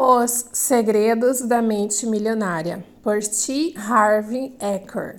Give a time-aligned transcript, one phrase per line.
[0.00, 3.74] Os Segredos da Mente Milionária, por T.
[3.76, 5.18] Harvey Eker.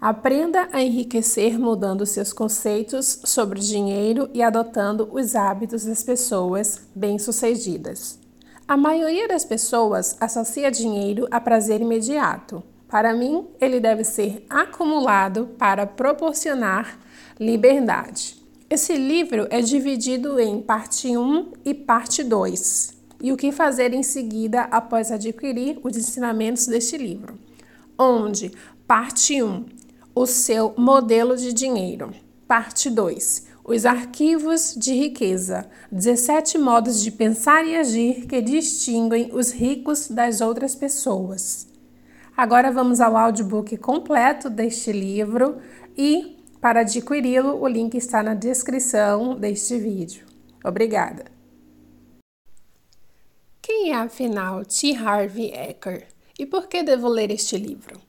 [0.00, 8.18] Aprenda a enriquecer mudando seus conceitos sobre dinheiro e adotando os hábitos das pessoas bem-sucedidas.
[8.66, 12.62] A maioria das pessoas associa dinheiro a prazer imediato.
[12.88, 16.98] Para mim, ele deve ser acumulado para proporcionar
[17.38, 18.42] liberdade.
[18.70, 24.02] Esse livro é dividido em parte 1 e parte 2, e o que fazer em
[24.02, 27.38] seguida após adquirir os ensinamentos deste livro.
[27.98, 28.52] Onde,
[28.86, 29.64] parte 1,
[30.14, 32.12] o seu modelo de dinheiro.
[32.46, 39.50] Parte 2, os arquivos de riqueza, 17 modos de pensar e agir que distinguem os
[39.50, 41.68] ricos das outras pessoas.
[42.36, 45.58] Agora vamos ao audiobook completo deste livro
[45.96, 50.24] e para adquiri-lo, o link está na descrição deste vídeo.
[50.64, 51.37] Obrigada!
[53.70, 54.96] Quem é afinal T.
[54.96, 56.06] Harvey Eker
[56.38, 58.00] e por que devo ler este livro?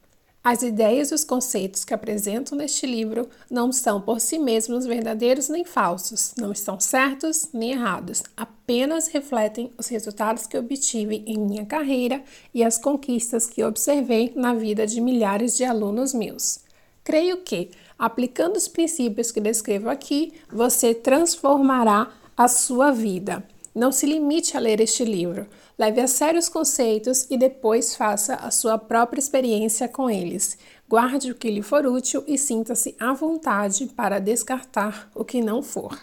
[0.42, 5.50] As ideias e os conceitos que apresento neste livro não são por si mesmos verdadeiros
[5.50, 11.66] nem falsos, não estão certos nem errados, apenas refletem os resultados que obtive em minha
[11.66, 12.24] carreira
[12.54, 16.62] e as conquistas que observei na vida de milhares de alunos meus.
[17.04, 23.44] Creio que, aplicando os princípios que descrevo aqui, você transformará a sua vida.
[23.80, 25.48] Não se limite a ler este livro.
[25.78, 30.58] Leve a sério os conceitos e depois faça a sua própria experiência com eles.
[30.86, 35.64] Guarde o que lhe for útil e sinta-se à vontade para descartar o que não
[35.64, 35.98] for.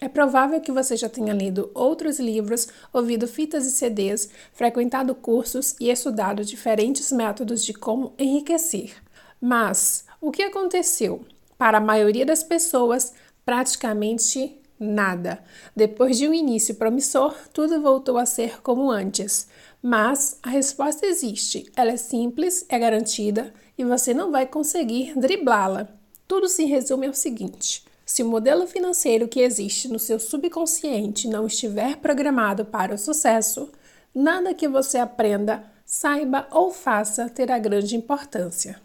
[0.00, 5.76] É provável que você já tenha lido outros livros, ouvido fitas e CDs, frequentado cursos
[5.78, 8.94] e estudado diferentes métodos de como enriquecer.
[9.38, 11.22] Mas o que aconteceu?
[11.58, 13.12] Para a maioria das pessoas,
[13.44, 15.38] praticamente nada.
[15.76, 19.46] Depois de um início promissor, tudo voltou a ser como antes.
[19.82, 25.88] Mas a resposta existe, ela é simples, é garantida e você não vai conseguir driblá-la.
[26.26, 31.46] Tudo se resume ao seguinte: se o modelo financeiro que existe no seu subconsciente não
[31.46, 33.70] estiver programado para o sucesso,
[34.14, 38.80] nada que você aprenda, saiba ou faça terá grande importância.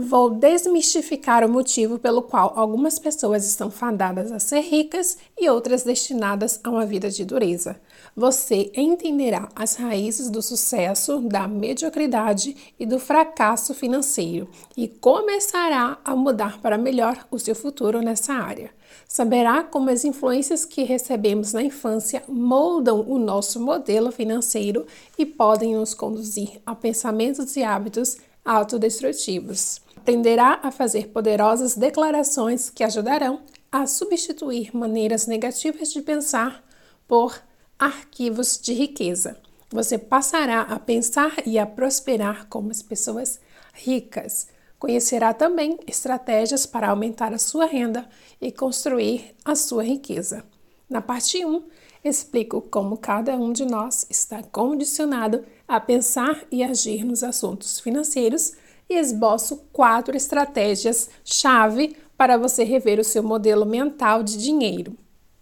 [0.00, 5.82] Vou desmistificar o motivo pelo qual algumas pessoas estão fadadas a ser ricas e outras
[5.82, 7.80] destinadas a uma vida de dureza.
[8.14, 16.14] Você entenderá as raízes do sucesso, da mediocridade e do fracasso financeiro e começará a
[16.14, 18.70] mudar para melhor o seu futuro nessa área.
[19.08, 24.86] Saberá como as influências que recebemos na infância moldam o nosso modelo financeiro
[25.18, 32.82] e podem nos conduzir a pensamentos e hábitos autodestrutivos aprenderá a fazer poderosas declarações que
[32.82, 36.64] ajudarão a substituir maneiras negativas de pensar
[37.06, 37.38] por
[37.78, 39.36] arquivos de riqueza.
[39.70, 43.38] Você passará a pensar e a prosperar como as pessoas
[43.74, 44.48] ricas.
[44.78, 48.08] Conhecerá também estratégias para aumentar a sua renda
[48.40, 50.42] e construir a sua riqueza.
[50.88, 51.64] Na parte 1,
[52.02, 58.54] explico como cada um de nós está condicionado a pensar e agir nos assuntos financeiros
[58.88, 64.96] e esboço quatro estratégias-chave para você rever o seu modelo mental de dinheiro.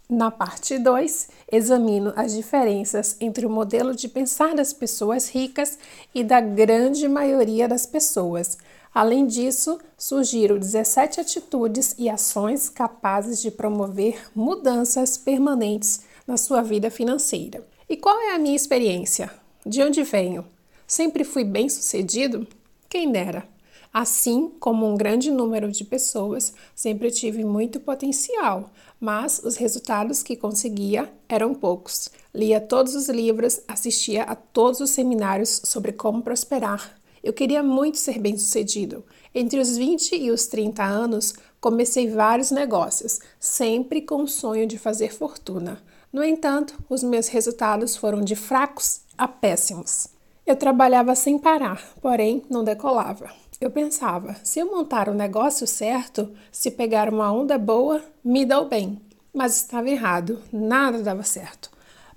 [0.09, 5.79] Na parte 2, examino as diferenças entre o modelo de pensar das pessoas ricas
[6.15, 8.57] e da grande maioria das pessoas.
[8.95, 16.89] Além disso, sugiro 17 atitudes e ações capazes de promover mudanças permanentes na sua vida
[16.89, 17.67] financeira.
[17.89, 19.31] E qual é a minha experiência?
[19.67, 20.47] De onde venho?
[20.87, 22.47] Sempre fui bem sucedido?
[22.89, 23.49] Quem dera.
[23.93, 28.71] Assim como um grande número de pessoas, sempre tive muito potencial,
[29.01, 32.11] mas os resultados que conseguia eram poucos.
[32.35, 36.99] Lia todos os livros, assistia a todos os seminários sobre como prosperar.
[37.25, 39.03] Eu queria muito ser bem-sucedido.
[39.35, 44.79] Entre os 20 e os 30 anos, comecei vários negócios, sempre com o sonho de
[44.79, 45.83] fazer fortuna.
[46.13, 50.16] No entanto, os meus resultados foram de fracos a péssimos.
[50.47, 53.29] Eu trabalhava sem parar, porém não decolava.
[53.61, 58.47] Eu pensava, se eu montar o um negócio certo, se pegar uma onda boa, me
[58.47, 59.01] dou bem.
[59.35, 61.69] Mas estava errado, nada dava certo.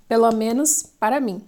[0.06, 1.42] Pelo menos para mim.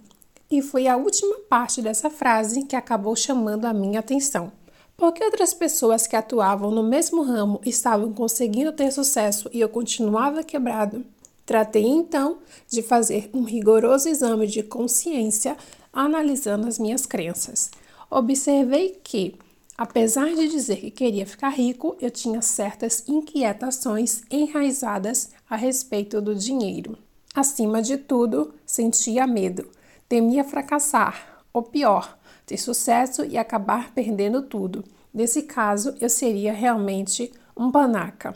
[0.51, 4.51] E foi a última parte dessa frase que acabou chamando a minha atenção.
[4.97, 10.43] Porque outras pessoas que atuavam no mesmo ramo estavam conseguindo ter sucesso e eu continuava
[10.43, 11.05] quebrado.
[11.45, 15.57] Tratei então de fazer um rigoroso exame de consciência
[15.93, 17.69] analisando as minhas crenças.
[18.09, 19.35] Observei que,
[19.77, 26.33] apesar de dizer que queria ficar rico, eu tinha certas inquietações enraizadas a respeito do
[26.33, 26.97] dinheiro.
[27.35, 29.69] Acima de tudo, sentia medo.
[30.09, 34.83] Temia fracassar, ou pior, ter sucesso e acabar perdendo tudo.
[35.13, 38.35] Nesse caso, eu seria realmente um panaca.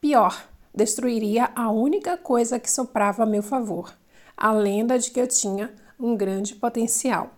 [0.00, 3.92] Pior, destruiria a única coisa que soprava a meu favor,
[4.36, 5.72] a lenda de que eu tinha
[6.02, 7.30] um grande potencial.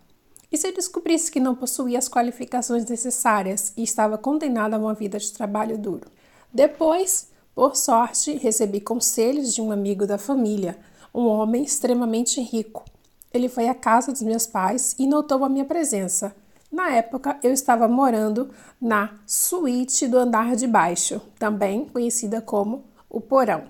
[0.51, 5.19] E se descobrisse que não possuía as qualificações necessárias e estava condenada a uma vida
[5.19, 6.09] de trabalho duro?
[6.53, 10.79] Depois, por sorte, recebi conselhos de um amigo da família,
[11.15, 12.85] um homem extremamente rico.
[13.33, 16.35] Ele foi à casa dos meus pais e notou a minha presença.
[16.71, 18.51] Na época, eu estava morando
[18.81, 23.65] na suíte do andar de baixo, também conhecida como o porão.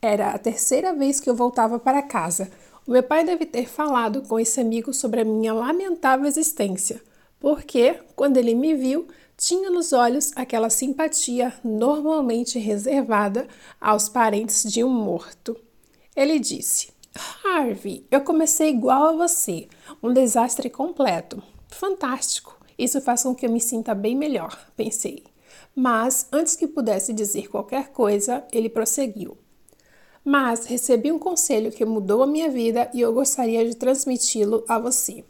[0.00, 2.50] Era a terceira vez que eu voltava para casa.
[2.86, 7.00] Meu pai deve ter falado com esse amigo sobre a minha lamentável existência,
[7.40, 9.08] porque, quando ele me viu,
[9.38, 13.48] tinha nos olhos aquela simpatia normalmente reservada
[13.80, 15.56] aos parentes de um morto.
[16.14, 16.92] Ele disse:
[17.42, 19.66] Harvey, eu comecei igual a você,
[20.02, 21.42] um desastre completo.
[21.68, 22.60] Fantástico!
[22.78, 25.24] Isso faz com que eu me sinta bem melhor, pensei.
[25.74, 29.38] Mas, antes que pudesse dizer qualquer coisa, ele prosseguiu.
[30.24, 34.78] Mas recebi um conselho que mudou a minha vida e eu gostaria de transmiti-lo a
[34.78, 35.22] você.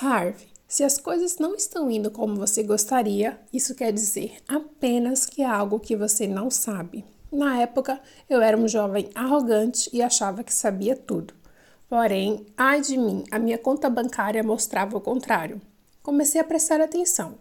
[0.00, 5.42] Harvey, se as coisas não estão indo como você gostaria, isso quer dizer apenas que
[5.42, 7.04] é algo que você não sabe.
[7.30, 11.34] Na época, eu era um jovem arrogante e achava que sabia tudo.
[11.88, 15.60] Porém, ai de mim, a minha conta bancária mostrava o contrário.
[16.02, 17.34] Comecei a prestar atenção.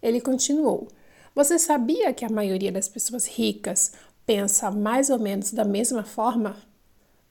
[0.00, 0.86] Ele continuou:
[1.34, 3.92] Você sabia que a maioria das pessoas ricas
[4.28, 6.54] pensa mais ou menos da mesma forma?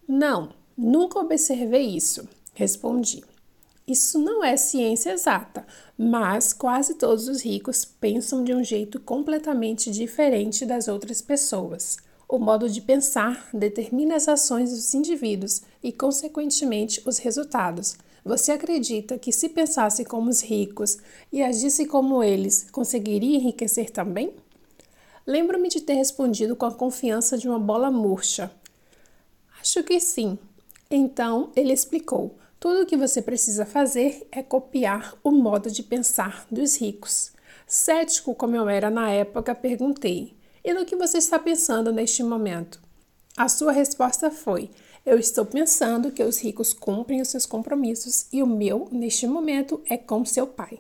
[0.08, 3.24] Não, nunca observei isso, respondi.
[3.88, 5.64] Isso não é ciência exata,
[5.96, 11.98] mas quase todos os ricos pensam de um jeito completamente diferente das outras pessoas.
[12.28, 17.96] O modo de pensar determina as ações dos indivíduos e, consequentemente, os resultados.
[18.26, 20.98] Você acredita que, se pensasse como os ricos
[21.32, 24.34] e agisse como eles, conseguiria enriquecer também?
[25.28, 28.50] Lembro-me de ter respondido com a confiança de uma bola murcha.
[29.60, 30.40] Acho que sim.
[30.90, 36.48] Então ele explicou: tudo o que você precisa fazer é copiar o modo de pensar
[36.50, 37.34] dos ricos.
[37.68, 40.34] Cético como eu era na época, perguntei:
[40.64, 42.80] E no que você está pensando neste momento?
[43.36, 44.72] A sua resposta foi:
[45.06, 49.82] Eu estou pensando que os ricos cumprem os seus compromissos e o meu, neste momento,
[49.90, 50.80] é com seu pai.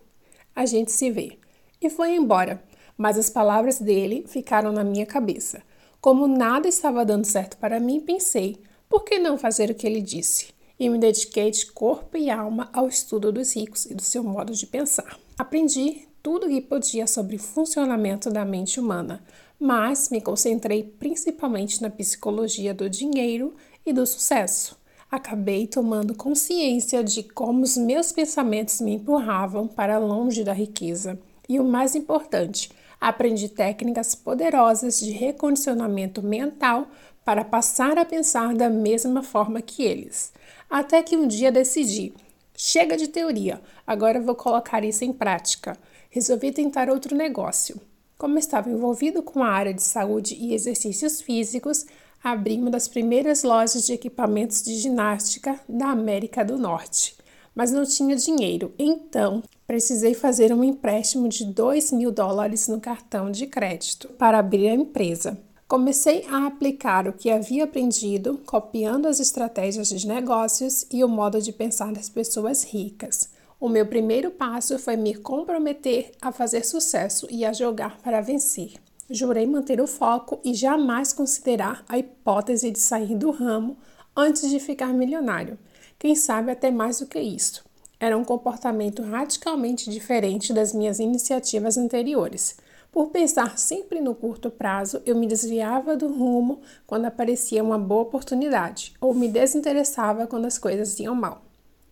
[0.55, 1.37] A gente se vê.
[1.81, 2.63] E foi embora
[2.97, 5.61] mas as palavras dele ficaram na minha cabeça.
[6.01, 8.59] Como nada estava dando certo para mim, pensei:
[8.89, 10.47] por que não fazer o que ele disse?
[10.79, 14.53] E me dediquei de corpo e alma ao estudo dos ricos e do seu modo
[14.53, 15.19] de pensar.
[15.37, 19.23] Aprendi tudo o que podia sobre o funcionamento da mente humana,
[19.59, 23.55] mas me concentrei principalmente na psicologia do dinheiro
[23.85, 24.77] e do sucesso.
[25.09, 31.17] Acabei tomando consciência de como os meus pensamentos me empurravam para longe da riqueza.
[31.47, 36.87] E o mais importante, aprendi técnicas poderosas de recondicionamento mental
[37.23, 40.31] para passar a pensar da mesma forma que eles.
[40.69, 42.13] Até que um dia decidi:
[42.55, 45.77] chega de teoria, agora vou colocar isso em prática.
[46.09, 47.79] Resolvi tentar outro negócio.
[48.17, 51.85] Como estava envolvido com a área de saúde e exercícios físicos,
[52.23, 57.16] abri uma das primeiras lojas de equipamentos de ginástica da América do Norte
[57.57, 58.71] mas não tinha dinheiro.
[58.77, 64.69] Então, precisei fazer um empréstimo de 2 mil dólares no cartão de crédito para abrir
[64.69, 65.35] a empresa.
[65.67, 71.41] Comecei a aplicar o que havia aprendido, copiando as estratégias de negócios e o modo
[71.41, 73.31] de pensar das pessoas ricas.
[73.59, 78.73] O meu primeiro passo foi me comprometer a fazer sucesso e a jogar para vencer.
[79.09, 83.75] Jurei manter o foco e jamais considerar a hipótese de sair do ramo
[84.15, 85.57] antes de ficar milionário
[85.99, 87.65] quem sabe até mais do que isso.
[87.99, 92.57] Era um comportamento radicalmente diferente das minhas iniciativas anteriores.
[92.91, 98.03] Por pensar sempre no curto prazo, eu me desviava do rumo quando aparecia uma boa
[98.03, 101.41] oportunidade, ou me desinteressava quando as coisas iam mal.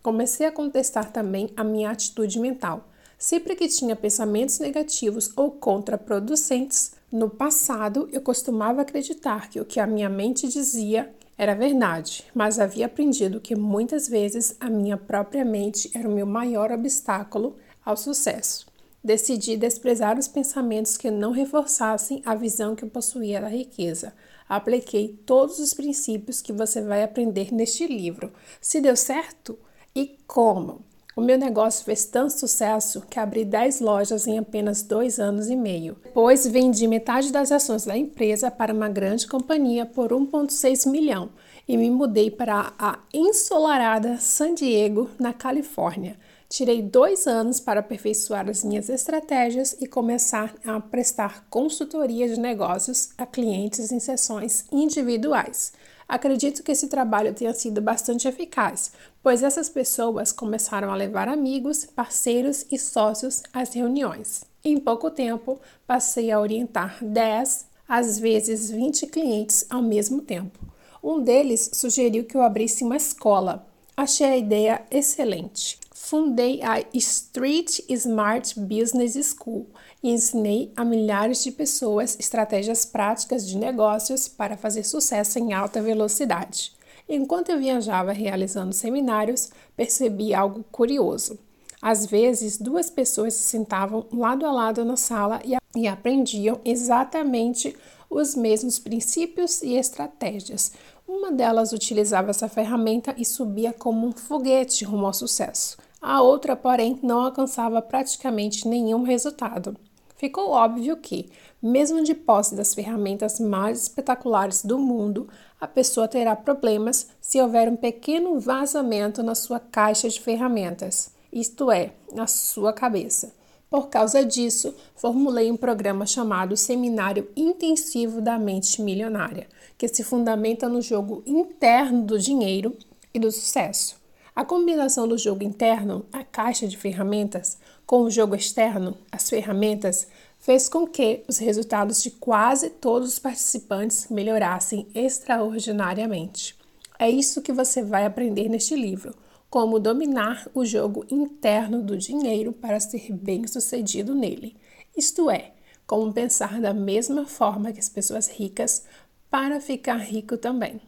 [0.02, 2.88] Comecei a contestar também a minha atitude mental.
[3.18, 9.80] Sempre que tinha pensamentos negativos ou contraproducentes, no passado eu costumava acreditar que o que
[9.80, 15.44] a minha mente dizia era verdade, mas havia aprendido que muitas vezes a minha própria
[15.44, 18.66] mente era o meu maior obstáculo ao sucesso.
[19.04, 24.14] Decidi desprezar os pensamentos que não reforçassem a visão que eu possuía da riqueza.
[24.48, 28.32] Apliquei todos os princípios que você vai aprender neste livro.
[28.60, 29.58] Se deu certo?
[29.94, 30.84] E como?
[31.18, 35.56] O meu negócio fez tanto sucesso que abri 10 lojas em apenas dois anos e
[35.56, 35.96] meio.
[36.04, 41.30] Depois vendi metade das ações da empresa para uma grande companhia por 1,6 milhão
[41.66, 46.18] e me mudei para a ensolarada San Diego, na Califórnia.
[46.50, 53.08] Tirei dois anos para aperfeiçoar as minhas estratégias e começar a prestar consultoria de negócios
[53.16, 55.72] a clientes em sessões individuais.
[56.08, 61.84] Acredito que esse trabalho tenha sido bastante eficaz, pois essas pessoas começaram a levar amigos,
[61.84, 64.44] parceiros e sócios às reuniões.
[64.64, 70.58] Em pouco tempo, passei a orientar 10, às vezes 20 clientes ao mesmo tempo.
[71.02, 73.66] Um deles sugeriu que eu abrisse uma escola.
[73.96, 75.78] Achei a ideia excelente.
[75.92, 79.66] Fundei a Street Smart Business School
[80.06, 85.82] e ensinei a milhares de pessoas estratégias práticas de negócios para fazer sucesso em alta
[85.82, 86.72] velocidade.
[87.08, 91.36] Enquanto eu viajava realizando seminários, percebi algo curioso.
[91.82, 97.76] Às vezes, duas pessoas se sentavam lado a lado na sala e, e aprendiam exatamente
[98.08, 100.70] os mesmos princípios e estratégias.
[101.06, 105.76] Uma delas utilizava essa ferramenta e subia como um foguete rumo ao sucesso.
[106.00, 109.76] A outra, porém, não alcançava praticamente nenhum resultado.
[110.16, 111.28] Ficou óbvio que,
[111.62, 115.28] mesmo de posse das ferramentas mais espetaculares do mundo,
[115.60, 121.70] a pessoa terá problemas se houver um pequeno vazamento na sua caixa de ferramentas, isto
[121.70, 123.34] é, na sua cabeça.
[123.68, 130.68] Por causa disso, formulei um programa chamado Seminário Intensivo da Mente Milionária, que se fundamenta
[130.68, 132.74] no jogo interno do dinheiro
[133.12, 133.96] e do sucesso.
[134.34, 140.08] A combinação do jogo interno, a caixa de ferramentas, com o jogo externo, as ferramentas,
[140.40, 146.56] fez com que os resultados de quase todos os participantes melhorassem extraordinariamente.
[146.98, 149.14] É isso que você vai aprender neste livro:
[149.48, 154.56] como dominar o jogo interno do dinheiro para ser bem-sucedido nele.
[154.96, 155.52] Isto é,
[155.86, 158.84] como pensar da mesma forma que as pessoas ricas
[159.30, 160.80] para ficar rico também.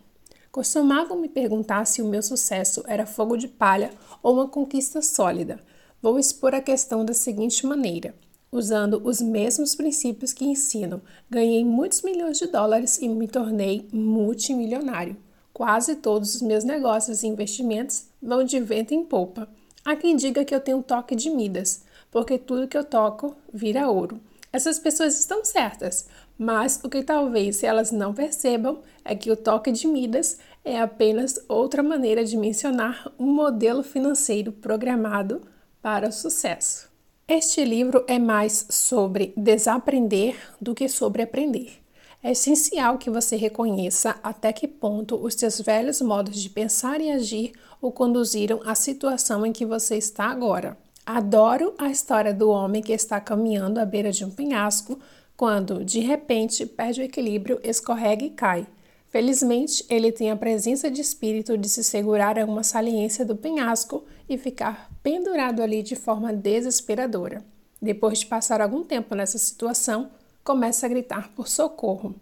[0.51, 3.91] Costumavam me perguntar se o meu sucesso era fogo de palha
[4.23, 5.61] ou uma conquista sólida.
[6.01, 8.15] Vou expor a questão da seguinte maneira.
[8.53, 15.17] Usando os mesmos princípios que ensino, ganhei muitos milhões de dólares e me tornei multimilionário.
[15.53, 19.49] Quase todos os meus negócios e investimentos vão de vento em polpa.
[19.85, 23.91] Há quem diga que eu tenho toque de Midas, porque tudo que eu toco vira
[23.91, 24.21] ouro.
[24.53, 26.07] Essas pessoas estão certas,
[26.39, 31.41] mas o que talvez elas não percebam é que o toque de Midas é apenas
[31.49, 35.43] outra maneira de mencionar um modelo financeiro programado
[35.83, 36.89] para o sucesso.
[37.27, 41.83] Este livro é mais sobre desaprender do que sobre aprender.
[42.23, 47.11] É essencial que você reconheça até que ponto os seus velhos modos de pensar e
[47.11, 50.77] agir o conduziram à situação em que você está agora.
[51.07, 54.99] Adoro a história do homem que está caminhando à beira de um penhasco
[55.37, 58.67] quando, de repente, perde o equilíbrio, escorrega e cai.
[59.09, 64.05] Felizmente, ele tem a presença de espírito de se segurar a uma saliência do penhasco
[64.29, 67.43] e ficar pendurado ali de forma desesperadora.
[67.81, 70.11] Depois de passar algum tempo nessa situação,
[70.45, 72.15] começa a gritar por socorro.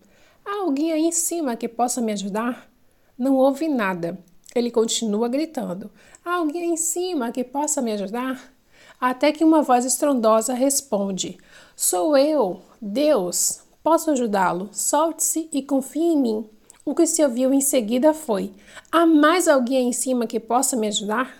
[0.44, 2.70] Há alguém aí em cima que possa me ajudar?
[3.18, 4.16] Não ouve nada.
[4.54, 5.90] Ele continua gritando.
[6.24, 8.52] Há alguém aí em cima que possa me ajudar?
[9.00, 11.36] Até que uma voz estrondosa responde:
[11.74, 13.60] Sou eu, Deus.
[13.82, 14.68] Posso ajudá-lo?
[14.72, 16.50] Solte-se e confie em mim.
[16.88, 18.52] O que se ouviu em seguida foi:
[18.92, 21.36] Há mais alguém em cima que possa me ajudar?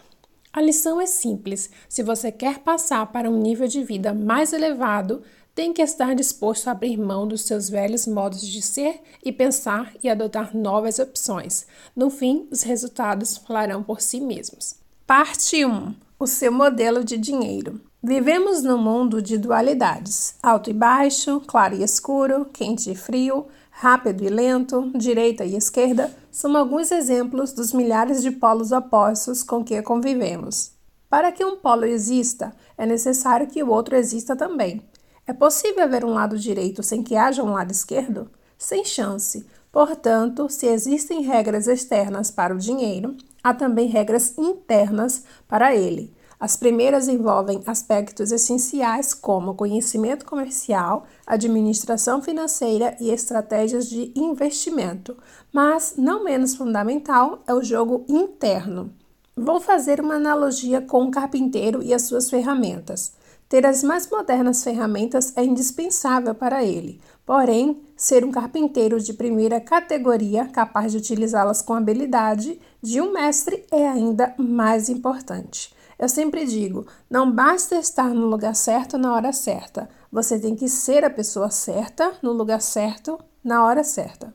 [0.53, 1.71] A lição é simples.
[1.89, 5.23] Se você quer passar para um nível de vida mais elevado,
[5.55, 9.95] tem que estar disposto a abrir mão dos seus velhos modos de ser e pensar
[10.03, 11.65] e adotar novas opções.
[11.95, 14.75] No fim, os resultados falarão por si mesmos.
[15.07, 17.81] Parte 1: O seu modelo de dinheiro.
[18.03, 23.47] Vivemos num mundo de dualidades: alto e baixo, claro e escuro, quente e frio,
[23.79, 29.63] rápido e lento, direita e esquerda são alguns exemplos dos milhares de polos opostos com
[29.63, 30.73] que convivemos.
[31.11, 34.83] Para que um polo exista, é necessário que o outro exista também.
[35.27, 38.31] É possível haver um lado direito sem que haja um lado esquerdo?
[38.57, 39.47] Sem chance.
[39.71, 43.15] Portanto, se existem regras externas para o dinheiro,
[43.45, 46.16] há também regras internas para ele.
[46.39, 55.17] As primeiras envolvem aspectos essenciais como conhecimento comercial, administração financeira e estratégias de investimento,
[55.51, 58.93] mas não menos fundamental é o jogo interno.
[59.35, 63.13] Vou fazer uma analogia com o carpinteiro e as suas ferramentas.
[63.49, 69.61] Ter as mais modernas ferramentas é indispensável para ele, porém, ser um carpinteiro de primeira
[69.61, 75.76] categoria, capaz de utilizá-las com habilidade, de um mestre é ainda mais importante.
[75.99, 80.69] Eu sempre digo: não basta estar no lugar certo na hora certa, você tem que
[80.69, 84.35] ser a pessoa certa, no lugar certo, na hora certa.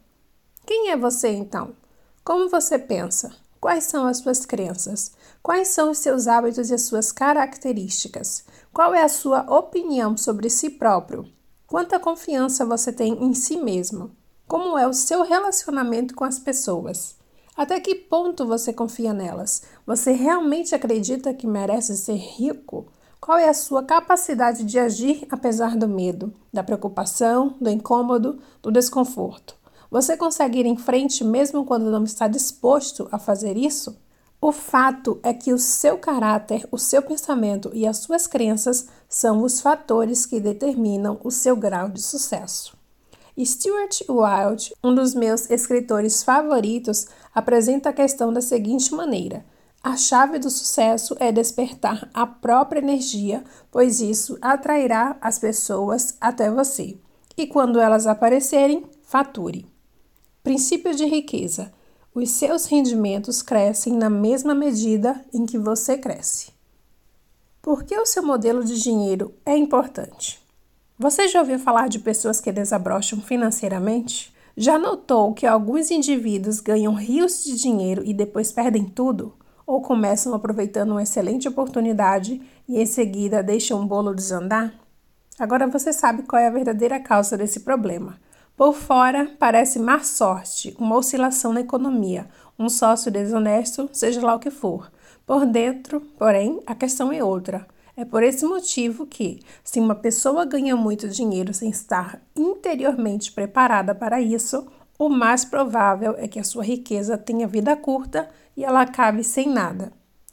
[0.66, 1.76] Quem é você então?
[2.24, 3.32] Como você pensa?
[3.60, 5.12] Quais são as suas crenças?
[5.44, 8.44] Quais são os seus hábitos e as suas características?
[8.74, 11.28] Qual é a sua opinião sobre si próprio?
[11.68, 14.12] Quanta confiança você tem em si mesmo?
[14.48, 17.16] Como é o seu relacionamento com as pessoas?
[17.56, 19.62] Até que ponto você confia nelas?
[19.86, 22.88] Você realmente acredita que merece ser rico?
[23.20, 28.72] Qual é a sua capacidade de agir apesar do medo, da preocupação, do incômodo, do
[28.72, 29.56] desconforto?
[29.90, 34.00] Você consegue ir em frente mesmo quando não está disposto a fazer isso?
[34.40, 39.44] O fato é que o seu caráter, o seu pensamento e as suas crenças são
[39.44, 42.76] os fatores que determinam o seu grau de sucesso.
[43.38, 49.46] Stuart Wilde, um dos meus escritores favoritos, apresenta a questão da seguinte maneira:
[49.84, 56.52] a chave do sucesso é despertar a própria energia, pois isso atrairá as pessoas até
[56.52, 56.98] você.
[57.36, 59.66] E quando elas aparecerem, fature.
[60.44, 61.74] Princípio de riqueza:
[62.14, 66.52] os seus rendimentos crescem na mesma medida em que você cresce.
[67.60, 70.40] Por que o seu modelo de dinheiro é importante?
[70.98, 74.32] Você já ouviu falar de pessoas que desabrocham financeiramente?
[74.56, 79.34] Já notou que alguns indivíduos ganham rios de dinheiro e depois perdem tudo?
[79.72, 84.74] Ou começam aproveitando uma excelente oportunidade e em seguida deixam o bolo desandar?
[85.40, 88.18] Agora você sabe qual é a verdadeira causa desse problema.
[88.58, 92.28] Por fora, parece má sorte, uma oscilação na economia,
[92.60, 94.92] um sócio desonesto, seja lá o que for.
[95.26, 97.66] Por dentro, porém, a questão é outra.
[97.96, 103.96] É por esse motivo que, se uma pessoa ganha muito dinheiro sem estar interiormente preparada
[103.96, 104.68] para isso,
[105.00, 109.50] o mais provável é que a sua riqueza tenha vida curta e ela acabe sem
[109.50, 109.92] nada.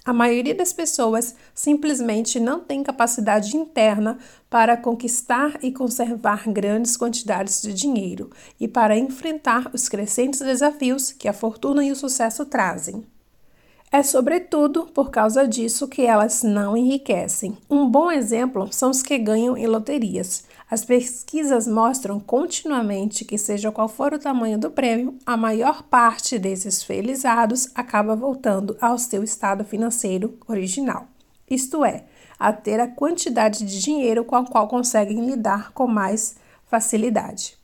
[0.08, 4.16] A maioria das pessoas simplesmente não tem capacidade interna
[4.48, 11.28] para conquistar e conservar grandes quantidades de dinheiro e para enfrentar os crescentes desafios que
[11.28, 13.04] a fortuna e o sucesso trazem.
[13.92, 17.58] É sobretudo por causa disso que elas não enriquecem.
[17.68, 20.44] Um bom exemplo são os que ganham em loterias.
[20.70, 26.38] As pesquisas mostram continuamente que, seja qual for o tamanho do prêmio, a maior parte
[26.38, 31.08] desses felizados acaba voltando ao seu estado financeiro original,
[31.48, 32.04] isto é,
[32.38, 37.56] a ter a quantidade de dinheiro com a qual conseguem lidar com mais facilidade.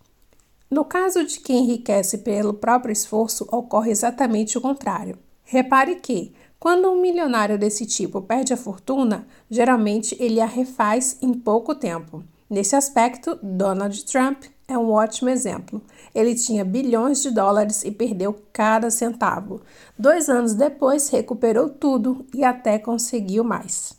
[0.71, 5.19] No caso de quem enriquece pelo próprio esforço, ocorre exatamente o contrário.
[5.45, 11.35] Repare que, quando um milionário desse tipo perde a fortuna, geralmente ele a refaz em
[11.35, 12.25] pouco tempo.
[12.55, 15.83] Nesse aspecto, Donald Trump é um ótimo exemplo.
[16.15, 19.61] Ele tinha bilhões de dólares e perdeu cada centavo.
[19.99, 23.97] Dois anos depois, recuperou tudo e até conseguiu mais.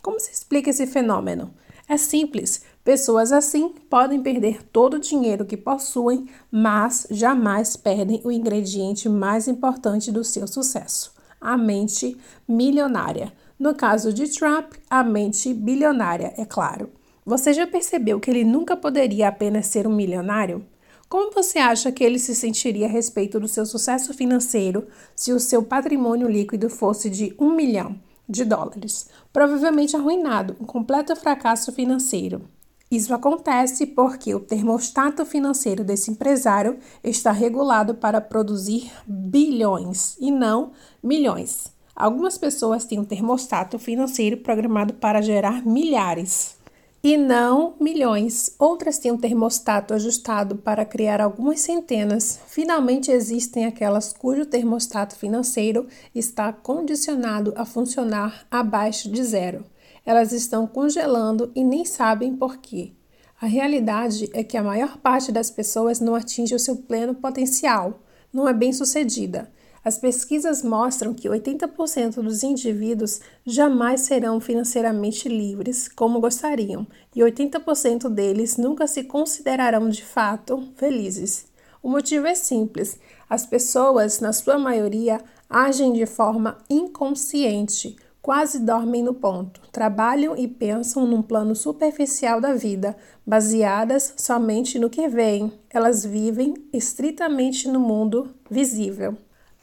[0.00, 1.52] Como se explica esse fenômeno?
[1.88, 2.62] É simples.
[2.84, 9.48] Pessoas assim podem perder todo o dinheiro que possuem, mas jamais perdem o ingrediente mais
[9.48, 13.32] importante do seu sucesso: a mente milionária.
[13.58, 16.99] No caso de Trump, a mente bilionária, é claro.
[17.30, 20.66] Você já percebeu que ele nunca poderia apenas ser um milionário?
[21.08, 25.38] Como você acha que ele se sentiria a respeito do seu sucesso financeiro se o
[25.38, 27.96] seu patrimônio líquido fosse de um milhão?
[28.28, 32.42] de dólares, provavelmente arruinado, um completo fracasso financeiro.
[32.88, 40.70] Isso acontece porque o termostato financeiro desse empresário está regulado para produzir bilhões e não
[41.02, 41.72] milhões.
[41.94, 46.59] Algumas pessoas têm um termostato financeiro programado para gerar milhares
[47.02, 48.54] e não milhões.
[48.58, 52.38] Outras têm um termostato ajustado para criar algumas centenas.
[52.46, 59.64] Finalmente, existem aquelas cujo termostato financeiro está condicionado a funcionar abaixo de zero.
[60.04, 62.92] Elas estão congelando e nem sabem por quê.
[63.40, 68.00] A realidade é que a maior parte das pessoas não atinge o seu pleno potencial,
[68.30, 69.50] não é bem sucedida
[69.84, 78.08] as pesquisas mostram que 80% dos indivíduos jamais serão financeiramente livres como gostariam, e 80%
[78.08, 81.46] deles nunca se considerarão de fato felizes.
[81.82, 89.02] O motivo é simples: as pessoas, na sua maioria, agem de forma inconsciente, quase dormem
[89.02, 92.94] no ponto, trabalham e pensam num plano superficial da vida,
[93.26, 95.52] baseadas somente no que veem.
[95.70, 99.16] Elas vivem estritamente no mundo visível.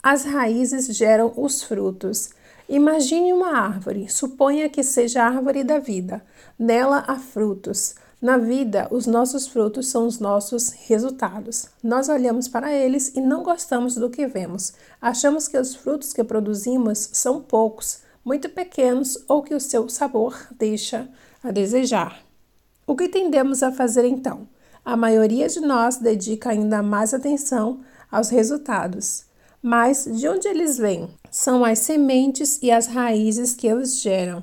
[0.10, 2.30] As raízes geram os frutos.
[2.70, 6.24] Imagine uma árvore, suponha que seja a árvore da vida.
[6.58, 7.93] Nela há frutos.
[8.22, 11.67] Na vida, os nossos frutos são os nossos resultados.
[11.84, 14.72] Nós olhamos para eles e não gostamos do que vemos.
[15.02, 20.38] Achamos que os frutos que produzimos são poucos, muito pequenos ou que o seu sabor
[20.58, 21.10] deixa
[21.43, 22.24] a desejar.
[22.88, 24.48] O que tendemos a fazer então?
[24.86, 29.27] A maioria de nós dedica ainda mais atenção aos resultados.
[29.69, 31.10] Mas de onde eles vêm?
[31.30, 34.41] São as sementes e as raízes que os geram.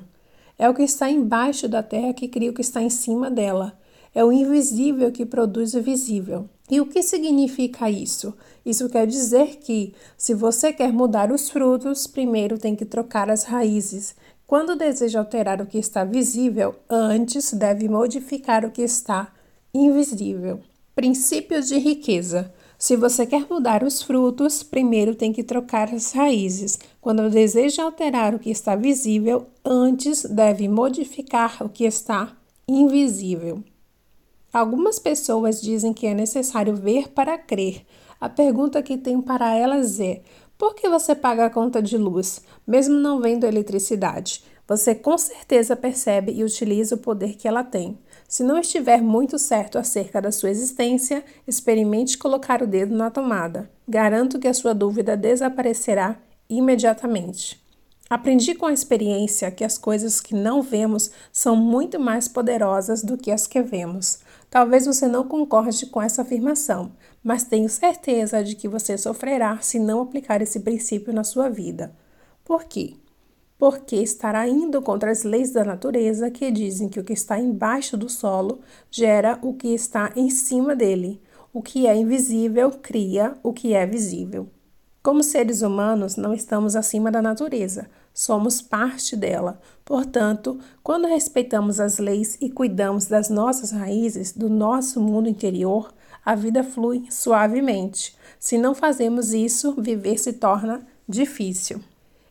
[0.55, 3.75] É o que está embaixo da terra que cria o que está em cima dela.
[4.13, 6.47] É o invisível que produz o visível.
[6.69, 8.35] E o que significa isso?
[8.63, 13.45] Isso quer dizer que, se você quer mudar os frutos, primeiro tem que trocar as
[13.45, 14.15] raízes.
[14.45, 19.33] Quando deseja alterar o que está visível, antes deve modificar o que está
[19.73, 20.59] invisível.
[20.93, 22.53] Princípios de riqueza.
[22.77, 26.77] Se você quer mudar os frutos, primeiro tem que trocar as raízes.
[26.99, 32.35] Quando deseja alterar o que está visível, antes deve modificar o que está
[32.67, 33.63] invisível.
[34.51, 37.85] Algumas pessoas dizem que é necessário ver para crer.
[38.19, 40.21] A pergunta que tenho para elas é:
[40.57, 44.43] por que você paga a conta de luz, mesmo não vendo eletricidade?
[44.67, 47.97] Você com certeza percebe e utiliza o poder que ela tem.
[48.35, 53.71] Se não estiver muito certo acerca da sua existência, experimente colocar o dedo na tomada.
[53.87, 56.19] Garanto que a sua dúvida desaparecerá
[56.49, 57.63] imediatamente.
[58.09, 63.17] Aprendi com a experiência que as coisas que não vemos são muito mais poderosas do
[63.17, 64.19] que as que vemos.
[64.49, 66.91] Talvez você não concorde com essa afirmação,
[67.23, 71.95] mas tenho certeza de que você sofrerá se não aplicar esse princípio na sua vida.
[72.43, 72.97] Por quê?
[73.57, 77.95] Porque estará indo contra as leis da natureza que dizem que o que está embaixo
[77.95, 78.59] do solo
[78.91, 81.21] gera o que está em cima dele.
[81.53, 84.49] O que é invisível cria o que é visível.
[85.01, 89.61] Como seres humanos, não estamos acima da natureza, somos parte dela.
[89.85, 95.93] Portanto, quando respeitamos as leis e cuidamos das nossas raízes, do nosso mundo interior,
[96.25, 98.17] a vida flui suavemente.
[98.39, 101.79] Se não fazemos isso, viver se torna difícil.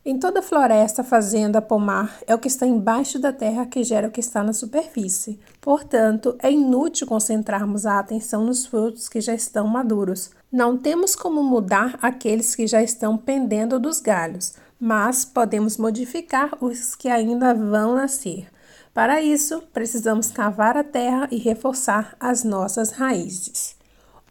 [0.07, 4.11] Em toda floresta, fazenda, pomar, é o que está embaixo da terra que gera o
[4.11, 5.39] que está na superfície.
[5.59, 10.29] Portanto, é inútil concentrarmos a atenção nos frutos que já estão maduros.
[10.51, 16.93] Não temos como mudar aqueles que já estão pendendo dos galhos, mas podemos modificar os
[16.93, 18.47] que ainda vão nascer.
[18.93, 23.75] Para isso, precisamos cavar a terra e reforçar as nossas raízes.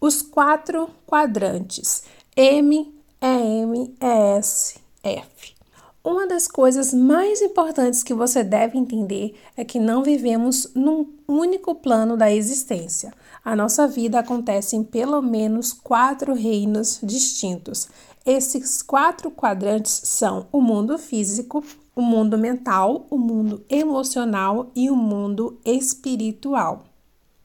[0.00, 2.04] Os quatro quadrantes
[2.36, 5.53] M, EM, ES, F.
[6.06, 11.74] Uma das coisas mais importantes que você deve entender é que não vivemos num único
[11.74, 13.10] plano da existência.
[13.42, 17.88] A nossa vida acontece em pelo menos quatro reinos distintos.
[18.26, 21.64] Esses quatro quadrantes são o mundo físico,
[21.96, 26.84] o mundo mental, o mundo emocional e o mundo espiritual.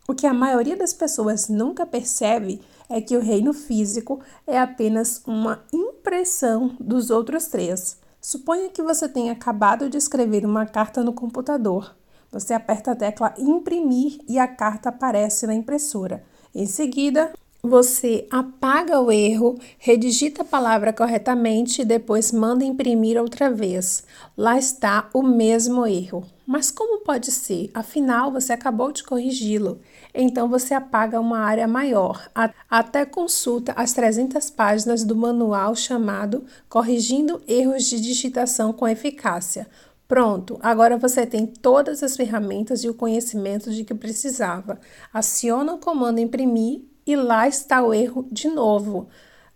[0.05, 5.21] O que a maioria das pessoas nunca percebe é que o reino físico é apenas
[5.25, 7.98] uma impressão dos outros três.
[8.21, 11.95] Suponha que você tenha acabado de escrever uma carta no computador.
[12.31, 16.23] Você aperta a tecla imprimir e a carta aparece na impressora.
[16.53, 23.49] Em seguida, você apaga o erro, redigita a palavra corretamente e depois manda imprimir outra
[23.49, 24.03] vez.
[24.37, 26.25] Lá está o mesmo erro.
[26.45, 27.69] Mas como pode ser?
[27.73, 29.79] Afinal, você acabou de corrigi-lo.
[30.21, 32.29] Então você apaga uma área maior.
[32.69, 39.65] Até consulta as 300 páginas do manual chamado Corrigindo Erros de Digitação com Eficácia.
[40.09, 44.77] Pronto, agora você tem todas as ferramentas e o conhecimento de que precisava.
[45.13, 49.07] Aciona o comando imprimir e lá está o erro de novo.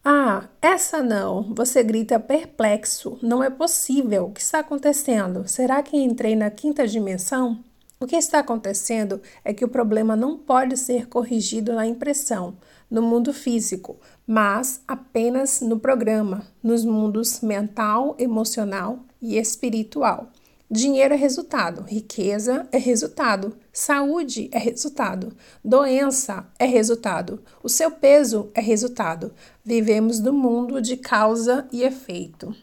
[0.01, 1.53] Ah, essa não!
[1.53, 3.19] Você grita perplexo.
[3.21, 4.27] Não é possível.
[4.27, 5.45] O que está acontecendo?
[5.45, 7.61] Será que entrei na quinta dimensão?
[8.03, 12.57] O que está acontecendo é que o problema não pode ser corrigido na impressão,
[12.91, 13.95] no mundo físico,
[14.27, 20.27] mas apenas no programa, nos mundos mental, emocional e espiritual.
[20.69, 28.51] Dinheiro é resultado, riqueza é resultado, saúde é resultado, doença é resultado, o seu peso
[28.53, 29.33] é resultado.
[29.63, 32.53] Vivemos no mundo de causa e efeito.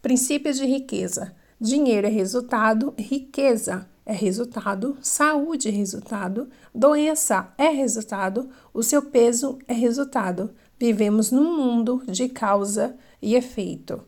[0.00, 8.50] Princípios de riqueza: dinheiro é resultado, riqueza é resultado, saúde é resultado, doença é resultado,
[8.74, 10.50] o seu peso é resultado.
[10.76, 14.02] Vivemos num mundo de causa e efeito.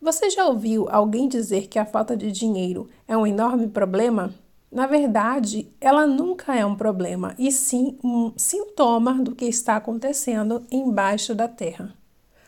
[0.00, 4.32] Você já ouviu alguém dizer que a falta de dinheiro é um enorme problema?
[4.70, 10.64] Na verdade, ela nunca é um problema, e sim um sintoma do que está acontecendo
[10.70, 11.92] embaixo da terra.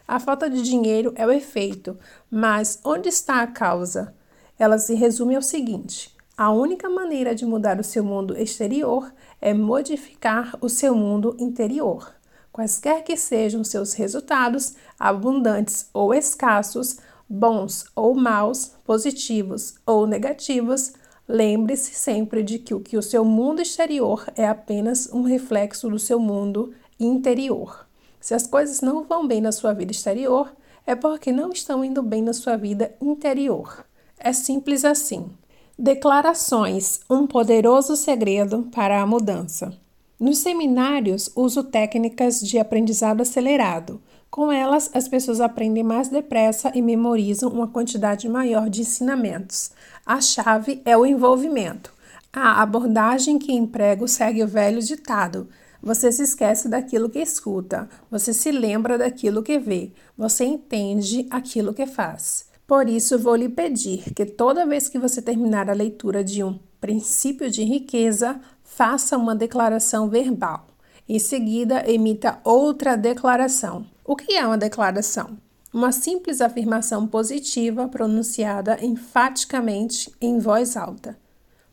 [0.06, 1.98] A falta de dinheiro é o efeito,
[2.30, 4.14] mas onde está a causa?
[4.56, 9.54] Ela se resume ao seguinte: a única maneira de mudar o seu mundo exterior é
[9.54, 12.12] modificar o seu mundo interior.
[12.52, 20.92] Quaisquer que sejam seus resultados, abundantes ou escassos, bons ou maus, positivos ou negativos,
[21.28, 25.98] lembre-se sempre de que o, que o seu mundo exterior é apenas um reflexo do
[25.98, 27.86] seu mundo interior.
[28.20, 30.52] Se as coisas não vão bem na sua vida exterior,
[30.86, 33.84] é porque não estão indo bem na sua vida interior.
[34.18, 35.30] É simples assim.
[35.78, 39.76] Declarações: um poderoso segredo para a mudança.
[40.20, 44.00] Nos seminários, uso técnicas de aprendizado acelerado.
[44.30, 49.72] Com elas, as pessoas aprendem mais depressa e memorizam uma quantidade maior de ensinamentos.
[50.06, 51.92] A chave é o envolvimento.
[52.32, 55.48] A abordagem que emprego segue o velho ditado:
[55.82, 61.74] você se esquece daquilo que escuta, você se lembra daquilo que vê, você entende aquilo
[61.74, 62.53] que faz.
[62.66, 66.58] Por isso, vou lhe pedir que toda vez que você terminar a leitura de um
[66.80, 70.66] princípio de riqueza, faça uma declaração verbal.
[71.08, 73.86] Em seguida, emita outra declaração.
[74.04, 75.38] O que é uma declaração?
[75.72, 81.18] Uma simples afirmação positiva pronunciada enfaticamente em voz alta.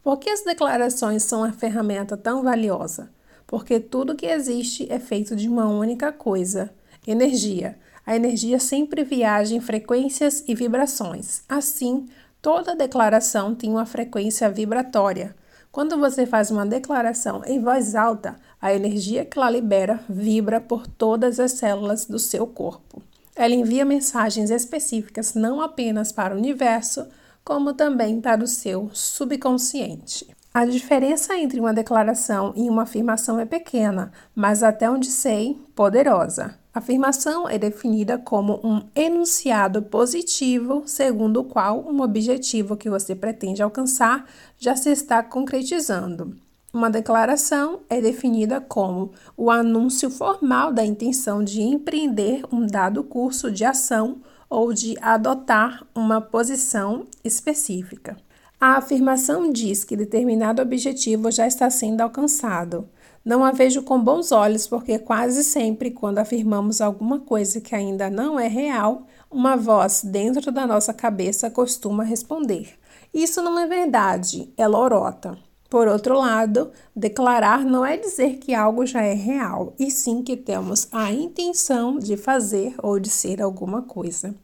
[0.04, 3.12] Por que as declarações são uma ferramenta tão valiosa?
[3.45, 6.73] Porque tudo que existe é feito de uma única coisa:
[7.06, 7.77] energia.
[8.06, 11.44] A energia sempre viaja em frequências e vibrações.
[11.48, 12.08] Assim,
[12.42, 15.36] toda declaração tem uma frequência vibratória.
[15.72, 20.86] Quando você faz uma declaração em voz alta, a energia que ela libera vibra por
[20.86, 23.02] todas as células do seu corpo.
[23.36, 27.08] Ela envia mensagens específicas não apenas para o universo,
[27.44, 30.28] como também para o seu subconsciente.
[30.54, 36.61] A diferença entre uma declaração e uma afirmação é pequena, mas até onde sei, poderosa.
[36.74, 43.62] Afirmação é definida como um enunciado positivo, segundo o qual um objetivo que você pretende
[43.62, 44.26] alcançar
[44.58, 46.34] já se está concretizando.
[46.74, 53.52] Uma declaração é definida como o anúncio formal da intenção de empreender um dado curso
[53.52, 58.16] de ação ou de adotar uma posição específica.
[58.58, 62.88] A afirmação diz que determinado objetivo já está sendo alcançado.
[63.24, 68.10] Não a vejo com bons olhos, porque quase sempre, quando afirmamos alguma coisa que ainda
[68.10, 72.78] não é real, uma voz dentro da nossa cabeça costuma responder:
[73.14, 75.38] Isso não é verdade, é lorota.
[75.70, 80.36] Por outro lado, declarar não é dizer que algo já é real, e sim que
[80.36, 84.36] temos a intenção de fazer ou de ser alguma coisa.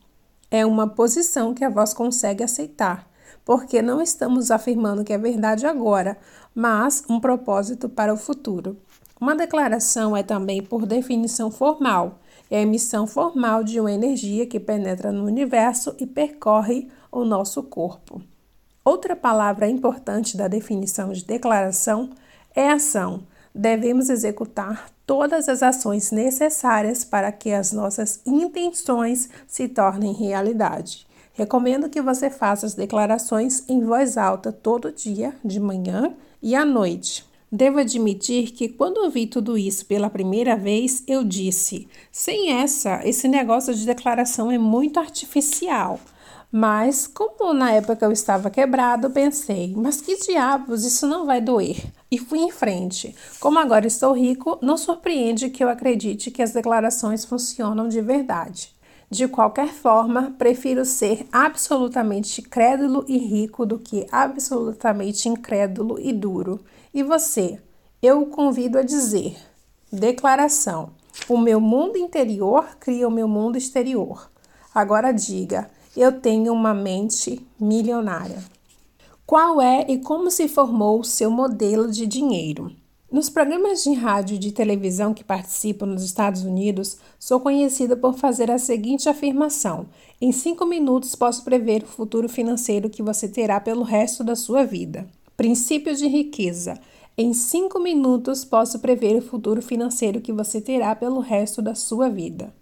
[0.50, 3.12] É uma posição que a voz consegue aceitar,
[3.44, 6.18] porque não estamos afirmando que é verdade agora,
[6.58, 8.78] mas um propósito para o futuro.
[9.22, 12.18] Uma declaração é também, por definição formal,
[12.50, 17.62] é a emissão formal de uma energia que penetra no universo e percorre o nosso
[17.62, 18.24] corpo.
[18.84, 22.10] Outra palavra importante da definição de declaração
[22.56, 23.22] é ação.
[23.54, 31.06] Devemos executar todas as ações necessárias para que as nossas intenções se tornem realidade.
[31.34, 36.66] Recomendo que você faça as declarações em voz alta todo dia, de manhã e à
[36.66, 37.26] noite.
[37.52, 43.28] Devo admitir que quando ouvi tudo isso pela primeira vez, eu disse: sem essa, esse
[43.28, 46.00] negócio de declaração é muito artificial.
[46.52, 51.78] Mas, como na época eu estava quebrado, pensei: mas que diabos, isso não vai doer.
[52.10, 53.16] E fui em frente.
[53.40, 58.77] Como agora estou rico, não surpreende que eu acredite que as declarações funcionam de verdade.
[59.10, 66.60] De qualquer forma, prefiro ser absolutamente crédulo e rico do que absolutamente incrédulo e duro.
[66.94, 67.62] E você?
[68.02, 69.38] Eu o convido a dizer:
[69.92, 70.90] declaração.
[71.30, 74.30] O meu mundo interior cria o meu mundo exterior.
[74.76, 78.44] Agora diga: eu tenho uma mente milionária.
[79.26, 82.72] Qual é e como se formou o seu modelo de dinheiro?
[83.10, 88.16] Nos programas de rádio e de televisão que participo nos Estados Unidos, sou conhecida por
[88.16, 89.88] fazer a seguinte afirmação:
[90.20, 94.66] em cinco minutos posso prever o futuro financeiro que você terá pelo resto da sua
[94.66, 95.08] vida.
[95.38, 96.78] Princípio de riqueza.
[97.18, 102.10] Em cinco minutos posso prever o futuro financeiro que você terá pelo resto da sua
[102.10, 102.54] vida.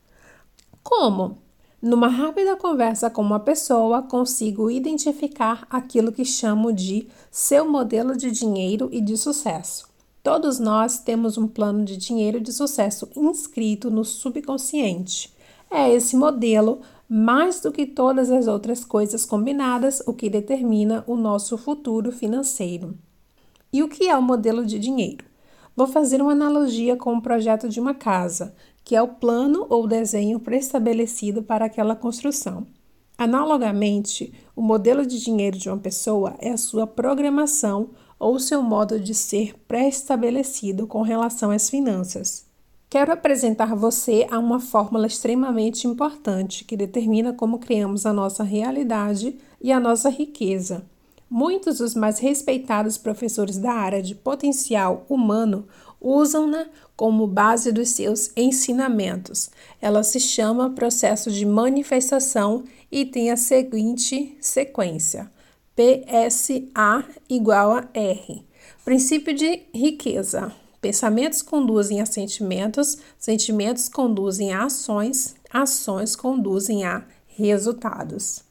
[0.84, 1.40] Como?
[1.82, 8.30] Numa rápida conversa com uma pessoa, consigo identificar aquilo que chamo de seu modelo de
[8.30, 9.95] dinheiro e de sucesso.
[10.26, 15.32] Todos nós temos um plano de dinheiro de sucesso inscrito no subconsciente.
[15.70, 21.16] É esse modelo, mais do que todas as outras coisas combinadas, o que determina o
[21.16, 22.98] nosso futuro financeiro.
[23.72, 25.24] E o que é o modelo de dinheiro?
[25.76, 29.88] Vou fazer uma analogia com o projeto de uma casa, que é o plano ou
[29.88, 32.66] desenho pré-estabelecido para aquela construção.
[33.16, 39.00] Analogamente, o modelo de dinheiro de uma pessoa é a sua programação ou seu modo
[39.00, 42.46] de ser pré-estabelecido com relação às finanças.
[42.90, 49.38] Quero apresentar você a uma fórmula extremamente importante que determina como criamos a nossa realidade
[49.62, 50.86] e a nossa riqueza.
[51.30, 55.68] Muitos dos mais respeitados professores da área de potencial humano
[56.00, 59.50] usam-na como base dos seus ensinamentos.
[59.82, 65.30] Ela se chama processo de manifestação e tem a seguinte sequência:
[65.76, 68.46] PSA igual a R.
[68.86, 70.52] Princípio de riqueza.
[70.80, 78.44] Pensamentos conduzem a sentimentos, sentimentos conduzem a ações, ações conduzem a resultados.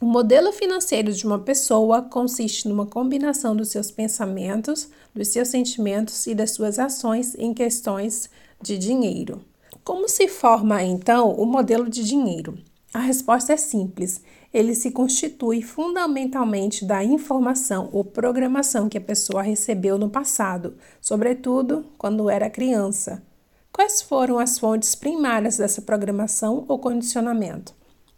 [0.00, 6.28] O modelo financeiro de uma pessoa consiste numa combinação dos seus pensamentos, dos seus sentimentos
[6.28, 8.30] e das suas ações em questões
[8.62, 9.40] de dinheiro.
[9.82, 12.56] Como se forma então o modelo de dinheiro?
[12.94, 14.22] A resposta é simples.
[14.52, 21.84] Ele se constitui fundamentalmente da informação ou programação que a pessoa recebeu no passado, sobretudo
[21.98, 23.22] quando era criança.
[23.70, 27.74] Quais foram as fontes primárias dessa programação ou condicionamento?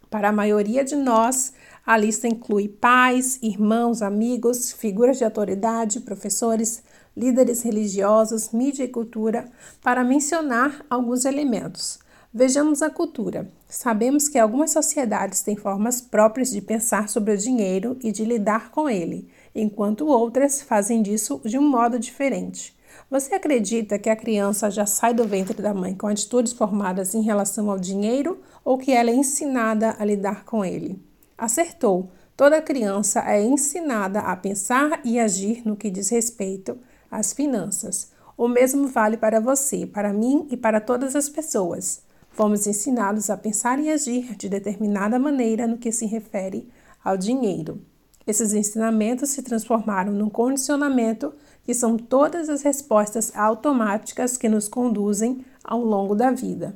[0.09, 1.53] Para a maioria de nós,
[1.85, 6.83] a lista inclui pais, irmãos, amigos, figuras de autoridade, professores,
[7.15, 9.45] líderes religiosos, mídia e cultura,
[9.81, 11.99] para mencionar alguns elementos.
[12.33, 13.51] Vejamos a cultura.
[13.71, 18.69] Sabemos que algumas sociedades têm formas próprias de pensar sobre o dinheiro e de lidar
[18.69, 22.77] com ele, enquanto outras fazem disso de um modo diferente.
[23.09, 27.21] Você acredita que a criança já sai do ventre da mãe com atitudes formadas em
[27.21, 31.01] relação ao dinheiro ou que ela é ensinada a lidar com ele?
[31.37, 32.11] Acertou.
[32.35, 36.77] Toda criança é ensinada a pensar e agir no que diz respeito
[37.09, 38.11] às finanças.
[38.35, 42.01] O mesmo vale para você, para mim e para todas as pessoas.
[42.31, 46.67] Fomos ensinados a pensar e agir de determinada maneira no que se refere
[47.03, 47.81] ao dinheiro.
[48.25, 55.45] Esses ensinamentos se transformaram num condicionamento que são todas as respostas automáticas que nos conduzem
[55.63, 56.75] ao longo da vida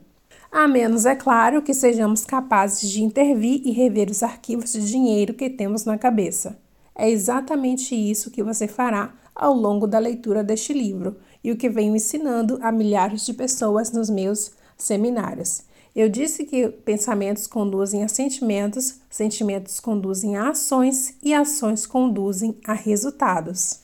[0.55, 5.33] a menos, é claro, que sejamos capazes de intervir e rever os arquivos de dinheiro
[5.33, 6.57] que temos na cabeça.
[6.95, 11.67] É exatamente isso que você fará ao longo da leitura deste livro e o que
[11.67, 15.63] venho ensinando a milhares de pessoas nos meus seminários.
[15.95, 22.73] Eu disse que pensamentos conduzem a sentimentos, sentimentos conduzem a ações e ações conduzem a
[22.73, 23.79] resultados.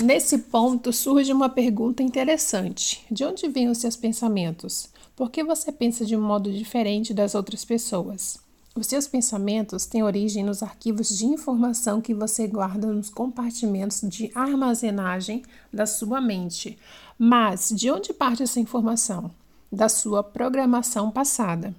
[0.00, 4.88] Nesse ponto surge uma pergunta interessante: de onde vêm os seus pensamentos?
[5.16, 8.38] Por que você pensa de um modo diferente das outras pessoas?
[8.74, 14.30] Os seus pensamentos têm origem nos arquivos de informação que você guarda nos compartimentos de
[14.34, 16.78] armazenagem da sua mente.
[17.18, 19.32] Mas de onde parte essa informação?
[19.70, 21.74] Da sua programação passada.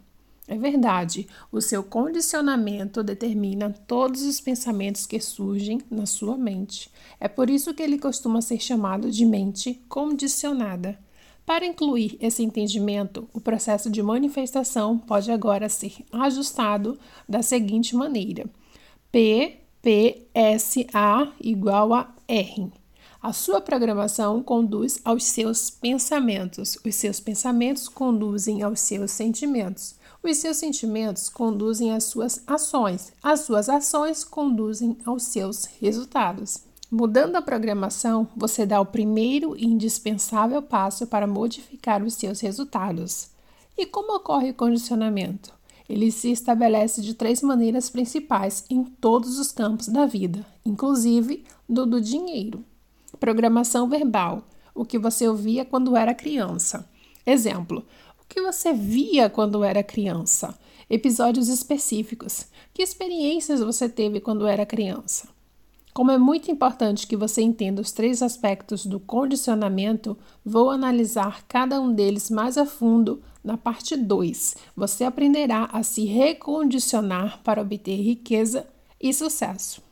[0.47, 6.91] É verdade, o seu condicionamento determina todos os pensamentos que surgem na sua mente.
[7.19, 10.99] É por isso que ele costuma ser chamado de mente condicionada.
[11.45, 18.45] Para incluir esse entendimento, o processo de manifestação pode agora ser ajustado da seguinte maneira:
[19.11, 22.71] P, P, S, A igual a R.
[23.23, 30.37] A sua programação conduz aos seus pensamentos, os seus pensamentos conduzem aos seus sentimentos, os
[30.37, 36.61] seus sentimentos conduzem às suas ações, as suas ações conduzem aos seus resultados.
[36.89, 43.29] Mudando a programação, você dá o primeiro e indispensável passo para modificar os seus resultados.
[43.77, 45.53] E como ocorre o condicionamento?
[45.87, 51.85] Ele se estabelece de três maneiras principais em todos os campos da vida, inclusive do
[51.85, 52.65] do dinheiro.
[53.21, 56.89] Programação verbal, o que você ouvia quando era criança.
[57.23, 57.85] Exemplo:
[58.19, 60.57] o que você via quando era criança?
[60.89, 62.47] Episódios específicos.
[62.73, 65.29] Que experiências você teve quando era criança?
[65.93, 71.79] Como é muito importante que você entenda os três aspectos do condicionamento, vou analisar cada
[71.79, 74.55] um deles mais a fundo na parte 2.
[74.75, 78.65] Você aprenderá a se recondicionar para obter riqueza
[78.99, 79.90] e sucesso.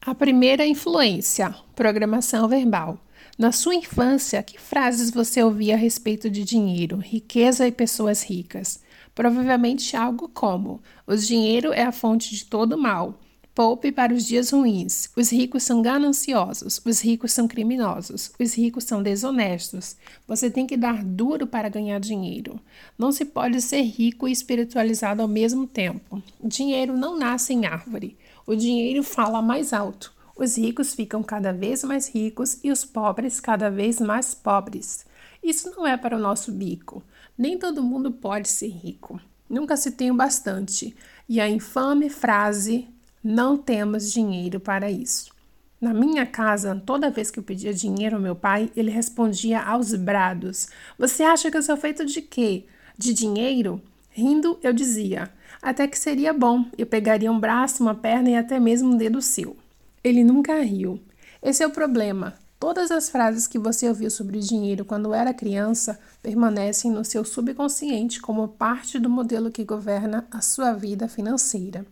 [0.00, 2.98] A primeira influência: programação verbal.
[3.36, 8.80] Na sua infância, que frases você ouvia a respeito de dinheiro, riqueza e pessoas ricas?
[9.12, 13.18] Provavelmente algo como: o dinheiro é a fonte de todo mal.
[13.52, 15.10] Poupe para os dias ruins.
[15.16, 19.96] Os ricos são gananciosos, os ricos são criminosos, os ricos são desonestos.
[20.28, 22.60] Você tem que dar duro para ganhar dinheiro.
[22.96, 26.22] Não se pode ser rico e espiritualizado ao mesmo tempo.
[26.42, 28.16] Dinheiro não nasce em árvore.
[28.48, 30.10] O dinheiro fala mais alto.
[30.34, 35.04] Os ricos ficam cada vez mais ricos e os pobres cada vez mais pobres.
[35.42, 37.02] Isso não é para o nosso bico.
[37.36, 39.20] Nem todo mundo pode ser rico.
[39.50, 40.96] Nunca se tem o bastante.
[41.28, 42.88] E a infame frase
[43.22, 45.30] não temos dinheiro para isso.
[45.78, 49.94] Na minha casa, toda vez que eu pedia dinheiro ao meu pai, ele respondia aos
[49.94, 52.64] brados: Você acha que eu sou feito de quê?
[52.96, 53.82] De dinheiro?
[54.08, 55.30] Rindo, eu dizia:
[55.60, 59.20] Até que seria bom, eu pegaria um braço, uma perna e até mesmo um dedo
[59.20, 59.56] seu.
[60.02, 61.00] Ele nunca riu.
[61.42, 62.34] Esse é o problema.
[62.60, 68.20] Todas as frases que você ouviu sobre dinheiro quando era criança permanecem no seu subconsciente
[68.20, 71.86] como parte do modelo que governa a sua vida financeira.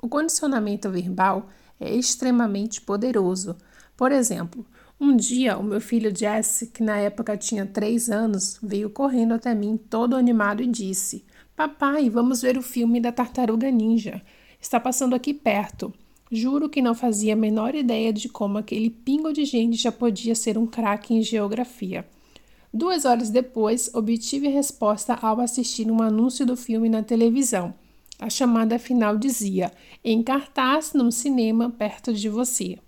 [0.00, 1.48] O condicionamento verbal
[1.78, 3.56] é extremamente poderoso.
[3.96, 4.64] Por exemplo,
[5.00, 9.54] um dia o meu filho Jesse, que na época tinha três anos, veio correndo até
[9.54, 11.24] mim todo animado e disse:
[11.60, 14.22] Papai, vamos ver o filme da Tartaruga Ninja.
[14.58, 15.92] Está passando aqui perto.
[16.32, 20.34] Juro que não fazia a menor ideia de como aquele pingo de gente já podia
[20.34, 22.08] ser um craque em geografia.
[22.72, 27.74] Duas horas depois, obtive a resposta ao assistir um anúncio do filme na televisão.
[28.18, 29.70] A chamada final dizia:
[30.02, 32.78] em cartaz num cinema perto de você.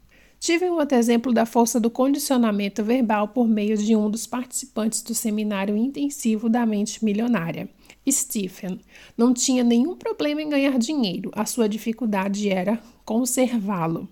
[0.41, 5.03] Tive um outro exemplo da força do condicionamento verbal por meio de um dos participantes
[5.03, 7.69] do seminário intensivo da mente milionária.
[8.11, 8.81] Stephen
[9.17, 14.09] não tinha nenhum problema em ganhar dinheiro, a sua dificuldade era conservá-lo.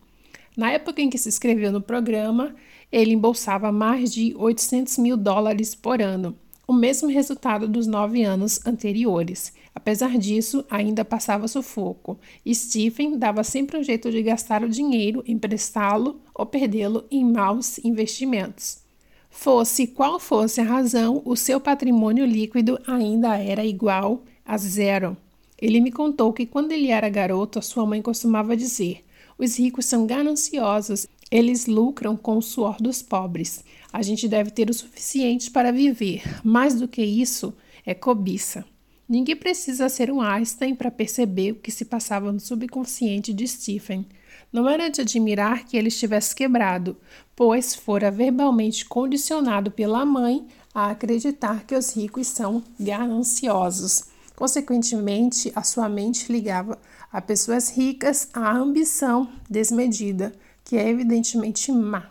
[0.56, 2.54] Na época em que se inscreveu no programa,
[2.90, 6.36] ele embolsava mais de 800 mil dólares por ano,
[6.66, 9.52] o mesmo resultado dos nove anos anteriores.
[9.74, 12.18] Apesar disso, ainda passava sufoco.
[12.46, 18.89] Stephen dava sempre um jeito de gastar o dinheiro, emprestá-lo ou perdê-lo em maus investimentos.
[19.30, 25.16] Fosse qual fosse a razão, o seu patrimônio líquido ainda era igual a zero.
[25.58, 29.04] Ele me contou que quando ele era garoto, a sua mãe costumava dizer:
[29.38, 33.64] os ricos são gananciosos, eles lucram com o suor dos pobres.
[33.92, 36.22] A gente deve ter o suficiente para viver.
[36.44, 37.54] Mais do que isso,
[37.86, 38.64] é cobiça.
[39.08, 44.06] Ninguém precisa ser um Einstein para perceber o que se passava no subconsciente de Stephen.
[44.52, 46.96] Não era de admirar que ele estivesse quebrado,
[47.36, 54.04] pois fora verbalmente condicionado pela mãe a acreditar que os ricos são gananciosos.
[54.34, 56.78] Consequentemente, a sua mente ligava
[57.12, 60.32] a pessoas ricas à ambição desmedida,
[60.64, 62.10] que é evidentemente má.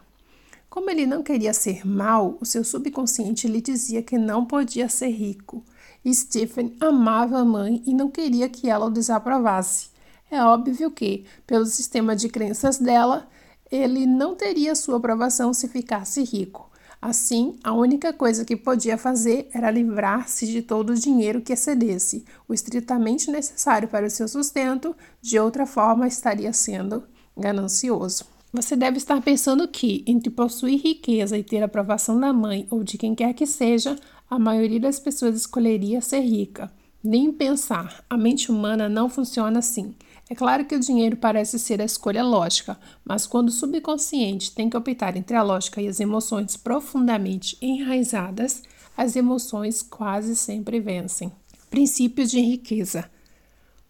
[0.70, 5.10] Como ele não queria ser mal, o seu subconsciente lhe dizia que não podia ser
[5.10, 5.64] rico.
[6.08, 9.89] Stephen amava a mãe e não queria que ela o desaprovasse.
[10.32, 13.28] É óbvio que, pelo sistema de crenças dela,
[13.72, 16.70] ele não teria sua aprovação se ficasse rico.
[17.02, 22.26] Assim, a única coisa que podia fazer era livrar-se de todo o dinheiro que excedesse,
[22.48, 27.04] o estritamente necessário para o seu sustento, de outra forma estaria sendo
[27.38, 28.26] ganancioso.
[28.52, 32.84] Você deve estar pensando que, entre possuir riqueza e ter a aprovação da mãe ou
[32.84, 33.96] de quem quer que seja,
[34.30, 36.70] a maioria das pessoas escolheria ser rica.
[37.02, 39.96] Nem pensar, a mente humana não funciona assim.
[40.30, 44.70] É claro que o dinheiro parece ser a escolha lógica, mas quando o subconsciente tem
[44.70, 48.62] que optar entre a lógica e as emoções profundamente enraizadas,
[48.96, 51.32] as emoções quase sempre vencem.
[51.72, 53.10] Princípios de riqueza.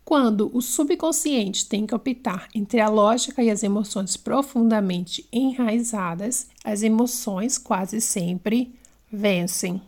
[0.06, 6.84] Quando o subconsciente tem que optar entre a lógica e as emoções profundamente enraizadas, as
[6.84, 8.74] emoções quase sempre
[9.12, 9.82] vencem.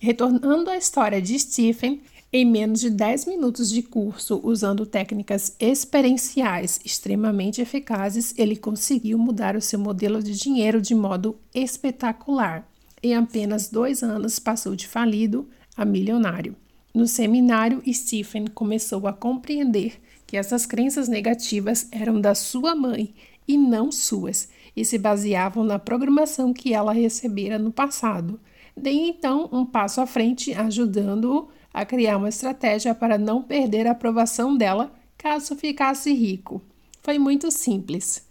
[0.00, 2.00] Retornando à história de Stephen,
[2.30, 9.56] em menos de 10 minutos de curso, usando técnicas experienciais extremamente eficazes, ele conseguiu mudar
[9.56, 12.70] o seu modelo de dinheiro de modo espetacular.
[13.02, 16.54] Em apenas dois anos, passou de falido a milionário.
[16.92, 23.14] No seminário, Stephen começou a compreender que essas crenças negativas eram da sua mãe
[23.46, 28.38] e não suas, e se baseavam na programação que ela recebera no passado.
[28.76, 33.92] Dei então um passo à frente, ajudando-o a criar uma estratégia para não perder a
[33.92, 36.62] aprovação dela caso ficasse rico.
[37.02, 38.26] Foi muito simples.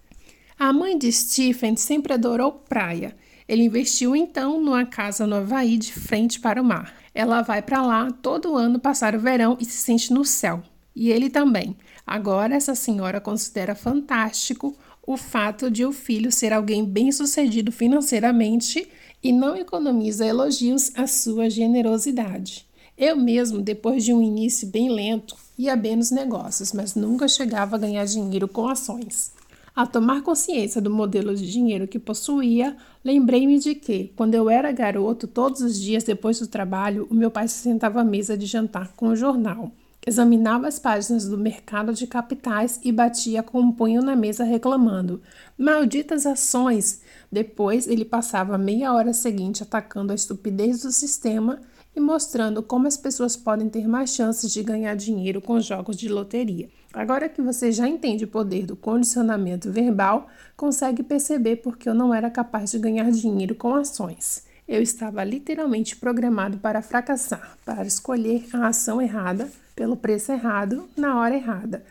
[0.60, 3.16] A mãe de Stephen sempre adorou praia.
[3.48, 6.94] Ele investiu então numa casa no Havaí de frente para o mar.
[7.14, 10.62] Ela vai para lá todo ano passar o verão e se sente no céu.
[10.96, 11.78] E ele também.
[12.06, 14.76] Agora, essa senhora considera fantástico
[15.06, 18.88] o fato de o filho ser alguém bem-sucedido financeiramente
[19.24, 22.67] e não economiza elogios à sua generosidade.
[22.98, 27.76] Eu mesmo, depois de um início bem lento, ia bem nos negócios, mas nunca chegava
[27.76, 29.32] a ganhar dinheiro com ações.
[29.76, 32.76] A tomar consciência do modelo de dinheiro que possuía,
[33.06, 37.30] lembrei-me de que, quando eu era garoto, todos os dias depois do trabalho, o meu
[37.30, 39.72] pai se sentava à mesa de jantar com o jornal,
[40.04, 45.22] examinava as páginas do mercado de capitais e batia com um punho na mesa reclamando:
[45.56, 47.02] Malditas ações!
[47.32, 51.60] Depois ele passava meia hora seguinte atacando a estupidez do sistema
[51.98, 56.08] e mostrando como as pessoas podem ter mais chances de ganhar dinheiro com jogos de
[56.08, 56.70] loteria.
[56.94, 62.14] Agora que você já entende o poder do condicionamento verbal, consegue perceber porque eu não
[62.14, 64.46] era capaz de ganhar dinheiro com ações.
[64.68, 71.20] Eu estava literalmente programado para fracassar, para escolher a ação errada, pelo preço errado, na
[71.20, 71.84] hora errada.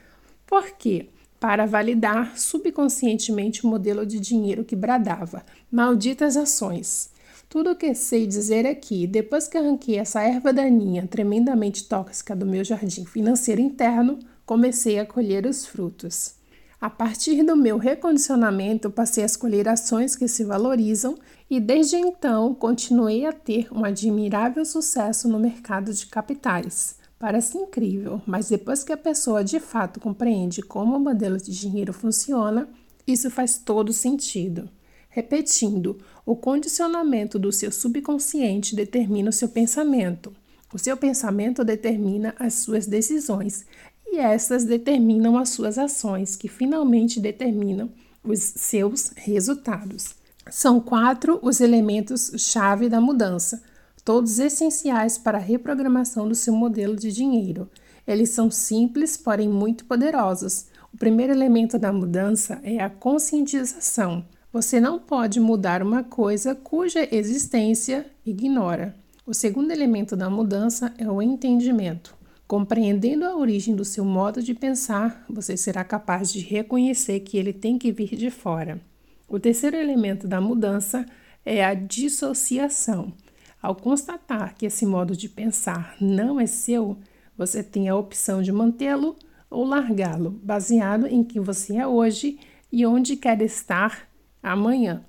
[0.47, 1.09] Por quê?
[1.39, 7.11] para validar subconscientemente o modelo de dinheiro que bradava: Malditas ações!
[7.49, 12.35] Tudo o que sei dizer é que, depois que arranquei essa erva daninha tremendamente tóxica
[12.35, 16.35] do meu jardim financeiro interno, comecei a colher os frutos.
[16.81, 21.17] A partir do meu recondicionamento, passei a escolher ações que se valorizam
[21.49, 26.97] e desde então continuei a ter um admirável sucesso no mercado de capitais.
[27.19, 31.93] Parece incrível, mas depois que a pessoa de fato compreende como o modelo de dinheiro
[31.93, 32.69] funciona,
[33.07, 34.69] isso faz todo sentido.
[35.09, 40.35] Repetindo, o condicionamento do seu subconsciente determina o seu pensamento.
[40.75, 43.65] O seu pensamento determina as suas decisões
[44.05, 47.89] e essas determinam as suas ações, que finalmente determinam
[48.25, 50.17] os seus resultados.
[50.51, 53.63] São quatro os elementos-chave da mudança,
[54.05, 57.71] todos essenciais para a reprogramação do seu modelo de dinheiro.
[58.05, 60.67] Eles são simples, porém muito poderosos.
[60.93, 64.25] O primeiro elemento da mudança é a conscientização.
[64.57, 68.97] Você não pode mudar uma coisa cuja existência ignora.
[69.27, 72.17] O segundo elemento da mudança é o entendimento.
[72.49, 77.53] Compreendendo a origem do seu modo de pensar, você será capaz de reconhecer que ele
[77.53, 78.81] tem que vir de fora.
[79.29, 81.05] O terceiro elemento da mudança
[81.45, 83.13] é a dissociação.
[83.61, 86.97] Ao constatar que esse modo de pensar não é seu,
[87.37, 89.17] você tem a opção de mantê-lo
[89.51, 92.39] ou largá-lo, baseado em quem você é hoje
[92.73, 94.16] e onde quer estar
[94.53, 95.05] amanhã.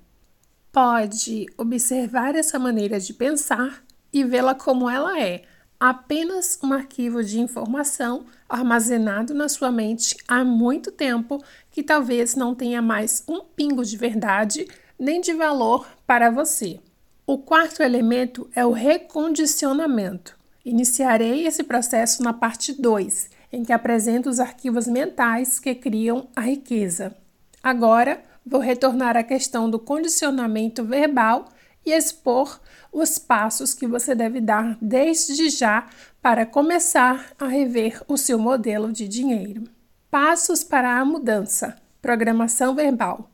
[0.72, 3.82] Pode observar essa maneira de pensar
[4.12, 5.42] e vê-la como ela é
[5.80, 12.54] apenas um arquivo de informação armazenado na sua mente há muito tempo que talvez não
[12.54, 14.66] tenha mais um pingo de verdade
[14.98, 16.80] nem de valor para você.
[17.24, 20.36] O quarto elemento é o recondicionamento.
[20.64, 26.40] Iniciarei esse processo na parte 2, em que apresento os arquivos mentais que criam a
[26.40, 27.14] riqueza.
[27.62, 31.48] Agora, vou retornar à questão do condicionamento verbal
[31.84, 35.86] e expor os passos que você deve dar desde já
[36.22, 39.64] para começar a rever o seu modelo de dinheiro.
[40.10, 43.30] Passos para a mudança: programação verbal,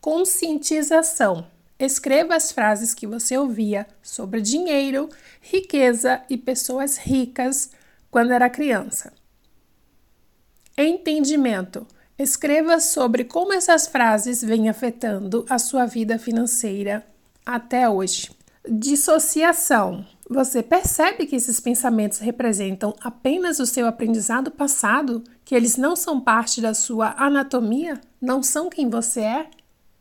[0.00, 1.46] conscientização.
[1.78, 5.10] Escreva as frases que você ouvia sobre dinheiro,
[5.42, 7.70] riqueza e pessoas ricas
[8.10, 9.12] quando era criança.
[10.76, 11.86] Entendimento.
[12.18, 17.06] Escreva sobre como essas frases vêm afetando a sua vida financeira
[17.44, 18.30] até hoje.
[18.66, 20.04] Dissociação.
[20.28, 25.22] Você percebe que esses pensamentos representam apenas o seu aprendizado passado?
[25.44, 28.00] Que eles não são parte da sua anatomia?
[28.20, 29.50] Não são quem você é?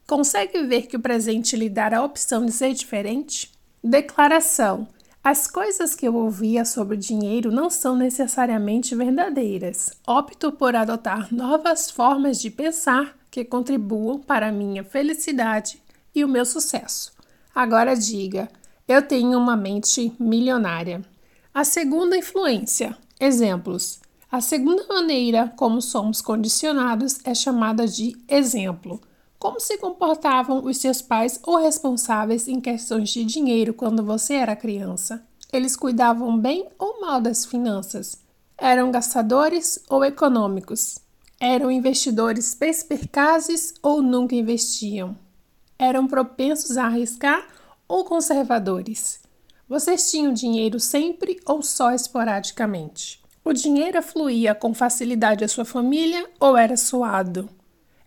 [0.08, 3.52] Consegue ver que o presente lhe dá a opção de ser diferente?
[3.84, 4.88] Declaração.
[5.26, 9.98] As coisas que eu ouvia sobre dinheiro não são necessariamente verdadeiras.
[10.06, 15.82] Opto por adotar novas formas de pensar que contribuam para a minha felicidade
[16.14, 17.12] e o meu sucesso.
[17.56, 18.48] Agora diga:
[18.88, 21.04] eu tenho uma mente milionária.
[21.52, 22.96] A segunda influência.
[23.20, 24.00] Exemplos.
[24.32, 29.02] A segunda maneira como somos condicionados é chamada de exemplo.
[29.38, 34.56] Como se comportavam os seus pais ou responsáveis em questões de dinheiro quando você era
[34.56, 35.24] criança?
[35.52, 38.18] Eles cuidavam bem ou mal das finanças?
[38.58, 41.00] Eram gastadores ou econômicos?
[41.40, 45.16] Eram investidores perspicazes ou nunca investiam?
[45.78, 47.46] eram propensos a arriscar
[47.88, 49.20] ou conservadores?
[49.68, 53.22] Vocês tinham dinheiro sempre ou só esporadicamente?
[53.44, 57.50] O dinheiro fluía com facilidade à sua família ou era suado?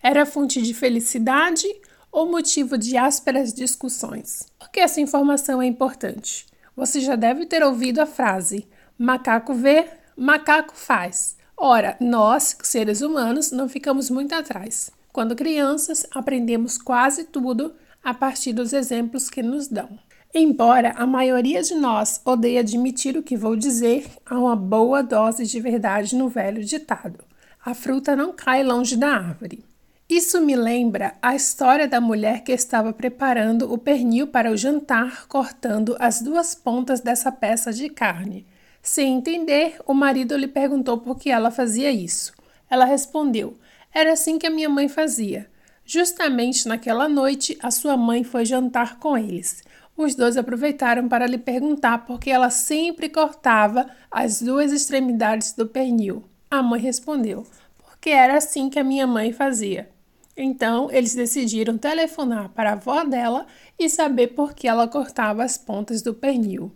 [0.03, 1.67] Era fonte de felicidade
[2.13, 4.47] ou motivo de ásperas discussões?
[4.59, 6.47] Por que essa informação é importante?
[6.77, 9.87] Você já deve ter ouvido a frase: macaco vê,
[10.17, 11.37] macaco faz.
[11.57, 14.91] Ora, nós, seres humanos, não ficamos muito atrás.
[15.13, 17.75] Quando crianças, aprendemos quase tudo
[18.05, 19.99] a partir dos exemplos que nos dão.
[20.33, 25.45] Embora a maioria de nós odeie admitir o que vou dizer, há uma boa dose
[25.45, 27.25] de verdade no velho ditado:
[27.65, 29.68] a fruta não cai longe da árvore.
[30.11, 35.27] Isso me lembra a história da mulher que estava preparando o pernil para o jantar,
[35.29, 38.47] cortando as duas pontas dessa peça de carne.
[38.83, 42.33] Sem entender, o marido lhe perguntou por que ela fazia isso.
[42.71, 43.59] Ela respondeu:
[43.93, 45.47] era assim que a minha mãe fazia.
[45.85, 49.63] Justamente naquela noite, a sua mãe foi jantar com eles.
[49.95, 55.67] Os dois aproveitaram para lhe perguntar por que ela sempre cortava as duas extremidades do
[55.67, 56.25] pernil.
[56.51, 57.47] A mãe respondeu:
[57.77, 59.98] porque era assim que a minha mãe fazia.
[60.41, 63.45] Então, eles decidiram telefonar para a avó dela
[63.77, 66.71] e saber por que ela cortava as pontas do pernil.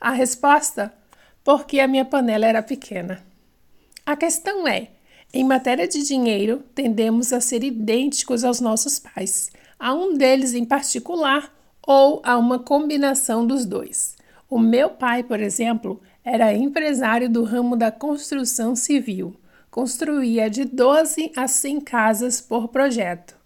[0.00, 0.94] A resposta:
[1.42, 3.20] porque a minha panela era pequena.
[4.06, 4.90] A questão é:
[5.34, 10.64] Em matéria de dinheiro, tendemos a ser idênticos aos nossos pais, a um deles em
[10.64, 11.52] particular
[11.84, 14.16] ou a uma combinação dos dois.
[14.48, 19.34] O meu pai, por exemplo, era empresário do ramo da construção civil.
[19.78, 23.36] Construía de 12 a 100 casas por projeto.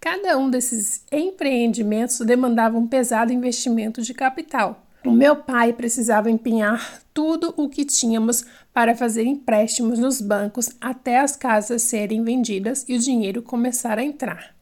[0.00, 4.84] Cada um desses empreendimentos demandava um pesado investimento de capital.
[5.04, 11.20] O meu pai precisava empenhar tudo o que tínhamos para fazer empréstimos nos bancos até
[11.20, 14.56] as casas serem vendidas e o dinheiro começar a entrar.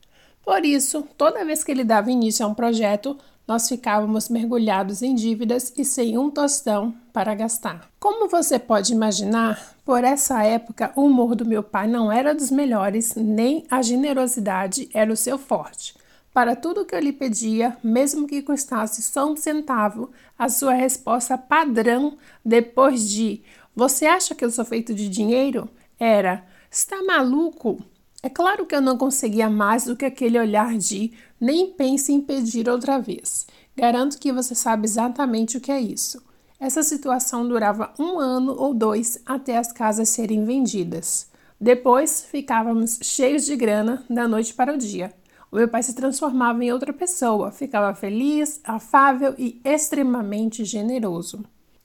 [0.44, 3.16] Por isso, toda vez que ele dava início a um projeto,
[3.46, 7.88] nós ficávamos mergulhados em dívidas e sem um tostão para gastar.
[8.00, 12.50] Como você pode imaginar, por essa época o humor do meu pai não era dos
[12.50, 15.94] melhores, nem a generosidade era o seu forte.
[16.32, 21.38] Para tudo que eu lhe pedia, mesmo que custasse só um centavo, a sua resposta
[21.38, 23.42] padrão depois de
[23.76, 25.68] Você acha que eu sou feito de dinheiro?
[25.98, 27.80] era Está maluco?
[28.24, 32.22] É claro que eu não conseguia mais do que aquele olhar de nem pense em
[32.22, 33.46] pedir outra vez.
[33.76, 36.24] Garanto que você sabe exatamente o que é isso.
[36.58, 41.28] Essa situação durava um ano ou dois até as casas serem vendidas.
[41.60, 45.12] Depois ficávamos cheios de grana da noite para o dia.
[45.52, 51.44] O meu pai se transformava em outra pessoa, ficava feliz, afável e extremamente generoso.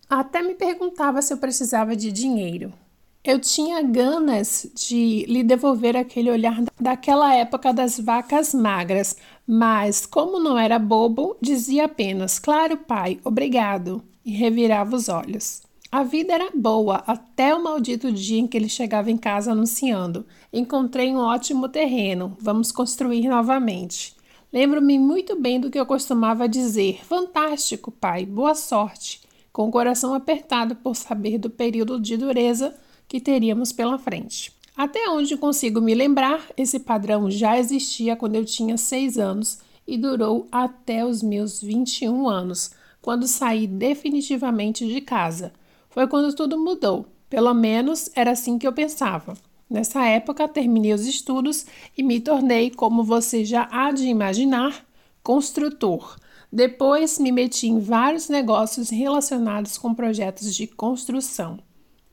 [0.09, 2.71] Até me perguntava se eu precisava de dinheiro.
[3.29, 9.15] Eu tinha ganas de lhe devolver aquele olhar daquela época das vacas magras,
[9.45, 15.61] mas, como não era bobo, dizia apenas: Claro, pai, obrigado, e revirava os olhos.
[15.91, 20.25] A vida era boa até o maldito dia em que ele chegava em casa anunciando:
[20.51, 24.15] Encontrei um ótimo terreno, vamos construir novamente.
[24.51, 29.21] Lembro-me muito bem do que eu costumava dizer: Fantástico, pai, boa sorte,
[29.53, 32.73] com o coração apertado por saber do período de dureza
[33.09, 34.53] que teríamos pela frente.
[34.77, 39.97] Até onde consigo me lembrar, esse padrão já existia quando eu tinha seis anos e
[39.97, 45.51] durou até os meus 21 anos, quando saí definitivamente de casa.
[45.89, 47.07] Foi quando tudo mudou.
[47.29, 49.33] Pelo menos era assim que eu pensava.
[49.69, 51.65] Nessa época, terminei os estudos
[51.97, 54.85] e me tornei, como você já há de imaginar,
[55.21, 56.17] construtor.
[56.51, 61.59] Depois, me meti em vários negócios relacionados com projetos de construção.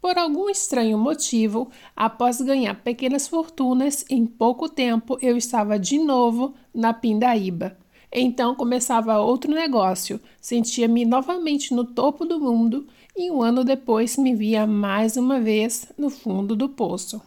[0.06, 6.54] Por algum estranho motivo, após ganhar pequenas fortunas, em pouco tempo eu estava de novo
[6.72, 7.76] na pindaíba.
[8.12, 12.86] Então começava outro negócio, sentia-me novamente no topo do mundo
[13.16, 17.20] e um ano depois me via mais uma vez no fundo do poço.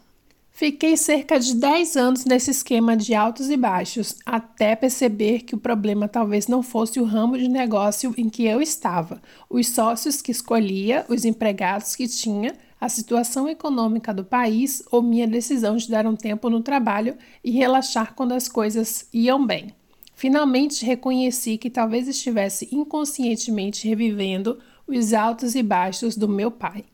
[0.50, 5.60] Fiquei cerca de 10 anos nesse esquema de altos e baixos, até perceber que o
[5.60, 10.32] problema talvez não fosse o ramo de negócio em que eu estava, os sócios que
[10.32, 16.06] escolhia, os empregados que tinha, a situação econômica do país ou minha decisão de dar
[16.08, 19.74] um tempo no trabalho e relaxar quando as coisas iam bem.
[20.16, 26.86] Finalmente reconheci que talvez estivesse inconscientemente revivendo os altos e baixos do meu pai.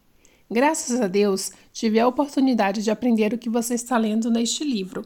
[0.50, 5.04] Graças a Deus, tive a oportunidade de aprender o que você está lendo neste livro.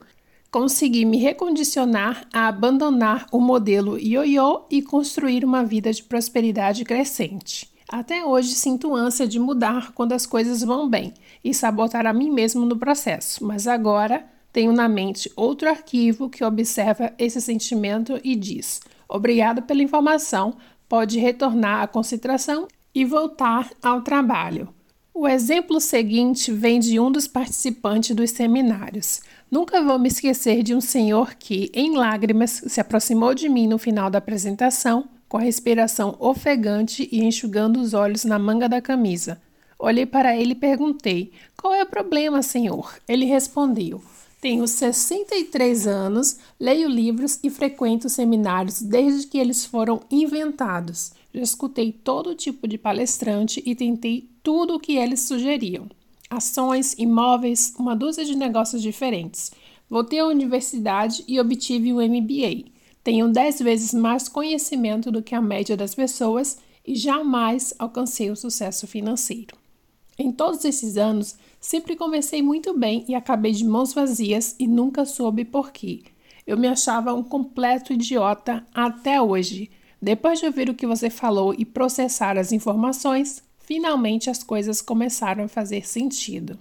[0.52, 7.72] Consegui me recondicionar a abandonar o modelo ioiô e construir uma vida de prosperidade crescente.
[7.92, 11.12] Até hoje sinto ânsia de mudar quando as coisas vão bem
[11.44, 14.24] e sabotar a mim mesmo no processo, mas agora
[14.54, 20.56] tenho na mente outro arquivo que observa esse sentimento e diz: Obrigado pela informação,
[20.88, 24.70] pode retornar à concentração e voltar ao trabalho.
[25.12, 29.20] O exemplo seguinte vem de um dos participantes dos seminários.
[29.50, 33.80] Nunca vou me esquecer de um senhor que, em lágrimas, se aproximou de mim no
[33.80, 39.40] final da apresentação com a respiração ofegante e enxugando os olhos na manga da camisa.
[39.78, 42.94] Olhei para ele e perguntei: Qual é o problema, senhor?
[43.08, 44.02] Ele respondeu:
[44.42, 51.14] Tenho 63 anos, leio livros e frequento seminários desde que eles foram inventados.
[51.34, 55.88] Já escutei todo tipo de palestrante e tentei tudo o que eles sugeriam:
[56.30, 59.52] ações, imóveis, uma dúzia de negócios diferentes.
[59.90, 62.79] Voltei à universidade e obtive um MBA.
[63.10, 68.36] Tenho dez vezes mais conhecimento do que a média das pessoas e jamais alcancei o
[68.36, 69.58] sucesso financeiro.
[70.16, 75.06] Em todos esses anos, sempre comecei muito bem e acabei de mãos vazias e nunca
[75.06, 76.04] soube por quê.
[76.46, 79.72] Eu me achava um completo idiota até hoje.
[80.00, 85.46] Depois de ouvir o que você falou e processar as informações, finalmente as coisas começaram
[85.46, 86.60] a fazer sentido.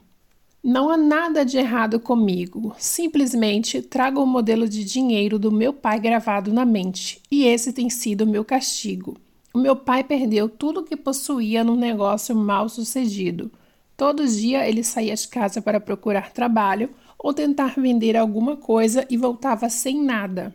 [0.63, 6.01] Não há nada de errado comigo, simplesmente trago o modelo de dinheiro do meu pai
[6.01, 9.17] gravado na mente, e esse tem sido o meu castigo.
[9.55, 13.51] O meu pai perdeu tudo o que possuía num negócio mal sucedido.
[13.97, 19.17] Todo dia ele saía de casa para procurar trabalho ou tentar vender alguma coisa e
[19.17, 20.55] voltava sem nada.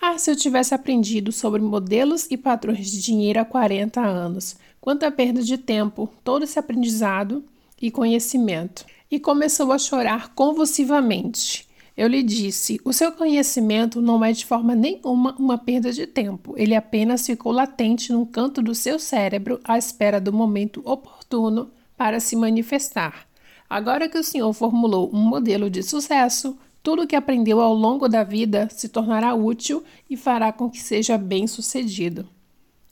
[0.00, 4.56] Ah, se eu tivesse aprendido sobre modelos e padrões de dinheiro há 40 anos.
[4.80, 7.44] Quanta perda de tempo, todo esse aprendizado
[7.80, 8.84] e conhecimento.
[9.12, 11.68] E começou a chorar convulsivamente.
[11.94, 16.54] Eu lhe disse: o seu conhecimento não é de forma nenhuma uma perda de tempo.
[16.56, 22.20] Ele apenas ficou latente num canto do seu cérebro à espera do momento oportuno para
[22.20, 23.26] se manifestar.
[23.68, 28.08] Agora que o senhor formulou um modelo de sucesso, tudo o que aprendeu ao longo
[28.08, 32.26] da vida se tornará útil e fará com que seja bem sucedido.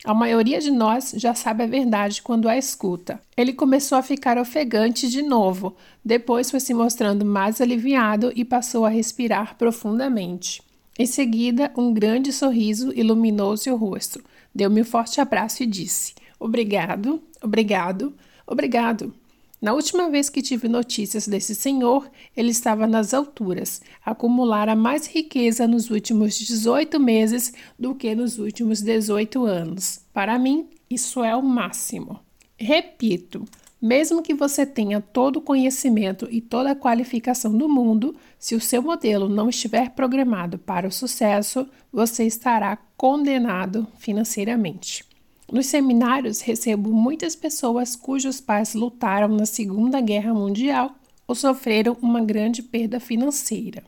[0.03, 3.21] A maioria de nós já sabe a verdade quando a escuta.
[3.37, 8.87] Ele começou a ficar ofegante de novo, depois foi se mostrando mais aliviado e passou
[8.87, 10.63] a respirar profundamente.
[10.99, 14.23] Em seguida, um grande sorriso iluminou seu rosto.
[14.55, 18.15] Deu-me um forte abraço e disse: Obrigado, obrigado,
[18.47, 19.13] obrigado.
[19.61, 25.67] Na última vez que tive notícias desse senhor, ele estava nas alturas, acumulara mais riqueza
[25.67, 30.01] nos últimos 18 meses do que nos últimos 18 anos.
[30.13, 32.21] Para mim, isso é o máximo.
[32.59, 33.45] Repito,
[33.81, 38.61] mesmo que você tenha todo o conhecimento e toda a qualificação do mundo, se o
[38.61, 45.05] seu modelo não estiver programado para o sucesso, você estará condenado financeiramente.
[45.51, 50.95] Nos seminários, recebo muitas pessoas cujos pais lutaram na Segunda Guerra Mundial
[51.31, 53.85] ou sofreram uma grande perda financeira.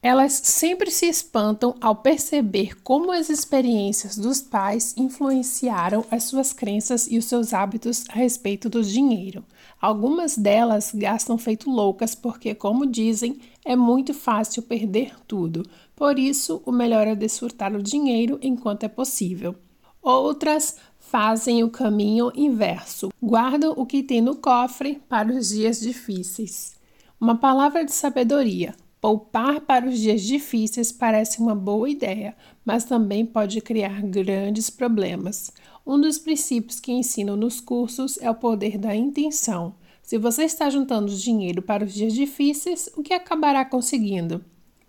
[0.00, 7.06] Elas sempre se espantam ao perceber como as experiências dos pais influenciaram as suas crenças
[7.06, 9.44] e os seus hábitos a respeito do dinheiro.
[9.78, 15.68] Algumas delas gastam feito loucas porque, como dizem, é muito fácil perder tudo.
[15.94, 19.54] Por isso, o melhor é desfrutar o dinheiro enquanto é possível.
[20.00, 26.77] Outras fazem o caminho inverso, guardam o que tem no cofre para os dias difíceis.
[27.20, 28.76] Uma palavra de sabedoria.
[29.00, 35.50] Poupar para os dias difíceis parece uma boa ideia, mas também pode criar grandes problemas.
[35.84, 39.74] Um dos princípios que ensinam nos cursos é o poder da intenção.
[40.00, 44.44] Se você está juntando dinheiro para os dias difíceis, o que acabará conseguindo?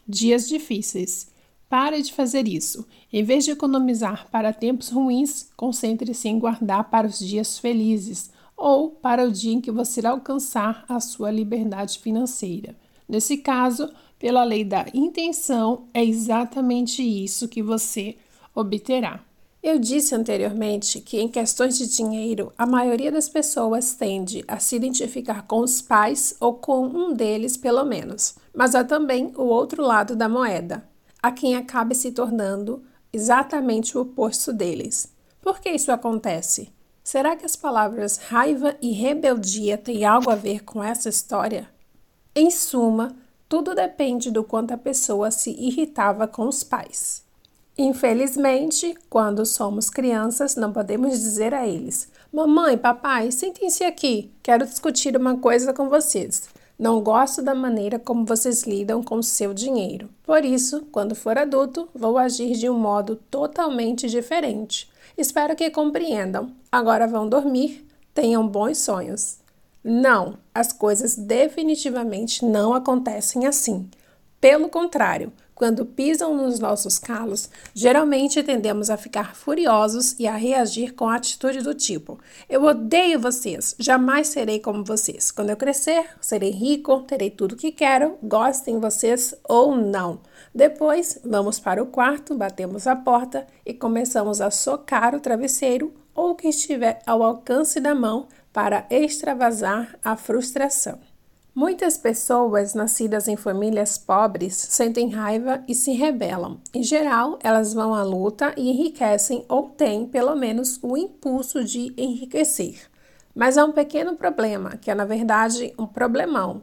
[0.08, 1.32] Dias difíceis.
[1.68, 2.88] Pare de fazer isso.
[3.12, 8.92] Em vez de economizar para tempos ruins, concentre-se em guardar para os dias felizes ou
[8.92, 12.76] para o dia em que você alcançar a sua liberdade financeira.
[13.08, 13.90] Nesse caso,
[14.20, 18.18] pela lei da intenção, é exatamente isso que você
[18.54, 19.24] obterá.
[19.64, 24.76] Eu disse anteriormente que, em questões de dinheiro, a maioria das pessoas tende a se
[24.76, 28.36] identificar com os pais ou com um deles, pelo menos.
[28.54, 30.88] Mas há também o outro lado da moeda,
[31.22, 35.14] a quem acabe se tornando exatamente o oposto deles.
[35.42, 36.70] Por que isso acontece?
[37.12, 41.68] Será que as palavras raiva e rebeldia têm algo a ver com essa história?
[42.36, 43.16] Em suma,
[43.50, 47.24] tudo depende do quanto a pessoa se irritava com os pais.
[47.76, 55.18] Infelizmente, quando somos crianças, não podemos dizer a eles: Mamãe, papai, sentem-se aqui, quero discutir
[55.18, 56.48] uma coisa com vocês.
[56.78, 60.12] Não gosto da maneira como vocês lidam com seu dinheiro.
[60.22, 64.88] Por isso, quando for adulto, vou agir de um modo totalmente diferente.
[65.20, 66.54] Espero que compreendam.
[66.72, 67.86] Agora vão dormir.
[68.14, 69.40] Tenham bons sonhos.
[69.84, 73.90] Não, as coisas definitivamente não acontecem assim.
[74.40, 80.96] Pelo contrário, quando pisam nos nossos calos, geralmente tendemos a ficar furiosos e a reagir
[80.96, 85.32] com atitude do tipo: Eu odeio vocês, jamais serei como vocês.
[85.32, 90.22] Quando eu crescer, serei rico, terei tudo que quero, gostem vocês ou não.
[90.56, 96.32] Depois, vamos para o quarto, batemos a porta e começamos a socar o travesseiro ou
[96.32, 101.09] o que estiver ao alcance da mão para extravasar a frustração.
[101.54, 106.62] Muitas pessoas nascidas em famílias pobres sentem raiva e se rebelam.
[106.74, 111.92] Em geral, elas vão à luta e enriquecem ou têm, pelo menos, o impulso de
[111.98, 112.80] enriquecer.
[113.34, 116.62] Mas há um pequeno problema, que é na verdade um problemão.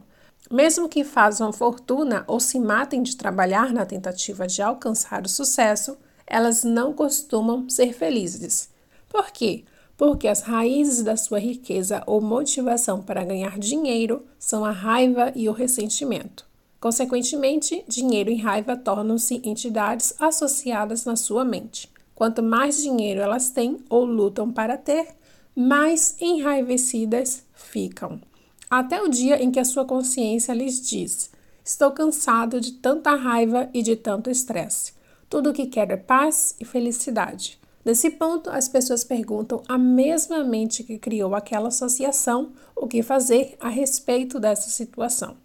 [0.49, 5.97] Mesmo que façam fortuna ou se matem de trabalhar na tentativa de alcançar o sucesso,
[6.25, 8.69] elas não costumam ser felizes.
[9.09, 9.65] Por quê?
[9.97, 15.49] Porque as raízes da sua riqueza ou motivação para ganhar dinheiro são a raiva e
[15.49, 16.45] o ressentimento.
[16.79, 21.89] Consequentemente, dinheiro e raiva tornam-se entidades associadas na sua mente.
[22.13, 25.07] Quanto mais dinheiro elas têm ou lutam para ter,
[25.55, 28.21] mais enraivecidas ficam.
[28.69, 31.31] Até o dia em que a sua consciência lhes diz:
[31.65, 34.93] Estou cansado de tanta raiva e de tanto estresse.
[35.27, 37.59] Tudo o que quero é paz e felicidade.
[37.87, 43.55] Nesse ponto, as pessoas perguntam à mesma mente que criou aquela associação o que fazer
[43.61, 45.37] a respeito dessa situação.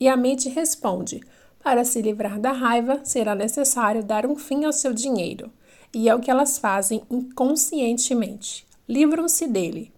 [0.00, 1.20] E a mente responde:
[1.62, 5.52] para se livrar da raiva, será necessário dar um fim ao seu dinheiro.
[5.92, 8.66] E é o que elas fazem inconscientemente.
[8.88, 9.92] Livram-se dele.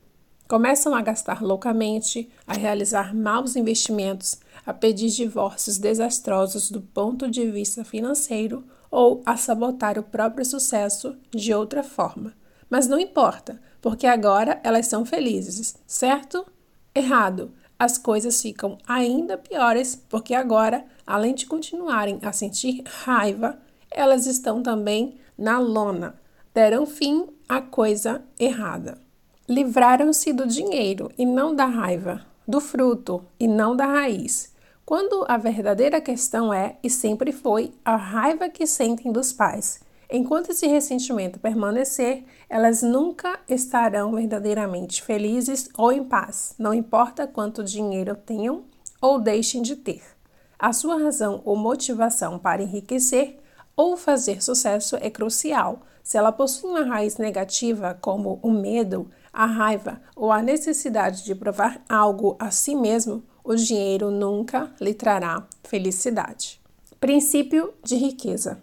[0.49, 7.49] Começam a gastar loucamente, a realizar maus investimentos, a pedir divórcios desastrosos do ponto de
[7.49, 8.65] vista financeiro
[8.95, 12.33] ou a sabotar o próprio sucesso de outra forma.
[12.71, 16.47] Mas não importa, porque agora elas são felizes, certo?
[16.95, 23.59] Errado as coisas ficam ainda piores, porque agora, além de continuarem a sentir raiva,
[23.91, 26.15] elas estão também na lona.
[26.55, 28.97] Deram fim à coisa errada.
[29.49, 34.54] Livraram-se do dinheiro e não da raiva, do fruto e não da raiz.
[34.85, 39.81] Quando a verdadeira questão é e sempre foi a raiva que sentem dos pais
[40.11, 47.65] Enquanto esse ressentimento permanecer, elas nunca estarão verdadeiramente felizes ou em paz, não importa quanto
[47.65, 48.63] dinheiro tenham
[49.01, 50.03] ou deixem de ter.
[50.57, 53.41] A sua razão ou motivação para enriquecer
[53.77, 55.81] ou fazer sucesso é crucial.
[56.03, 61.35] Se ela possui uma raiz negativa, como o medo, a raiva ou a necessidade de
[61.35, 66.59] provar algo a si mesmo, o dinheiro nunca lhe trará felicidade.
[66.99, 68.63] Princípio de riqueza.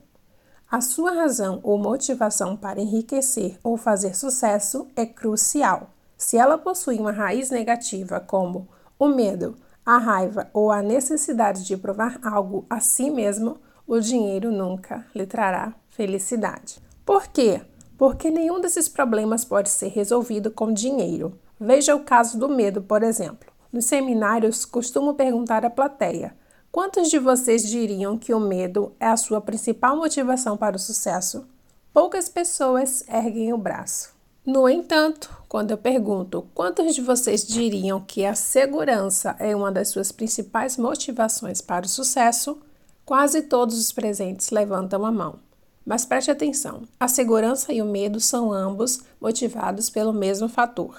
[0.69, 5.91] A sua razão ou motivação para enriquecer ou fazer sucesso é crucial.
[6.17, 8.67] Se ela possui uma raiz negativa, como
[8.97, 9.55] o medo,
[9.85, 15.25] a raiva ou a necessidade de provar algo a si mesmo, o dinheiro nunca lhe
[15.27, 16.79] trará felicidade.
[17.05, 17.61] Por quê?
[17.97, 21.37] Porque nenhum desses problemas pode ser resolvido com dinheiro.
[21.59, 23.50] Veja o caso do medo, por exemplo.
[23.71, 26.35] Nos seminários, costumo perguntar à plateia:
[26.71, 31.45] Quantos de vocês diriam que o medo é a sua principal motivação para o sucesso?
[31.93, 34.13] Poucas pessoas erguem o braço.
[34.45, 39.89] No entanto, quando eu pergunto quantos de vocês diriam que a segurança é uma das
[39.89, 42.57] suas principais motivações para o sucesso,
[43.05, 45.39] quase todos os presentes levantam a mão.
[45.85, 50.95] Mas preste atenção: a segurança e o medo são ambos motivados pelo mesmo fator.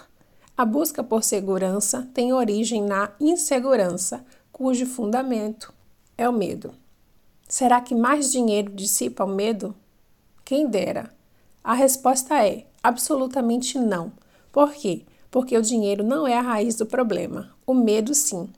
[0.56, 5.72] A busca por segurança tem origem na insegurança, cujo fundamento
[6.16, 6.74] é o medo.
[7.48, 9.74] Será que mais dinheiro dissipa o medo?
[10.44, 11.10] Quem dera.
[11.64, 14.12] A resposta é absolutamente não.
[14.52, 15.02] Por quê?
[15.30, 18.48] Porque o dinheiro não é a raiz do problema, o medo sim.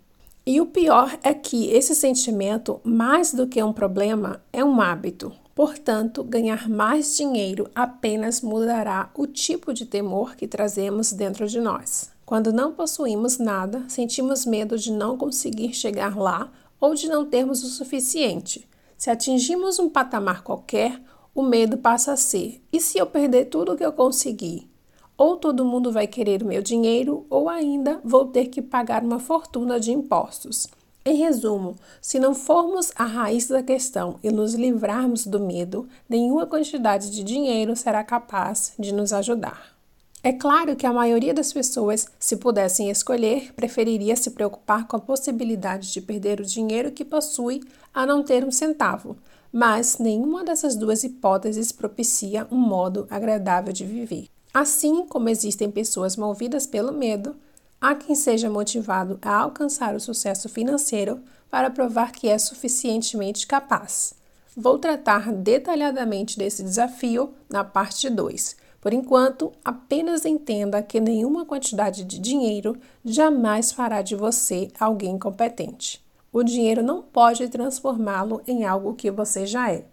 [0.44, 5.32] E o pior é que esse sentimento, mais do que um problema, é um hábito.
[5.54, 12.10] Portanto, ganhar mais dinheiro apenas mudará o tipo de temor que trazemos dentro de nós.
[12.26, 16.50] Quando não possuímos nada, sentimos medo de não conseguir chegar lá
[16.80, 18.68] ou de não termos o suficiente.
[18.96, 21.00] Se atingimos um patamar qualquer,
[21.34, 24.68] o medo passa a ser: e se eu perder tudo o que eu consegui?
[25.16, 29.20] Ou todo mundo vai querer o meu dinheiro, ou ainda vou ter que pagar uma
[29.20, 30.66] fortuna de impostos.
[31.06, 36.46] Em resumo, se não formos a raiz da questão e nos livrarmos do medo, nenhuma
[36.46, 39.74] quantidade de dinheiro será capaz de nos ajudar.
[40.22, 45.00] É claro que a maioria das pessoas, se pudessem escolher, preferiria se preocupar com a
[45.00, 47.60] possibilidade de perder o dinheiro que possui
[47.92, 49.14] a não ter um centavo,
[49.52, 54.28] mas nenhuma dessas duas hipóteses propicia um modo agradável de viver.
[54.54, 57.36] Assim como existem pessoas movidas pelo medo,
[57.84, 61.20] há quem seja motivado a alcançar o sucesso financeiro
[61.50, 64.14] para provar que é suficientemente capaz.
[64.56, 72.04] Vou tratar detalhadamente desse desafio na parte 2 por enquanto, apenas entenda que nenhuma quantidade
[72.04, 76.04] de dinheiro jamais fará de você alguém competente.
[76.30, 79.86] O dinheiro não pode transformá-lo em algo que você já é.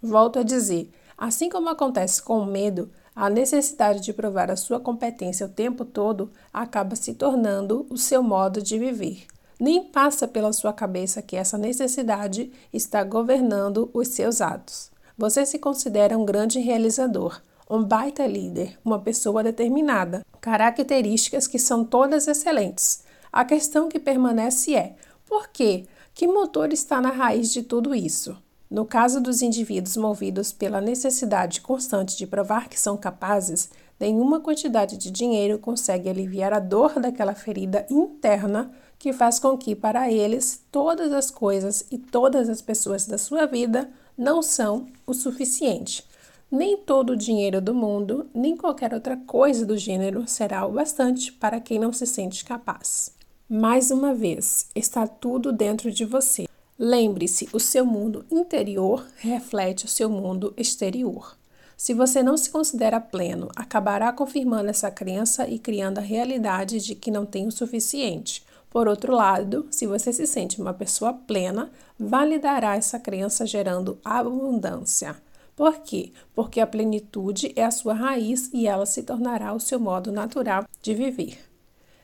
[0.00, 4.80] Volto a dizer: assim como acontece com o medo, a necessidade de provar a sua
[4.80, 9.26] competência o tempo todo acaba se tornando o seu modo de viver.
[9.58, 14.90] Nem passa pela sua cabeça que essa necessidade está governando os seus atos.
[15.18, 21.84] Você se considera um grande realizador, um baita líder, uma pessoa determinada, características que são
[21.84, 23.04] todas excelentes.
[23.30, 24.96] A questão que permanece é:
[25.28, 25.86] por quê?
[26.14, 28.36] Que motor está na raiz de tudo isso?
[28.70, 33.68] No caso dos indivíduos movidos pela necessidade constante de provar que são capazes,
[33.98, 39.74] nenhuma quantidade de dinheiro consegue aliviar a dor daquela ferida interna que faz com que,
[39.74, 45.12] para eles, todas as coisas e todas as pessoas da sua vida não são o
[45.12, 46.06] suficiente.
[46.48, 51.32] Nem todo o dinheiro do mundo, nem qualquer outra coisa do gênero será o bastante
[51.32, 53.14] para quem não se sente capaz.
[53.48, 56.49] Mais uma vez, está tudo dentro de você.
[56.82, 61.36] Lembre-se, o seu mundo interior reflete o seu mundo exterior.
[61.76, 66.94] Se você não se considera pleno, acabará confirmando essa crença e criando a realidade de
[66.94, 68.42] que não tem o suficiente.
[68.70, 75.14] Por outro lado, se você se sente uma pessoa plena, validará essa crença gerando abundância.
[75.54, 76.14] Por quê?
[76.34, 80.64] Porque a plenitude é a sua raiz e ela se tornará o seu modo natural
[80.80, 81.49] de viver.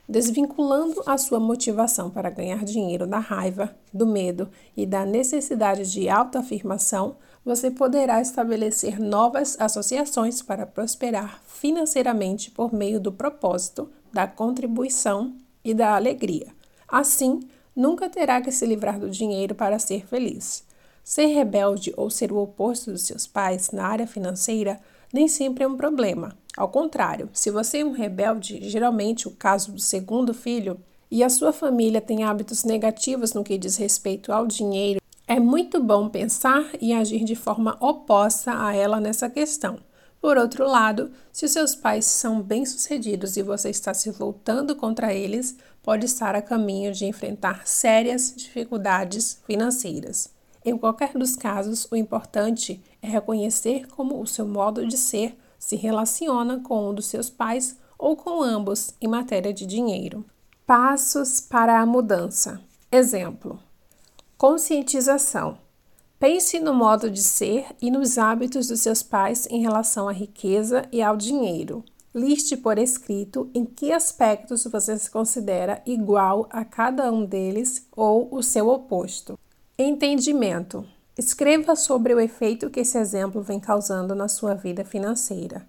[0.08, 6.08] Desvinculando a sua motivação para ganhar dinheiro da raiva, do medo e da necessidade de
[6.08, 15.36] autoafirmação, você poderá estabelecer novas associações para prosperar financeiramente por meio do propósito, da contribuição
[15.64, 16.54] e da alegria.
[16.86, 17.40] Assim,
[17.74, 20.64] nunca terá que se livrar do dinheiro para ser feliz.
[21.02, 24.80] Ser rebelde ou ser o oposto dos seus pais na área financeira
[25.12, 26.36] nem sempre é um problema.
[26.56, 30.80] Ao contrário, se você é um rebelde, geralmente o caso do segundo filho,
[31.10, 35.82] e a sua família tem hábitos negativos no que diz respeito ao dinheiro é muito
[35.82, 39.76] bom pensar e agir de forma oposta a ela nessa questão.
[40.20, 45.56] Por outro lado, se seus pais são bem-sucedidos e você está se voltando contra eles,
[45.82, 50.30] pode estar a caminho de enfrentar sérias dificuldades financeiras.
[50.64, 55.76] Em qualquer dos casos, o importante é reconhecer como o seu modo de ser se
[55.76, 60.24] relaciona com um dos seus pais ou com ambos em matéria de dinheiro.
[60.66, 62.60] Passos para a mudança.
[62.90, 63.58] Exemplo:
[64.36, 65.58] Conscientização.
[66.18, 70.88] Pense no modo de ser e nos hábitos dos seus pais em relação à riqueza
[70.90, 71.84] e ao dinheiro.
[72.14, 78.34] Liste por escrito em que aspectos você se considera igual a cada um deles ou
[78.34, 79.38] o seu oposto.
[79.78, 80.86] Entendimento.
[81.18, 85.66] Escreva sobre o efeito que esse exemplo vem causando na sua vida financeira.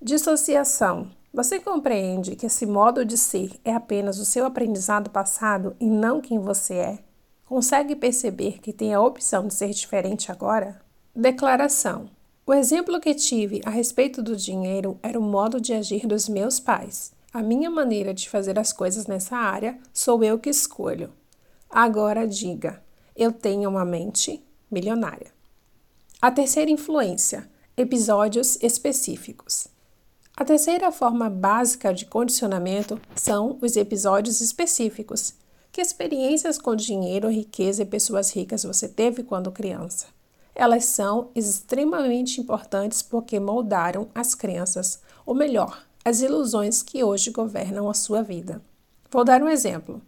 [0.00, 1.08] Dissociação.
[1.32, 6.20] Você compreende que esse modo de ser é apenas o seu aprendizado passado e não
[6.20, 6.98] quem você é?
[7.46, 10.82] Consegue perceber que tem a opção de ser diferente agora?
[11.14, 12.10] Declaração:
[12.44, 16.58] O exemplo que tive a respeito do dinheiro era o modo de agir dos meus
[16.58, 17.12] pais.
[17.32, 21.12] A minha maneira de fazer as coisas nessa área sou eu que escolho.
[21.70, 22.81] Agora diga:
[23.16, 25.32] eu tenho uma mente milionária.
[26.20, 29.68] A terceira influência: episódios específicos.
[30.36, 35.34] A terceira forma básica de condicionamento são os episódios específicos.
[35.70, 40.06] Que experiências com dinheiro, riqueza e pessoas ricas você teve quando criança?
[40.54, 47.88] Elas são extremamente importantes porque moldaram as crenças, ou melhor, as ilusões que hoje governam
[47.88, 48.60] a sua vida.
[49.10, 50.00] Vou dar um exemplo.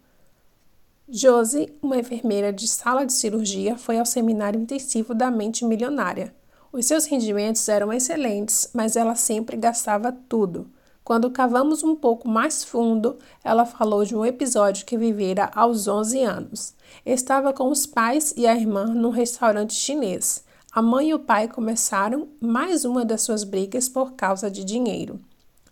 [1.07, 6.33] Josie, uma enfermeira de sala de cirurgia, foi ao seminário intensivo da mente milionária.
[6.71, 10.67] Os seus rendimentos eram excelentes, mas ela sempre gastava tudo.
[11.03, 16.23] Quando cavamos um pouco mais fundo, ela falou de um episódio que vivera aos 11
[16.23, 16.73] anos.
[17.05, 20.43] Estava com os pais e a irmã num restaurante chinês.
[20.71, 25.19] A mãe e o pai começaram mais uma das suas brigas por causa de dinheiro.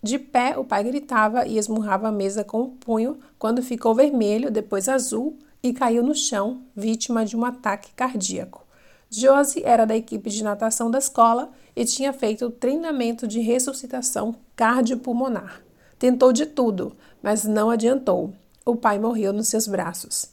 [0.04, 4.50] De pé, o pai gritava e esmurrava a mesa com o punho quando ficou vermelho,
[4.50, 8.66] depois azul e caiu no chão, vítima de um ataque cardíaco.
[9.08, 15.62] Josie era da equipe de natação da escola e tinha feito treinamento de ressuscitação cardiopulmonar.
[15.98, 18.34] Tentou de tudo, mas não adiantou.
[18.62, 20.28] O pai morreu nos seus braços.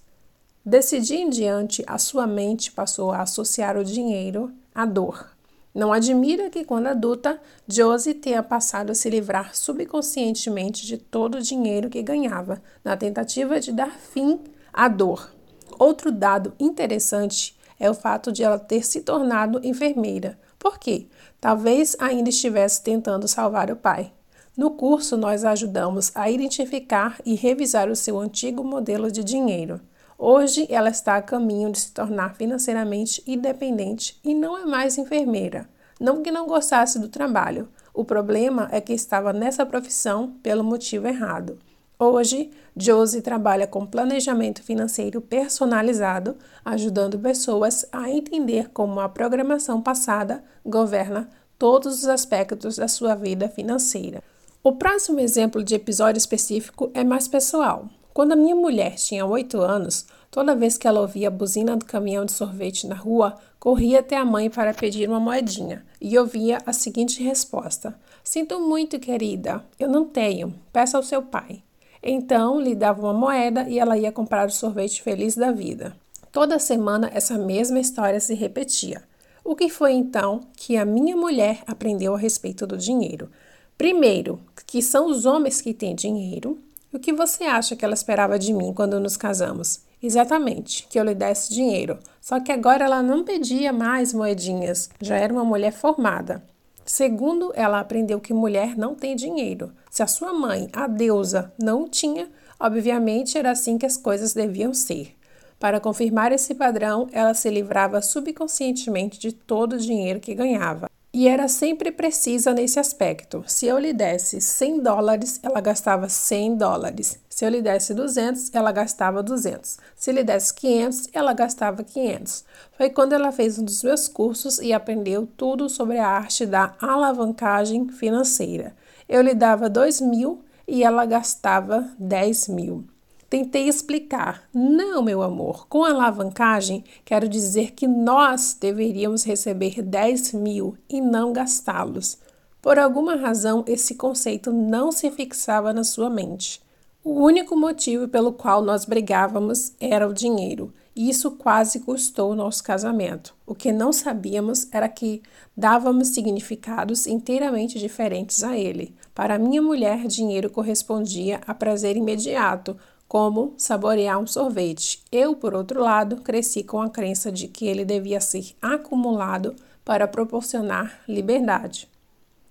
[0.65, 5.30] Desse dia em diante, a sua mente passou a associar o dinheiro à dor.
[5.73, 11.41] Não admira que, quando adulta, Josie tenha passado a se livrar subconscientemente de todo o
[11.41, 14.39] dinheiro que ganhava, na tentativa de dar fim
[14.73, 15.31] à dor.
[15.79, 20.37] Outro dado interessante é o fato de ela ter se tornado enfermeira.
[20.59, 21.07] Por quê?
[21.39, 24.11] Talvez ainda estivesse tentando salvar o pai.
[24.55, 29.79] No curso, nós ajudamos a identificar e revisar o seu antigo modelo de dinheiro.
[30.23, 35.67] Hoje, ela está a caminho de se tornar financeiramente independente e não é mais enfermeira.
[35.99, 41.07] Não que não gostasse do trabalho, o problema é que estava nessa profissão pelo motivo
[41.07, 41.57] errado.
[41.97, 50.43] Hoje, Josie trabalha com planejamento financeiro personalizado, ajudando pessoas a entender como a programação passada
[50.63, 54.21] governa todos os aspectos da sua vida financeira.
[54.63, 57.89] O próximo exemplo de episódio específico é mais pessoal.
[58.13, 61.85] Quando a minha mulher tinha 8 anos, toda vez que ela ouvia a buzina do
[61.85, 66.57] caminhão de sorvete na rua, corria até a mãe para pedir uma moedinha e ouvia
[66.65, 71.63] a seguinte resposta: Sinto muito, querida, eu não tenho, peça ao seu pai.
[72.03, 75.95] Então lhe dava uma moeda e ela ia comprar o sorvete feliz da vida.
[76.31, 79.03] Toda semana essa mesma história se repetia.
[79.43, 83.29] O que foi então que a minha mulher aprendeu a respeito do dinheiro?
[83.77, 86.57] Primeiro, que são os homens que têm dinheiro.
[86.93, 89.79] O que você acha que ela esperava de mim quando nos casamos?
[90.03, 91.97] Exatamente, que eu lhe desse dinheiro.
[92.19, 96.43] Só que agora ela não pedia mais moedinhas, já era uma mulher formada.
[96.85, 99.71] Segundo, ela aprendeu que mulher não tem dinheiro.
[99.89, 102.29] Se a sua mãe, a deusa, não tinha,
[102.59, 105.15] obviamente era assim que as coisas deviam ser.
[105.57, 110.89] Para confirmar esse padrão, ela se livrava subconscientemente de todo o dinheiro que ganhava.
[111.13, 113.43] E era sempre precisa nesse aspecto.
[113.45, 117.19] Se eu lhe desse 100 dólares, ela gastava 100 dólares.
[117.27, 119.77] Se eu lhe desse 200, ela gastava 200.
[119.93, 122.45] Se lhe desse 500, ela gastava 500.
[122.77, 126.75] Foi quando ela fez um dos meus cursos e aprendeu tudo sobre a arte da
[126.79, 128.73] alavancagem financeira.
[129.09, 132.85] Eu lhe dava 2 mil e ela gastava 10 mil.
[133.31, 134.43] Tentei explicar.
[134.53, 141.31] Não, meu amor, com alavancagem quero dizer que nós deveríamos receber 10 mil e não
[141.31, 142.17] gastá-los.
[142.61, 146.61] Por alguma razão, esse conceito não se fixava na sua mente.
[147.05, 152.35] O único motivo pelo qual nós brigávamos era o dinheiro, e isso quase custou o
[152.35, 153.33] nosso casamento.
[153.47, 155.21] O que não sabíamos era que
[155.55, 158.93] dávamos significados inteiramente diferentes a ele.
[159.15, 162.77] Para minha mulher, dinheiro correspondia a prazer imediato,
[163.11, 165.03] como saborear um sorvete.
[165.11, 169.53] Eu, por outro lado, cresci com a crença de que ele devia ser acumulado
[169.83, 171.89] para proporcionar liberdade.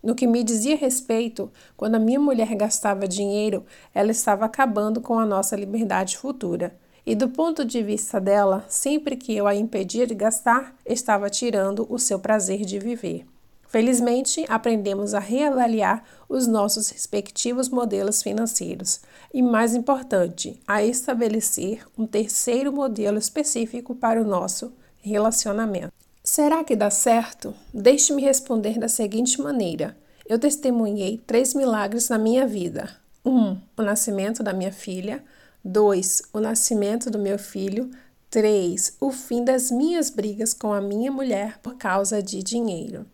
[0.05, 5.19] No que me dizia respeito, quando a minha mulher gastava dinheiro, ela estava acabando com
[5.19, 6.77] a nossa liberdade futura.
[7.07, 11.87] E do ponto de vista dela, sempre que eu a impedia de gastar, estava tirando
[11.89, 13.25] o seu prazer de viver.
[13.71, 19.01] Felizmente, aprendemos a reavaliar os nossos respectivos modelos financeiros
[19.33, 25.93] e, mais importante, a estabelecer um terceiro modelo específico para o nosso relacionamento.
[26.25, 27.55] Será que dá certo?
[27.73, 29.97] Deixe-me responder da seguinte maneira:
[30.29, 32.91] eu testemunhei três milagres na minha vida.
[33.25, 35.23] Um, o nascimento da minha filha.
[35.65, 37.89] Dois, o nascimento do meu filho.
[38.29, 43.07] Três, o fim das minhas brigas com a minha mulher por causa de dinheiro.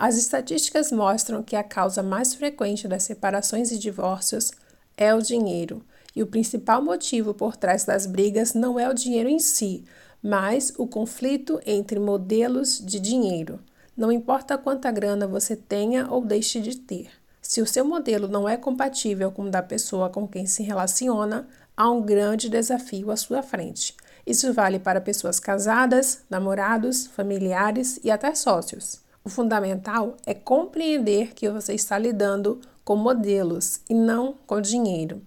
[0.00, 4.50] As estatísticas mostram que a causa mais frequente das separações e divórcios
[4.96, 5.84] é o dinheiro,
[6.16, 9.84] e o principal motivo por trás das brigas não é o dinheiro em si,
[10.22, 13.60] mas o conflito entre modelos de dinheiro.
[13.94, 17.10] Não importa quanta grana você tenha ou deixe de ter.
[17.42, 21.46] Se o seu modelo não é compatível com o da pessoa com quem se relaciona,
[21.76, 23.94] há um grande desafio à sua frente.
[24.26, 29.09] Isso vale para pessoas casadas, namorados, familiares e até sócios.
[29.22, 35.20] O fundamental é compreender que você está lidando com modelos e não com dinheiro.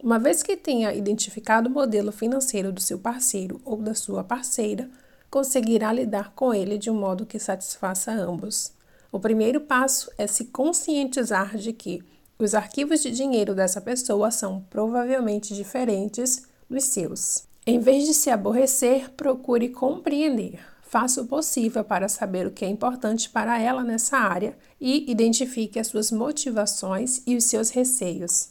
[0.00, 4.88] Uma vez que tenha identificado o modelo financeiro do seu parceiro ou da sua parceira,
[5.28, 8.72] conseguirá lidar com ele de um modo que satisfaça ambos.
[9.10, 12.02] O primeiro passo é se conscientizar de que
[12.38, 17.44] os arquivos de dinheiro dessa pessoa são provavelmente diferentes dos seus.
[17.66, 22.68] Em vez de se aborrecer, procure compreender faça o possível para saber o que é
[22.68, 28.50] importante para ela nessa área e identifique as suas motivações e os seus receios.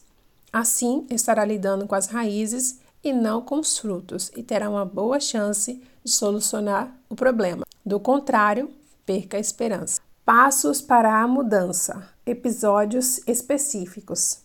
[0.52, 5.20] Assim, estará lidando com as raízes e não com os frutos e terá uma boa
[5.20, 7.64] chance de solucionar o problema.
[7.86, 8.72] Do contrário,
[9.06, 10.02] perca a esperança.
[10.26, 12.10] Passos para a mudança.
[12.26, 14.40] Episódios específicos.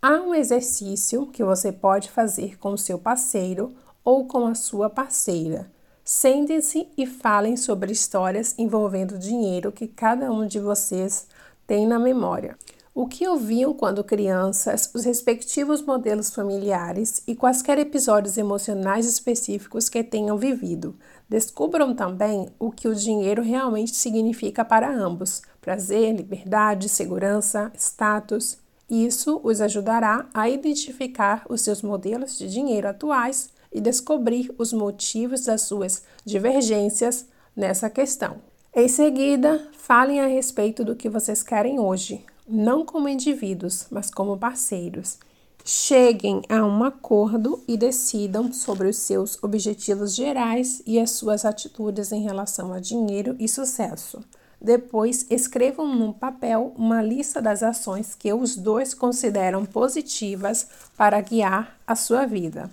[0.00, 4.88] Há um exercício que você pode fazer com o seu parceiro ou com a sua
[4.88, 5.68] parceira
[6.12, 11.28] Sentem-se e falem sobre histórias envolvendo dinheiro que cada um de vocês
[11.68, 12.58] tem na memória.
[12.92, 20.02] O que ouviam quando crianças, os respectivos modelos familiares e quaisquer episódios emocionais específicos que
[20.02, 20.96] tenham vivido.
[21.28, 28.58] Descubram também o que o dinheiro realmente significa para ambos: prazer, liberdade, segurança, status.
[28.90, 35.44] Isso os ajudará a identificar os seus modelos de dinheiro atuais e descobrir os motivos
[35.44, 38.38] das suas divergências nessa questão.
[38.74, 44.38] Em seguida, falem a respeito do que vocês querem hoje, não como indivíduos, mas como
[44.38, 45.18] parceiros.
[45.64, 52.12] Cheguem a um acordo e decidam sobre os seus objetivos gerais e as suas atitudes
[52.12, 54.20] em relação a dinheiro e sucesso.
[54.60, 60.66] Depois, escrevam no papel uma lista das ações que os dois consideram positivas
[60.96, 62.70] para guiar a sua vida.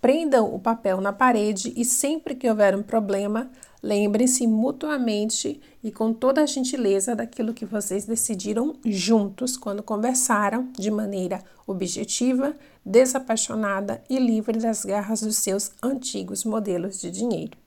[0.00, 3.50] Prendam o papel na parede e sempre que houver um problema,
[3.82, 10.88] lembrem-se mutuamente e com toda a gentileza daquilo que vocês decidiram juntos quando conversaram de
[10.88, 12.54] maneira objetiva,
[12.84, 17.58] desapaixonada e livre das garras dos seus antigos modelos de dinheiro.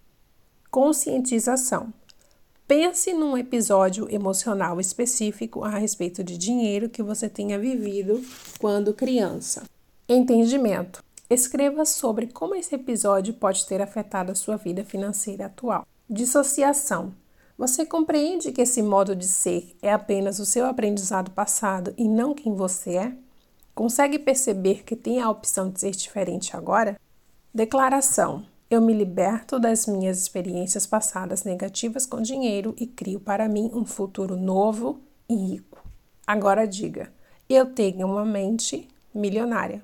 [0.69, 1.93] Conscientização.
[2.65, 8.23] Pense num episódio emocional específico a respeito de dinheiro que você tenha vivido
[8.57, 9.63] quando criança.
[10.07, 11.03] Entendimento.
[11.31, 15.87] Escreva sobre como esse episódio pode ter afetado a sua vida financeira atual.
[16.09, 17.13] Dissociação.
[17.57, 22.33] Você compreende que esse modo de ser é apenas o seu aprendizado passado e não
[22.33, 23.15] quem você é?
[23.73, 26.99] Consegue perceber que tem a opção de ser diferente agora?
[27.55, 33.71] Declaração: Eu me liberto das minhas experiências passadas negativas com dinheiro e crio para mim
[33.73, 34.99] um futuro novo
[35.29, 35.81] e rico.
[36.27, 37.09] Agora diga:
[37.47, 38.85] Eu tenho uma mente
[39.15, 39.81] milionária.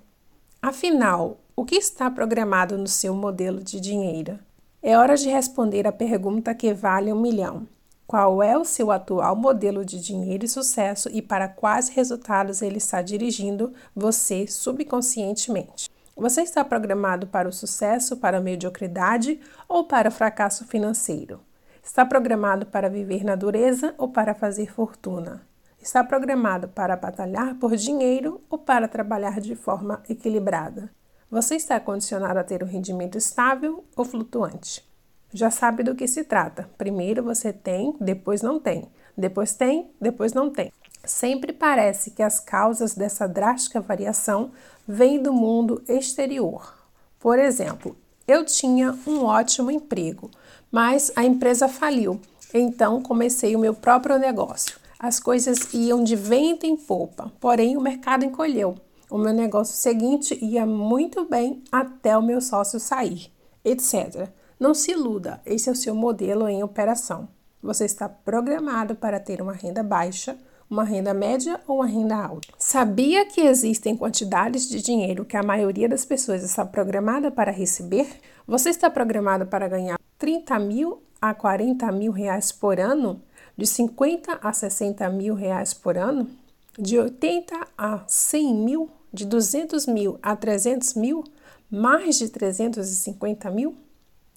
[0.67, 4.37] Afinal, o que está programado no seu modelo de dinheiro?
[4.83, 7.65] É hora de responder a pergunta que vale um milhão.
[8.05, 12.79] Qual é o seu atual modelo de dinheiro e sucesso e para quais resultados ele
[12.79, 15.89] está dirigindo você subconscientemente?
[16.17, 19.39] Você está programado para o sucesso, para a mediocridade
[19.69, 21.39] ou para o fracasso financeiro?
[21.81, 25.46] Está programado para viver na dureza ou para fazer fortuna?
[25.87, 30.91] Está programado para batalhar por dinheiro ou para trabalhar de forma equilibrada?
[31.31, 34.85] Você está condicionado a ter um rendimento estável ou flutuante?
[35.33, 36.69] Já sabe do que se trata.
[36.77, 38.91] Primeiro você tem, depois não tem.
[39.17, 40.73] Depois tem, depois não tem.
[41.05, 44.51] Sempre parece que as causas dessa drástica variação
[44.85, 46.75] vêm do mundo exterior.
[47.17, 47.95] Por exemplo,
[48.27, 50.29] eu tinha um ótimo emprego,
[50.69, 52.19] mas a empresa faliu.
[52.53, 54.85] Então comecei o meu próprio negócio.
[54.99, 58.75] As coisas iam de vento em popa, porém o mercado encolheu.
[59.11, 63.31] O meu negócio seguinte ia muito bem até o meu sócio sair,
[63.63, 64.27] etc.
[64.59, 67.29] Não se iluda, esse é o seu modelo em operação.
[67.61, 70.35] Você está programado para ter uma renda baixa,
[70.69, 72.47] uma renda média ou uma renda alta.
[72.57, 78.07] Sabia que existem quantidades de dinheiro que a maioria das pessoas está programada para receber?
[78.47, 83.21] Você está programado para ganhar 30 mil a 40 mil reais por ano?
[83.57, 86.29] De 50 a 60 mil reais por ano?
[86.77, 88.91] De 80 a 100 mil?
[89.11, 91.23] de 200 mil a 300 mil,
[91.69, 93.75] mais de 350 mil?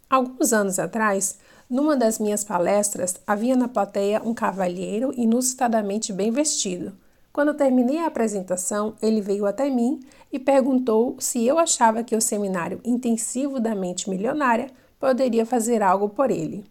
[0.09, 1.39] Alguns anos atrás,
[1.69, 6.93] numa das minhas palestras, havia na plateia um cavalheiro inusitadamente bem vestido.
[7.33, 10.01] Quando terminei a apresentação, ele veio até mim
[10.33, 14.69] e perguntou se eu achava que o seminário intensivo da mente milionária
[14.99, 16.65] poderia fazer algo por ele.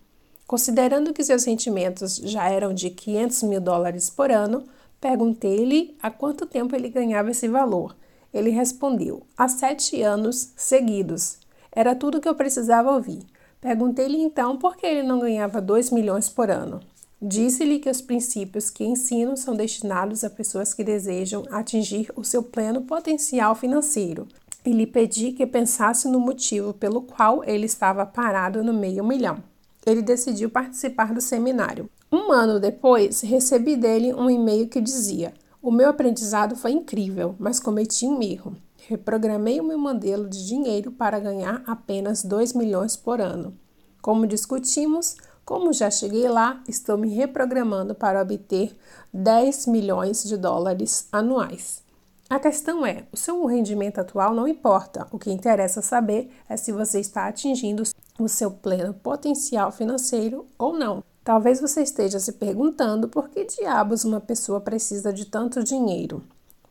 [0.49, 4.63] Considerando que seus sentimentos já eram de 500 mil dólares por ano,
[4.99, 7.95] Perguntei-lhe há quanto tempo ele ganhava esse valor.
[8.33, 11.37] Ele respondeu: há sete anos seguidos.
[11.71, 13.21] Era tudo que eu precisava ouvir.
[13.61, 16.81] Perguntei-lhe então por que ele não ganhava 2 milhões por ano.
[17.21, 22.41] Disse-lhe que os princípios que ensino são destinados a pessoas que desejam atingir o seu
[22.41, 24.27] pleno potencial financeiro
[24.65, 29.43] e lhe pedi que pensasse no motivo pelo qual ele estava parado no meio milhão.
[29.85, 31.89] Ele decidiu participar do seminário.
[32.11, 37.59] Um ano depois, recebi dele um e-mail que dizia: O meu aprendizado foi incrível, mas
[37.59, 38.55] cometi um erro.
[38.87, 43.53] Reprogramei o meu modelo de dinheiro para ganhar apenas 2 milhões por ano.
[44.01, 45.15] Como discutimos,
[45.45, 48.75] como já cheguei lá, estou me reprogramando para obter
[49.13, 51.83] 10 milhões de dólares anuais.
[52.29, 55.07] A questão é: o seu rendimento atual não importa.
[55.11, 57.81] O que interessa saber é se você está atingindo
[58.23, 61.03] o seu pleno potencial financeiro ou não.
[61.23, 66.23] Talvez você esteja se perguntando por que diabos uma pessoa precisa de tanto dinheiro.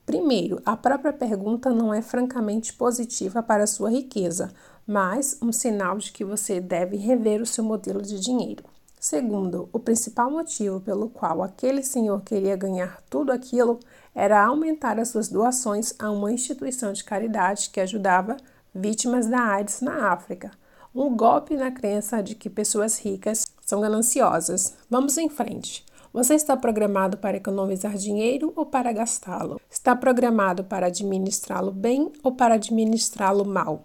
[0.04, 4.50] Primeiro, a própria pergunta não é francamente positiva para sua riqueza,
[4.86, 8.64] mas um sinal de que você deve rever o seu modelo de dinheiro.
[8.98, 13.78] Segundo, o principal motivo pelo qual aquele senhor queria ganhar tudo aquilo
[14.14, 18.36] era aumentar as suas doações a uma instituição de caridade que ajudava
[18.74, 20.50] vítimas da AIDS na África
[21.00, 24.74] um golpe na crença de que pessoas ricas são gananciosas.
[24.90, 25.86] Vamos em frente.
[26.12, 29.60] Você está programado para economizar dinheiro ou para gastá-lo?
[29.70, 33.84] Está programado para administrá-lo bem ou para administrá-lo mal?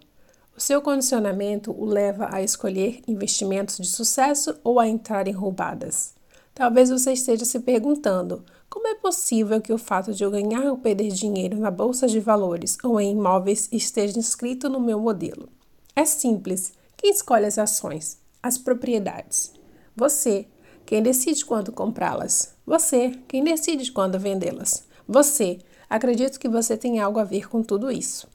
[0.56, 6.14] O seu condicionamento o leva a escolher investimentos de sucesso ou a entrar em roubadas.
[6.52, 10.78] Talvez você esteja se perguntando: como é possível que o fato de eu ganhar ou
[10.78, 15.48] perder dinheiro na bolsa de valores ou em imóveis esteja inscrito no meu modelo?
[15.94, 16.72] É simples.
[17.04, 18.18] Quem escolhe as ações?
[18.42, 19.52] As propriedades.
[19.94, 20.46] Você.
[20.86, 22.54] Quem decide quando comprá-las?
[22.64, 23.12] Você.
[23.28, 24.86] Quem decide quando vendê-las?
[25.06, 25.58] Você.
[25.90, 28.26] Acredito que você tem algo a ver com tudo isso.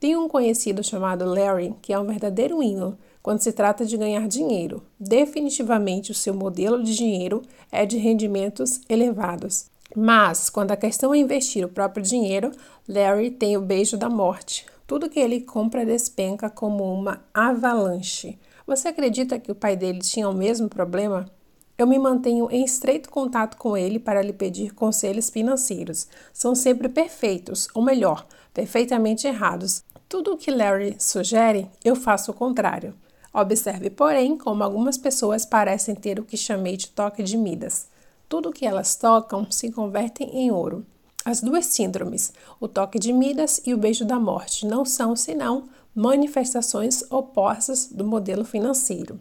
[0.00, 4.26] Tenho um conhecido chamado Larry que é um verdadeiro hino quando se trata de ganhar
[4.26, 4.82] dinheiro.
[4.98, 9.66] Definitivamente o seu modelo de dinheiro é de rendimentos elevados.
[9.94, 12.50] Mas, quando a questão é investir o próprio dinheiro,
[12.88, 14.66] Larry tem o beijo da morte.
[14.88, 18.38] Tudo que ele compra despenca como uma avalanche.
[18.66, 21.30] Você acredita que o pai dele tinha o mesmo problema?
[21.76, 26.08] Eu me mantenho em estreito contato com ele para lhe pedir conselhos financeiros.
[26.32, 29.84] São sempre perfeitos, ou melhor, perfeitamente errados.
[30.08, 32.94] Tudo o que Larry sugere, eu faço o contrário.
[33.30, 37.90] Observe, porém, como algumas pessoas parecem ter o que chamei de toque de Midas.
[38.26, 40.86] Tudo que elas tocam se converte em ouro.
[41.28, 45.64] As duas síndromes, o toque de Midas e o beijo da morte, não são senão
[45.94, 49.20] manifestações opostas do modelo financeiro.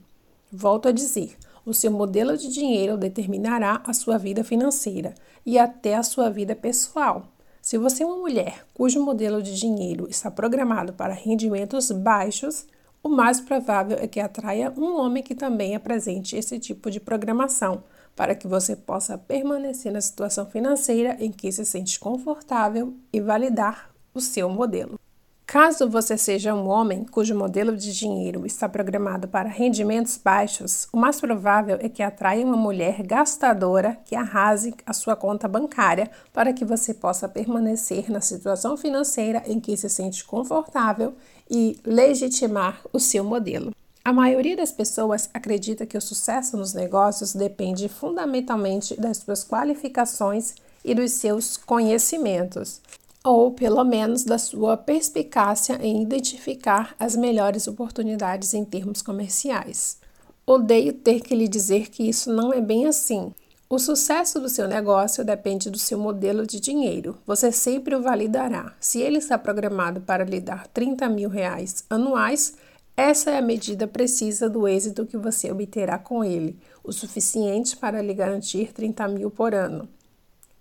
[0.49, 1.35] Volto a dizer,
[1.65, 5.15] o seu modelo de dinheiro determinará a sua vida financeira
[5.45, 7.25] e até a sua vida pessoal.
[7.61, 12.65] Se você é uma mulher cujo modelo de dinheiro está programado para rendimentos baixos,
[13.03, 17.83] o mais provável é que atraia um homem que também apresente esse tipo de programação,
[18.17, 23.91] para que você possa permanecer na situação financeira em que se sente confortável e validar
[24.11, 24.99] o seu modelo.
[25.45, 30.97] Caso você seja um homem cujo modelo de dinheiro está programado para rendimentos baixos, o
[30.97, 36.51] mais provável é que atraia uma mulher gastadora que arrase a sua conta bancária para
[36.51, 41.13] que você possa permanecer na situação financeira em que se sente confortável
[41.49, 43.71] e legitimar o seu modelo.
[44.07, 50.55] A maioria das pessoas acredita que o sucesso nos negócios depende fundamentalmente das suas qualificações
[50.81, 52.79] e dos seus conhecimentos
[53.21, 59.97] ou pelo menos da sua perspicácia em identificar as melhores oportunidades em termos comerciais.
[60.45, 63.33] Odeio ter que lhe dizer que isso não é bem assim.
[63.69, 67.17] O sucesso do seu negócio depende do seu modelo de dinheiro.
[67.25, 68.73] Você sempre o validará.
[68.79, 72.53] Se ele está programado para lhe dar 30 mil reais anuais,
[72.99, 78.01] essa é a medida precisa do êxito que você obterá com ele, o suficiente para
[78.01, 79.87] lhe garantir 30 mil por ano.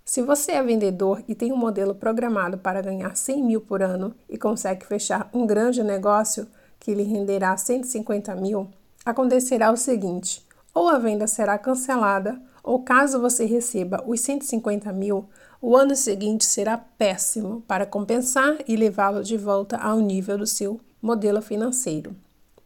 [0.04, 4.14] Se você é vendedor e tem um modelo programado para ganhar 100 mil por ano
[4.28, 6.46] e consegue fechar um grande negócio
[6.78, 8.68] que lhe renderá 150 mil,
[9.02, 15.24] acontecerá o seguinte: ou a venda será cancelada, ou caso você receba os 150 mil,
[15.60, 20.78] o ano seguinte será péssimo para compensar e levá-lo de volta ao nível do seu
[21.00, 22.14] modelo financeiro.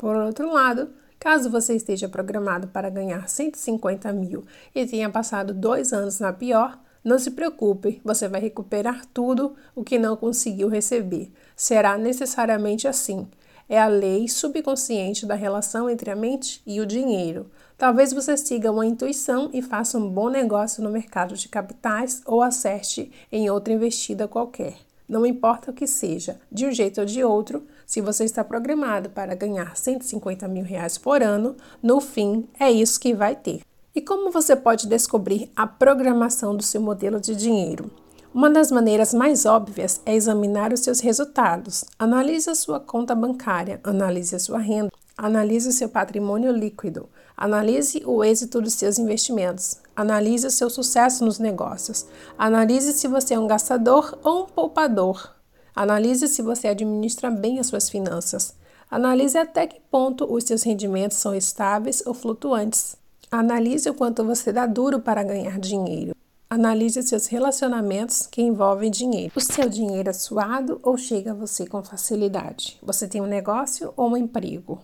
[0.00, 5.92] Por outro lado, caso você esteja programado para ganhar 150 mil e tenha passado dois
[5.92, 11.30] anos na pior, não se preocupe, você vai recuperar tudo o que não conseguiu receber.
[11.54, 13.28] Será necessariamente assim.
[13.68, 17.50] É a lei subconsciente da relação entre a mente e o dinheiro.
[17.76, 22.40] Talvez você siga uma intuição e faça um bom negócio no mercado de capitais ou
[22.40, 24.78] acerte em outra investida qualquer.
[25.10, 29.10] Não importa o que seja, de um jeito ou de outro, se você está programado
[29.10, 33.62] para ganhar 150 mil reais por ano, no fim é isso que vai ter.
[33.92, 37.90] E como você pode descobrir a programação do seu modelo de dinheiro?
[38.32, 41.84] Uma das maneiras mais óbvias é examinar os seus resultados.
[41.98, 48.04] Analise a sua conta bancária, analise a sua renda, analise o seu patrimônio líquido, analise
[48.06, 52.06] o êxito dos seus investimentos, analise o seu sucesso nos negócios,
[52.38, 55.39] analise se você é um gastador ou um poupador,
[55.74, 58.54] analise se você administra bem as suas finanças,
[58.90, 62.96] analise até que ponto os seus rendimentos são estáveis ou flutuantes.
[63.30, 66.16] Analise o quanto você dá duro para ganhar dinheiro.
[66.48, 69.32] Analise seus relacionamentos que envolvem dinheiro.
[69.36, 72.76] O seu dinheiro é suado ou chega a você com facilidade?
[72.82, 74.80] Você tem um negócio ou um emprego?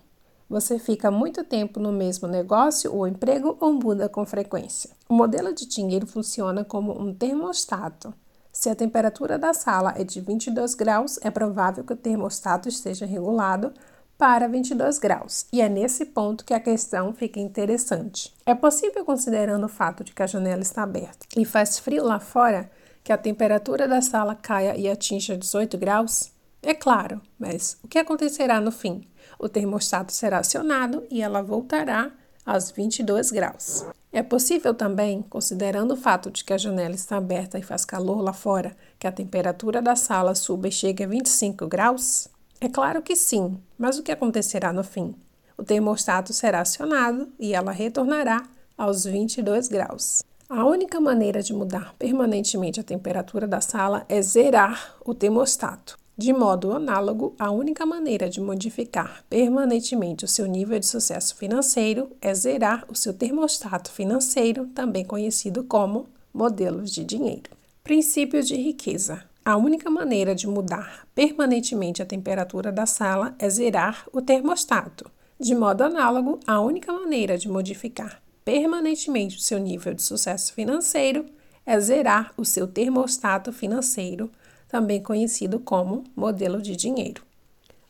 [0.48, 4.90] Você fica muito tempo no mesmo negócio ou emprego ou muda com frequência?
[5.08, 8.14] O modelo de dinheiro funciona como um termostato.
[8.59, 13.05] Se a temperatura da sala é de 22 graus, é provável que o termostato esteja
[13.05, 13.70] regulado
[14.16, 18.35] para 22 graus, e é nesse ponto que a questão fica interessante.
[18.47, 22.19] É possível, considerando o fato de que a janela está aberta e faz frio lá
[22.19, 22.70] fora,
[23.05, 26.33] que a temperatura da sala caia e atinja 18 graus?
[26.62, 29.07] É claro, mas o que acontecerá no fim?
[29.39, 32.11] O termostato será acionado e ela voltará
[32.47, 33.85] aos 22 graus.
[34.12, 38.23] É possível também, considerando o fato de que a janela está aberta e faz calor
[38.23, 42.28] lá fora, que a temperatura da sala suba e chegue a 25 graus?
[42.60, 45.14] É claro que sim, mas o que acontecerá no fim?
[45.59, 48.44] O termostato será acionado e ela retornará
[48.78, 50.23] aos 22 graus.
[50.48, 55.98] A única maneira de mudar permanentemente a temperatura da sala é zerar o termostato.
[56.18, 62.10] De modo análogo, a única maneira de modificar permanentemente o seu nível de sucesso financeiro
[62.22, 67.51] é zerar o seu termostato financeiro, também conhecido como modelos de dinheiro.
[67.84, 69.24] Princípios de riqueza.
[69.44, 75.10] A única maneira de mudar permanentemente a temperatura da sala é zerar o termostato.
[75.38, 81.26] De modo análogo, a única maneira de modificar permanentemente o seu nível de sucesso financeiro
[81.66, 84.30] é zerar o seu termostato financeiro,
[84.68, 87.22] também conhecido como modelo de dinheiro.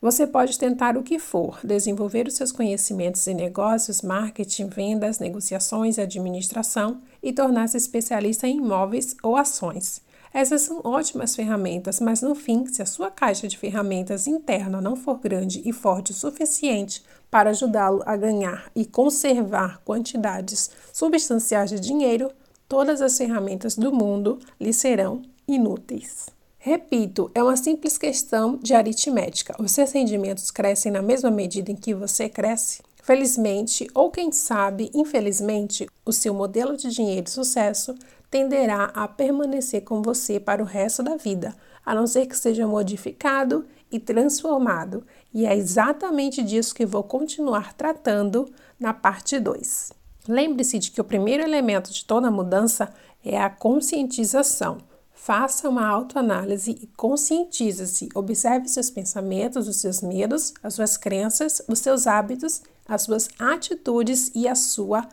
[0.00, 5.98] Você pode tentar o que for, desenvolver os seus conhecimentos em negócios, marketing, vendas, negociações
[5.98, 10.02] administração e tornar-se especialista em imóveis ou ações.
[10.34, 14.94] Essas são ótimas ferramentas, mas no fim, se a sua caixa de ferramentas interna não
[14.94, 21.80] for grande e forte o suficiente para ajudá-lo a ganhar e conservar quantidades substanciais de
[21.80, 22.30] dinheiro,
[22.68, 26.35] todas as ferramentas do mundo lhe serão inúteis.
[26.66, 29.54] Repito, é uma simples questão de aritmética.
[29.56, 32.82] Os seus rendimentos crescem na mesma medida em que você cresce?
[33.04, 37.94] Felizmente, ou quem sabe, infelizmente, o seu modelo de dinheiro e sucesso
[38.28, 42.66] tenderá a permanecer com você para o resto da vida, a não ser que seja
[42.66, 45.06] modificado e transformado.
[45.32, 49.92] E é exatamente disso que vou continuar tratando na parte 2.
[50.26, 52.92] Lembre-se de que o primeiro elemento de toda mudança
[53.24, 54.78] é a conscientização.
[55.26, 58.08] Faça uma autoanálise e conscientize-se.
[58.14, 64.30] Observe seus pensamentos, os seus medos, as suas crenças, os seus hábitos, as suas atitudes
[64.36, 65.04] e a sua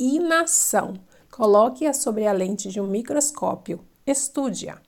[0.00, 0.94] inação.
[1.30, 3.78] Coloque-a sobre a lente de um microscópio.
[4.04, 4.78] Estude-a.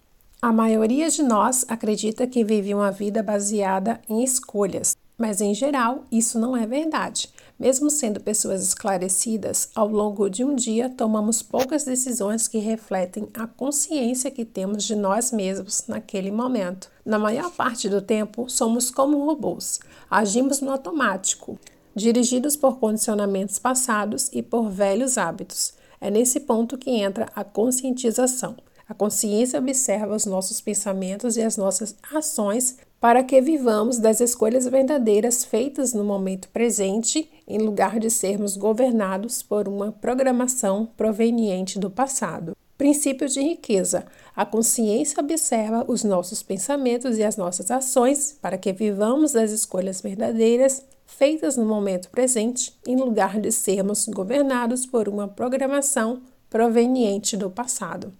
[0.42, 6.02] A maioria de nós acredita que vive uma vida baseada em escolhas, mas em geral
[6.10, 7.32] isso não é verdade.
[7.58, 13.46] Mesmo sendo pessoas esclarecidas, ao longo de um dia tomamos poucas decisões que refletem a
[13.46, 16.90] consciência que temos de nós mesmos naquele momento.
[17.04, 19.78] Na maior parte do tempo, somos como robôs,
[20.10, 21.58] agimos no automático,
[21.94, 25.74] dirigidos por condicionamentos passados e por velhos hábitos.
[26.00, 28.56] É nesse ponto que entra a conscientização.
[28.86, 34.66] A consciência observa os nossos pensamentos e as nossas ações para que vivamos das escolhas
[34.66, 41.90] verdadeiras feitas no momento presente, em lugar de sermos governados por uma programação proveniente do
[41.90, 42.56] passado.
[42.76, 44.04] Princípio de riqueza.
[44.34, 50.00] A consciência observa os nossos pensamentos e as nossas ações para que vivamos das escolhas
[50.00, 57.50] verdadeiras feitas no momento presente, em lugar de sermos governados por uma programação proveniente do
[57.50, 58.12] passado.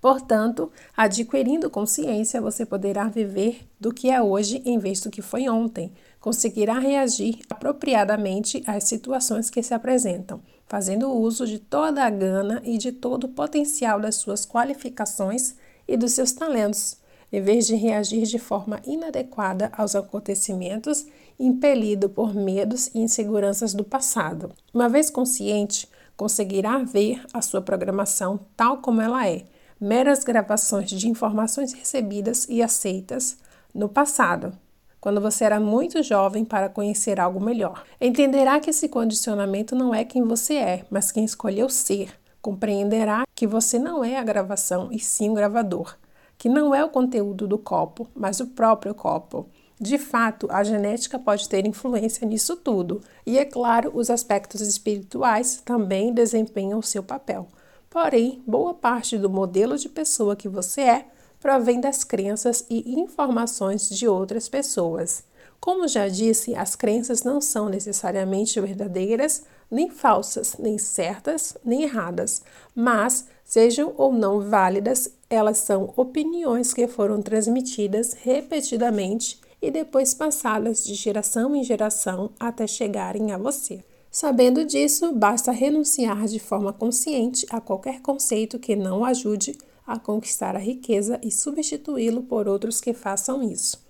[0.00, 5.48] Portanto, adquirindo consciência, você poderá viver do que é hoje em vez do que foi
[5.48, 5.92] ontem.
[6.22, 12.78] Conseguirá reagir apropriadamente às situações que se apresentam, fazendo uso de toda a gana e
[12.78, 16.96] de todo o potencial das suas qualificações e dos seus talentos,
[17.32, 21.06] em vez de reagir de forma inadequada aos acontecimentos,
[21.40, 24.52] impelido por medos e inseguranças do passado.
[24.72, 29.42] Uma vez consciente, conseguirá ver a sua programação tal como ela é
[29.80, 33.38] meras gravações de informações recebidas e aceitas
[33.74, 34.56] no passado,
[35.02, 37.82] quando você era muito jovem para conhecer algo melhor.
[38.00, 42.14] Entenderá que esse condicionamento não é quem você é, mas quem escolheu ser.
[42.40, 45.96] Compreenderá que você não é a gravação e sim o gravador,
[46.38, 49.48] que não é o conteúdo do copo, mas o próprio copo.
[49.80, 55.60] De fato, a genética pode ter influência nisso tudo, e é claro, os aspectos espirituais
[55.64, 57.48] também desempenham o seu papel.
[57.90, 61.06] Porém, boa parte do modelo de pessoa que você é
[61.42, 65.24] provém das crenças e informações de outras pessoas.
[65.60, 72.42] Como já disse, as crenças não são necessariamente verdadeiras, nem falsas, nem certas, nem erradas,
[72.74, 80.84] mas, sejam ou não válidas, elas são opiniões que foram transmitidas repetidamente e depois passadas
[80.84, 83.84] de geração em geração até chegarem a você.
[84.10, 89.56] Sabendo disso, basta renunciar de forma consciente a qualquer conceito que não ajude
[89.86, 93.80] a conquistar a riqueza e substituí-lo por outros que façam isso.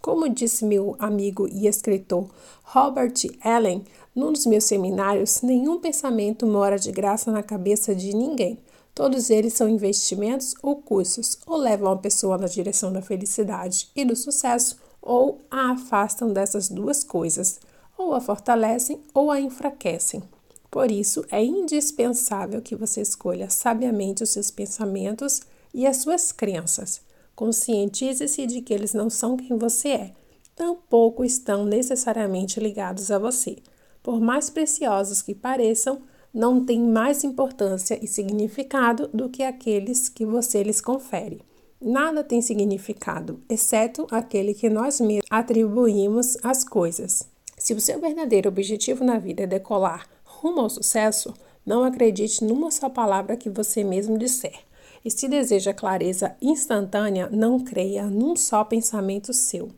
[0.00, 2.28] Como disse meu amigo e escritor
[2.62, 3.84] Robert Allen,
[4.14, 8.58] num dos meus seminários, nenhum pensamento mora de graça na cabeça de ninguém.
[8.94, 14.04] Todos eles são investimentos ou cursos, ou levam a pessoa na direção da felicidade e
[14.04, 17.60] do sucesso, ou a afastam dessas duas coisas
[17.98, 20.22] ou a fortalecem ou a enfraquecem.
[20.70, 25.40] Por isso, é indispensável que você escolha sabiamente os seus pensamentos
[25.72, 27.00] e as suas crenças.
[27.34, 30.12] Conscientize-se de que eles não são quem você é,
[30.54, 33.56] tampouco estão necessariamente ligados a você.
[34.02, 36.02] Por mais preciosos que pareçam,
[36.34, 41.40] não têm mais importância e significado do que aqueles que você lhes confere.
[41.80, 47.28] Nada tem significado, exceto aquele que nós mesmos atribuímos às coisas.
[47.56, 50.08] Se o seu verdadeiro objetivo na vida é decolar
[50.40, 51.34] rumo ao sucesso,
[51.66, 54.60] não acredite numa só palavra que você mesmo disser.
[55.04, 59.68] E se deseja clareza instantânea, não creia num só pensamento seu.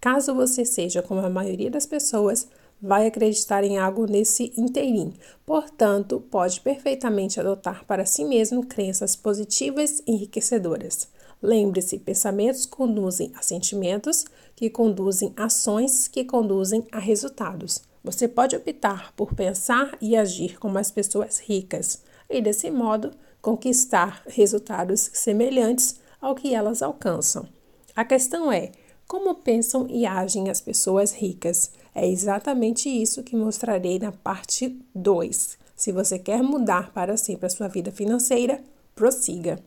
[0.00, 2.48] Caso você seja como a maioria das pessoas,
[2.80, 5.14] vai acreditar em algo nesse inteirinho.
[5.44, 11.08] Portanto, pode perfeitamente adotar para si mesmo crenças positivas e enriquecedoras.
[11.40, 14.24] Lembre-se, pensamentos conduzem a sentimentos,
[14.56, 17.87] que conduzem a ações, que conduzem a resultados.
[18.02, 23.10] Você pode optar por pensar e agir como as pessoas ricas e, desse modo,
[23.40, 27.48] conquistar resultados semelhantes ao que elas alcançam.
[27.94, 28.72] A questão é
[29.06, 31.72] como pensam e agem as pessoas ricas.
[31.94, 35.58] É exatamente isso que mostrarei na parte 2.
[35.74, 38.62] Se você quer mudar para sempre a sua vida financeira,
[38.94, 39.58] prossiga.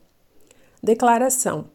[0.83, 1.65] Declaração: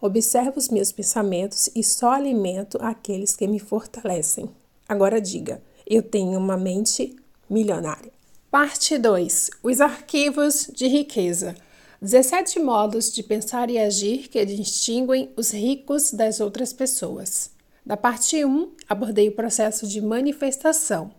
[0.00, 4.50] Observo os meus pensamentos e só alimento aqueles que me fortalecem.
[4.88, 7.16] Agora diga: eu tenho uma mente
[7.48, 8.12] milionária.
[8.50, 11.54] Parte 2: Os arquivos de riqueza.
[12.00, 17.50] 17 modos de pensar e agir que distinguem os ricos das outras pessoas.
[17.84, 21.10] Da parte 1, abordei o processo de manifestação.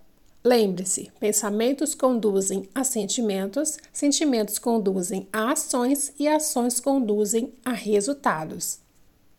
[0.44, 8.78] Lembre-se, pensamentos conduzem a sentimentos, sentimentos conduzem a ações e ações conduzem a resultados.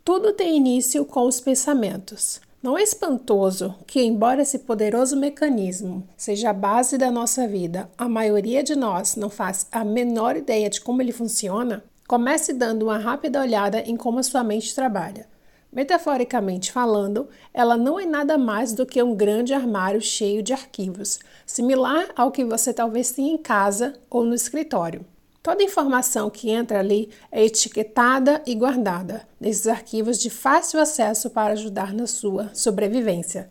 [0.05, 2.41] Tudo tem início com os pensamentos.
[2.67, 8.09] Não é espantoso que, embora esse poderoso mecanismo seja a base da nossa vida, a
[8.09, 11.85] maioria de nós não faz a menor ideia de como ele funciona?
[12.09, 15.29] Comece dando uma rápida olhada em como a sua mente trabalha.
[15.73, 21.21] Metaforicamente falando, ela não é nada mais do que um grande armário cheio de arquivos,
[21.47, 25.07] similar ao que você talvez tenha em casa ou no escritório.
[25.47, 31.53] Toda informação que entra ali é etiquetada e guardada nesses arquivos de fácil acesso para
[31.53, 33.49] ajudar na sua sobrevivência.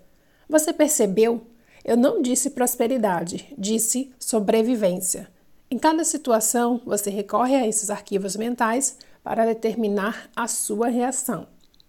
[0.49, 1.47] Você percebeu?
[1.85, 5.29] Eu não disse prosperidade, disse sobrevivência.
[5.71, 11.47] Em cada situação, você recorre a esses arquivos mentais para determinar a sua reação.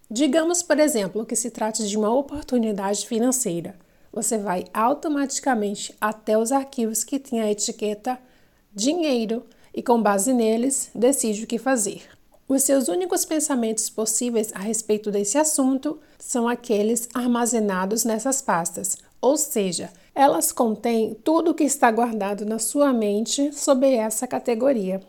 [0.09, 3.75] Digamos, por exemplo, que se trate de uma oportunidade financeira.
[4.13, 8.17] Você vai automaticamente até os arquivos que têm a etiqueta
[8.73, 9.43] dinheiro
[9.77, 12.01] e, com base neles, decide o que fazer.
[12.49, 19.37] Os seus únicos pensamentos possíveis a respeito desse assunto são aqueles armazenados nessas pastas, ou
[19.37, 24.99] seja, elas contêm tudo o que está guardado na sua mente sobre essa categoria.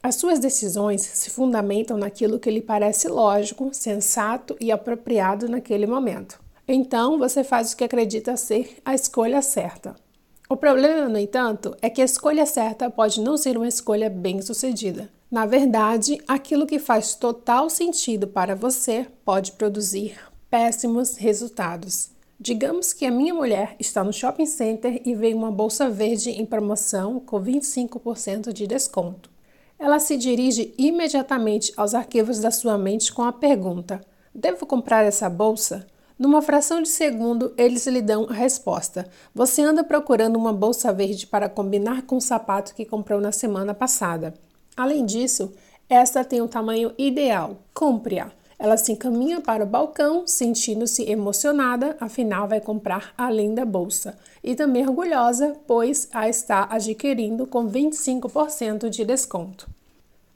[0.00, 6.38] As suas decisões se fundamentam naquilo que lhe parece lógico, sensato e apropriado naquele momento.
[6.68, 9.96] Então, você faz o que acredita ser a escolha certa.
[10.54, 15.10] O problema, no entanto, é que a escolha certa pode não ser uma escolha bem-sucedida.
[15.28, 20.16] Na verdade, aquilo que faz total sentido para você pode produzir
[20.48, 22.10] péssimos resultados.
[22.38, 26.46] Digamos que a minha mulher está no shopping center e vê uma bolsa verde em
[26.46, 29.28] promoção com 25% de desconto.
[29.76, 34.00] Ela se dirige imediatamente aos arquivos da sua mente com a pergunta:
[34.32, 35.84] Devo comprar essa bolsa?
[36.16, 39.08] Numa fração de segundo, eles lhe dão a resposta.
[39.34, 43.74] Você anda procurando uma bolsa verde para combinar com o sapato que comprou na semana
[43.74, 44.32] passada.
[44.76, 45.52] Além disso,
[45.88, 47.56] esta tem o um tamanho ideal.
[47.74, 48.30] Compre-a.
[48.56, 54.16] Ela se encaminha para o balcão, sentindo-se emocionada, afinal vai comprar além da bolsa.
[54.42, 59.68] E também orgulhosa, pois a está adquirindo com 25% de desconto.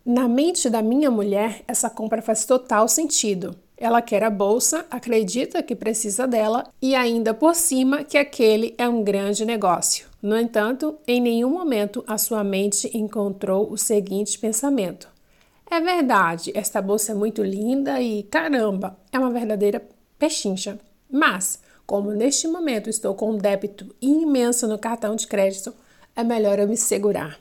[0.04, 3.54] Na mente da minha mulher, essa compra faz total sentido.
[3.80, 8.88] Ela quer a bolsa, acredita que precisa dela e ainda por cima que aquele é
[8.88, 10.08] um grande negócio.
[10.20, 15.08] No entanto, em nenhum momento a sua mente encontrou o seguinte pensamento:
[15.70, 19.80] É verdade, esta bolsa é muito linda e caramba, é uma verdadeira
[20.18, 20.76] pechincha.
[21.08, 25.72] Mas, como neste momento estou com um débito imenso no cartão de crédito,
[26.16, 27.38] é melhor eu me segurar.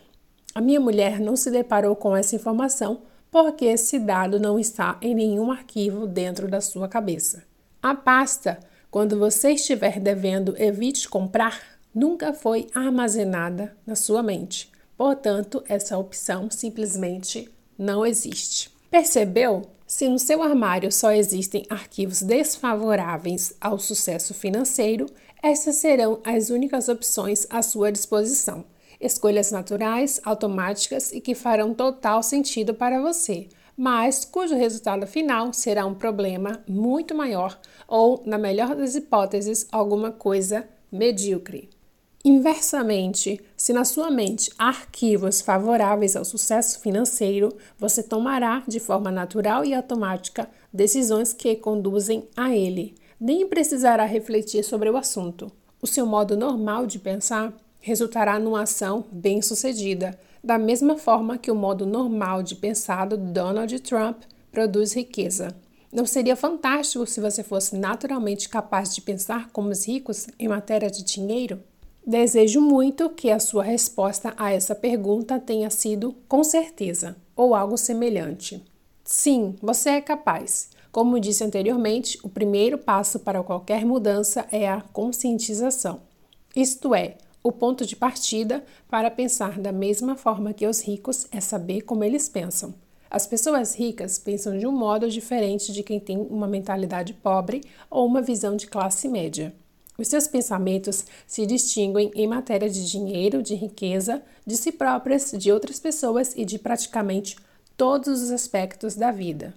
[0.54, 3.02] A minha mulher não se deparou com essa informação
[3.44, 7.44] porque esse dado não está em nenhum arquivo dentro da sua cabeça.
[7.80, 8.60] A pasta,
[8.90, 11.62] quando você estiver devendo evite comprar,
[11.94, 14.72] nunca foi armazenada na sua mente.
[14.98, 17.48] Portanto, essa opção simplesmente
[17.78, 18.72] não existe.
[18.90, 19.62] Percebeu?
[19.86, 25.06] Se no seu armário só existem arquivos desfavoráveis ao sucesso financeiro,
[25.44, 28.66] essas serão as únicas opções à sua disposição
[29.00, 33.48] escolhas naturais, automáticas e que farão total sentido para você,
[33.78, 40.12] mas cujo resultado final será um problema muito maior ou, na melhor das hipóteses, alguma
[40.12, 41.70] coisa medíocre.
[42.26, 49.12] Inversamente, se na sua mente há arquivos favoráveis ao sucesso financeiro, você tomará de forma
[49.12, 52.96] natural e automática decisões que conduzem a ele.
[53.20, 55.50] Nem precisará refletir sobre o assunto.
[55.82, 57.54] O seu modo normal de pensar
[57.88, 63.80] resultará numa ação bem-sucedida, da mesma forma que o modo normal de pensar do Donald
[63.80, 65.56] Trump produz riqueza.
[65.90, 70.92] Não seria fantástico se você fosse naturalmente capaz de pensar como os ricos em matéria
[70.92, 71.64] de dinheiro?
[72.06, 77.78] Desejo muito que a sua resposta a essa pergunta tenha sido com certeza ou algo
[77.78, 78.62] semelhante.
[79.06, 80.72] Sim, você é capaz.
[80.92, 86.02] Como disse anteriormente, o primeiro passo para qualquer mudança é a conscientização.
[86.54, 87.18] Isto é,
[87.48, 92.04] O ponto de partida para pensar da mesma forma que os ricos é saber como
[92.04, 92.74] eles pensam.
[93.10, 98.06] As pessoas ricas pensam de um modo diferente de quem tem uma mentalidade pobre ou
[98.06, 99.56] uma visão de classe média.
[99.98, 105.50] Os seus pensamentos se distinguem em matéria de dinheiro, de riqueza, de si próprias, de
[105.50, 107.38] outras pessoas e de praticamente
[107.78, 109.56] todos os aspectos da vida.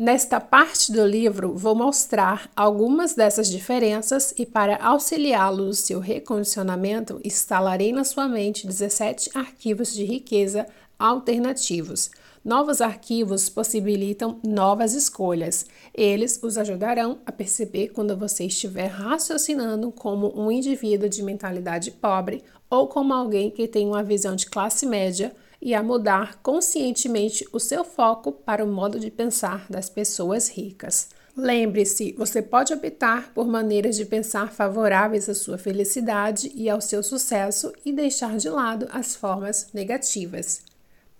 [0.00, 7.20] Nesta parte do livro, vou mostrar algumas dessas diferenças e, para auxiliá-lo no seu recondicionamento,
[7.22, 10.66] instalarei na sua mente 17 arquivos de riqueza
[10.98, 12.10] alternativos.
[12.42, 15.66] Novos arquivos possibilitam novas escolhas.
[15.92, 22.42] Eles os ajudarão a perceber quando você estiver raciocinando como um indivíduo de mentalidade pobre
[22.70, 25.30] ou como alguém que tem uma visão de classe média
[25.60, 31.08] e a mudar conscientemente o seu foco para o modo de pensar das pessoas ricas.
[31.36, 37.02] Lembre-se, você pode optar por maneiras de pensar favoráveis à sua felicidade e ao seu
[37.02, 40.62] sucesso e deixar de lado as formas negativas.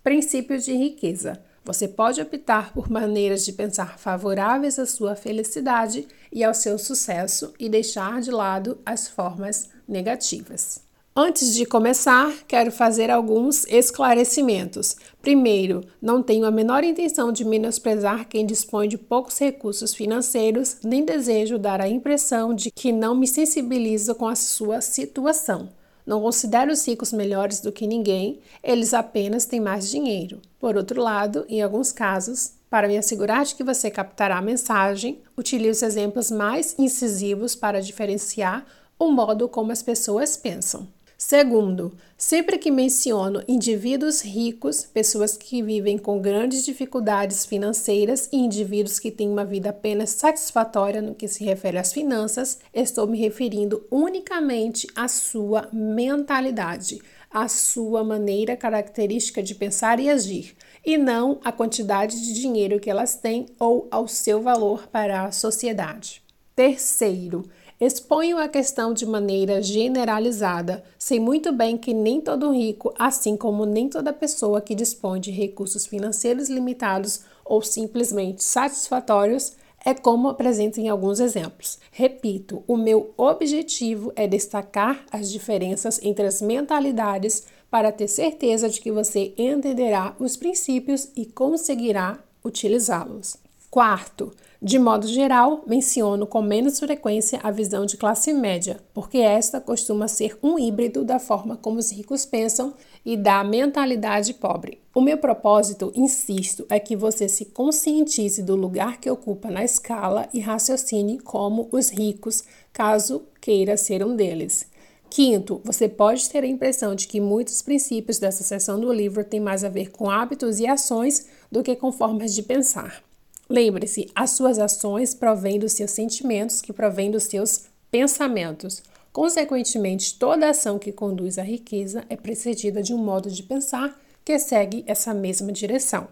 [0.03, 1.41] Princípio de riqueza.
[1.63, 7.53] Você pode optar por maneiras de pensar favoráveis à sua felicidade e ao seu sucesso
[7.59, 10.90] e deixar de lado as formas negativas.
[11.13, 14.95] Antes de começar, quero fazer alguns esclarecimentos.
[15.21, 21.03] Primeiro, não tenho a menor intenção de menosprezar quem dispõe de poucos recursos financeiros, nem
[21.03, 25.67] desejo dar a impressão de que não me sensibilizo com a sua situação.
[26.05, 30.41] Não considero os ricos melhores do que ninguém, eles apenas têm mais dinheiro.
[30.57, 35.19] Por outro lado, em alguns casos, para me assegurar de que você captará a mensagem,
[35.37, 38.65] utilizo exemplos mais incisivos para diferenciar
[38.97, 40.87] o modo como as pessoas pensam.
[41.23, 48.97] Segundo, sempre que menciono indivíduos ricos, pessoas que vivem com grandes dificuldades financeiras e indivíduos
[48.97, 53.85] que têm uma vida apenas satisfatória no que se refere às finanças, estou me referindo
[53.91, 56.99] unicamente à sua mentalidade,
[57.29, 62.89] à sua maneira característica de pensar e agir, e não à quantidade de dinheiro que
[62.89, 66.19] elas têm ou ao seu valor para a sociedade.
[66.55, 67.47] Terceiro,
[67.81, 73.65] Exponho a questão de maneira generalizada, sei muito bem que nem todo rico, assim como
[73.65, 79.53] nem toda pessoa que dispõe de recursos financeiros limitados ou simplesmente satisfatórios,
[79.83, 81.79] é como apresento em alguns exemplos.
[81.91, 88.79] Repito, o meu objetivo é destacar as diferenças entre as mentalidades para ter certeza de
[88.79, 93.37] que você entenderá os princípios e conseguirá utilizá-los.
[93.71, 94.31] Quarto,
[94.63, 100.07] de modo geral, menciono com menos frequência a visão de classe média, porque esta costuma
[100.07, 104.79] ser um híbrido da forma como os ricos pensam e da mentalidade pobre.
[104.93, 110.29] O meu propósito, insisto, é que você se conscientize do lugar que ocupa na escala
[110.31, 114.67] e raciocine como os ricos, caso queira ser um deles.
[115.09, 119.39] Quinto, você pode ter a impressão de que muitos princípios dessa seção do livro têm
[119.39, 123.03] mais a ver com hábitos e ações do que com formas de pensar.
[123.51, 128.81] Lembre-se, as suas ações provêm dos seus sentimentos, que provêm dos seus pensamentos.
[129.11, 134.39] Consequentemente, toda ação que conduz à riqueza é precedida de um modo de pensar que
[134.39, 136.07] segue essa mesma direção.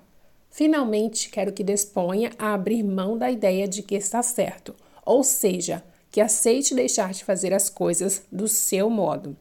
[0.51, 4.75] Finalmente, quero que disponha a abrir mão da ideia de que está certo,
[5.05, 9.37] ou seja, que aceite deixar de fazer as coisas do seu modo.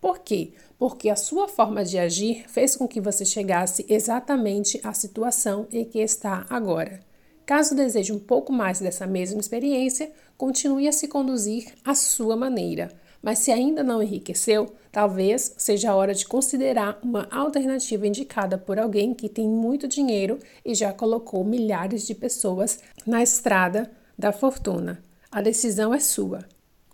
[0.00, 0.50] Por quê?
[0.76, 5.84] Porque a sua forma de agir fez com que você chegasse exatamente à situação em
[5.84, 7.05] que está agora.
[7.46, 12.90] Caso deseje um pouco mais dessa mesma experiência, continue a se conduzir à sua maneira.
[13.22, 18.80] Mas se ainda não enriqueceu, talvez seja a hora de considerar uma alternativa indicada por
[18.80, 25.02] alguém que tem muito dinheiro e já colocou milhares de pessoas na estrada da fortuna.
[25.30, 26.44] A decisão é sua.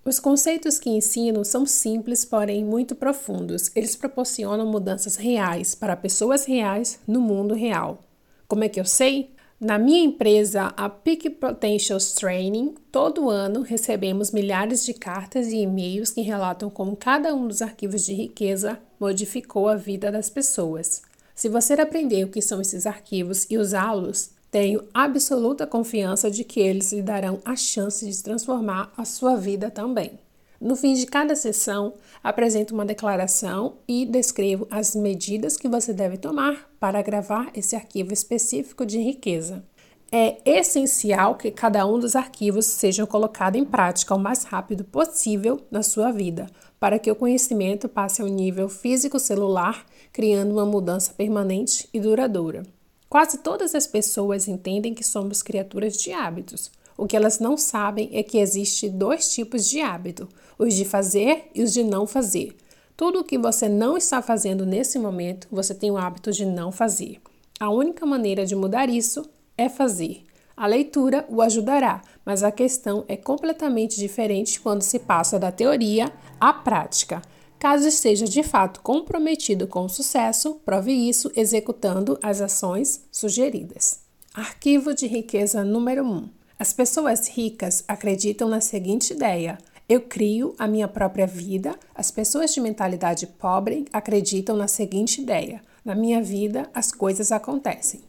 [0.04, 3.70] Os conceitos que ensino são simples, porém muito profundos.
[3.74, 8.00] Eles proporcionam mudanças reais para pessoas reais no mundo real.
[8.48, 9.30] Como é que eu sei?
[9.64, 16.10] Na minha empresa, a Peak Potentials Training, todo ano recebemos milhares de cartas e e-mails
[16.10, 21.02] que relatam como cada um dos arquivos de riqueza modificou a vida das pessoas.
[21.32, 26.58] Se você aprender o que são esses arquivos e usá-los, tenho absoluta confiança de que
[26.58, 30.18] eles lhe darão a chance de transformar a sua vida também.
[30.62, 36.16] No fim de cada sessão, apresento uma declaração e descrevo as medidas que você deve
[36.16, 39.64] tomar para gravar esse arquivo específico de riqueza.
[40.12, 45.60] É essencial que cada um dos arquivos sejam colocado em prática o mais rápido possível
[45.68, 46.46] na sua vida,
[46.78, 52.62] para que o conhecimento passe ao nível físico-celular, criando uma mudança permanente e duradoura.
[53.08, 56.70] Quase todas as pessoas entendem que somos criaturas de hábitos.
[56.96, 60.28] O que elas não sabem é que existe dois tipos de hábito:
[60.58, 62.56] os de fazer e os de não fazer.
[62.96, 66.70] Tudo o que você não está fazendo nesse momento, você tem o hábito de não
[66.70, 67.20] fazer.
[67.58, 70.24] A única maneira de mudar isso é fazer.
[70.56, 76.12] A leitura o ajudará, mas a questão é completamente diferente quando se passa da teoria
[76.38, 77.22] à prática.
[77.58, 84.00] Caso esteja de fato comprometido com o sucesso, prove isso executando as ações sugeridas.
[84.34, 86.41] Arquivo de riqueza número 1.
[86.62, 89.58] As pessoas ricas acreditam na seguinte ideia:
[89.88, 91.74] eu crio a minha própria vida.
[91.92, 98.02] As pessoas de mentalidade pobre acreditam na seguinte ideia: na minha vida as coisas acontecem.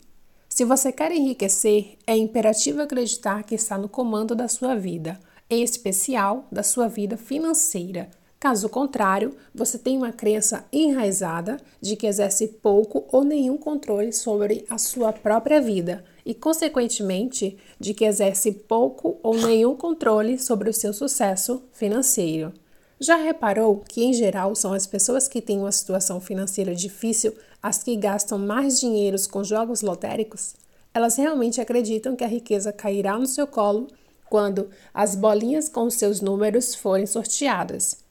[0.48, 5.20] Se você quer enriquecer, é imperativo acreditar que está no comando da sua vida,
[5.50, 8.08] em especial da sua vida financeira.
[8.40, 14.64] Caso contrário, você tem uma crença enraizada de que exerce pouco ou nenhum controle sobre
[14.70, 20.74] a sua própria vida e, consequentemente, de que exerce pouco ou nenhum controle sobre o
[20.74, 22.54] seu sucesso financeiro.
[23.00, 27.84] Já reparou que, em geral, são as pessoas que têm uma situação financeira difícil as
[27.84, 30.54] que gastam mais dinheiro com jogos lotéricos?
[30.94, 33.88] Elas realmente acreditam que a riqueza cairá no seu colo
[34.30, 38.03] quando as bolinhas com seus números forem sorteadas.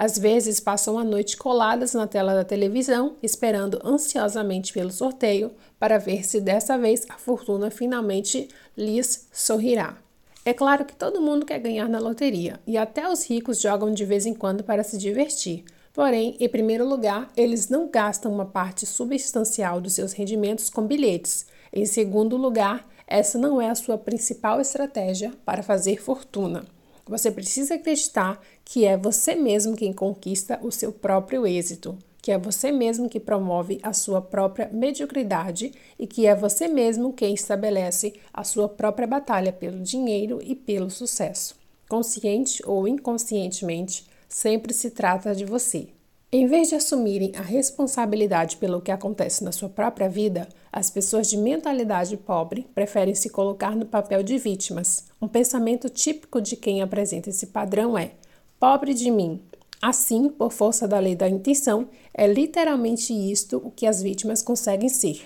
[0.00, 5.98] Às vezes passam a noite coladas na tela da televisão, esperando ansiosamente pelo sorteio para
[5.98, 9.98] ver se dessa vez a fortuna finalmente lhes sorrirá.
[10.42, 14.06] É claro que todo mundo quer ganhar na loteria e até os ricos jogam de
[14.06, 15.66] vez em quando para se divertir.
[15.92, 21.44] Porém, em primeiro lugar, eles não gastam uma parte substancial dos seus rendimentos com bilhetes.
[21.70, 26.64] Em segundo lugar, essa não é a sua principal estratégia para fazer fortuna.
[27.10, 28.40] Você precisa acreditar
[28.72, 33.18] que é você mesmo quem conquista o seu próprio êxito, que é você mesmo que
[33.18, 39.08] promove a sua própria mediocridade e que é você mesmo quem estabelece a sua própria
[39.08, 41.56] batalha pelo dinheiro e pelo sucesso.
[41.88, 45.88] Consciente ou inconscientemente, sempre se trata de você.
[46.30, 51.28] Em vez de assumirem a responsabilidade pelo que acontece na sua própria vida, as pessoas
[51.28, 55.06] de mentalidade pobre preferem se colocar no papel de vítimas.
[55.20, 58.12] Um pensamento típico de quem apresenta esse padrão é:
[58.60, 59.40] pobre de mim.
[59.80, 64.90] Assim, por força da lei da intenção, é literalmente isto o que as vítimas conseguem
[64.90, 65.22] ser: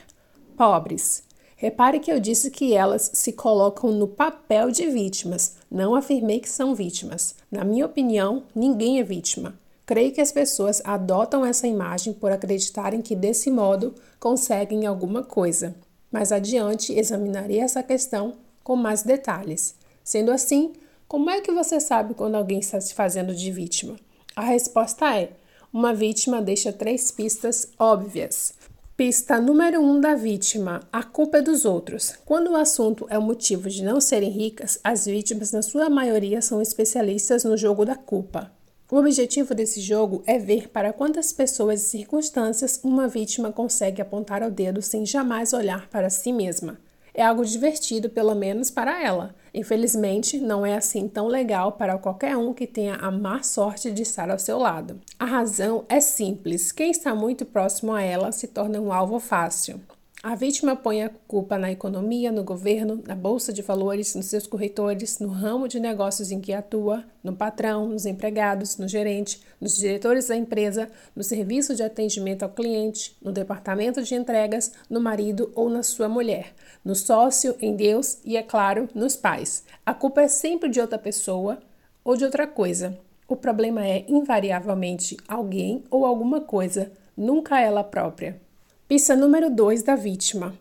[0.56, 1.24] pobres.
[1.56, 6.48] Repare que eu disse que elas se colocam no papel de vítimas, não afirmei que
[6.48, 7.34] são vítimas.
[7.50, 9.58] Na minha opinião, ninguém é vítima.
[9.86, 15.74] Creio que as pessoas adotam essa imagem por acreditarem que desse modo conseguem alguma coisa.
[16.10, 19.74] Mais adiante examinarei essa questão com mais detalhes.
[20.02, 20.72] Sendo assim,
[21.14, 23.94] como é que você sabe quando alguém está se fazendo de vítima?
[24.34, 25.30] A resposta é:
[25.72, 28.52] uma vítima deixa três pistas óbvias.
[28.96, 32.16] Pista número um da vítima: a culpa é dos outros.
[32.24, 36.42] Quando o assunto é o motivo de não serem ricas, as vítimas, na sua maioria,
[36.42, 38.50] são especialistas no jogo da culpa.
[38.90, 44.42] O objetivo desse jogo é ver para quantas pessoas e circunstâncias uma vítima consegue apontar
[44.42, 46.76] o dedo sem jamais olhar para si mesma.
[47.14, 49.36] É algo divertido, pelo menos para ela.
[49.54, 54.02] Infelizmente, não é assim tão legal para qualquer um que tenha a má sorte de
[54.02, 55.00] estar ao seu lado.
[55.16, 59.80] A razão é simples: quem está muito próximo a ela se torna um alvo fácil.
[60.24, 64.46] A vítima põe a culpa na economia, no governo, na bolsa de valores, nos seus
[64.46, 69.76] corretores, no ramo de negócios em que atua, no patrão, nos empregados, no gerente, nos
[69.76, 75.52] diretores da empresa, no serviço de atendimento ao cliente, no departamento de entregas, no marido
[75.54, 76.54] ou na sua mulher,
[76.84, 79.64] no sócio, em Deus e, é claro, nos pais.
[79.86, 81.58] A culpa é sempre de outra pessoa
[82.04, 82.98] ou de outra coisa.
[83.26, 88.38] O problema é, invariavelmente, alguém ou alguma coisa, nunca ela própria.
[88.86, 90.54] Pista número 2 da vítima.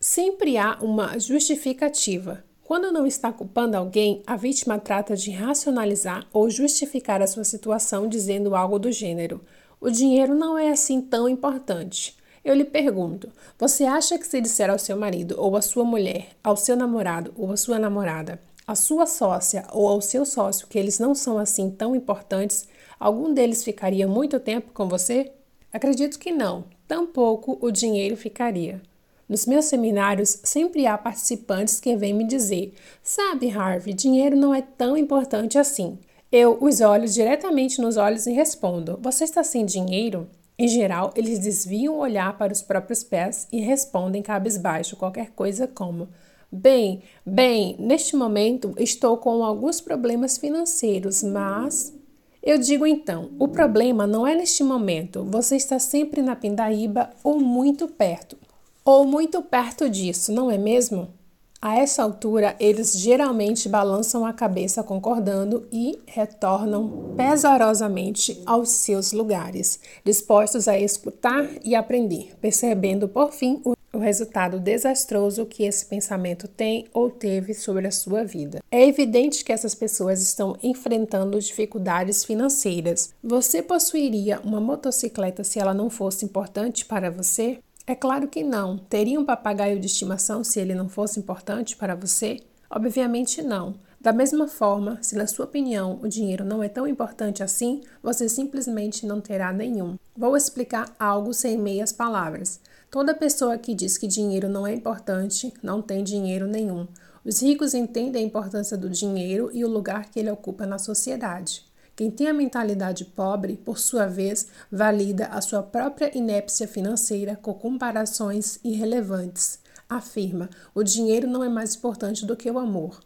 [0.00, 2.42] Sempre há uma justificativa.
[2.64, 8.08] Quando não está culpando alguém, a vítima trata de racionalizar ou justificar a sua situação
[8.08, 9.40] dizendo algo do gênero:
[9.80, 12.17] o dinheiro não é assim tão importante.
[12.48, 16.28] Eu lhe pergunto: você acha que se disser ao seu marido ou à sua mulher,
[16.42, 20.78] ao seu namorado ou à sua namorada, à sua sócia ou ao seu sócio que
[20.78, 22.66] eles não são assim tão importantes,
[22.98, 25.30] algum deles ficaria muito tempo com você?
[25.70, 28.80] Acredito que não, tampouco o dinheiro ficaria.
[29.28, 32.72] Nos meus seminários sempre há participantes que vêm me dizer:
[33.02, 35.98] Sabe, Harvey, dinheiro não é tão importante assim.
[36.32, 40.26] Eu os olho diretamente nos olhos e respondo: Você está sem dinheiro?
[40.58, 45.68] Em geral, eles desviam o olhar para os próprios pés e respondem cabisbaixo qualquer coisa
[45.68, 46.08] como:
[46.50, 51.94] Bem, bem, neste momento estou com alguns problemas financeiros, mas.
[52.42, 57.38] Eu digo então: o problema não é neste momento, você está sempre na pindaíba ou
[57.38, 58.36] muito perto.
[58.84, 61.17] Ou muito perto disso, não é mesmo?
[61.60, 69.80] A essa altura, eles geralmente balançam a cabeça concordando e retornam pesarosamente aos seus lugares,
[70.04, 76.46] dispostos a escutar e aprender, percebendo por fim o o resultado desastroso que esse pensamento
[76.46, 78.60] tem ou teve sobre a sua vida.
[78.70, 83.14] É evidente que essas pessoas estão enfrentando dificuldades financeiras.
[83.22, 87.58] Você possuiria uma motocicleta se ela não fosse importante para você?
[87.88, 88.76] É claro que não.
[88.76, 92.38] Teria um papagaio de estimação se ele não fosse importante para você?
[92.68, 93.76] Obviamente não.
[93.98, 98.28] Da mesma forma, se na sua opinião o dinheiro não é tão importante assim, você
[98.28, 99.96] simplesmente não terá nenhum.
[100.14, 102.60] Vou explicar algo sem meias palavras.
[102.90, 106.86] Toda pessoa que diz que dinheiro não é importante não tem dinheiro nenhum.
[107.24, 111.64] Os ricos entendem a importância do dinheiro e o lugar que ele ocupa na sociedade.
[111.98, 117.52] Quem tem a mentalidade pobre, por sua vez, valida a sua própria inépcia financeira com
[117.52, 119.58] comparações irrelevantes.
[119.88, 123.00] Afirma: o dinheiro não é mais importante do que o amor.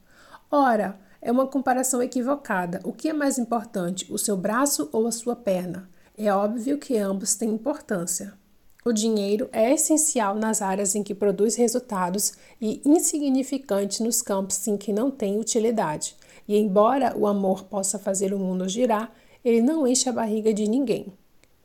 [0.51, 2.81] Ora, é uma comparação equivocada.
[2.85, 5.89] O que é mais importante, o seu braço ou a sua perna?
[6.15, 8.35] É óbvio que ambos têm importância.
[8.85, 14.77] O dinheiro é essencial nas áreas em que produz resultados e insignificante nos campos em
[14.77, 16.15] que não tem utilidade.
[16.47, 19.13] E embora o amor possa fazer o mundo girar,
[19.45, 21.07] ele não enche a barriga de ninguém.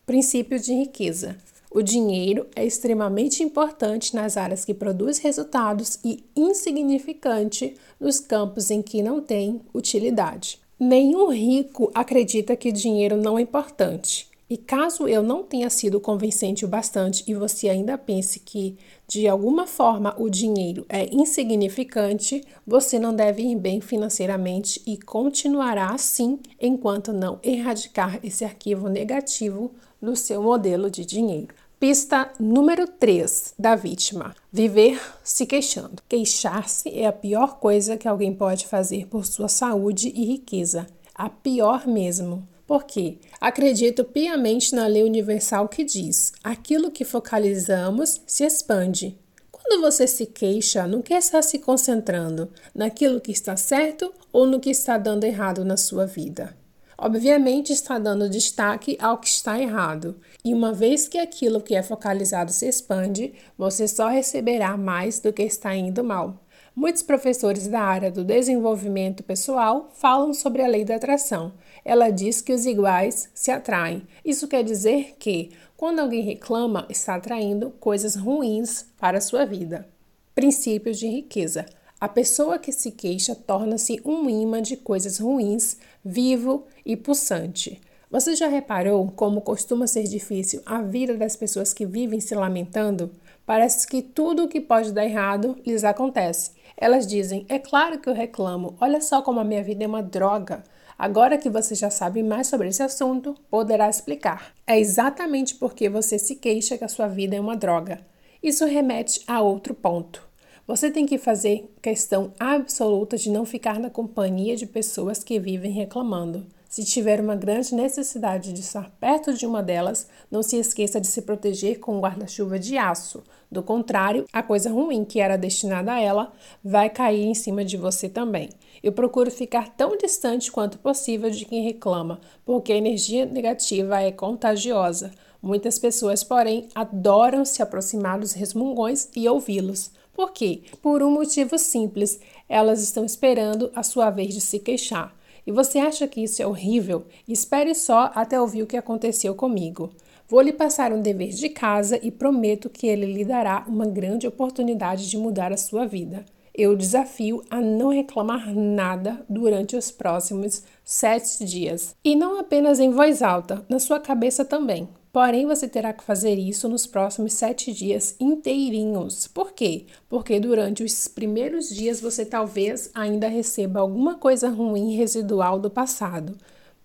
[0.05, 1.37] Princípio de riqueza.
[1.69, 8.81] O dinheiro é extremamente importante nas áreas que produz resultados e insignificante nos campos em
[8.81, 10.59] que não tem utilidade.
[10.79, 14.29] Nenhum rico acredita que dinheiro não é importante.
[14.49, 19.27] E caso eu não tenha sido convincente o bastante e você ainda pense que, de
[19.27, 26.39] alguma forma, o dinheiro é insignificante, você não deve ir bem financeiramente e continuará assim
[26.61, 29.71] enquanto não erradicar esse arquivo negativo
[30.01, 31.53] no seu modelo de dinheiro.
[31.79, 36.01] Pista número 3 da vítima: viver se queixando.
[36.09, 40.87] Queixar-se é a pior coisa que alguém pode fazer por sua saúde e riqueza.
[41.13, 42.47] A pior mesmo.
[42.67, 43.17] Por quê?
[43.39, 49.17] Acredito piamente na lei universal que diz: aquilo que focalizamos se expande.
[49.49, 52.51] Quando você se queixa, no que está se concentrando?
[52.75, 56.55] Naquilo que está certo ou no que está dando errado na sua vida?
[56.97, 61.83] Obviamente, está dando destaque ao que está errado, e uma vez que aquilo que é
[61.83, 66.43] focalizado se expande, você só receberá mais do que está indo mal.
[66.75, 71.53] Muitos professores da área do desenvolvimento pessoal falam sobre a lei da atração.
[71.87, 74.05] Ela diz que os iguais se atraem.
[74.25, 79.87] Isso quer dizer que, quando alguém reclama, está atraindo coisas ruins para a sua vida.
[80.35, 81.65] Princípios de riqueza.
[81.97, 87.79] A pessoa que se queixa torna-se um imã de coisas ruins, vivo e pulsante.
[88.11, 93.11] Você já reparou como costuma ser difícil a vida das pessoas que vivem se lamentando?
[93.45, 96.51] Parece que tudo o que pode dar errado lhes acontece.
[96.75, 100.03] Elas dizem: É claro que eu reclamo, olha só como a minha vida é uma
[100.03, 100.65] droga.
[100.97, 104.53] Agora que você já sabe mais sobre esse assunto, poderá explicar.
[104.65, 107.99] É exatamente porque você se queixa que a sua vida é uma droga.
[108.41, 110.27] Isso remete a outro ponto.
[110.65, 115.71] Você tem que fazer questão absoluta de não ficar na companhia de pessoas que vivem
[115.71, 116.45] reclamando.
[116.69, 121.07] Se tiver uma grande necessidade de estar perto de uma delas, não se esqueça de
[121.07, 123.23] se proteger com um guarda-chuva de aço.
[123.49, 127.77] Do contrário, a coisa ruim que era destinada a ela vai cair em cima de
[127.77, 128.49] você também.
[128.87, 134.13] Eu procuro ficar tão distante quanto possível de quem reclama, porque a energia negativa é
[134.13, 135.11] contagiosa.
[135.41, 139.91] Muitas pessoas, porém, adoram se aproximar dos resmungões e ouvi-los.
[140.13, 140.61] Por quê?
[140.81, 145.13] Por um motivo simples: elas estão esperando a sua vez de se queixar.
[145.45, 147.07] E você acha que isso é horrível?
[147.27, 149.91] Espere só até ouvir o que aconteceu comigo.
[150.29, 154.25] Vou lhe passar um dever de casa e prometo que ele lhe dará uma grande
[154.25, 156.23] oportunidade de mudar a sua vida.
[156.57, 161.95] Eu desafio a não reclamar nada durante os próximos sete dias.
[162.03, 164.89] E não apenas em voz alta, na sua cabeça também.
[165.13, 169.27] Porém, você terá que fazer isso nos próximos sete dias inteirinhos.
[169.27, 169.85] Por quê?
[170.09, 176.35] Porque durante os primeiros dias você talvez ainda receba alguma coisa ruim residual do passado.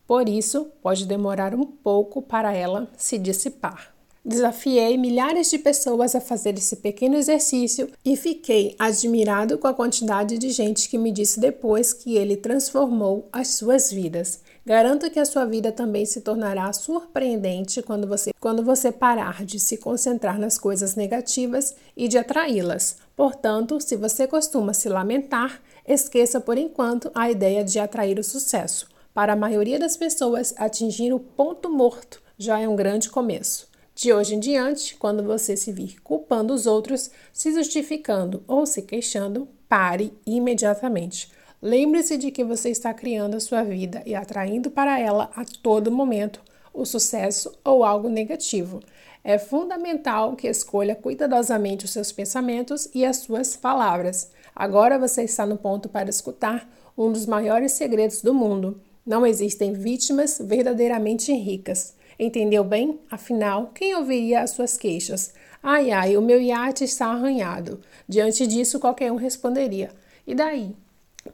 [0.06, 3.91] Por isso, pode demorar um pouco para ela se dissipar.
[4.24, 10.38] Desafiei milhares de pessoas a fazer esse pequeno exercício e fiquei admirado com a quantidade
[10.38, 14.40] de gente que me disse depois que ele transformou as suas vidas.
[14.64, 19.58] Garanto que a sua vida também se tornará surpreendente quando você, quando você parar de
[19.58, 22.98] se concentrar nas coisas negativas e de atraí-las.
[23.16, 28.86] Portanto, se você costuma se lamentar, esqueça por enquanto a ideia de atrair o sucesso.
[29.12, 33.71] Para a maioria das pessoas, atingir o ponto morto já é um grande começo.
[33.94, 38.82] De hoje em diante, quando você se vir culpando os outros, se justificando ou se
[38.82, 41.30] queixando, pare imediatamente.
[41.60, 45.92] Lembre-se de que você está criando a sua vida e atraindo para ela a todo
[45.92, 46.40] momento
[46.74, 48.80] o sucesso ou algo negativo.
[49.22, 54.30] É fundamental que escolha cuidadosamente os seus pensamentos e as suas palavras.
[54.56, 58.80] Agora você está no ponto para escutar um dos maiores segredos do mundo.
[59.06, 61.94] Não existem vítimas verdadeiramente ricas.
[62.22, 63.00] Entendeu bem?
[63.10, 65.34] Afinal, quem ouviria as suas queixas?
[65.60, 67.80] Ai, ai, o meu iate está arranhado.
[68.08, 69.90] Diante disso, qualquer um responderia:
[70.24, 70.70] E daí?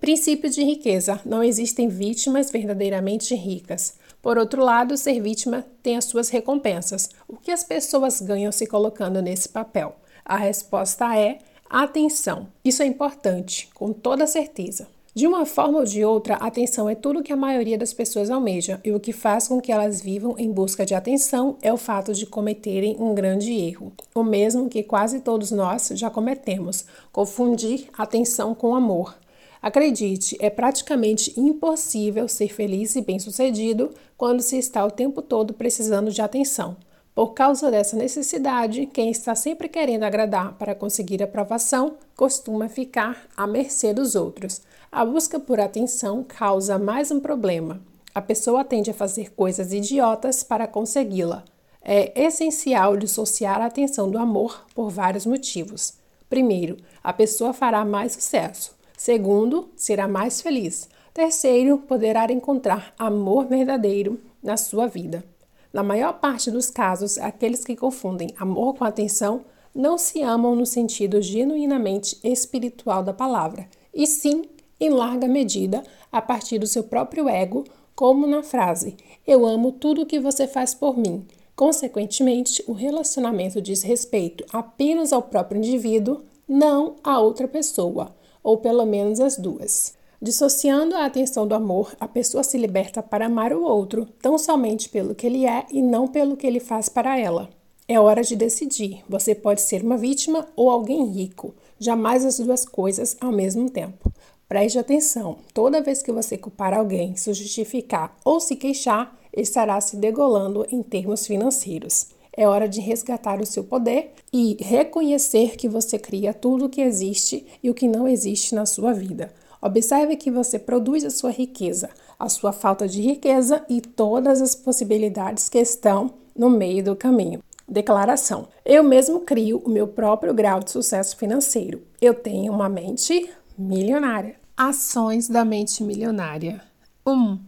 [0.00, 3.98] Princípio de riqueza: não existem vítimas verdadeiramente ricas.
[4.22, 7.10] Por outro lado, ser vítima tem as suas recompensas.
[7.28, 9.94] O que as pessoas ganham se colocando nesse papel?
[10.24, 11.36] A resposta é
[11.68, 12.48] atenção.
[12.64, 14.88] Isso é importante, com toda certeza.
[15.14, 18.80] De uma forma ou de outra, atenção é tudo que a maioria das pessoas almeja,
[18.84, 22.12] e o que faz com que elas vivam em busca de atenção é o fato
[22.12, 28.54] de cometerem um grande erro, o mesmo que quase todos nós já cometemos: confundir atenção
[28.54, 29.16] com amor.
[29.60, 36.12] Acredite, é praticamente impossível ser feliz e bem-sucedido quando se está o tempo todo precisando
[36.12, 36.76] de atenção.
[37.12, 43.44] Por causa dessa necessidade, quem está sempre querendo agradar para conseguir aprovação costuma ficar à
[43.44, 44.60] mercê dos outros.
[44.90, 47.78] A busca por atenção causa mais um problema.
[48.14, 51.44] A pessoa tende a fazer coisas idiotas para consegui-la.
[51.82, 55.92] É essencial dissociar a atenção do amor por vários motivos.
[56.30, 58.74] Primeiro, a pessoa fará mais sucesso.
[58.96, 60.88] Segundo, será mais feliz.
[61.12, 65.22] Terceiro, poderá encontrar amor verdadeiro na sua vida.
[65.70, 69.44] Na maior parte dos casos, aqueles que confundem amor com atenção
[69.74, 74.44] não se amam no sentido genuinamente espiritual da palavra, e sim,
[74.80, 77.64] em larga medida, a partir do seu próprio ego,
[77.94, 78.96] como na frase:
[79.26, 81.26] Eu amo tudo o que você faz por mim.
[81.56, 88.16] Consequentemente, o relacionamento diz respeito apenas ao próprio indivíduo, não a outra pessoa
[88.48, 89.92] ou pelo menos as duas.
[90.20, 94.88] Dissociando a atenção do amor, a pessoa se liberta para amar o outro, tão somente
[94.88, 97.50] pelo que ele é e não pelo que ele faz para ela.
[97.86, 99.02] É hora de decidir.
[99.08, 104.10] Você pode ser uma vítima ou alguém rico, jamais as duas coisas ao mesmo tempo.
[104.48, 109.96] Preste atenção: toda vez que você culpar alguém, se justificar ou se queixar, estará se
[109.96, 112.06] degolando em termos financeiros.
[112.34, 116.80] É hora de resgatar o seu poder e reconhecer que você cria tudo o que
[116.80, 119.34] existe e o que não existe na sua vida.
[119.60, 124.54] Observe que você produz a sua riqueza, a sua falta de riqueza e todas as
[124.54, 127.42] possibilidades que estão no meio do caminho.
[127.68, 131.82] Declaração: Eu mesmo crio o meu próprio grau de sucesso financeiro.
[132.00, 133.28] Eu tenho uma mente
[133.58, 134.36] milionária.
[134.56, 136.62] Ações da mente milionária.
[137.06, 137.12] 1.
[137.12, 137.38] Um,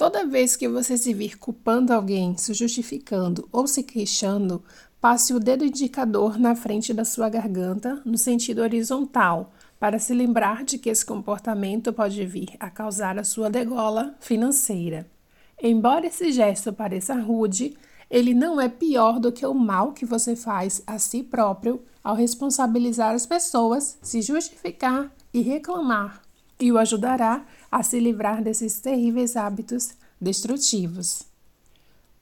[0.00, 4.64] Toda vez que você se vir culpando alguém, se justificando ou se queixando,
[4.98, 10.64] passe o dedo indicador na frente da sua garganta, no sentido horizontal, para se lembrar
[10.64, 15.06] de que esse comportamento pode vir a causar a sua degola financeira.
[15.62, 17.76] Embora esse gesto pareça rude,
[18.10, 22.14] ele não é pior do que o mal que você faz a si próprio ao
[22.14, 26.22] responsabilizar as pessoas, se justificar e reclamar,
[26.58, 29.90] e o ajudará a se livrar desses terríveis hábitos
[30.20, 31.22] destrutivos.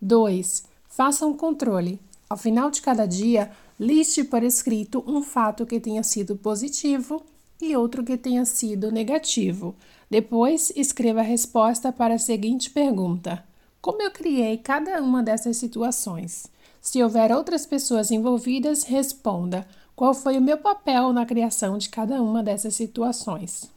[0.01, 0.65] 2.
[0.89, 1.99] Faça um controle.
[2.31, 7.23] Ao final de cada dia, liste por escrito um fato que tenha sido positivo
[7.61, 9.75] e outro que tenha sido negativo.
[10.11, 13.45] Depois, escreva a resposta para a seguinte pergunta:
[13.81, 16.47] Como eu criei cada uma dessas situações?
[16.81, 19.67] Se houver outras pessoas envolvidas, responda:
[19.99, 23.69] Qual foi o meu papel na criação de cada uma dessas situações?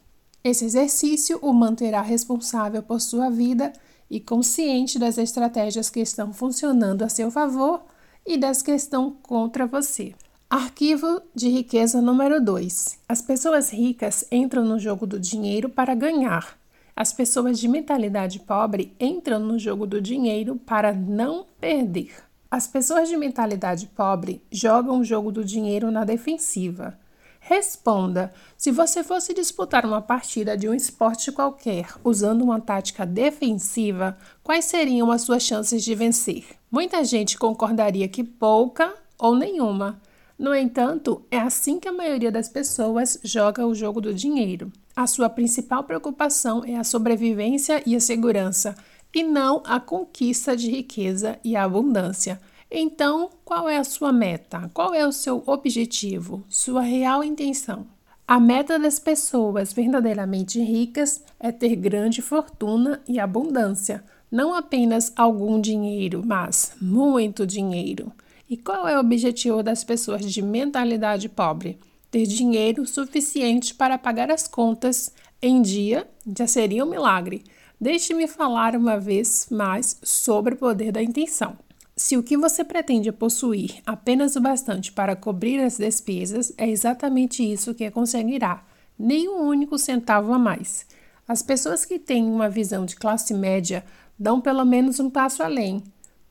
[0.44, 3.74] Esse exercício o manterá responsável por sua vida
[4.08, 7.82] e consciente das estratégias que estão funcionando a seu favor
[8.24, 10.14] e das que estão contra você.
[10.48, 13.00] Arquivo de riqueza número 2.
[13.10, 16.56] As pessoas ricas entram no jogo do dinheiro para ganhar.
[16.96, 22.31] As pessoas de mentalidade pobre entram no jogo do dinheiro para não perder.
[22.52, 27.00] As pessoas de mentalidade pobre jogam o jogo do dinheiro na defensiva.
[27.40, 34.18] Responda: se você fosse disputar uma partida de um esporte qualquer usando uma tática defensiva,
[34.44, 36.44] quais seriam as suas chances de vencer?
[36.70, 40.02] Muita gente concordaria que pouca ou nenhuma.
[40.38, 44.74] No entanto, é assim que a maioria das pessoas joga o jogo do dinheiro.
[44.94, 48.76] A sua principal preocupação é a sobrevivência e a segurança,
[49.14, 52.40] e não a conquista de riqueza e abundância.
[52.70, 54.70] Então, qual é a sua meta?
[54.74, 56.44] Qual é o seu objetivo?
[56.50, 57.86] Sua real intenção?
[58.28, 65.60] A meta das pessoas verdadeiramente ricas é ter grande fortuna e abundância, não apenas algum
[65.60, 68.12] dinheiro, mas muito dinheiro.
[68.50, 71.78] E qual é o objetivo das pessoas de mentalidade pobre?
[72.12, 76.06] ter dinheiro suficiente para pagar as contas em dia
[76.38, 77.42] já seria um milagre.
[77.82, 81.58] Deixe-me falar uma vez mais sobre o poder da intenção.
[81.98, 87.42] Se o que você pretende possuir apenas o bastante para cobrir as despesas, é exatamente
[87.42, 88.64] isso que conseguirá,
[89.00, 90.86] nem um único centavo a mais.
[91.28, 93.84] As pessoas que têm uma visão de classe média
[94.18, 95.84] dão pelo menos um passo além.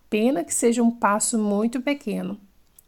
[0.08, 2.38] Pena que seja um passo muito pequeno.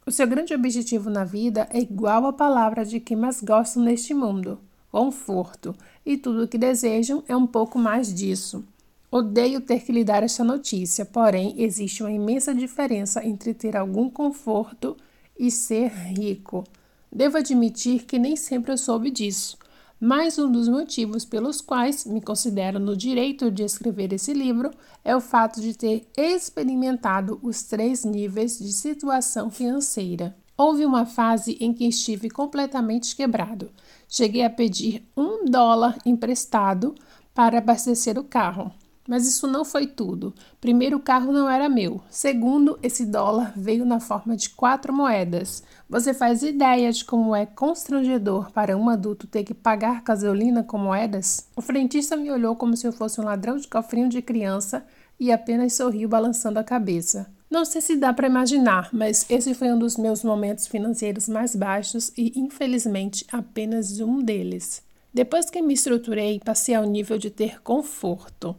[0.05, 4.13] O seu grande objetivo na vida é igual à palavra de que mais gostam neste
[4.13, 4.57] mundo:
[4.93, 5.75] conforto,
[6.05, 8.63] e tudo o que desejam é um pouco mais disso.
[9.09, 14.07] Odeio ter que lhe dar esta notícia, porém existe uma imensa diferença entre ter algum
[14.07, 14.95] conforto
[15.35, 16.63] e ser rico.
[17.11, 19.57] Devo admitir que nem sempre eu soube disso.
[19.99, 24.69] Mas um dos motivos pelos quais me considero no direito de escrever esse livro
[25.03, 30.35] é o fato de ter experimentado os três níveis de situação financeira.
[30.55, 33.71] Houve uma fase em que estive completamente quebrado.
[34.15, 36.93] Cheguei a pedir um dólar emprestado
[37.33, 38.71] para abastecer o carro.
[39.07, 40.35] Mas isso não foi tudo.
[40.61, 41.99] Primeiro, o carro não era meu.
[42.11, 45.63] Segundo, esse dólar veio na forma de quatro moedas.
[45.89, 50.77] Você faz ideia de como é constrangedor para um adulto ter que pagar gasolina com
[50.77, 51.47] moedas?
[51.55, 54.85] O frentista me olhou como se eu fosse um ladrão de cofrinho de criança
[55.19, 57.33] e apenas sorriu balançando a cabeça.
[57.53, 61.55] Não sei se dá para imaginar, mas esse foi um dos meus momentos financeiros mais
[61.55, 64.81] baixos e, infelizmente, apenas um deles.
[65.13, 68.55] Depois que me estruturei, passei ao nível de ter conforto.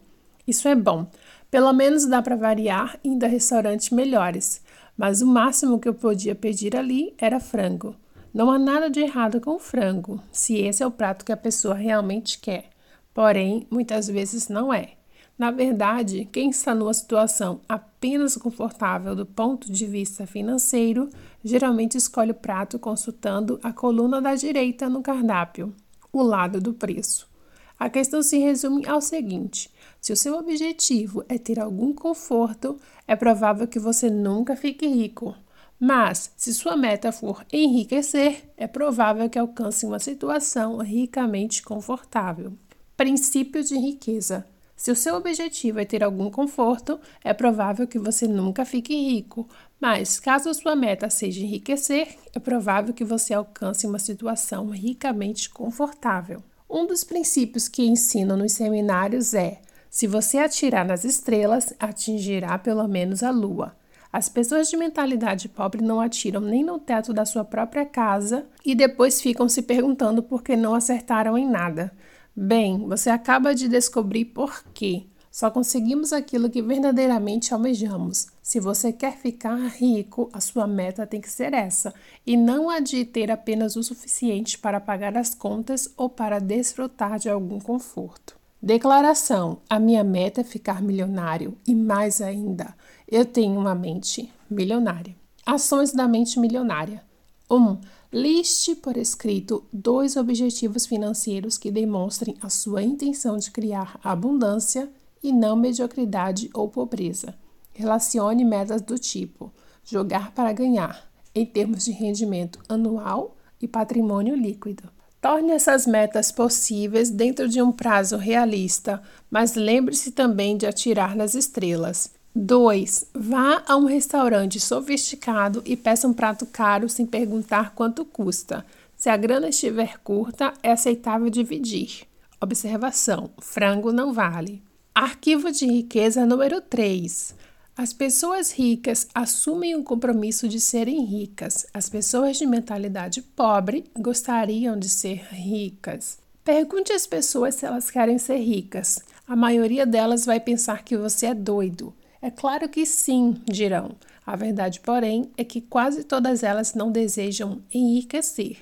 [0.47, 1.09] Isso é bom.
[1.51, 4.63] Pelo menos dá para variar indo a restaurantes melhores.
[4.97, 7.97] Mas o máximo que eu podia pedir ali era frango.
[8.33, 11.75] Não há nada de errado com frango, se esse é o prato que a pessoa
[11.75, 12.67] realmente quer.
[13.13, 14.93] Porém, muitas vezes não é.
[15.37, 21.11] Na verdade, quem está numa situação apenas confortável do ponto de vista financeiro,
[21.43, 25.75] geralmente escolhe o prato consultando a coluna da direita no cardápio,
[26.13, 27.29] o lado do preço.
[27.77, 29.69] A questão se resume ao seguinte:
[30.01, 35.35] se o seu objetivo é ter algum conforto, é provável que você nunca fique rico.
[35.81, 42.53] Mas, se sua meta for enriquecer, é provável que alcance uma situação ricamente confortável.
[42.97, 44.47] Princípio de riqueza.
[44.85, 49.49] Se o seu objetivo é ter algum conforto, é provável que você nunca fique rico,
[49.81, 55.49] mas caso a sua meta seja enriquecer, é provável que você alcance uma situação ricamente
[55.49, 56.43] confortável.
[56.69, 62.87] Um dos princípios que ensino nos seminários é se você atirar nas estrelas, atingirá pelo
[62.87, 63.75] menos a lua.
[64.13, 68.75] As pessoas de mentalidade pobre não atiram nem no teto da sua própria casa e
[68.75, 71.91] depois ficam se perguntando por que não acertaram em nada.
[72.37, 75.07] Bem, você acaba de descobrir por quê.
[75.31, 78.29] Só conseguimos aquilo que verdadeiramente almejamos.
[78.43, 81.93] Se você quer ficar rico, a sua meta tem que ser essa,
[82.25, 87.19] e não a de ter apenas o suficiente para pagar as contas ou para desfrutar
[87.19, 88.37] de algum conforto.
[88.63, 92.75] Declaração: A minha meta é ficar milionário e mais ainda,
[93.07, 95.15] eu tenho uma mente milionária.
[95.45, 97.03] Ações da mente milionária.
[97.51, 97.57] 1.
[97.57, 97.79] Um,
[98.15, 104.89] liste por escrito dois objetivos financeiros que demonstrem a sua intenção de criar abundância
[105.21, 107.35] e não mediocridade ou pobreza.
[107.73, 109.53] Relacione metas do tipo
[109.85, 114.85] jogar para ganhar, em termos de rendimento anual e patrimônio líquido.
[115.21, 121.35] Torne essas metas possíveis dentro de um prazo realista, mas lembre-se também de atirar nas
[121.35, 122.14] estrelas.
[122.37, 123.11] 2.
[123.15, 128.67] Vá a um restaurante sofisticado e peça um prato caro sem perguntar quanto custa.
[128.97, 132.09] Se a grana estiver curta, é aceitável dividir.
[132.41, 134.61] Observação: frango não vale.
[134.93, 137.37] Arquivo de riqueza número 3.
[137.77, 141.67] As pessoas ricas assumem o compromisso de serem ricas.
[141.73, 146.19] As pessoas de mentalidade pobre gostariam de ser ricas.
[146.45, 148.99] Pergunte às pessoas se elas querem ser ricas.
[149.27, 151.95] A maioria delas vai pensar que você é doido.
[152.25, 153.91] É claro que sim, dirão.
[154.25, 158.61] A verdade, porém, é que quase todas elas não desejam enriquecer.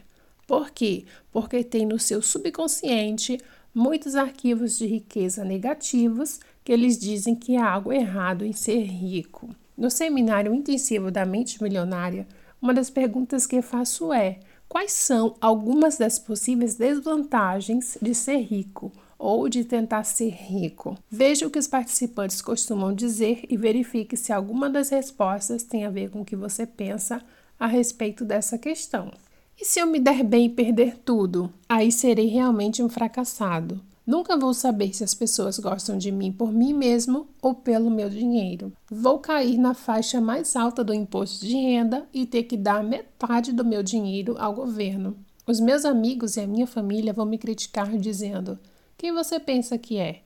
[0.49, 1.05] Por quê?
[1.31, 3.39] Porque tem no seu subconsciente
[3.73, 9.55] muitos arquivos de riqueza negativos que eles dizem que há algo errado em ser rico.
[9.79, 12.27] No seminário intensivo da mente milionária,
[12.61, 18.91] uma das perguntas que faço é: quais são algumas das possíveis desvantagens de ser rico
[19.23, 20.99] ou de tentar ser rico?
[21.09, 25.91] Veja o que os participantes costumam dizer e verifique se alguma das respostas tem a
[25.91, 27.23] ver com o que você pensa
[27.59, 29.13] a respeito dessa questão.
[29.61, 31.53] E se eu me der bem e perder tudo?
[31.69, 33.81] Aí serei realmente um fracassado.
[34.05, 38.11] Nunca vou saber se as pessoas gostam de mim por mim mesmo ou pelo meu
[38.11, 38.73] dinheiro.
[38.91, 43.53] Vou cair na faixa mais alta do imposto de renda e ter que dar metade
[43.53, 45.17] do meu dinheiro ao governo.
[45.47, 48.59] Os meus amigos e a minha família vão me criticar dizendo:
[49.03, 50.21] Quem você pensa que é?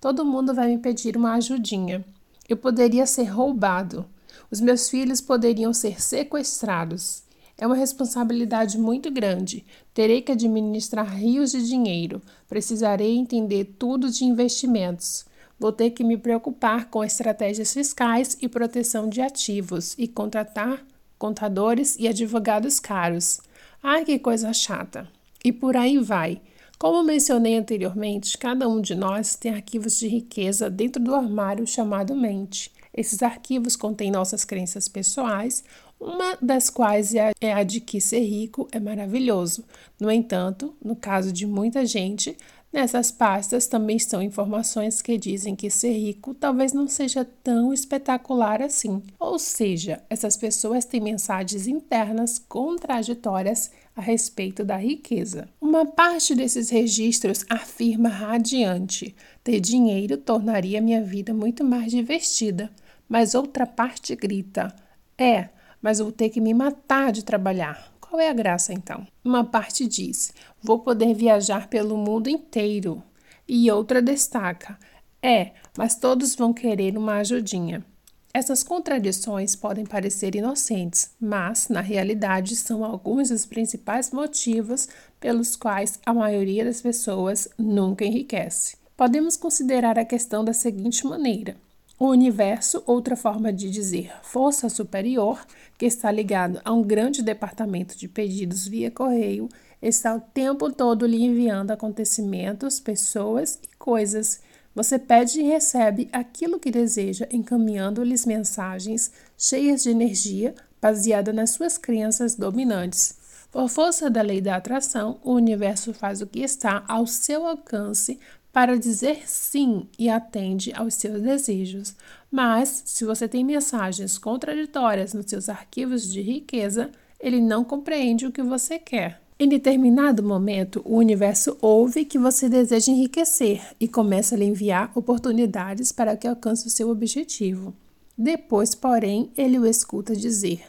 [0.00, 2.04] Todo mundo vai me pedir uma ajudinha.
[2.48, 4.06] Eu poderia ser roubado.
[4.48, 7.24] Os meus filhos poderiam ser sequestrados.
[7.58, 9.66] É uma responsabilidade muito grande.
[9.92, 12.22] Terei que administrar rios de dinheiro.
[12.48, 15.26] Precisarei entender tudo de investimentos.
[15.58, 20.86] Vou ter que me preocupar com estratégias fiscais e proteção de ativos e contratar
[21.18, 23.40] contadores e advogados caros.
[23.82, 25.08] Ai, que coisa chata!
[25.44, 26.40] E por aí vai.
[26.80, 32.16] Como mencionei anteriormente, cada um de nós tem arquivos de riqueza dentro do armário chamado
[32.16, 32.72] mente.
[32.94, 35.62] Esses arquivos contêm nossas crenças pessoais,
[36.00, 39.62] uma das quais é, é a de que ser rico é maravilhoso.
[40.00, 42.34] No entanto, no caso de muita gente,
[42.72, 48.62] nessas pastas também estão informações que dizem que ser rico talvez não seja tão espetacular
[48.62, 49.02] assim.
[49.18, 55.48] Ou seja, essas pessoas têm mensagens internas contraditórias a respeito da riqueza.
[55.60, 62.70] Uma parte desses registros afirma radiante: ter dinheiro tornaria minha vida muito mais divertida.
[63.08, 64.74] Mas outra parte grita:
[65.18, 65.48] é,
[65.82, 67.92] mas vou ter que me matar de trabalhar.
[68.00, 69.06] Qual é a graça então?
[69.24, 73.02] Uma parte diz: vou poder viajar pelo mundo inteiro.
[73.46, 74.78] E outra destaca:
[75.22, 77.84] é, mas todos vão querer uma ajudinha.
[78.32, 84.88] Essas contradições podem parecer inocentes, mas, na realidade, são alguns dos principais motivos
[85.18, 88.76] pelos quais a maioria das pessoas nunca enriquece.
[88.96, 91.56] Podemos considerar a questão da seguinte maneira:
[91.98, 95.44] o universo, outra forma de dizer força superior,
[95.76, 99.48] que está ligado a um grande departamento de pedidos via correio,
[99.82, 104.40] está o tempo todo lhe enviando acontecimentos, pessoas e coisas
[104.82, 111.76] você pede e recebe aquilo que deseja, encaminhando-lhes mensagens cheias de energia, baseada nas suas
[111.76, 113.18] crenças dominantes.
[113.52, 118.18] Por força da lei da atração, o universo faz o que está ao seu alcance
[118.50, 121.94] para dizer sim e atende aos seus desejos.
[122.30, 126.90] Mas, se você tem mensagens contraditórias nos seus arquivos de riqueza,
[127.20, 129.20] ele não compreende o que você quer.
[129.42, 134.92] Em determinado momento, o universo ouve que você deseja enriquecer e começa a lhe enviar
[134.94, 137.72] oportunidades para que alcance o seu objetivo.
[138.18, 140.62] Depois, porém, ele o escuta dizer: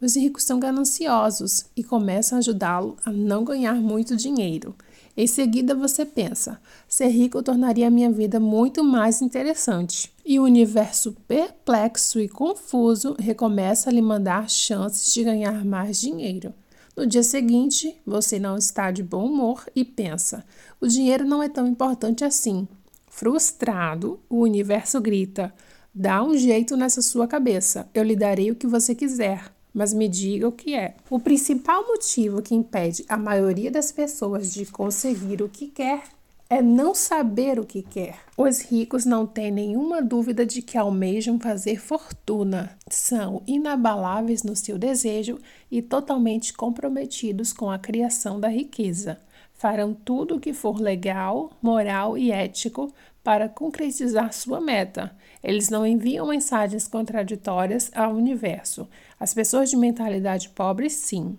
[0.00, 4.74] Os ricos são gananciosos e começa a ajudá-lo a não ganhar muito dinheiro.
[5.16, 10.12] Em seguida, você pensa: ser rico tornaria minha vida muito mais interessante.
[10.24, 16.52] E o universo, perplexo e confuso, recomeça a lhe mandar chances de ganhar mais dinheiro.
[16.96, 20.42] No dia seguinte, você não está de bom humor e pensa:
[20.80, 22.66] o dinheiro não é tão importante assim.
[23.06, 25.52] Frustrado, o universo grita:
[25.94, 30.08] dá um jeito nessa sua cabeça, eu lhe darei o que você quiser, mas me
[30.08, 30.96] diga o que é.
[31.10, 36.15] O principal motivo que impede a maioria das pessoas de conseguir o que quer
[36.48, 38.18] é não saber o que quer.
[38.36, 42.76] Os ricos não têm nenhuma dúvida de que almejam fazer fortuna.
[42.88, 45.38] São inabaláveis no seu desejo
[45.70, 49.18] e totalmente comprometidos com a criação da riqueza.
[49.54, 52.92] Farão tudo o que for legal, moral e ético
[53.24, 55.16] para concretizar sua meta.
[55.42, 58.86] Eles não enviam mensagens contraditórias ao universo.
[59.18, 61.36] As pessoas de mentalidade pobre, sim.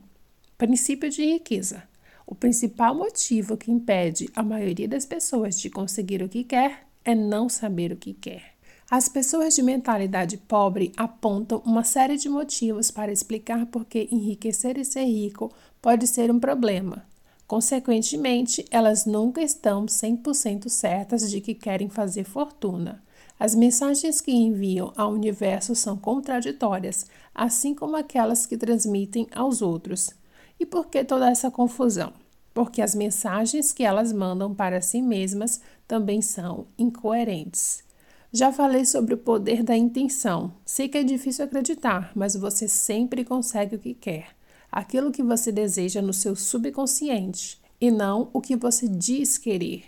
[0.57, 1.83] Princípio de riqueza.
[2.27, 7.15] O principal motivo que impede a maioria das pessoas de conseguir o que quer é
[7.15, 8.57] não saber o que quer.
[8.91, 14.77] As pessoas de mentalidade pobre apontam uma série de motivos para explicar por que enriquecer
[14.77, 17.05] e ser rico pode ser um problema.
[17.47, 23.01] Consequentemente, elas nunca estão 100% certas de que querem fazer fortuna.
[23.39, 30.16] As mensagens que enviam ao universo são contraditórias, assim como aquelas que transmitem aos outros.
[30.59, 32.13] E por que toda essa confusão?
[32.53, 37.83] Porque as mensagens que elas mandam para si mesmas também são incoerentes.
[38.31, 40.53] Já falei sobre o poder da intenção.
[40.65, 44.29] Sei que é difícil acreditar, mas você sempre consegue o que quer.
[44.71, 49.85] Aquilo que você deseja no seu subconsciente e não o que você diz querer.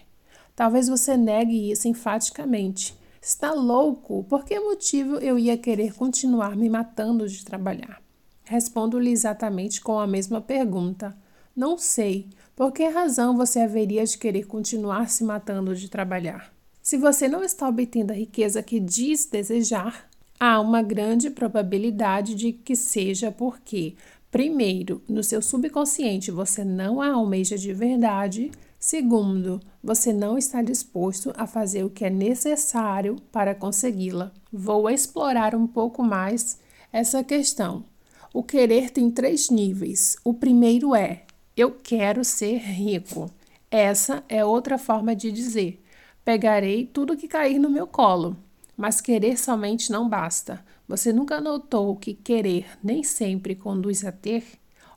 [0.55, 2.97] Talvez você negue isso enfaticamente.
[3.21, 4.23] Está louco?
[4.23, 8.01] Por que motivo eu ia querer continuar me matando de trabalhar?
[8.49, 11.15] Respondo-lhe exatamente com a mesma pergunta.
[11.55, 12.29] Não sei.
[12.55, 16.51] Por que razão você haveria de querer continuar se matando de trabalhar?
[16.81, 20.09] Se você não está obtendo a riqueza que diz desejar,
[20.39, 23.93] há uma grande probabilidade de que seja porque,
[24.31, 28.49] primeiro, no seu subconsciente você não a almeja de verdade,
[28.79, 34.31] segundo, você não está disposto a fazer o que é necessário para consegui-la.
[34.51, 36.57] Vou explorar um pouco mais
[36.91, 37.85] essa questão.
[38.31, 40.15] O querer tem três níveis.
[40.23, 41.23] O primeiro é:
[41.57, 43.31] Eu quero ser rico.
[43.71, 45.83] Essa é outra forma de dizer:
[46.23, 48.37] pegarei tudo que cair no meu colo.
[48.77, 50.63] Mas querer somente não basta.
[50.87, 54.43] Você nunca notou que querer nem sempre conduz a ter?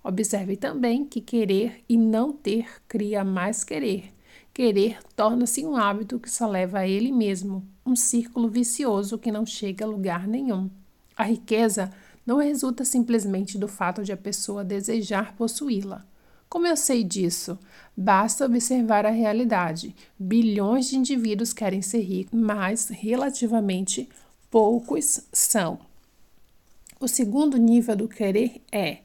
[0.04, 4.12] Observe também que querer e não ter cria mais querer.
[4.52, 9.46] Querer torna-se um hábito que só leva a ele mesmo, um círculo vicioso que não
[9.46, 10.68] chega a lugar nenhum.
[11.16, 11.92] A riqueza
[12.26, 16.04] não resulta simplesmente do fato de a pessoa desejar possuí-la.
[16.48, 17.58] Como eu sei disso?
[17.96, 19.96] Basta observar a realidade.
[20.18, 24.08] Bilhões de indivíduos querem ser ricos, mas relativamente
[24.50, 25.78] poucos são.
[27.00, 28.98] O segundo nível do querer é: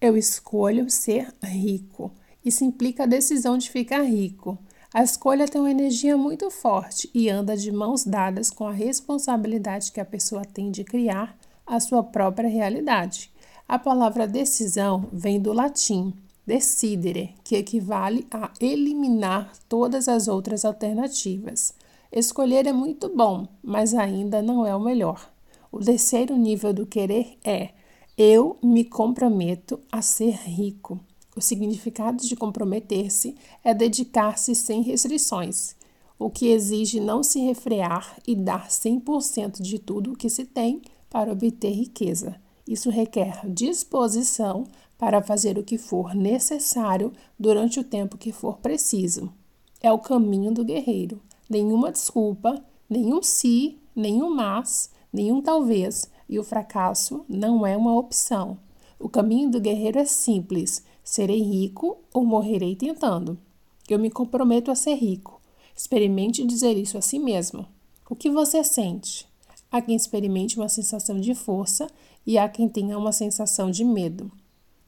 [0.00, 2.10] eu escolho ser rico.
[2.44, 4.58] Isso implica a decisão de ficar rico.
[4.92, 9.92] A escolha tem uma energia muito forte e anda de mãos dadas com a responsabilidade
[9.92, 13.30] que a pessoa tem de criar a sua própria realidade.
[13.66, 16.12] A palavra decisão vem do latim
[16.46, 21.74] decidere, que equivale a eliminar todas as outras alternativas.
[22.12, 25.30] Escolher é muito bom, mas ainda não é o melhor.
[25.72, 27.70] O terceiro nível do querer é
[28.16, 31.00] eu me comprometo a ser rico.
[31.34, 33.34] O significado de comprometer-se
[33.64, 35.74] é dedicar-se sem restrições,
[36.16, 40.80] o que exige não se refrear e dar 100% de tudo o que se tem
[41.14, 42.34] para obter riqueza.
[42.66, 44.64] Isso requer disposição
[44.98, 49.32] para fazer o que for necessário durante o tempo que for preciso.
[49.80, 51.22] É o caminho do guerreiro.
[51.48, 52.60] Nenhuma desculpa,
[52.90, 58.58] nenhum se, nenhum mas, nenhum talvez, e o fracasso não é uma opção.
[58.98, 63.38] O caminho do guerreiro é simples: serei rico ou morrerei tentando.
[63.88, 65.40] Eu me comprometo a ser rico.
[65.76, 67.68] Experimente dizer isso a si mesmo.
[68.10, 69.32] O que você sente?
[69.74, 71.88] Há quem experimente uma sensação de força
[72.24, 74.30] e há quem tenha uma sensação de medo.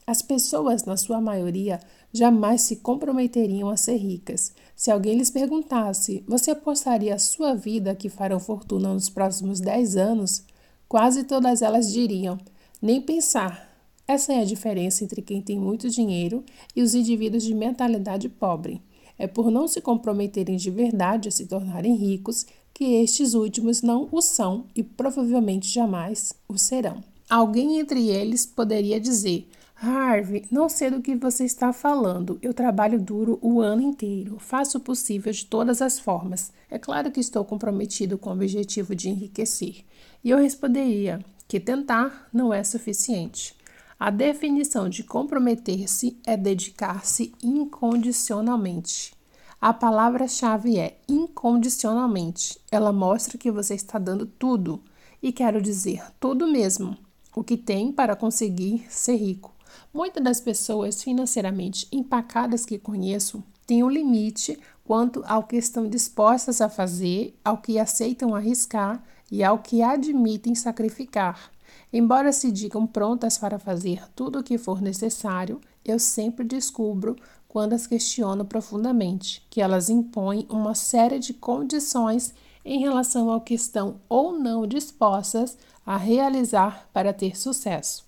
[0.06, 1.80] As pessoas, na sua maioria,
[2.12, 4.52] jamais se comprometeriam a ser ricas.
[4.76, 9.96] Se alguém lhes perguntasse: Você apostaria a sua vida que farão fortuna nos próximos 10
[9.96, 10.44] anos?
[10.88, 12.38] Quase todas elas diriam:
[12.80, 13.68] Nem pensar.
[14.06, 16.44] Essa é a diferença entre quem tem muito dinheiro
[16.76, 18.80] e os indivíduos de mentalidade pobre.
[19.18, 22.46] É por não se comprometerem de verdade a se tornarem ricos
[22.76, 27.02] que estes últimos não o são e provavelmente jamais o serão.
[27.26, 32.38] Alguém entre eles poderia dizer: Harvey, não sei do que você está falando.
[32.42, 34.38] Eu trabalho duro o ano inteiro.
[34.38, 36.52] Faço o possível de todas as formas.
[36.70, 39.82] É claro que estou comprometido com o objetivo de enriquecer.
[40.22, 43.54] E eu responderia que tentar não é suficiente.
[43.98, 49.15] A definição de comprometer-se é dedicar-se incondicionalmente.
[49.60, 52.60] A palavra-chave é incondicionalmente.
[52.70, 54.82] Ela mostra que você está dando tudo,
[55.22, 56.96] e quero dizer tudo mesmo,
[57.34, 59.54] o que tem para conseguir ser rico.
[59.92, 66.60] Muitas das pessoas financeiramente empacadas que conheço têm um limite quanto ao que estão dispostas
[66.60, 69.02] a fazer, ao que aceitam arriscar
[69.32, 71.50] e ao que admitem sacrificar.
[71.92, 77.16] Embora se digam prontas para fazer tudo o que for necessário, eu sempre descubro,
[77.56, 83.54] quando as questiono profundamente, que elas impõem uma série de condições em relação ao que
[83.54, 85.56] estão ou não dispostas
[85.86, 88.04] a realizar para ter sucesso.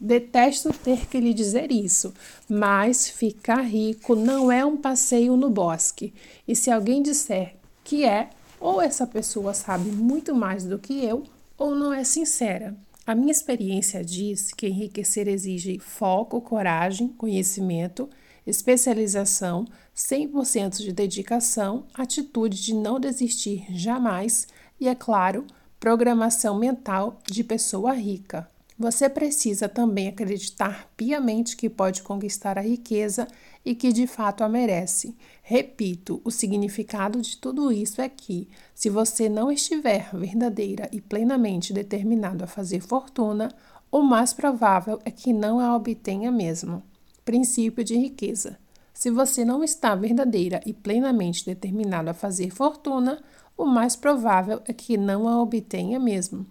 [0.00, 2.14] Detesto ter que lhe dizer isso,
[2.48, 6.14] mas ficar rico não é um passeio no bosque.
[6.46, 8.30] E se alguém disser que é,
[8.60, 11.24] ou essa pessoa sabe muito mais do que eu,
[11.58, 12.76] ou não é sincera.
[13.04, 18.08] A minha experiência diz que enriquecer exige foco, coragem, conhecimento,
[18.46, 19.66] especialização,
[19.96, 24.46] 100% de dedicação, atitude de não desistir jamais
[24.80, 25.46] e, é claro,
[25.78, 28.48] programação mental de pessoa rica.
[28.78, 33.28] Você precisa também acreditar piamente que pode conquistar a riqueza
[33.64, 35.14] e que de fato a merece.
[35.42, 41.72] Repito, o significado de tudo isso é que, se você não estiver verdadeira e plenamente
[41.72, 43.54] determinado a fazer fortuna,
[43.90, 46.82] o mais provável é que não a obtenha mesmo.
[47.24, 48.58] Princípio de riqueza.
[48.92, 53.22] Se você não está verdadeira e plenamente determinado a fazer fortuna,
[53.56, 56.46] o mais provável é que não a obtenha mesmo.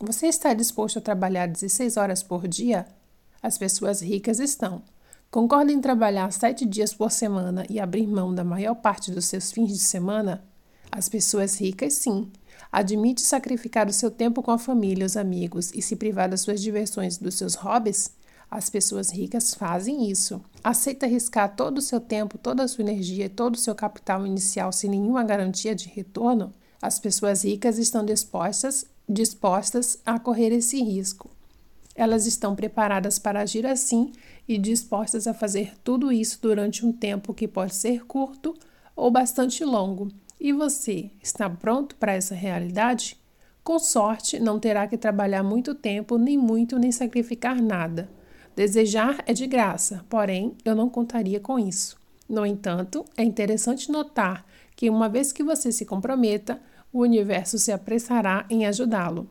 [0.00, 2.86] Você está disposto a trabalhar 16 horas por dia?
[3.42, 4.82] As pessoas ricas estão.
[5.30, 9.50] Concorda em trabalhar sete dias por semana e abrir mão da maior parte dos seus
[9.50, 10.44] fins de semana?
[10.90, 12.30] As pessoas ricas, sim.
[12.70, 16.60] Admite sacrificar o seu tempo com a família, os amigos e se privar das suas
[16.60, 18.10] diversões e dos seus hobbies?
[18.52, 20.38] As pessoas ricas fazem isso.
[20.62, 24.26] Aceita arriscar todo o seu tempo, toda a sua energia e todo o seu capital
[24.26, 26.52] inicial sem nenhuma garantia de retorno?
[26.80, 31.30] As pessoas ricas estão dispostas dispostas a correr esse risco.
[31.94, 34.12] Elas estão preparadas para agir assim
[34.46, 38.54] e dispostas a fazer tudo isso durante um tempo que pode ser curto
[38.94, 40.08] ou bastante longo.
[40.38, 43.18] E você está pronto para essa realidade?
[43.64, 48.10] Com sorte, não terá que trabalhar muito tempo, nem muito, nem sacrificar nada.
[48.54, 51.96] Desejar é de graça, porém, eu não contaria com isso.
[52.28, 54.44] No entanto, é interessante notar
[54.76, 56.60] que, uma vez que você se comprometa,
[56.92, 59.28] o universo se apressará em ajudá-lo.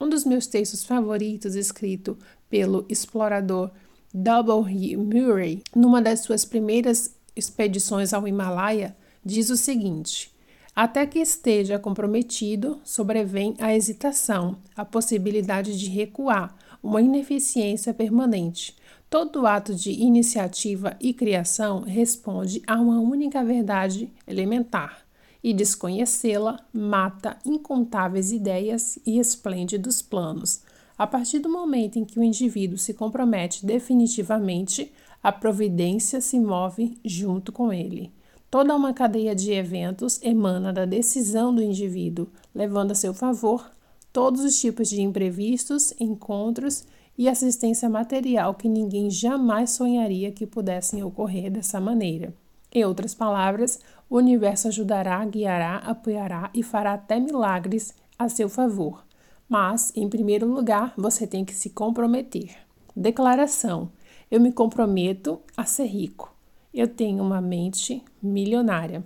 [0.00, 2.18] Um dos meus textos favoritos, escrito
[2.50, 3.70] pelo explorador
[4.12, 4.98] W.
[4.98, 10.32] Murray, numa das suas primeiras expedições ao Himalaia, diz o seguinte:
[10.74, 18.76] Até que esteja comprometido, sobrevém a hesitação, a possibilidade de recuar, uma ineficiência permanente.
[19.08, 25.02] Todo ato de iniciativa e criação responde a uma única verdade elementar,
[25.42, 30.62] e desconhecê-la mata incontáveis ideias e esplêndidos planos.
[30.96, 34.92] A partir do momento em que o indivíduo se compromete definitivamente,
[35.22, 38.12] a providência se move junto com ele.
[38.50, 43.73] Toda uma cadeia de eventos emana da decisão do indivíduo, levando a seu favor
[44.14, 46.86] todos os tipos de imprevistos, encontros
[47.18, 52.32] e assistência material que ninguém jamais sonharia que pudessem ocorrer dessa maneira.
[52.72, 59.04] Em outras palavras, o universo ajudará, guiará, apoiará e fará até milagres a seu favor.
[59.48, 62.56] Mas, em primeiro lugar, você tem que se comprometer.
[62.94, 63.90] Declaração:
[64.30, 66.32] Eu me comprometo a ser rico.
[66.72, 69.02] Eu tenho uma mente milionária.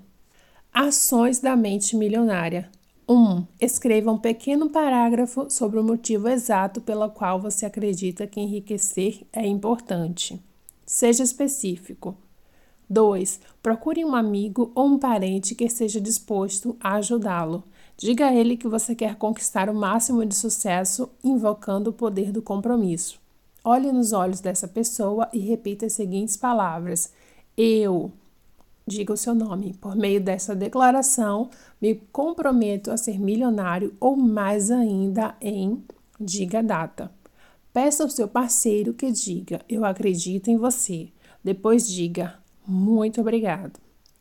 [0.70, 2.70] Ações da mente milionária.
[3.08, 3.46] 1.
[3.58, 9.46] Escreva um pequeno parágrafo sobre o motivo exato pelo qual você acredita que enriquecer é
[9.46, 10.38] importante.
[10.84, 12.14] Seja específico.
[12.90, 13.40] 2.
[13.62, 17.64] Procure um amigo ou um parente que esteja disposto a ajudá-lo.
[17.96, 22.42] Diga a ele que você quer conquistar o máximo de sucesso invocando o poder do
[22.42, 23.18] compromisso.
[23.64, 27.10] Olhe nos olhos dessa pessoa e repita as seguintes palavras:
[27.56, 28.12] Eu
[28.88, 29.74] diga o seu nome.
[29.80, 31.50] Por meio dessa declaração,
[31.80, 35.84] me comprometo a ser milionário ou mais ainda em
[36.18, 37.12] diga data.
[37.72, 41.10] Peça ao seu parceiro que diga: Eu acredito em você.
[41.44, 42.34] Depois diga:
[42.66, 43.78] Muito obrigado.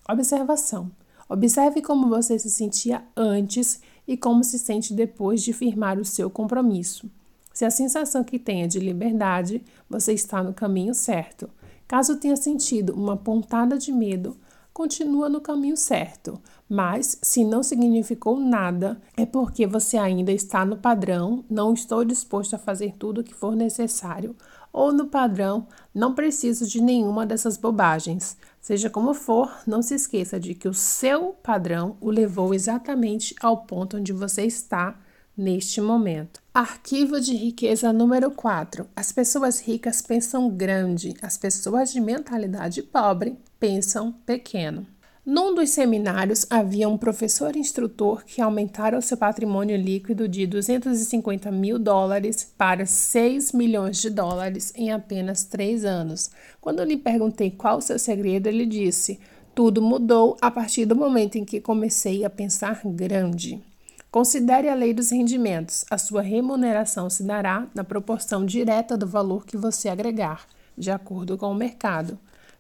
[0.08, 0.92] Observação:
[1.28, 6.30] Observe como você se sentia antes e como se sente depois de firmar o seu
[6.30, 7.10] compromisso.
[7.54, 11.50] Se a sensação que tem é de liberdade, você está no caminho certo.
[11.88, 14.38] Caso tenha sentido uma pontada de medo,
[14.78, 16.40] continua no caminho certo.
[16.70, 22.54] Mas, se não significou nada, é porque você ainda está no padrão, não estou disposto
[22.54, 24.36] a fazer tudo o que for necessário,
[24.72, 28.38] ou no padrão, não preciso de nenhuma dessas bobagens.
[28.62, 33.64] Seja como for, não se esqueça de que o seu padrão o levou exatamente ao
[33.64, 34.96] ponto onde você está
[35.36, 36.40] neste momento.
[36.54, 38.86] Arquivo de riqueza número 4.
[38.96, 44.86] As pessoas ricas pensam grande, as pessoas de mentalidade pobre pensam pequeno.
[45.26, 51.52] Num dos seminários havia um professor instrutor que aumentara o seu patrimônio líquido de 250
[51.52, 56.32] mil dólares para 6 milhões de dólares em apenas três anos.
[56.62, 59.20] Quando lhe perguntei qual o seu segredo, ele disse:
[59.54, 63.62] Tudo mudou a partir do momento em que comecei a pensar grande.
[64.10, 65.84] Considere a lei dos rendimentos.
[65.92, 70.48] A sua remuneração se dará na proporção direta do valor que você agregar,
[70.78, 72.18] de acordo com o mercado.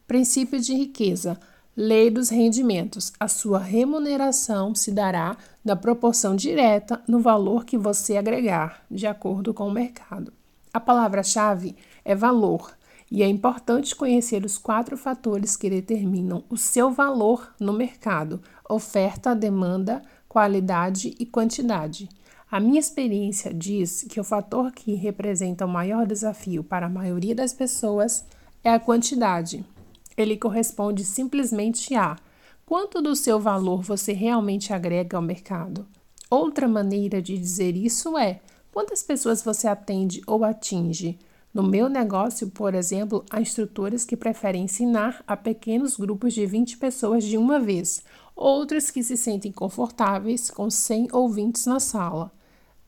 [0.07, 1.37] Princípio de riqueza.
[1.75, 3.11] Lei dos rendimentos.
[3.19, 5.35] A sua remuneração se dará
[5.65, 10.31] na proporção direta no valor que você agregar, de acordo com o mercado.
[10.73, 11.75] A palavra-chave
[12.05, 12.71] é valor,
[13.11, 19.35] e é importante conhecer os quatro fatores que determinam o seu valor no mercado: oferta,
[19.35, 22.07] demanda, qualidade e quantidade.
[22.49, 27.35] A minha experiência diz que o fator que representa o maior desafio para a maioria
[27.35, 28.25] das pessoas
[28.63, 29.65] é a quantidade.
[30.17, 32.17] Ele corresponde simplesmente a
[32.65, 35.85] quanto do seu valor você realmente agrega ao mercado.
[36.29, 38.41] Outra maneira de dizer isso é
[38.73, 41.19] quantas pessoas você atende ou atinge.
[41.53, 46.77] No meu negócio, por exemplo, há instrutores que preferem ensinar a pequenos grupos de 20
[46.77, 48.03] pessoas de uma vez,
[48.35, 52.31] outros que se sentem confortáveis com 100 ouvintes na sala,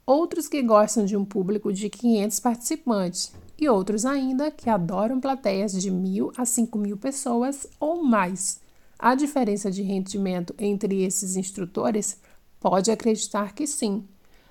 [0.06, 5.74] outros que gostam de um público de 500 participantes e outros ainda que adoram plateias
[5.74, 8.62] de mil a cinco mil pessoas ou mais.
[8.98, 12.20] A diferença de rendimento entre esses instrutores
[12.60, 14.04] pode acreditar que sim.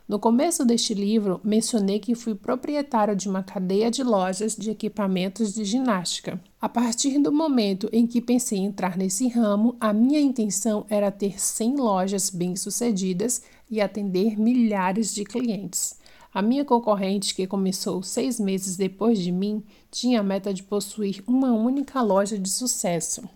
[0.09, 5.53] No começo deste livro, mencionei que fui proprietário de uma cadeia de lojas de equipamentos
[5.53, 6.41] de ginástica.
[6.59, 11.11] A partir do momento em que pensei em entrar nesse ramo, a minha intenção era
[11.11, 15.99] ter 100 lojas bem-sucedidas e atender milhares de clientes.
[16.33, 21.23] A minha concorrente, que começou seis meses depois de mim, tinha a meta de possuir
[21.27, 23.29] uma única loja de sucesso.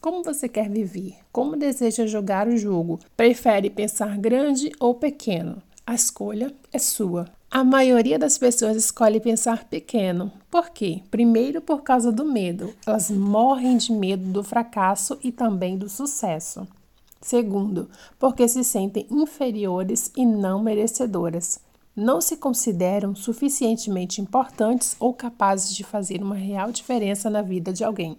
[0.00, 1.16] Como você quer viver?
[1.30, 3.00] Como deseja jogar o jogo?
[3.16, 5.60] Prefere pensar grande ou pequeno?
[5.86, 7.26] A escolha é sua.
[7.50, 10.30] A maioria das pessoas escolhe pensar pequeno.
[10.50, 11.02] Por quê?
[11.10, 12.74] Primeiro, por causa do medo.
[12.86, 16.68] Elas morrem de medo do fracasso e também do sucesso.
[17.20, 17.88] Segundo,
[18.18, 21.58] porque se sentem inferiores e não merecedoras.
[22.00, 27.82] Não se consideram suficientemente importantes ou capazes de fazer uma real diferença na vida de
[27.82, 28.16] alguém.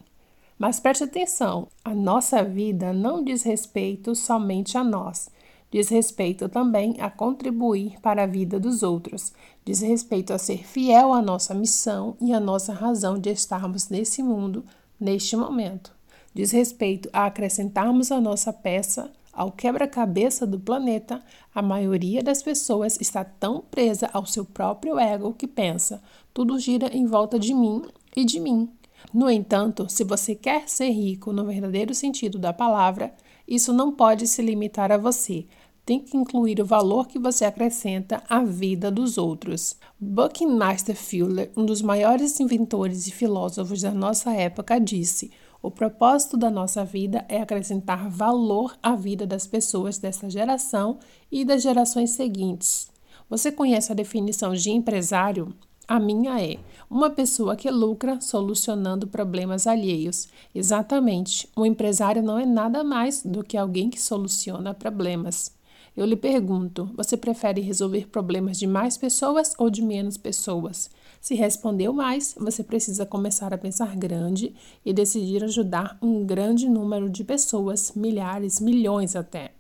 [0.58, 5.30] Mas preste atenção: a nossa vida não diz respeito somente a nós.
[5.72, 9.32] Diz respeito também a contribuir para a vida dos outros.
[9.64, 14.22] Diz respeito a ser fiel à nossa missão e à nossa razão de estarmos nesse
[14.22, 14.66] mundo,
[15.00, 15.98] neste momento
[16.34, 21.24] diz respeito a acrescentarmos a nossa peça ao quebra-cabeça do planeta,
[21.56, 26.04] a maioria das pessoas está tão presa ao seu próprio ego que pensa:
[26.34, 27.84] tudo gira em volta de mim
[28.14, 28.70] e de mim.
[29.14, 33.14] No entanto, se você quer ser rico no verdadeiro sentido da palavra,
[33.48, 35.46] isso não pode se limitar a você.
[35.86, 39.78] Tem que incluir o valor que você acrescenta à vida dos outros.
[39.98, 46.50] Buckminster Fuller, um dos maiores inventores e filósofos da nossa época, disse: o propósito da
[46.50, 51.00] nossa vida é acrescentar valor à vida das pessoas dessa geração
[51.30, 52.90] e das gerações seguintes.
[53.30, 55.54] Você conhece a definição de empresário?
[55.86, 56.60] A minha é
[56.90, 60.30] uma pessoa que lucra solucionando problemas alheios.
[60.56, 65.52] Exatamente, um empresário não é nada mais do que alguém que soluciona problemas.
[65.98, 70.90] Eu lhe pergunto: você prefere resolver problemas de mais pessoas ou de menos pessoas?
[71.22, 74.56] Se respondeu mais, você precisa começar a pensar grande
[74.86, 79.52] e decidir ajudar um grande número de pessoas, milhares, milhões até.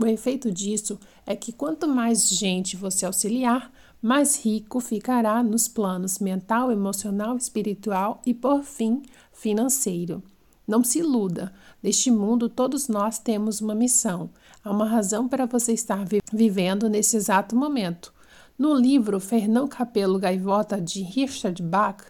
[0.00, 3.70] O efeito disso é que quanto mais gente você auxiliar,
[4.02, 9.02] mais rico ficará nos planos mental, emocional, espiritual e, por fim,
[9.32, 10.22] financeiro.
[10.66, 11.52] Não se iluda,
[11.82, 14.30] neste mundo todos nós temos uma missão.
[14.64, 18.12] Há uma razão para você estar vivendo nesse exato momento.
[18.56, 22.04] No livro Fernão Capelo Gaivota, de Richard Bach,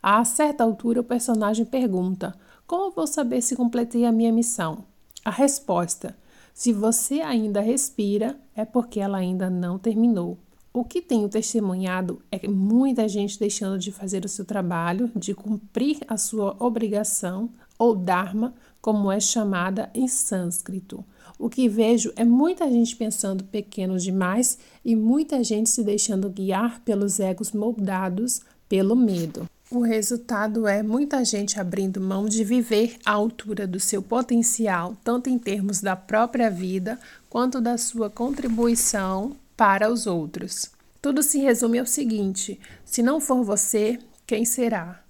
[0.00, 2.36] a certa altura o personagem pergunta:
[2.68, 4.84] Como vou saber se completei a minha missão?
[5.24, 6.16] A resposta:
[6.54, 10.38] Se você ainda respira, é porque ela ainda não terminou.
[10.72, 15.98] O que tenho testemunhado é muita gente deixando de fazer o seu trabalho, de cumprir
[16.06, 21.04] a sua obrigação, ou Dharma, como é chamada em sânscrito.
[21.38, 26.80] O que vejo é muita gente pensando pequeno demais e muita gente se deixando guiar
[26.80, 29.48] pelos egos moldados pelo medo.
[29.70, 35.28] O resultado é muita gente abrindo mão de viver à altura do seu potencial, tanto
[35.28, 36.98] em termos da própria vida
[37.28, 40.70] quanto da sua contribuição para os outros.
[41.00, 45.04] Tudo se resume ao seguinte: se não for você, quem será?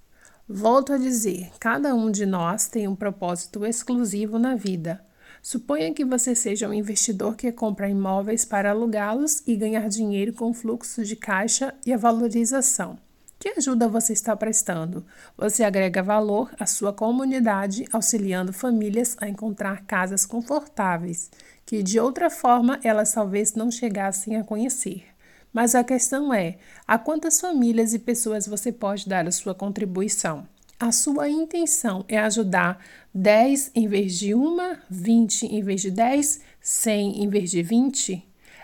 [0.49, 5.01] Volto a dizer, cada um de nós tem um propósito exclusivo na vida.
[5.43, 10.51] Suponha que você seja um investidor que compra imóveis para alugá-los e ganhar dinheiro com
[10.51, 12.99] o fluxo de caixa e a valorização.
[13.39, 15.07] Que ajuda você está prestando?
[15.37, 21.31] Você agrega valor à sua comunidade, auxiliando famílias a encontrar casas confortáveis,
[21.65, 25.05] que de outra forma elas talvez não chegassem a conhecer.
[25.53, 30.45] Mas a questão é: a quantas famílias e pessoas você pode dar a sua contribuição?
[30.81, 32.79] a sua intenção é ajudar
[33.15, 38.23] 10 em vez de uma, 20 em vez de 10, 100 em vez de 20?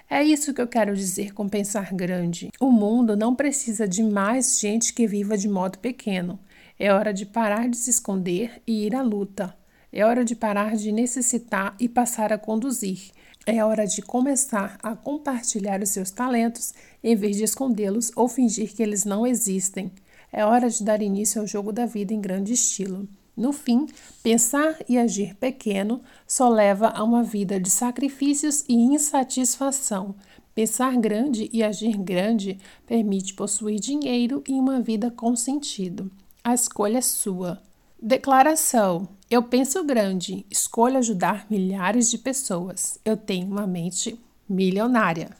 [0.08, 2.50] É isso que eu quero dizer com pensar grande.
[2.60, 6.38] O mundo não precisa de mais gente que viva de modo pequeno.
[6.78, 9.56] É hora de parar de se esconder e ir à luta.
[9.90, 13.12] É hora de parar de necessitar e passar a conduzir.
[13.46, 18.74] É hora de começar a compartilhar os seus talentos em vez de escondê-los ou fingir
[18.74, 19.90] que eles não existem.
[20.30, 23.08] É hora de dar início ao jogo da vida em grande estilo.
[23.36, 23.86] No fim,
[24.22, 30.14] pensar e agir pequeno só leva a uma vida de sacrifícios e insatisfação.
[30.54, 36.10] Pensar grande e agir grande permite possuir dinheiro e uma vida com sentido.
[36.44, 37.60] A escolha é sua.
[38.00, 43.00] Declaração: Eu penso grande, escolho ajudar milhares de pessoas.
[43.04, 44.16] Eu tenho uma mente
[44.48, 45.30] milionária.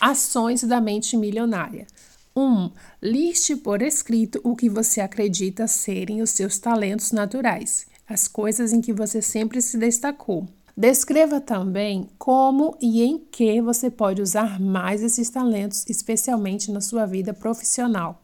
[0.00, 1.86] Ações da mente milionária.
[2.34, 2.40] 1.
[2.40, 2.70] Um,
[3.02, 8.80] liste por escrito o que você acredita serem os seus talentos naturais, as coisas em
[8.80, 10.48] que você sempre se destacou.
[10.74, 17.04] Descreva também como e em que você pode usar mais esses talentos, especialmente na sua
[17.04, 18.22] vida profissional.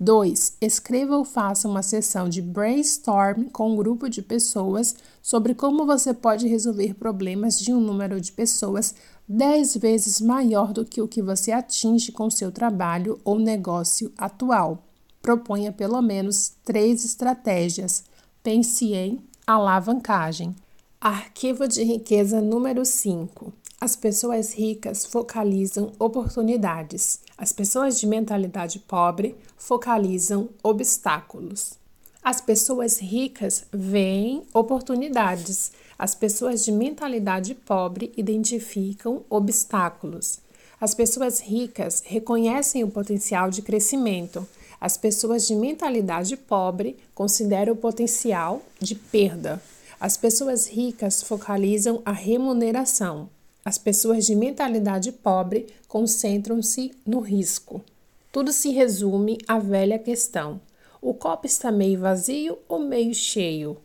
[0.00, 0.56] 2.
[0.60, 6.12] Escreva ou faça uma sessão de brainstorm com um grupo de pessoas sobre como você
[6.12, 8.94] pode resolver problemas de um número de pessoas
[9.28, 14.84] dez vezes maior do que o que você atinge com seu trabalho ou negócio atual.
[15.20, 18.04] Proponha pelo menos três estratégias.
[18.42, 20.54] Pense em alavancagem.
[21.00, 23.52] Arquivo de riqueza número 5.
[23.80, 27.20] As pessoas ricas focalizam oportunidades.
[27.36, 31.74] As pessoas de mentalidade pobre focalizam obstáculos.
[32.22, 35.72] As pessoas ricas veem oportunidades.
[35.98, 40.40] As pessoas de mentalidade pobre identificam obstáculos.
[40.80, 44.46] As pessoas ricas reconhecem o potencial de crescimento.
[44.80, 49.62] As pessoas de mentalidade pobre consideram o potencial de perda.
[50.00, 53.30] As pessoas ricas focalizam a remuneração.
[53.64, 57.82] As pessoas de mentalidade pobre concentram-se no risco.
[58.30, 60.60] Tudo se resume à velha questão:
[61.00, 63.78] o copo está meio vazio ou meio cheio?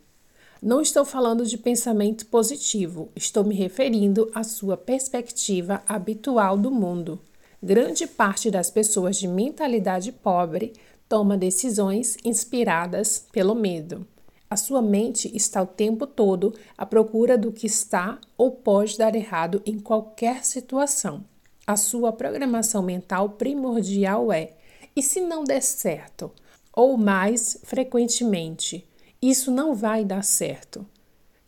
[0.62, 7.18] Não estou falando de pensamento positivo, estou me referindo à sua perspectiva habitual do mundo.
[7.62, 10.74] Grande parte das pessoas de mentalidade pobre
[11.08, 14.06] toma decisões inspiradas pelo medo.
[14.50, 19.14] A sua mente está o tempo todo à procura do que está ou pode dar
[19.14, 21.24] errado em qualquer situação.
[21.66, 24.52] A sua programação mental primordial é:
[24.94, 26.30] e se não der certo?
[26.70, 28.86] Ou mais frequentemente,
[29.22, 30.86] isso não vai dar certo.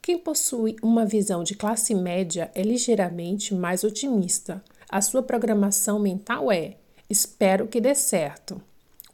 [0.03, 4.63] Quem possui uma visão de classe média é ligeiramente mais otimista.
[4.91, 6.77] A sua programação mental é:
[7.09, 8.61] espero que dê certo.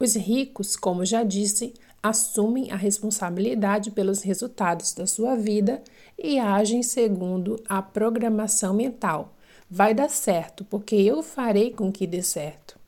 [0.01, 5.83] Os ricos, como já disse, assumem a responsabilidade pelos resultados da sua vida
[6.19, 9.35] e agem segundo a programação mental.
[9.71, 12.79] Vai dar certo, porque eu farei com que dê certo.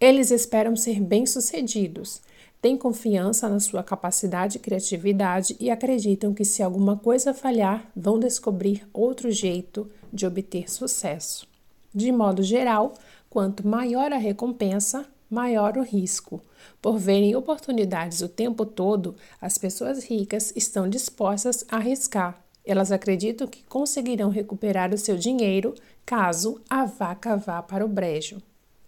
[0.00, 2.20] Eles esperam ser bem-sucedidos,
[2.66, 8.18] têm confiança na sua capacidade e criatividade e acreditam que se alguma coisa falhar, vão
[8.18, 11.46] descobrir outro jeito de obter sucesso.
[11.94, 12.94] De modo geral,
[13.30, 16.42] quanto maior a recompensa, maior o risco.
[16.82, 22.44] Por verem oportunidades o tempo todo, as pessoas ricas estão dispostas a arriscar.
[22.64, 25.72] Elas acreditam que conseguirão recuperar o seu dinheiro
[26.04, 28.42] caso a vaca vá para o brejo.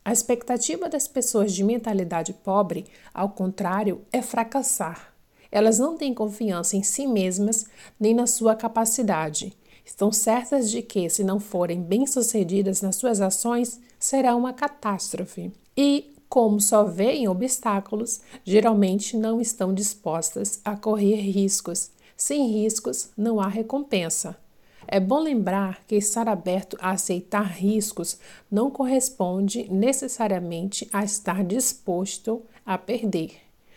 [0.09, 5.13] A expectativa das pessoas de mentalidade pobre, ao contrário, é fracassar.
[5.53, 7.67] Elas não têm confiança em si mesmas
[8.01, 9.53] nem na sua capacidade.
[9.85, 15.53] Estão certas de que, se não forem bem-sucedidas nas suas ações, será uma catástrofe.
[15.77, 21.91] E como só veem obstáculos, geralmente não estão dispostas a correr riscos.
[22.17, 24.39] Sem riscos, não há recompensa.
[24.91, 28.19] É bom lembrar que estar aberto a aceitar riscos
[28.51, 33.33] não corresponde necessariamente a estar disposto a perder.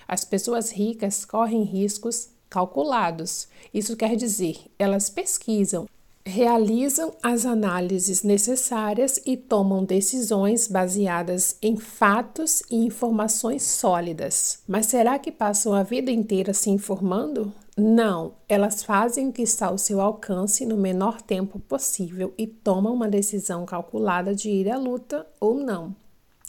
[0.08, 3.50] As pessoas ricas correm riscos calculados.
[3.74, 5.85] Isso quer dizer, elas pesquisam
[6.26, 14.60] realizam as análises necessárias e tomam decisões baseadas em fatos e informações sólidas.
[14.68, 17.52] Mas será que passam a vida inteira se informando?
[17.84, 22.93] Não, elas fazem o que está ao seu alcance no menor tempo possível e tomam
[22.93, 25.95] uma decisão calculada de ir à luta ou não.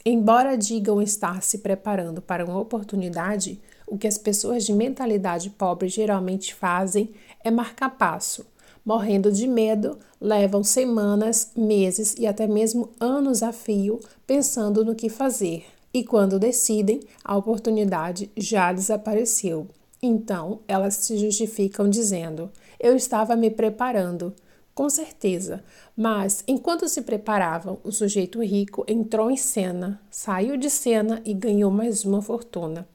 [0.04, 5.88] Embora digam estar se preparando para uma oportunidade, o que as pessoas de mentalidade pobre
[5.88, 8.44] geralmente fazem é marcar passo
[8.84, 15.08] morrendo de medo, levam semanas, meses e até mesmo anos a fio pensando no que
[15.08, 15.64] fazer.
[15.94, 19.68] E quando decidem, a oportunidade já desapareceu.
[20.04, 22.50] Então, elas se justificam dizendo:
[22.80, 24.34] Eu estava me preparando.
[24.74, 25.62] Com certeza,
[25.94, 31.70] mas enquanto se preparavam, o sujeito rico entrou em cena, saiu de cena e ganhou
[31.70, 32.88] mais uma fortuna.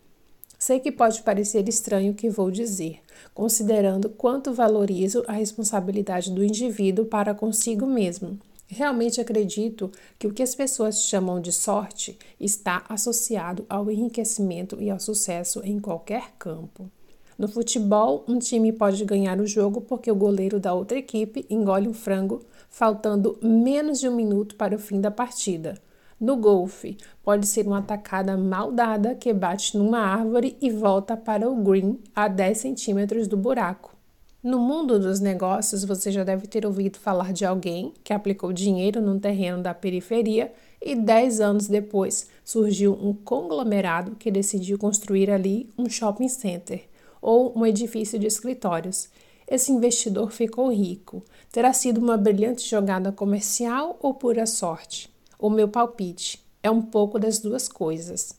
[0.59, 2.99] Sei que pode parecer estranho o que vou dizer,
[3.33, 8.39] considerando quanto valorizo a responsabilidade do indivíduo para consigo mesmo.
[8.67, 14.89] Realmente acredito que o que as pessoas chamam de sorte está associado ao enriquecimento e
[14.89, 16.91] ao sucesso em qualquer campo.
[17.37, 21.87] No futebol, um time pode ganhar o jogo porque o goleiro da outra equipe engole
[21.87, 25.79] um frango, faltando menos de um minuto para o fim da partida.
[26.19, 31.47] No golfe, pode ser uma atacada mal dada que bate numa árvore e volta para
[31.47, 33.95] o green a 10 centímetros do buraco.
[34.41, 38.99] No mundo dos negócios, você já deve ter ouvido falar de alguém que aplicou dinheiro
[38.99, 40.51] num terreno da periferia
[40.81, 46.87] e 10 anos depois surgiu um conglomerado que decidiu construir ali um shopping center
[47.21, 49.09] ou um edifício de escritórios.
[49.47, 51.23] Esse investidor ficou rico.
[51.51, 55.09] Terá sido uma brilhante jogada comercial ou pura sorte?
[55.39, 58.33] O meu palpite é um pouco das duas coisas.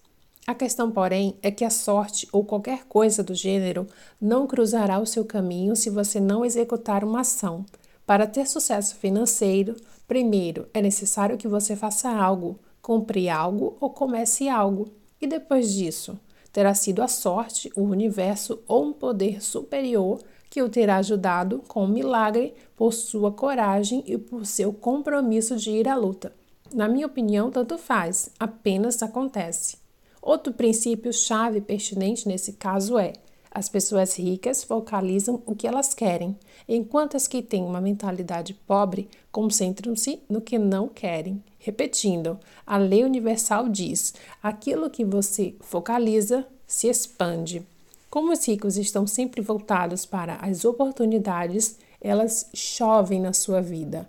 [0.46, 3.86] A questão, porém, é que a sorte ou qualquer coisa do gênero
[4.20, 7.64] não cruzará o seu caminho se você não executar uma ação.
[8.06, 9.76] Para ter sucesso financeiro,
[10.08, 14.88] Primeiro, é necessário que você faça algo, compre algo ou comece algo.
[15.20, 16.18] E depois disso,
[16.58, 20.20] terá sido a sorte, o universo ou um poder superior
[20.50, 25.70] que o terá ajudado com um milagre por sua coragem e por seu compromisso de
[25.70, 26.32] ir à luta.
[26.74, 29.76] Na minha opinião, tanto faz, apenas acontece.
[30.20, 33.12] Outro princípio chave pertinente nesse caso é:
[33.50, 36.36] as pessoas ricas focalizam o que elas querem,
[36.68, 41.42] enquanto as que têm uma mentalidade pobre concentram-se no que não querem.
[41.58, 47.66] Repetindo, a lei universal diz: aquilo que você focaliza se expande.
[48.10, 54.08] Como os ricos estão sempre voltados para as oportunidades, elas chovem na sua vida.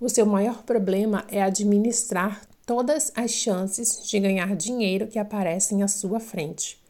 [0.00, 5.88] O seu maior problema é administrar todas as chances de ganhar dinheiro que aparecem à
[5.88, 6.80] sua frente.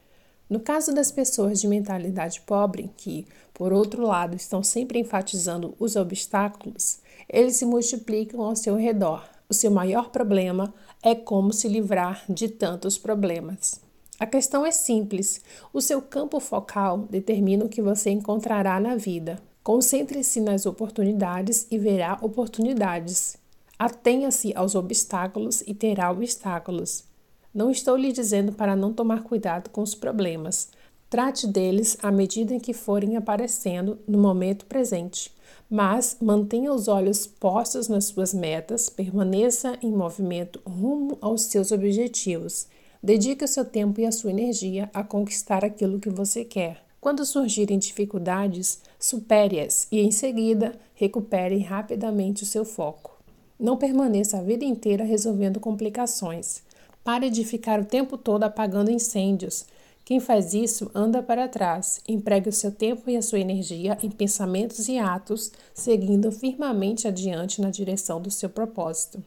[0.51, 5.95] No caso das pessoas de mentalidade pobre, que, por outro lado, estão sempre enfatizando os
[5.95, 6.99] obstáculos,
[7.29, 9.23] eles se multiplicam ao seu redor.
[9.49, 13.81] O seu maior problema é como se livrar de tantos problemas.
[14.19, 15.41] A questão é simples:
[15.73, 19.41] o seu campo focal determina o que você encontrará na vida.
[19.63, 23.37] Concentre-se nas oportunidades e verá oportunidades.
[23.79, 27.05] Atenha-se aos obstáculos e terá obstáculos.
[27.53, 30.69] Não estou lhe dizendo para não tomar cuidado com os problemas.
[31.09, 35.33] Trate deles à medida em que forem aparecendo no momento presente,
[35.69, 42.69] mas mantenha os olhos postos nas suas metas, permaneça em movimento rumo aos seus objetivos.
[43.03, 46.85] Dedique o seu tempo e a sua energia a conquistar aquilo que você quer.
[47.01, 53.19] Quando surgirem dificuldades, supere-as e, em seguida, recupere rapidamente o seu foco.
[53.59, 56.63] Não permaneça a vida inteira resolvendo complicações.
[57.03, 59.65] Pare de ficar o tempo todo apagando incêndios.
[60.05, 62.01] Quem faz isso anda para trás.
[62.07, 67.61] Empregue o seu tempo e a sua energia em pensamentos e atos, seguindo firmemente adiante
[67.61, 69.23] na direção do seu propósito.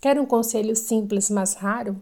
[0.00, 2.00] Quer um conselho simples, mas raro?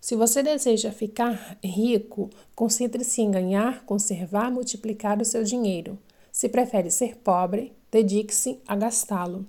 [0.00, 5.98] Se você deseja ficar rico, concentre-se em ganhar, conservar, multiplicar o seu dinheiro.
[6.32, 9.46] Se prefere ser pobre, dedique-se a gastá-lo.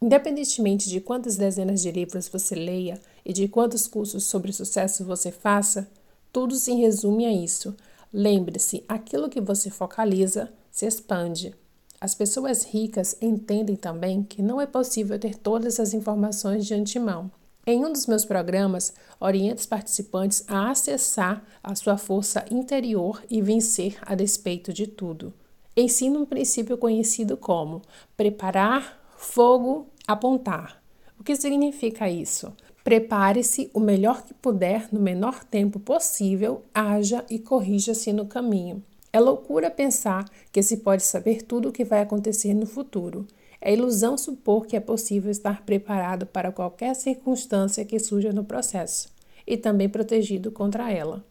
[0.00, 5.30] Independentemente de quantas dezenas de livros você leia e de quantos cursos sobre sucesso você
[5.30, 5.88] faça,
[6.32, 7.74] tudo se resume a isso.
[8.12, 11.54] Lembre-se, aquilo que você focaliza se expande.
[12.00, 17.30] As pessoas ricas entendem também que não é possível ter todas as informações de antemão.
[17.66, 23.42] Em um dos meus programas, oriento os participantes a acessar a sua força interior e
[23.42, 25.32] vencer a despeito de tudo.
[25.76, 27.82] Ensino um princípio conhecido como
[28.16, 30.82] preparar Fogo, apontar.
[31.18, 32.50] O que significa isso?
[32.82, 38.82] Prepare-se o melhor que puder no menor tempo possível, haja e corrija-se no caminho.
[39.12, 43.26] É loucura pensar que se pode saber tudo o que vai acontecer no futuro.
[43.60, 49.12] É ilusão supor que é possível estar preparado para qualquer circunstância que surja no processo
[49.46, 51.24] e também protegido contra ela.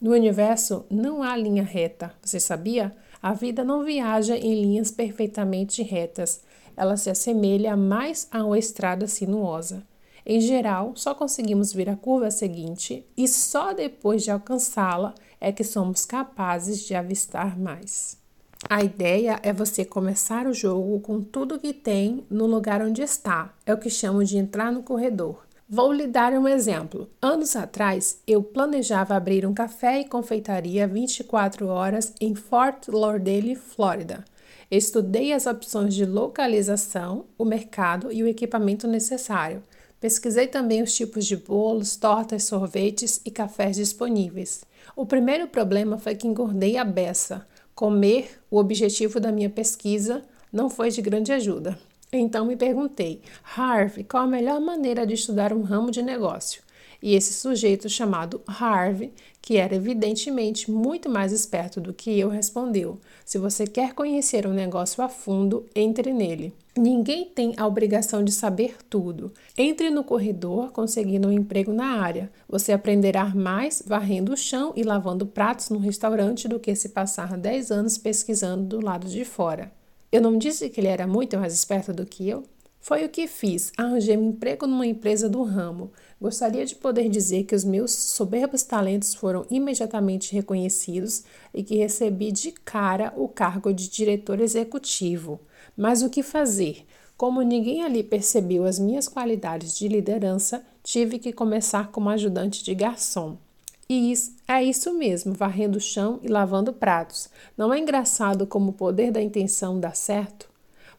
[0.00, 2.96] No universo não há linha reta, você sabia?
[3.22, 6.40] A vida não viaja em linhas perfeitamente retas,
[6.74, 9.82] ela se assemelha mais a uma estrada sinuosa.
[10.32, 15.64] Em geral, só conseguimos ver a curva seguinte e só depois de alcançá-la é que
[15.64, 18.16] somos capazes de avistar mais.
[18.68, 23.52] A ideia é você começar o jogo com tudo que tem no lugar onde está.
[23.66, 25.44] É o que chamo de entrar no corredor.
[25.68, 27.10] Vou lhe dar um exemplo.
[27.20, 34.24] Anos atrás, eu planejava abrir um café e confeitaria 24 horas em Fort Lauderdale, Flórida.
[34.70, 39.60] Estudei as opções de localização, o mercado e o equipamento necessário.
[40.00, 44.64] Pesquisei também os tipos de bolos, tortas, sorvetes e cafés disponíveis.
[44.96, 47.46] O primeiro problema foi que engordei a beça.
[47.74, 51.78] Comer, o objetivo da minha pesquisa, não foi de grande ajuda.
[52.10, 53.20] Então me perguntei,
[53.54, 56.62] Harvey, qual a melhor maneira de estudar um ramo de negócio?
[57.02, 62.98] E esse sujeito chamado Harvey, que era evidentemente muito mais esperto do que eu, respondeu:
[63.24, 66.54] Se você quer conhecer um negócio a fundo, entre nele.
[66.76, 69.32] Ninguém tem a obrigação de saber tudo.
[69.58, 72.30] Entre no corredor conseguindo um emprego na área.
[72.48, 77.36] Você aprenderá mais varrendo o chão e lavando pratos no restaurante do que se passar
[77.36, 79.72] 10 anos pesquisando do lado de fora.
[80.12, 82.44] Eu não disse que ele era muito mais esperto do que eu?
[82.80, 83.72] Foi o que fiz.
[83.76, 85.90] Arranjei um emprego numa empresa do ramo.
[86.20, 92.32] Gostaria de poder dizer que os meus soberbos talentos foram imediatamente reconhecidos e que recebi
[92.32, 95.40] de cara o cargo de diretor executivo.
[95.80, 96.84] Mas o que fazer?
[97.16, 102.74] Como ninguém ali percebeu as minhas qualidades de liderança, tive que começar como ajudante de
[102.74, 103.38] garçom.
[103.88, 107.30] E isso, é isso mesmo, varrendo o chão e lavando pratos.
[107.56, 110.50] Não é engraçado como o poder da intenção dá certo?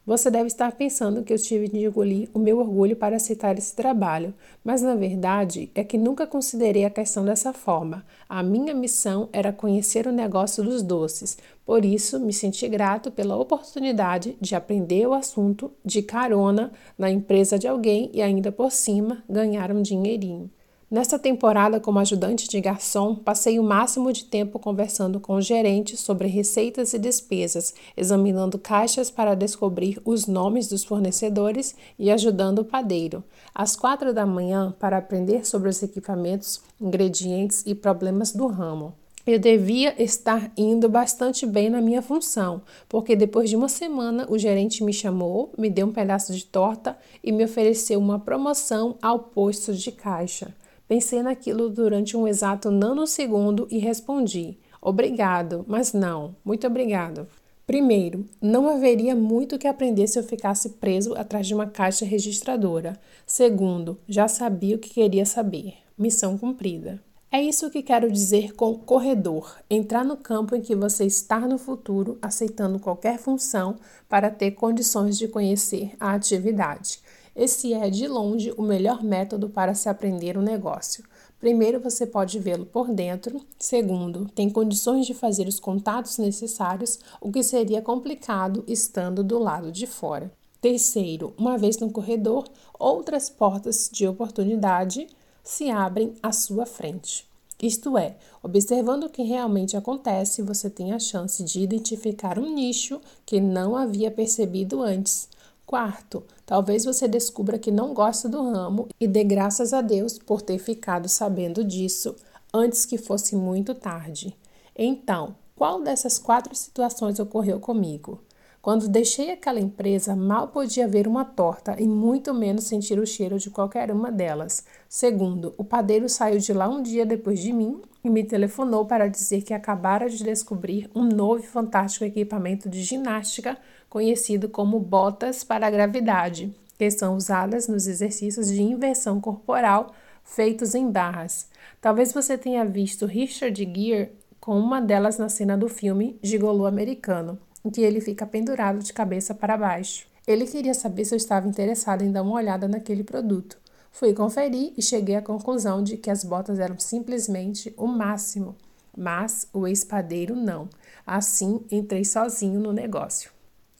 [0.04, 3.72] Você deve estar pensando que eu tive de engolir o meu orgulho para aceitar esse
[3.76, 8.04] trabalho, mas na verdade é que nunca considerei a questão dessa forma.
[8.28, 13.36] A minha missão era conhecer o negócio dos doces, por isso me senti grato pela
[13.36, 19.22] oportunidade de aprender o assunto de carona na empresa de alguém e ainda por cima
[19.28, 20.50] ganhar um dinheirinho.
[20.92, 25.96] Nesta temporada, como ajudante de garçom, passei o máximo de tempo conversando com o gerente
[25.96, 32.64] sobre receitas e despesas, examinando caixas para descobrir os nomes dos fornecedores e ajudando o
[32.66, 33.24] padeiro.
[33.54, 38.92] Às quatro da manhã, para aprender sobre os equipamentos, ingredientes e problemas do ramo.
[39.24, 44.36] Eu devia estar indo bastante bem na minha função, porque depois de uma semana o
[44.36, 49.20] gerente me chamou, me deu um pedaço de torta e me ofereceu uma promoção ao
[49.20, 50.52] posto de caixa.
[50.88, 57.28] Pensei naquilo durante um exato nanosegundo e respondi: Obrigado, mas não, muito obrigado.
[57.64, 62.98] Primeiro, não haveria muito que aprender se eu ficasse preso atrás de uma caixa registradora.
[63.24, 65.74] Segundo, já sabia o que queria saber.
[65.96, 67.00] Missão cumprida.
[67.34, 71.56] É isso que quero dizer com corredor: entrar no campo em que você está no
[71.56, 77.00] futuro, aceitando qualquer função para ter condições de conhecer a atividade.
[77.34, 81.02] Esse é, de longe, o melhor método para se aprender um negócio.
[81.40, 83.40] Primeiro, você pode vê-lo por dentro.
[83.58, 89.72] Segundo, tem condições de fazer os contatos necessários, o que seria complicado estando do lado
[89.72, 90.30] de fora.
[90.60, 92.44] Terceiro, uma vez no corredor,
[92.78, 95.08] outras portas de oportunidade
[95.42, 97.26] se abrem à sua frente.
[97.62, 103.00] Isto é, observando o que realmente acontece, você tem a chance de identificar um nicho
[103.24, 105.28] que não havia percebido antes.
[105.64, 110.42] Quarto, talvez você descubra que não gosta do ramo e dê graças a Deus por
[110.42, 112.16] ter ficado sabendo disso
[112.52, 114.36] antes que fosse muito tarde.
[114.76, 118.20] Então, qual dessas quatro situações ocorreu comigo?
[118.62, 123.36] Quando deixei aquela empresa, mal podia ver uma torta e muito menos sentir o cheiro
[123.36, 124.64] de qualquer uma delas.
[124.88, 129.08] Segundo, o padeiro saiu de lá um dia depois de mim e me telefonou para
[129.08, 133.58] dizer que acabara de descobrir um novo e fantástico equipamento de ginástica
[133.90, 139.92] conhecido como botas para a gravidade, que são usadas nos exercícios de inversão corporal
[140.22, 141.48] feitos em barras.
[141.80, 147.40] Talvez você tenha visto Richard Gere com uma delas na cena do filme Gigolô Americano,
[147.64, 150.06] em que ele fica pendurado de cabeça para baixo.
[150.26, 153.58] Ele queria saber se eu estava interessado em dar uma olhada naquele produto.
[153.90, 158.56] Fui conferir e cheguei à conclusão de que as botas eram simplesmente o máximo,
[158.96, 160.68] mas o espadeiro não.
[161.06, 163.30] Assim, entrei sozinho no negócio.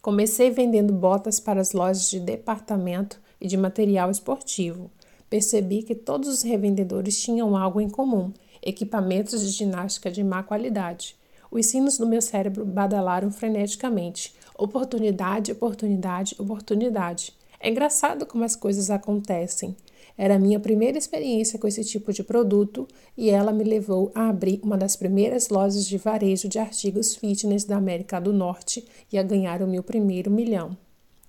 [0.03, 4.91] Comecei vendendo botas para as lojas de departamento e de material esportivo.
[5.31, 11.17] Percebi que todos os revendedores tinham algo em comum: equipamentos de ginástica de má qualidade.
[11.53, 14.35] Os sinos do meu cérebro badalaram freneticamente.
[14.59, 17.35] Oportunidade, oportunidade, oportunidade.
[17.61, 19.77] É engraçado como as coisas acontecem.
[20.17, 24.31] Era a minha primeira experiência com esse tipo de produto e ela me levou a
[24.31, 28.83] abrir uma das primeiras lojas de varejo de artigos fitness da América do Norte
[29.13, 30.75] e a ganhar o meu primeiro milhão.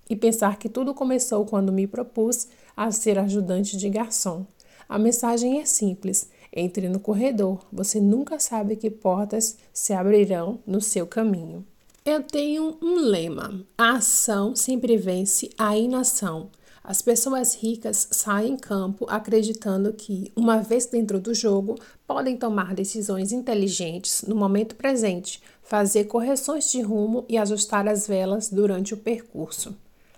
[0.08, 4.46] E pensar que tudo começou quando me propus a ser ajudante de garçom.
[4.88, 10.80] A mensagem é simples: entre no corredor, você nunca sabe que portas se abrirão no
[10.80, 11.66] seu caminho.
[12.04, 16.50] Eu tenho um lema: a ação sempre vence a inação.
[16.86, 21.76] As pessoas ricas saem em campo acreditando que, uma vez dentro do jogo,
[22.06, 28.50] podem tomar decisões inteligentes no momento presente, fazer correções de rumo e ajustar as velas
[28.50, 29.74] durante o percurso.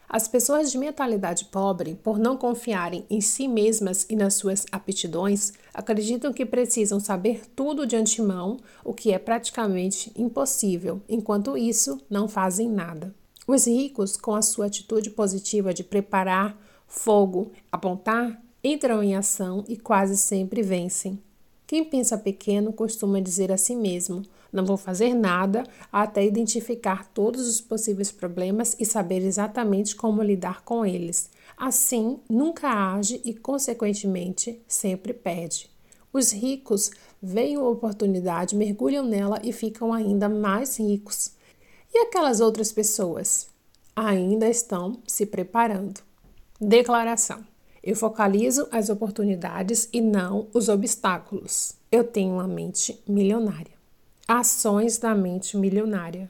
[0.08, 5.52] As pessoas de mentalidade pobre, por não confiarem em si mesmas e nas suas aptidões,
[5.74, 12.28] acreditam que precisam saber tudo de antemão, o que é praticamente impossível, enquanto isso, não
[12.28, 13.12] fazem nada.
[13.48, 19.76] Os ricos, com a sua atitude positiva de preparar fogo, apontar, entram em ação e
[19.76, 21.20] quase sempre vencem.
[21.66, 24.22] Quem pensa pequeno costuma dizer a si mesmo:
[24.52, 30.62] não vou fazer nada até identificar todos os possíveis problemas e saber exatamente como lidar
[30.62, 31.30] com eles.
[31.56, 35.70] Assim, nunca age e, consequentemente, sempre perde.
[36.12, 36.90] Os ricos
[37.22, 41.32] veem a oportunidade, mergulham nela e ficam ainda mais ricos.
[41.92, 43.48] E aquelas outras pessoas?
[43.94, 46.00] Ainda estão se preparando.
[46.60, 47.44] Declaração:
[47.82, 51.74] Eu focalizo as oportunidades e não os obstáculos.
[51.92, 53.75] Eu tenho uma mente milionária.
[54.28, 56.28] Ações da mente milionária.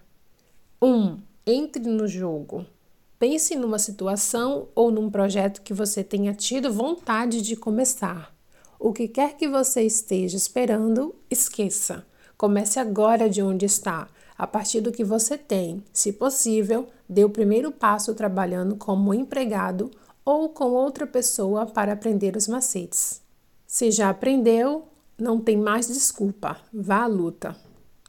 [0.82, 0.86] 1.
[0.86, 2.66] Um, entre no jogo.
[3.18, 8.36] Pense numa situação ou num projeto que você tenha tido vontade de começar.
[8.78, 12.04] O que quer que você esteja esperando, esqueça.
[12.36, 14.08] Comece agora de onde está.
[14.36, 15.82] a partir do que você tem.
[15.90, 19.90] Se possível, dê o primeiro passo trabalhando como empregado
[20.22, 23.22] ou com outra pessoa para aprender os macetes.
[23.66, 24.86] Se já aprendeu,
[25.18, 27.56] não tem mais desculpa, vá à luta.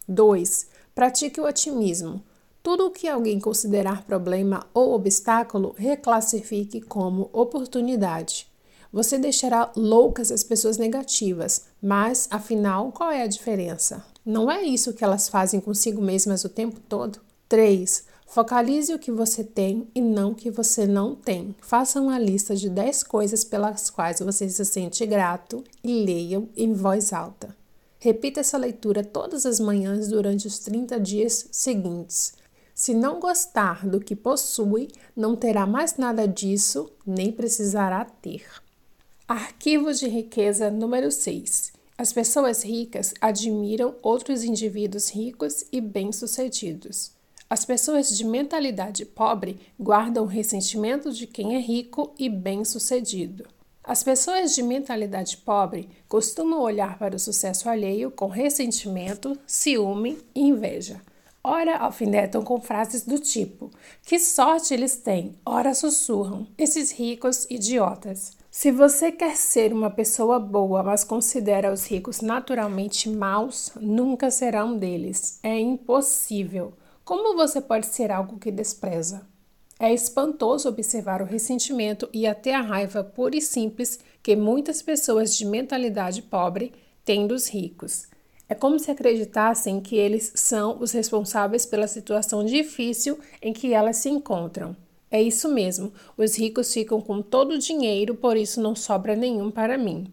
[0.07, 0.67] 2.
[0.95, 2.23] Pratique o otimismo.
[2.63, 8.47] Tudo o que alguém considerar problema ou obstáculo, reclassifique como oportunidade.
[8.91, 14.03] Você deixará loucas as pessoas negativas, mas afinal, qual é a diferença?
[14.25, 17.19] Não é isso que elas fazem consigo mesmas o tempo todo?
[17.49, 18.05] 3.
[18.25, 21.55] Focalize o que você tem e não o que você não tem.
[21.61, 26.73] Faça uma lista de 10 coisas pelas quais você se sente grato e leiam em
[26.73, 27.55] voz alta.
[28.07, 32.35] Repita essa leitura todas as manhãs durante os 30 dias seguintes.
[32.73, 38.45] Se não gostar do que possui, não terá mais nada disso, nem precisará ter.
[39.27, 41.73] Arquivo de riqueza número 6.
[41.97, 47.11] As pessoas ricas admiram outros indivíduos ricos e bem-sucedidos.
[47.49, 53.56] As pessoas de mentalidade pobre guardam ressentimento de quem é rico e bem-sucedido.
[53.87, 60.41] As pessoas de mentalidade pobre costumam olhar para o sucesso alheio com ressentimento, ciúme e
[60.41, 61.01] inveja.
[61.41, 63.71] Ora alfinetam com frases do tipo:
[64.03, 65.37] Que sorte eles têm!
[65.45, 68.35] Ora sussurram: Esses ricos idiotas.
[68.51, 74.65] Se você quer ser uma pessoa boa, mas considera os ricos naturalmente maus, nunca será
[74.65, 75.39] um deles.
[75.41, 76.73] É impossível.
[77.05, 79.25] Como você pode ser algo que despreza?
[79.79, 85.35] É espantoso observar o ressentimento e até a raiva pura e simples que muitas pessoas
[85.35, 86.73] de mentalidade pobre
[87.05, 88.07] têm dos ricos.
[88.49, 93.97] É como se acreditassem que eles são os responsáveis pela situação difícil em que elas
[93.97, 94.75] se encontram.
[95.11, 99.51] É isso mesmo, os ricos ficam com todo o dinheiro, por isso não sobra nenhum
[99.51, 100.11] para mim.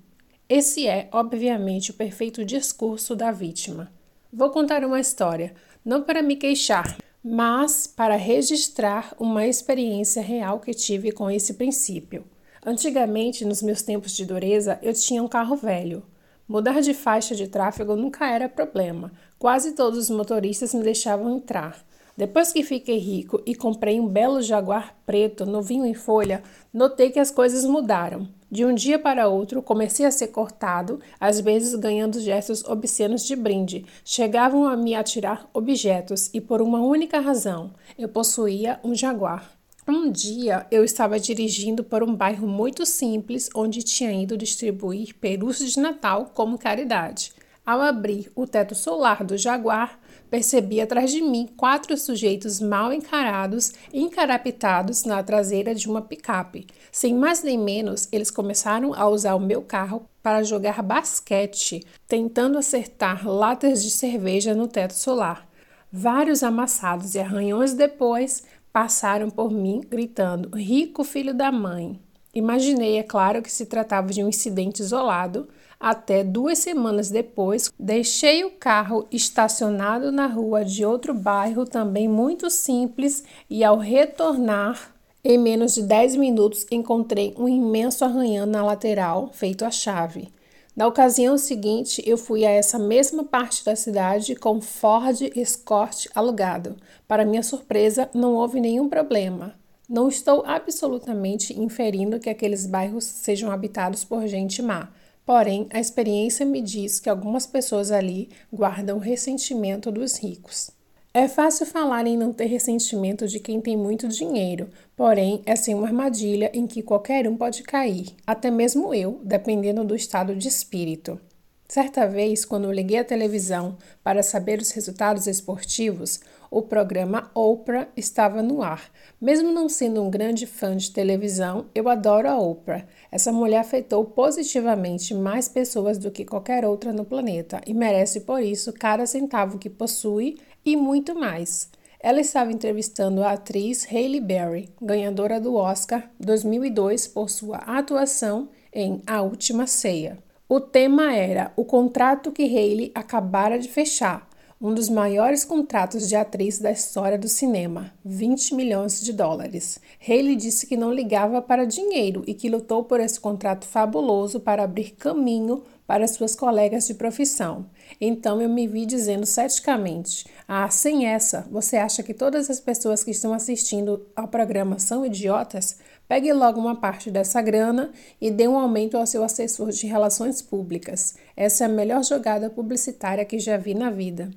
[0.48, 3.90] Esse é, obviamente, o perfeito discurso da vítima.
[4.32, 10.74] Vou contar uma história não para me queixar, mas para registrar uma experiência real que
[10.74, 12.22] tive com esse princípio.
[12.66, 16.02] Antigamente, nos meus tempos de dureza, eu tinha um carro velho.
[16.46, 19.10] Mudar de faixa de tráfego nunca era problema.
[19.38, 21.82] Quase todos os motoristas me deixavam entrar.
[22.14, 27.18] Depois que fiquei rico e comprei um belo Jaguar preto novinho em folha, notei que
[27.18, 28.28] as coisas mudaram.
[28.54, 33.34] De um dia para outro, comecei a ser cortado, às vezes ganhando gestos obscenos de
[33.34, 33.84] brinde.
[34.04, 39.50] Chegavam a me atirar objetos e por uma única razão: eu possuía um Jaguar.
[39.88, 45.58] Um dia eu estava dirigindo por um bairro muito simples onde tinha ido distribuir perus
[45.58, 47.32] de Natal como caridade.
[47.66, 49.98] Ao abrir o teto solar do Jaguar,
[50.34, 56.66] percebi atrás de mim quatro sujeitos mal encarados encarapitados na traseira de uma picape.
[56.90, 62.58] Sem mais nem menos, eles começaram a usar o meu carro para jogar basquete, tentando
[62.58, 65.48] acertar latas de cerveja no teto solar.
[65.92, 72.00] Vários amassados e arranhões depois passaram por mim gritando: Rico filho da mãe!
[72.34, 75.48] Imaginei, é claro, que se tratava de um incidente isolado
[75.84, 82.48] até duas semanas depois, deixei o carro estacionado na rua de outro bairro, também muito
[82.48, 89.28] simples, e ao retornar, em menos de 10 minutos, encontrei um imenso arranhão na lateral,
[89.34, 90.32] feito a chave.
[90.74, 96.76] Na ocasião seguinte, eu fui a essa mesma parte da cidade com Ford Escort alugado.
[97.06, 99.54] Para minha surpresa, não houve nenhum problema.
[99.86, 104.88] Não estou absolutamente inferindo que aqueles bairros sejam habitados por gente má.
[105.24, 110.70] Porém, a experiência me diz que algumas pessoas ali guardam ressentimento dos ricos.
[111.16, 115.74] É fácil falar em não ter ressentimento de quem tem muito dinheiro, porém, essa é
[115.74, 120.48] uma armadilha em que qualquer um pode cair, até mesmo eu, dependendo do estado de
[120.48, 121.20] espírito.
[121.68, 126.20] Certa vez, quando liguei a televisão para saber os resultados esportivos,
[126.54, 128.88] o programa Oprah estava no ar.
[129.20, 132.86] Mesmo não sendo um grande fã de televisão, eu adoro a Oprah.
[133.10, 138.40] Essa mulher afetou positivamente mais pessoas do que qualquer outra no planeta e merece por
[138.40, 141.68] isso cada centavo que possui e muito mais.
[141.98, 149.02] Ela estava entrevistando a atriz Hailey Berry, ganhadora do Oscar 2002 por sua atuação em
[149.08, 150.18] A Última Ceia.
[150.48, 154.28] O tema era o contrato que Hailey acabara de fechar,
[154.60, 159.80] um dos maiores contratos de atriz da história do cinema, 20 milhões de dólares.
[160.06, 164.62] Hailey disse que não ligava para dinheiro e que lutou por esse contrato fabuloso para
[164.62, 167.66] abrir caminho para suas colegas de profissão.
[168.00, 173.04] Então eu me vi dizendo ceticamente: Ah, sem essa, você acha que todas as pessoas
[173.04, 175.78] que estão assistindo ao programa são idiotas?
[176.06, 180.42] Pegue logo uma parte dessa grana e dê um aumento ao seu assessor de relações
[180.42, 181.14] públicas.
[181.36, 184.30] Essa é a melhor jogada publicitária que já vi na vida.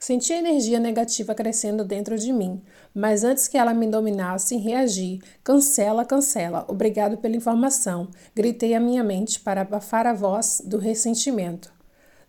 [0.00, 2.62] Senti a energia negativa crescendo dentro de mim,
[2.94, 5.20] mas antes que ela me dominasse, reagi.
[5.42, 6.64] Cancela, cancela.
[6.68, 8.08] Obrigado pela informação.
[8.34, 11.72] Gritei a minha mente para abafar a voz do ressentimento.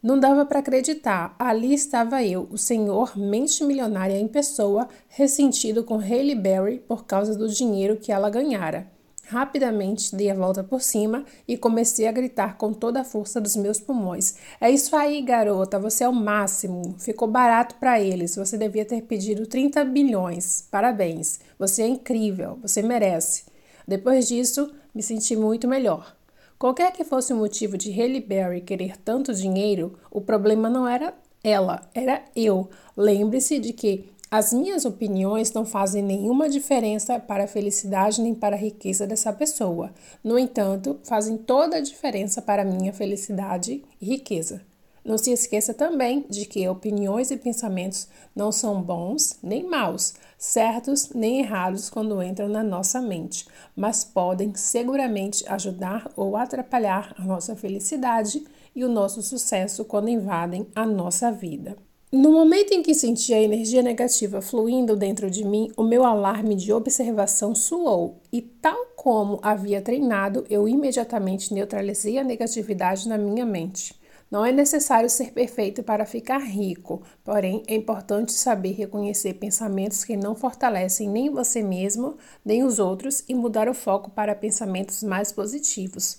[0.02, 1.36] Não dava para acreditar.
[1.38, 7.38] Ali estava eu, o senhor mente milionária em pessoa, ressentido com Hailey Berry por causa
[7.38, 8.88] do dinheiro que ela ganhara.
[9.30, 13.56] Rapidamente dei a volta por cima e comecei a gritar com toda a força dos
[13.56, 14.38] meus pulmões.
[14.60, 16.96] É isso aí, garota, você é o máximo.
[16.98, 18.36] Ficou barato para eles.
[18.36, 20.68] Você devia ter pedido 30 bilhões.
[20.72, 21.42] Parabéns.
[21.60, 22.58] Você é incrível.
[22.64, 23.44] Você merece.
[23.88, 26.16] Depois disso, me senti muito melhor.
[26.58, 31.14] Qualquer que fosse o motivo de Haley Berry querer tanto dinheiro, o problema não era
[31.44, 32.68] ela, era eu.
[32.98, 38.56] Lembre-se de que as minhas opiniões não fazem nenhuma diferença para a felicidade nem para
[38.56, 39.92] a riqueza dessa pessoa.
[40.24, 44.62] No entanto, fazem toda a diferença para a minha felicidade e riqueza.
[45.04, 51.10] Não se esqueça também de que opiniões e pensamentos não são bons nem maus, certos
[51.10, 57.56] nem errados quando entram na nossa mente, mas podem seguramente ajudar ou atrapalhar a nossa
[57.56, 61.76] felicidade e o nosso sucesso quando invadem a nossa vida.
[62.12, 66.56] No momento em que senti a energia negativa fluindo dentro de mim, o meu alarme
[66.56, 73.46] de observação soou e, tal como havia treinado, eu imediatamente neutralizei a negatividade na minha
[73.46, 73.94] mente.
[74.32, 80.18] Não é necessário ser perfeito para ficar rico, porém é importante saber reconhecer pensamentos que
[80.18, 85.32] não fortalecem nem você mesmo, nem os outros e mudar o foco para pensamentos mais
[85.32, 86.18] positivos.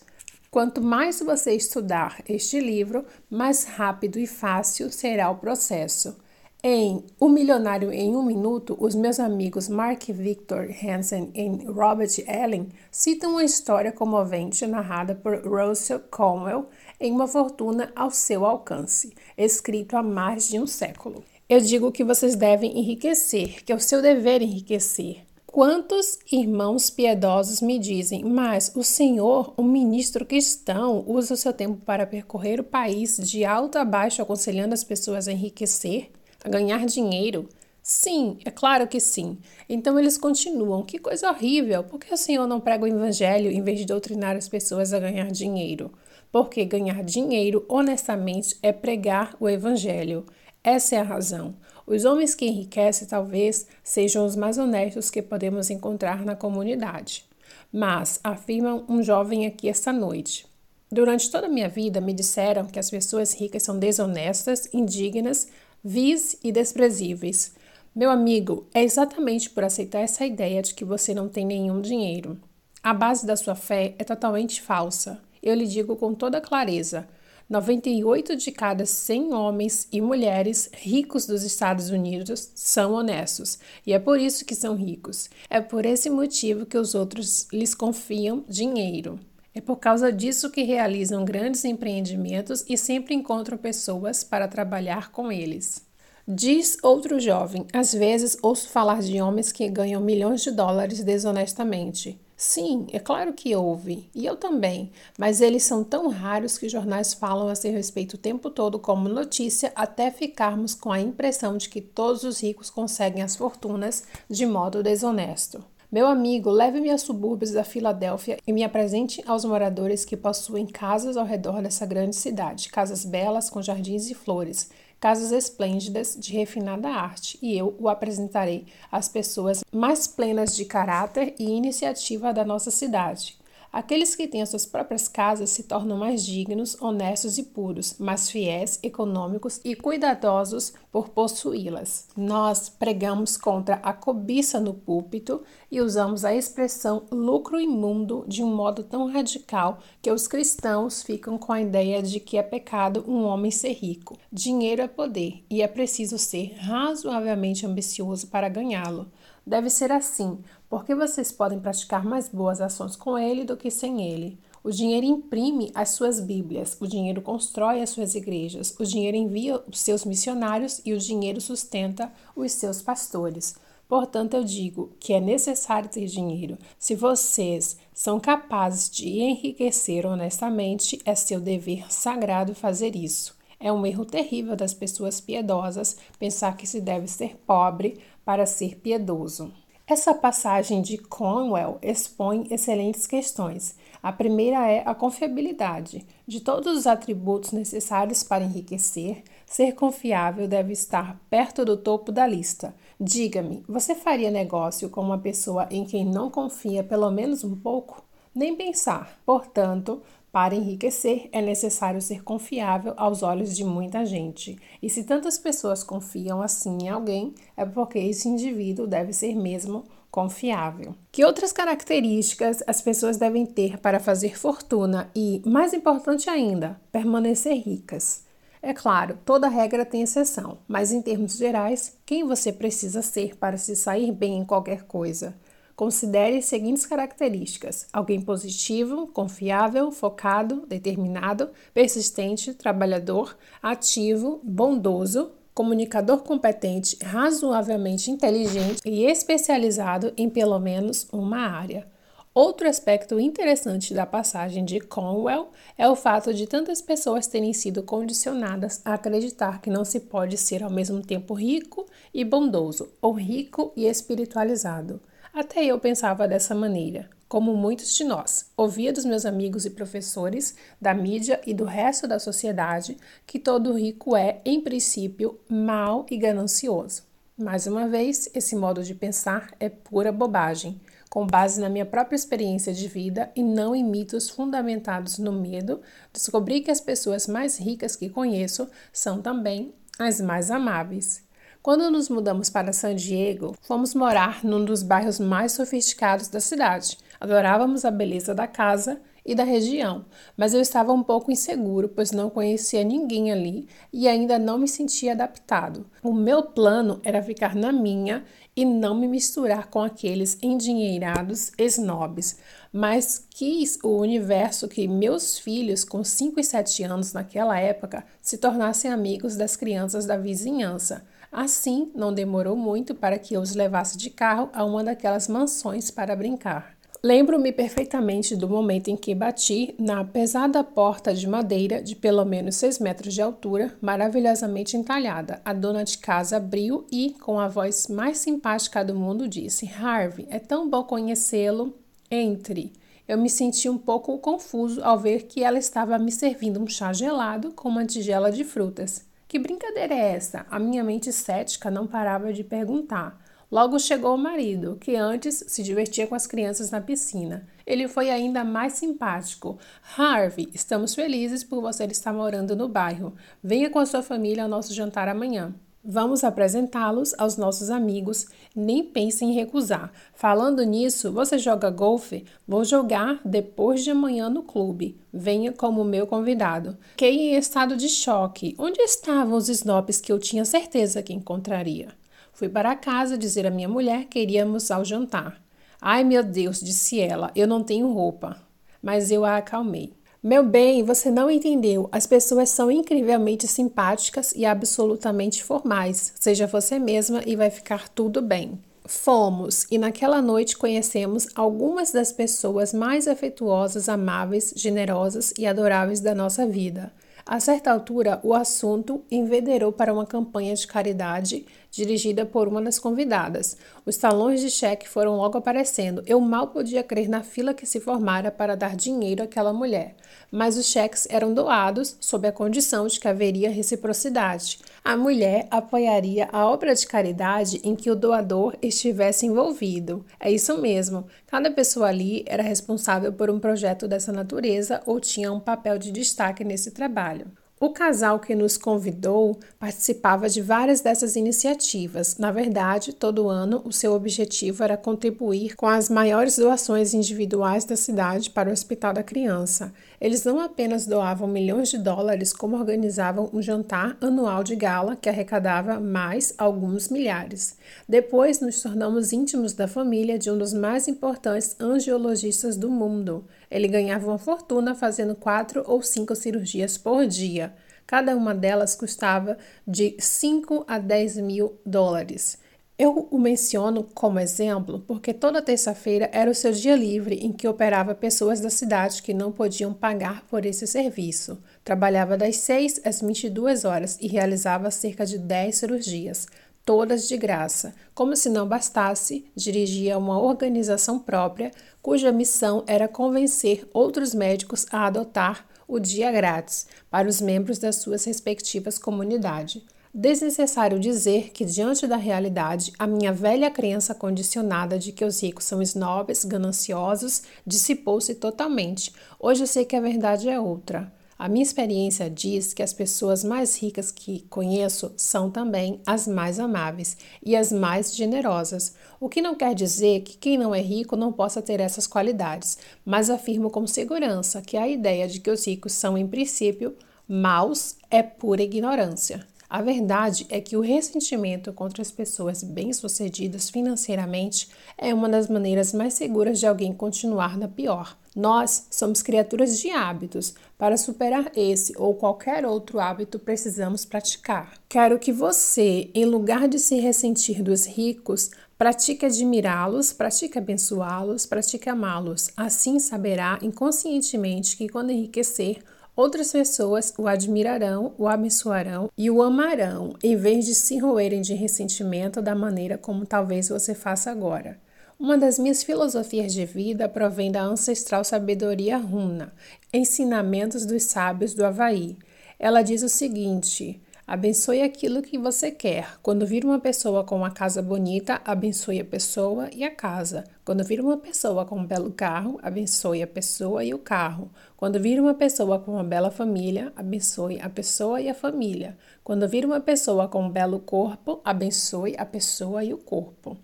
[0.51, 6.17] Quanto mais você estudar este livro, mais rápido e fácil será o processo.
[6.61, 12.69] Em O Milionário em um Minuto, os meus amigos Mark Victor Hansen e Robert Allen
[12.91, 19.97] citam uma história comovente narrada por Russell Conwell em Uma Fortuna ao Seu Alcance, escrito
[19.97, 21.23] há mais de um século.
[21.49, 25.30] Eu digo que vocês devem enriquecer, que é o seu dever enriquecer.
[25.53, 31.81] Quantos irmãos piedosos me dizem, mas o senhor, o ministro cristão, usa o seu tempo
[31.85, 36.13] para percorrer o país de alto a baixo, aconselhando as pessoas a enriquecer,
[36.45, 37.49] a ganhar dinheiro?
[37.83, 39.39] Sim, é claro que sim.
[39.69, 40.85] Então eles continuam.
[40.85, 41.83] Que coisa horrível!
[41.83, 45.01] Por que o Senhor não prega o Evangelho em vez de doutrinar as pessoas a
[45.01, 45.91] ganhar dinheiro?
[46.31, 50.25] Porque ganhar dinheiro, honestamente, é pregar o Evangelho.
[50.63, 51.57] Essa é a razão.
[51.91, 57.25] Os homens que enriquecem talvez sejam os mais honestos que podemos encontrar na comunidade.
[57.73, 60.47] Mas, afirma um jovem aqui esta noite,
[60.89, 65.49] durante toda a minha vida me disseram que as pessoas ricas são desonestas, indignas,
[65.83, 67.57] vis e desprezíveis.
[67.93, 72.39] Meu amigo, é exatamente por aceitar essa ideia de que você não tem nenhum dinheiro.
[72.81, 75.21] A base da sua fé é totalmente falsa.
[75.43, 77.09] Eu lhe digo com toda clareza.
[77.51, 83.99] 98 de cada 100 homens e mulheres ricos dos Estados Unidos são honestos, e é
[83.99, 85.29] por isso que são ricos.
[85.51, 89.19] É por esse motivo que os outros lhes confiam dinheiro.
[89.53, 95.33] É por causa disso que realizam grandes empreendimentos e sempre encontram pessoas para trabalhar com
[95.33, 95.85] eles.
[96.29, 102.17] Diz outro jovem: às vezes ouço falar de homens que ganham milhões de dólares desonestamente.
[102.43, 107.13] Sim, é claro que houve, e eu também, mas eles são tão raros que jornais
[107.13, 111.69] falam a seu respeito o tempo todo como notícia até ficarmos com a impressão de
[111.69, 115.63] que todos os ricos conseguem as fortunas de modo desonesto.
[115.93, 121.19] Meu amigo, leve-me a subúrbios da Filadélfia e me apresente aos moradores que possuem casas
[121.19, 124.71] ao redor dessa grande cidade, casas belas com jardins e flores
[125.01, 131.35] casas esplêndidas de refinada arte, e eu o apresentarei às pessoas mais plenas de caráter
[131.39, 133.40] e iniciativa da nossa cidade.
[133.73, 138.29] Aqueles que têm as suas próprias casas se tornam mais dignos, honestos e puros, mais
[138.29, 142.09] fiéis, econômicos e cuidadosos por possuí-las.
[142.17, 148.53] Nós pregamos contra a cobiça no púlpito e usamos a expressão lucro imundo de um
[148.53, 153.23] modo tão radical que os cristãos ficam com a ideia de que é pecado um
[153.25, 154.19] homem ser rico.
[154.33, 159.07] Dinheiro é poder e é preciso ser razoavelmente ambicioso para ganhá-lo.
[159.47, 160.39] Deve ser assim,
[160.69, 164.39] porque vocês podem praticar mais boas ações com ele do que sem ele.
[164.63, 169.63] O dinheiro imprime as suas Bíblias, o dinheiro constrói as suas igrejas, o dinheiro envia
[169.67, 173.57] os seus missionários e o dinheiro sustenta os seus pastores.
[173.89, 176.57] Portanto, eu digo que é necessário ter dinheiro.
[176.79, 183.37] Se vocês são capazes de enriquecer honestamente, é seu dever sagrado fazer isso.
[183.59, 187.99] É um erro terrível das pessoas piedosas pensar que se deve ser pobre
[188.31, 189.53] para ser piedoso.
[189.85, 193.75] Essa passagem de Conwell expõe excelentes questões.
[194.01, 196.07] A primeira é a confiabilidade.
[196.29, 202.25] De todos os atributos necessários para enriquecer, ser confiável deve estar perto do topo da
[202.25, 202.73] lista.
[203.01, 208.01] Diga-me, você faria negócio com uma pessoa em quem não confia pelo menos um pouco?
[208.33, 209.21] Nem pensar.
[209.27, 210.01] Portanto,
[210.33, 214.57] para enriquecer, é necessário ser confiável aos olhos de muita gente.
[214.81, 219.85] E se tantas pessoas confiam assim em alguém, é porque esse indivíduo deve ser mesmo
[220.11, 220.95] confiável.
[221.13, 227.55] Que outras características as pessoas devem ter para fazer fortuna e, mais importante ainda, permanecer
[227.55, 228.25] ricas?
[228.63, 233.57] É claro, toda regra tem exceção, mas em termos gerais, quem você precisa ser para
[233.57, 235.35] se sair bem em qualquer coisa?
[235.81, 246.99] Considere as seguintes características: alguém positivo, confiável, focado, determinado, persistente, trabalhador, ativo, bondoso, comunicador competente,
[247.03, 251.87] razoavelmente inteligente e especializado em pelo menos uma área.
[252.35, 257.83] Outro aspecto interessante da passagem de Conwell é o fato de tantas pessoas terem sido
[257.83, 263.15] condicionadas a acreditar que não se pode ser ao mesmo tempo rico e bondoso, ou
[263.15, 265.01] rico e espiritualizado.
[265.33, 268.51] Até eu pensava dessa maneira, como muitos de nós.
[268.57, 273.73] Ouvia dos meus amigos e professores, da mídia e do resto da sociedade que todo
[273.73, 277.05] rico é, em princípio, mau e ganancioso.
[277.39, 282.17] Mais uma vez, esse modo de pensar é pura bobagem, com base na minha própria
[282.17, 285.81] experiência de vida e não em mitos fundamentados no medo,
[286.13, 291.23] descobri que as pessoas mais ricas que conheço são também as mais amáveis.
[291.63, 296.97] Quando nos mudamos para San Diego, fomos morar num dos bairros mais sofisticados da cidade.
[297.21, 302.13] Adorávamos a beleza da casa e da região, mas eu estava um pouco inseguro, pois
[302.13, 305.85] não conhecia ninguém ali e ainda não me sentia adaptado.
[306.03, 308.25] O meu plano era ficar na minha
[308.57, 312.39] e não me misturar com aqueles endinheirados snobs,
[312.73, 318.39] mas quis o universo que meus filhos, com 5 e 7 anos naquela época, se
[318.39, 321.05] tornassem amigos das crianças da vizinhança.
[321.33, 325.91] Assim, não demorou muito para que eu os levasse de carro a uma daquelas mansões
[325.91, 326.81] para brincar.
[327.03, 332.57] Lembro-me perfeitamente do momento em que bati na pesada porta de madeira de pelo menos
[332.57, 335.41] seis metros de altura, maravilhosamente entalhada.
[335.43, 340.27] A dona de casa abriu e, com a voz mais simpática do mundo, disse: Harvey,
[340.29, 341.75] é tão bom conhecê-lo.
[342.11, 342.73] Entre.
[343.09, 346.93] Eu me senti um pouco confuso ao ver que ela estava me servindo um chá
[346.93, 349.10] gelado com uma tigela de frutas.
[349.31, 350.45] Que brincadeira é essa?
[350.51, 353.17] A minha mente cética não parava de perguntar.
[353.49, 357.47] Logo chegou o marido, que antes se divertia com as crianças na piscina.
[357.65, 359.57] Ele foi ainda mais simpático.
[359.97, 363.15] Harvey, estamos felizes por você estar morando no bairro.
[363.41, 365.55] Venha com a sua família ao nosso jantar amanhã.
[365.83, 369.91] Vamos apresentá-los aos nossos amigos, nem pense em recusar.
[370.15, 372.27] Falando nisso, você joga golfe?
[372.47, 374.99] Vou jogar depois de amanhã no clube.
[375.11, 376.77] Venha como meu convidado.
[376.91, 378.55] Fiquei em estado de choque.
[378.59, 381.89] Onde estavam os snobs que eu tinha certeza que encontraria?
[382.35, 385.43] Fui para casa dizer à minha mulher que iríamos ao jantar.
[385.81, 388.37] Ai meu Deus, disse ela, eu não tenho roupa.
[388.83, 389.95] Mas eu a acalmei.
[390.23, 391.89] Meu bem, você não entendeu.
[391.91, 396.13] As pessoas são incrivelmente simpáticas e absolutamente formais.
[396.21, 398.61] Seja você mesma e vai ficar tudo bem.
[398.85, 406.15] Fomos e naquela noite conhecemos algumas das pessoas mais afetuosas, amáveis, generosas e adoráveis da
[406.15, 406.93] nossa vida.
[407.25, 412.79] A certa altura, o assunto envederou para uma campanha de caridade dirigida por uma das
[412.79, 413.57] convidadas.
[413.87, 416.03] Os talões de cheque foram logo aparecendo.
[416.07, 419.95] Eu mal podia crer na fila que se formara para dar dinheiro àquela mulher.
[420.31, 424.59] Mas os cheques eram doados sob a condição de que haveria reciprocidade.
[424.85, 430.05] A mulher apoiaria a obra de caridade em que o doador estivesse envolvido.
[430.19, 431.07] É isso mesmo.
[431.27, 435.93] Cada pessoa ali era responsável por um projeto dessa natureza ou tinha um papel de
[435.93, 437.27] destaque nesse trabalho.
[437.63, 442.17] O casal que nos convidou participava de várias dessas iniciativas.
[442.17, 447.77] Na verdade, todo ano o seu objetivo era contribuir com as maiores doações individuais da
[447.77, 449.75] cidade para o Hospital da Criança.
[450.01, 455.11] Eles não apenas doavam milhões de dólares, como organizavam um jantar anual de gala que
[455.11, 457.59] arrecadava mais alguns milhares.
[457.87, 463.27] Depois nos tornamos íntimos da família de um dos mais importantes angiologistas do mundo.
[463.51, 467.53] Ele ganhava uma fortuna fazendo quatro ou cinco cirurgias por dia.
[467.87, 472.39] Cada uma delas custava de 5 a 10 mil dólares.
[472.79, 477.47] Eu o menciono como exemplo porque toda terça-feira era o seu dia livre em que
[477.47, 481.37] operava pessoas da cidade que não podiam pagar por esse serviço.
[481.63, 486.27] Trabalhava das 6 às 22 horas e realizava cerca de 10 cirurgias.
[486.71, 487.75] Todas de graça.
[487.93, 491.51] Como se não bastasse, dirigia uma organização própria
[491.83, 497.75] cuja missão era convencer outros médicos a adotar o dia grátis para os membros das
[497.75, 499.65] suas respectivas comunidades.
[499.93, 505.47] Desnecessário dizer que, diante da realidade, a minha velha crença condicionada de que os ricos
[505.47, 508.93] são snobs, gananciosos, dissipou-se totalmente.
[509.19, 511.00] Hoje eu sei que a verdade é outra.
[511.21, 516.41] A minha experiência diz que as pessoas mais ricas que conheço são também as mais
[516.41, 520.97] amáveis e as mais generosas, o que não quer dizer que quem não é rico
[520.97, 525.47] não possa ter essas qualidades, mas afirmo com segurança que a ideia de que os
[525.47, 526.75] ricos são, em princípio,
[527.07, 529.21] maus é pura ignorância.
[529.51, 534.49] A verdade é que o ressentimento contra as pessoas bem-sucedidas financeiramente
[534.79, 537.99] é uma das maneiras mais seguras de alguém continuar na pior.
[538.15, 540.35] Nós somos criaturas de hábitos.
[540.57, 544.53] Para superar esse ou qualquer outro hábito, precisamos praticar.
[544.69, 551.69] Quero que você, em lugar de se ressentir dos ricos, pratique admirá-los, pratique abençoá-los, pratique
[551.69, 552.31] amá-los.
[552.37, 555.59] Assim saberá inconscientemente que quando enriquecer,
[555.95, 561.35] Outras pessoas o admirarão, o abençoarão e o amarão, em vez de se roerem de
[561.35, 564.59] ressentimento da maneira como talvez você faça agora.
[564.99, 569.33] Uma das minhas filosofias de vida provém da ancestral sabedoria runa,
[569.73, 571.97] Ensinamentos dos Sábios do Havaí.
[572.39, 573.81] Ela diz o seguinte:
[574.11, 575.97] Abençoe aquilo que você quer.
[576.03, 580.25] Quando vir uma pessoa com uma casa bonita, abençoe a pessoa e a casa.
[580.45, 584.29] Quando vir uma pessoa com um belo carro, abençoe a pessoa e o carro.
[584.57, 588.77] Quando vir uma pessoa com uma bela família, abençoe a pessoa e a família.
[589.05, 593.37] Quando vir uma pessoa com um belo corpo, abençoe a pessoa e o corpo.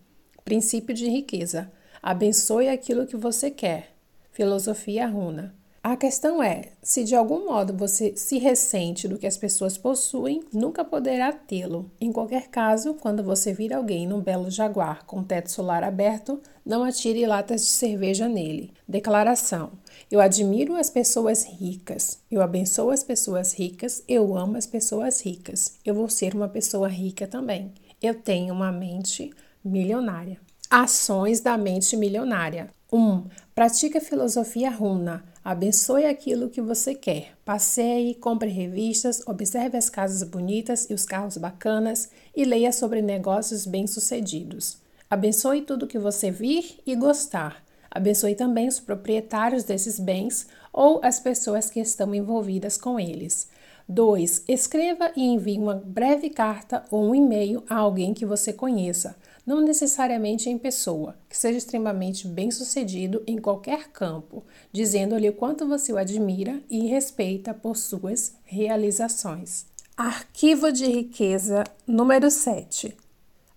[0.45, 1.71] Princípio de riqueza.
[2.03, 3.95] Abençoe aquilo que você quer.
[4.33, 5.55] Filosofia Runa.
[5.87, 10.43] A questão é: se de algum modo você se ressente do que as pessoas possuem,
[10.53, 11.89] nunca poderá tê-lo.
[12.01, 16.83] Em qualquer caso, quando você vir alguém num belo jaguar com teto solar aberto, não
[16.83, 18.73] atire latas de cerveja nele.
[18.89, 19.75] Declaração:
[20.11, 22.19] Eu admiro as pessoas ricas.
[22.29, 24.03] Eu abençoo as pessoas ricas.
[24.09, 25.79] Eu amo as pessoas ricas.
[25.85, 27.73] Eu vou ser uma pessoa rica também.
[28.03, 29.31] Eu tenho uma mente
[29.65, 30.41] milionária.
[30.69, 32.71] Ações da mente milionária.
[32.93, 32.99] 1.
[32.99, 33.25] Um,
[33.55, 35.25] pratique a filosofia runa.
[35.47, 37.29] Abençoe aquilo que você quer.
[37.45, 43.65] Passeie, compre revistas, observe as casas bonitas e os carros bacanas e leia sobre negócios
[43.65, 44.79] bem-sucedidos.
[45.09, 47.65] Abençoe tudo que você vir e gostar.
[47.89, 53.49] Abençoe também os proprietários desses bens ou as pessoas que estão envolvidas com eles.
[53.89, 54.47] 2.
[54.49, 59.15] Escreva e envie uma breve carta ou um e-mail a alguém que você conheça
[59.47, 65.93] não necessariamente em pessoa, que seja extremamente bem-sucedido em qualquer campo, dizendo-lhe o quanto você
[65.93, 69.67] o admira e respeita por suas realizações.
[69.97, 72.97] Arquivo de riqueza número 7.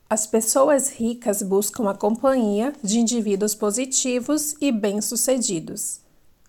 [0.08, 6.02] As pessoas ricas buscam a companhia de indivíduos positivos e bem-sucedidos.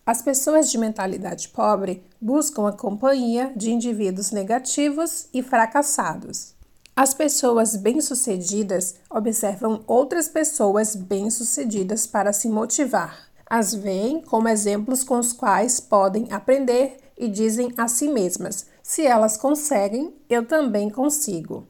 [0.05, 6.55] As pessoas de mentalidade pobre buscam a companhia de indivíduos negativos e fracassados.
[7.03, 13.31] As pessoas bem-sucedidas observam outras pessoas bem-sucedidas para se motivar.
[13.49, 19.07] As veem como exemplos com os quais podem aprender e dizem a si mesmas: se
[19.07, 21.67] elas conseguem, eu também consigo.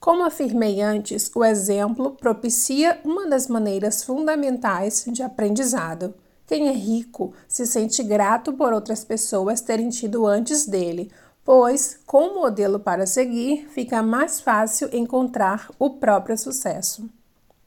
[0.00, 6.14] Como afirmei antes, o exemplo propicia uma das maneiras fundamentais de aprendizado.
[6.46, 11.10] Quem é rico se sente grato por outras pessoas terem tido antes dele,
[11.44, 17.08] pois, com o modelo para seguir, fica mais fácil encontrar o próprio sucesso.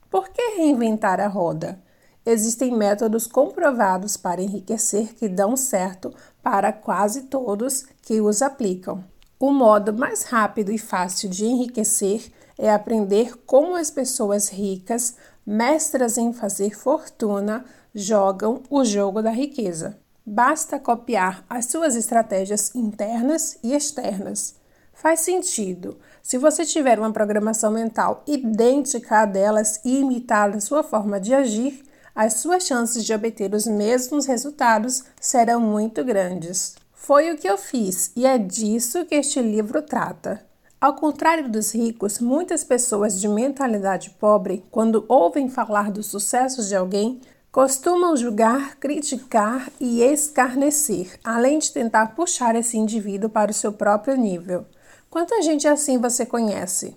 [0.10, 1.80] Por que reinventar a roda?
[2.26, 9.04] Existem métodos comprovados para enriquecer que dão certo para quase todos que os aplicam.
[9.40, 15.16] O modo mais rápido e fácil de enriquecer é aprender como as pessoas ricas,
[15.46, 19.98] mestras em fazer fortuna, jogam o jogo da riqueza.
[20.30, 24.56] Basta copiar as suas estratégias internas e externas.
[24.94, 25.98] Faz sentido.
[26.22, 31.34] Se você tiver uma programação mental idêntica a delas e imitar a sua forma de
[31.34, 31.82] agir,
[32.14, 36.76] as suas chances de obter os mesmos resultados serão muito grandes.
[36.92, 40.46] Foi o que eu fiz e é disso que este livro trata.
[40.80, 46.76] Ao contrário dos ricos, muitas pessoas de mentalidade pobre, quando ouvem falar dos sucessos de
[46.76, 47.22] alguém,
[47.58, 54.16] costumam julgar, criticar e escarnecer, além de tentar puxar esse indivíduo para o seu próprio
[54.16, 54.68] nível.
[55.10, 56.96] Quanta gente assim você conhece?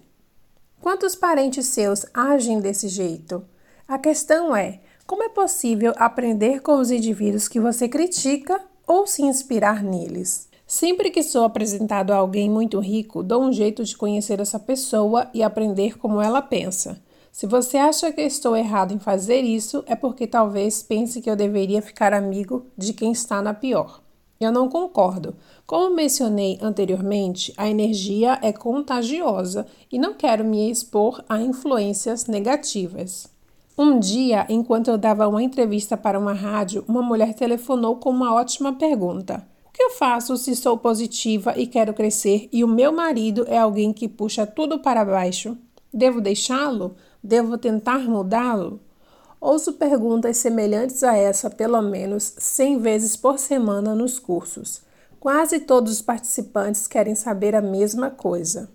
[0.79, 3.43] Quantos parentes seus agem desse jeito?
[3.89, 9.23] A questão é: como é possível aprender com os indivíduos que você critica ou se
[9.23, 10.47] inspirar neles?
[10.67, 15.31] Sempre que sou apresentado a alguém muito rico, dou um jeito de conhecer essa pessoa
[15.33, 17.01] e aprender como ela pensa.
[17.33, 21.36] Se você acha que estou errado em fazer isso, é porque talvez pense que eu
[21.36, 24.02] deveria ficar amigo de quem está na pior.
[24.41, 25.34] Eu não concordo.
[25.67, 33.28] Como mencionei anteriormente, a energia é contagiosa e não quero me expor a influências negativas.
[33.76, 38.34] Um dia, enquanto eu dava uma entrevista para uma rádio, uma mulher telefonou com uma
[38.34, 39.47] ótima pergunta.
[39.67, 43.59] O que eu faço se sou positiva e quero crescer e o meu marido é
[43.59, 45.57] alguém que puxa tudo para baixo?
[45.92, 46.94] Devo deixá-lo?
[47.23, 48.81] Devo tentar mudá-lo?
[49.39, 54.82] Ouço perguntas semelhantes a essa pelo menos 100 vezes por semana nos cursos.
[55.18, 58.70] Quase todos os participantes querem saber a mesma coisa.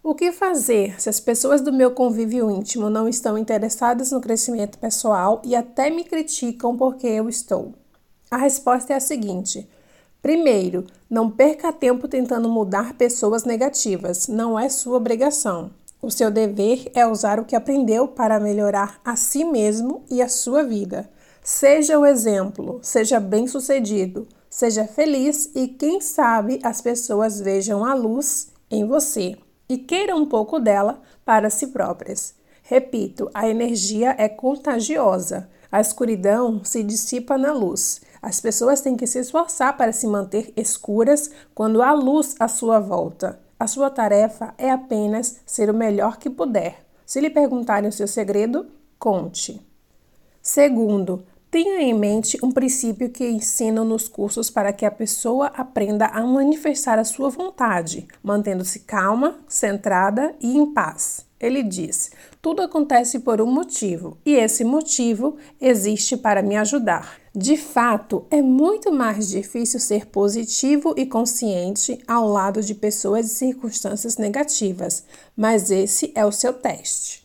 [0.00, 4.78] O que fazer se as pessoas do meu convívio íntimo não estão interessadas no crescimento
[4.78, 7.74] pessoal e até me criticam porque eu estou?
[8.30, 9.68] A resposta é a seguinte:
[10.22, 15.70] primeiro, não perca tempo tentando mudar pessoas negativas, não é sua obrigação.
[16.00, 20.28] O seu dever é usar o que aprendeu para melhorar a si mesmo e a
[20.28, 21.10] sua vida.
[21.42, 28.52] Seja o exemplo, seja bem-sucedido, seja feliz e, quem sabe, as pessoas vejam a luz
[28.70, 29.36] em você
[29.68, 32.34] e queiram um pouco dela para si próprias.
[32.62, 35.48] Repito, a energia é contagiosa.
[35.70, 38.02] A escuridão se dissipa na luz.
[38.22, 42.78] As pessoas têm que se esforçar para se manter escuras quando há luz à sua
[42.78, 43.47] volta.
[43.60, 46.86] A sua tarefa é apenas ser o melhor que puder.
[47.04, 48.66] Se lhe perguntarem o seu segredo,
[48.98, 49.60] conte.
[50.40, 56.06] Segundo, tenha em mente um princípio que ensino nos cursos para que a pessoa aprenda
[56.06, 61.26] a manifestar a sua vontade, mantendo-se calma, centrada e em paz.
[61.40, 67.18] Ele diz: tudo acontece por um motivo e esse motivo existe para me ajudar.
[67.40, 73.34] De fato, é muito mais difícil ser positivo e consciente ao lado de pessoas e
[73.36, 75.04] circunstâncias negativas,
[75.36, 77.24] mas esse é o seu teste.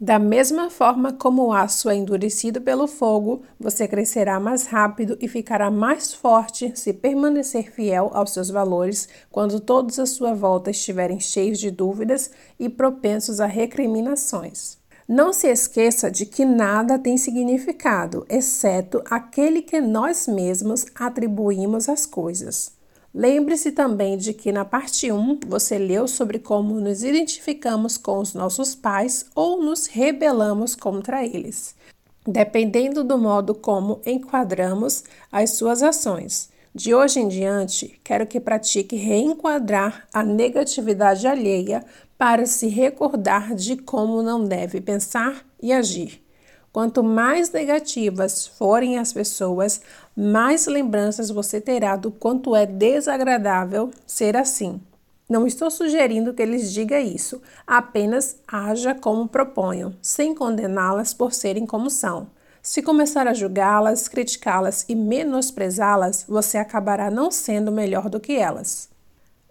[0.00, 5.28] Da mesma forma como o aço é endurecido pelo fogo, você crescerá mais rápido e
[5.28, 11.20] ficará mais forte se permanecer fiel aos seus valores quando todos à sua volta estiverem
[11.20, 14.81] cheios de dúvidas e propensos a recriminações.
[15.14, 22.06] Não se esqueça de que nada tem significado, exceto aquele que nós mesmos atribuímos às
[22.06, 22.72] coisas.
[23.14, 28.32] Lembre-se também de que na parte 1 você leu sobre como nos identificamos com os
[28.32, 31.74] nossos pais ou nos rebelamos contra eles,
[32.26, 36.48] dependendo do modo como enquadramos as suas ações.
[36.74, 41.84] De hoje em diante, quero que pratique reenquadrar a negatividade alheia
[42.22, 46.24] para se recordar de como não deve pensar e agir.
[46.72, 49.80] Quanto mais negativas forem as pessoas,
[50.16, 54.80] mais lembranças você terá do quanto é desagradável ser assim.
[55.28, 61.66] Não estou sugerindo que eles digam isso, apenas haja como proponho, sem condená-las por serem
[61.66, 62.28] como são.
[62.62, 68.91] Se começar a julgá-las, criticá-las e menosprezá-las, você acabará não sendo melhor do que elas.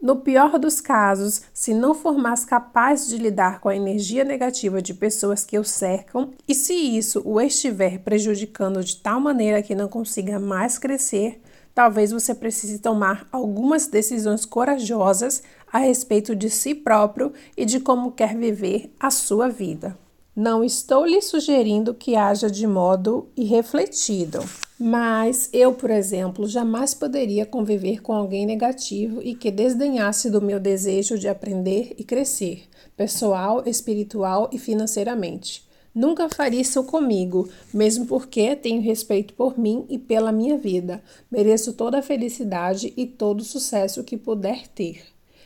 [0.02, 4.82] No pior dos casos, se não for mais capaz de lidar com a energia negativa
[4.82, 9.76] de pessoas que o cercam e se isso o estiver prejudicando de tal maneira que
[9.76, 11.40] não consiga mais crescer,
[11.76, 18.12] talvez você precise tomar algumas decisões corajosas a respeito de si próprio e de como
[18.12, 19.96] quer viver a sua vida.
[20.36, 24.40] Não estou lhe sugerindo que haja de modo irrefletido,
[24.84, 30.60] mas eu, por exemplo, jamais poderia conviver com alguém negativo e que desdenhasse do meu
[30.60, 32.64] desejo de aprender e crescer,
[32.98, 35.70] pessoal, espiritual e financeiramente.
[35.94, 41.04] Nunca faria isso comigo, mesmo porque tenho respeito por mim e pela minha vida.
[41.30, 45.04] Mereço toda a felicidade e todo o sucesso que puder ter.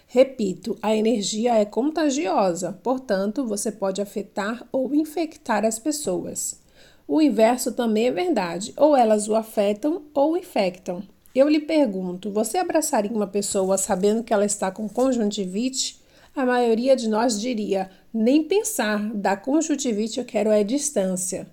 [0.07, 6.63] Repito, a energia é contagiosa, portanto, você pode afetar ou infectar as pessoas.
[7.07, 11.03] O inverso também é verdade, ou elas o afetam ou infectam.
[11.35, 15.99] Eu lhe pergunto: você abraçaria uma pessoa sabendo que ela está com conjuntivite?
[16.35, 21.47] A maioria de nós diria: nem pensar, da conjuntivite eu quero é distância.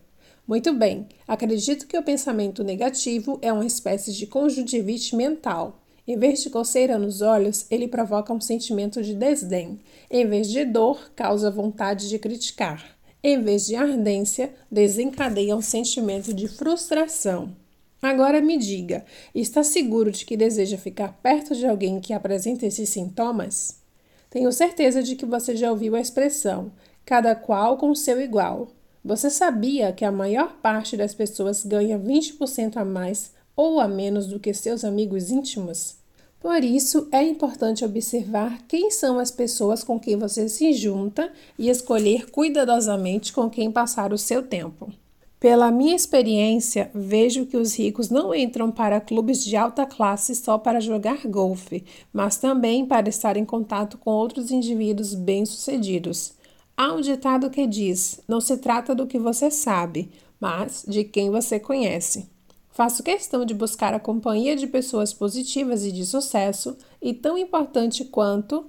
[0.49, 5.79] Muito bem, acredito que o pensamento negativo é uma espécie de conjuntivite mental.
[6.07, 9.79] Em vez de coceira nos olhos, ele provoca um sentimento de desdém.
[10.11, 12.85] Em vez de dor, causa vontade de criticar.
[13.25, 17.55] Em vez de ardência, desencadeia um sentimento de frustração.
[18.02, 22.89] Agora me diga, está seguro de que deseja ficar perto de alguém que apresenta esses
[22.89, 23.81] sintomas?
[24.28, 26.73] Tenho certeza de que você já ouviu a expressão
[27.05, 28.73] cada qual com seu igual.
[29.05, 34.26] Você sabia que a maior parte das pessoas ganha 20% a mais ou a menos
[34.26, 36.02] do que seus amigos íntimos?
[36.43, 41.71] Por isso, é importante observar quem são as pessoas com quem você se junta e
[41.71, 44.93] escolher cuidadosamente com quem passar o seu tempo.
[45.39, 50.59] Pela minha experiência, vejo que os ricos não entram para clubes de alta classe só
[50.59, 56.35] para jogar golfe, mas também para estar em contato com outros indivíduos bem-sucedidos.
[56.77, 61.31] Há um ditado que diz: não se trata do que você sabe, mas de quem
[61.31, 62.32] você conhece.
[62.73, 68.02] Faço questão de buscar a companhia de pessoas positivas e de sucesso, e tão importante
[68.02, 68.65] quanto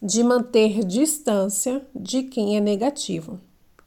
[0.00, 3.40] de manter distância de quem é negativo.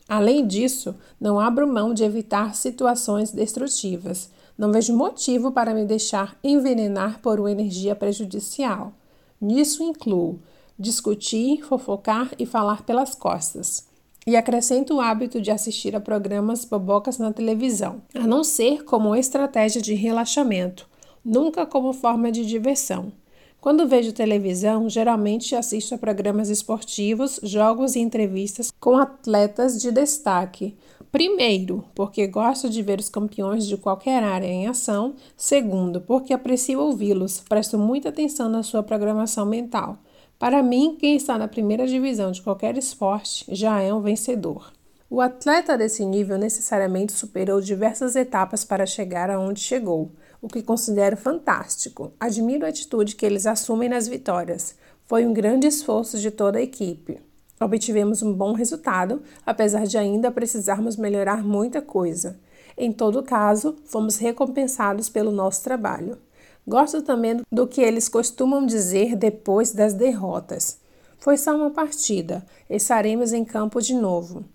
[0.09, 4.29] Além disso, não abro mão de evitar situações destrutivas.
[4.57, 8.91] Não vejo motivo para me deixar envenenar por uma energia prejudicial.
[9.39, 10.41] Nisso incluo
[10.77, 13.87] discutir, fofocar e falar pelas costas.
[14.25, 19.15] E acrescento o hábito de assistir a programas bobocas na televisão, a não ser como
[19.15, 20.87] estratégia de relaxamento,
[21.25, 23.11] nunca como forma de diversão.
[23.59, 30.75] Quando vejo televisão, geralmente assisto a programas esportivos, jogos e entrevistas com atletas de destaque.
[31.11, 35.13] Primeiro, porque gosto de ver os campeões de qualquer área em ação.
[35.37, 39.97] Segundo, porque aprecio ouvi-los, presto muita atenção na sua programação mental.
[40.41, 44.73] Para mim, quem está na primeira divisão de qualquer esporte já é um vencedor.
[45.07, 51.15] O atleta desse nível necessariamente superou diversas etapas para chegar aonde chegou, o que considero
[51.15, 52.11] fantástico.
[52.19, 54.75] Admiro a atitude que eles assumem nas vitórias.
[55.05, 57.19] Foi um grande esforço de toda a equipe.
[57.59, 62.39] Obtivemos um bom resultado, apesar de ainda precisarmos melhorar muita coisa.
[62.75, 66.17] Em todo caso, fomos recompensados pelo nosso trabalho.
[66.67, 70.79] Gosto também do que eles costumam dizer depois das derrotas.
[71.17, 74.45] Foi só uma partida, estaremos em campo de novo.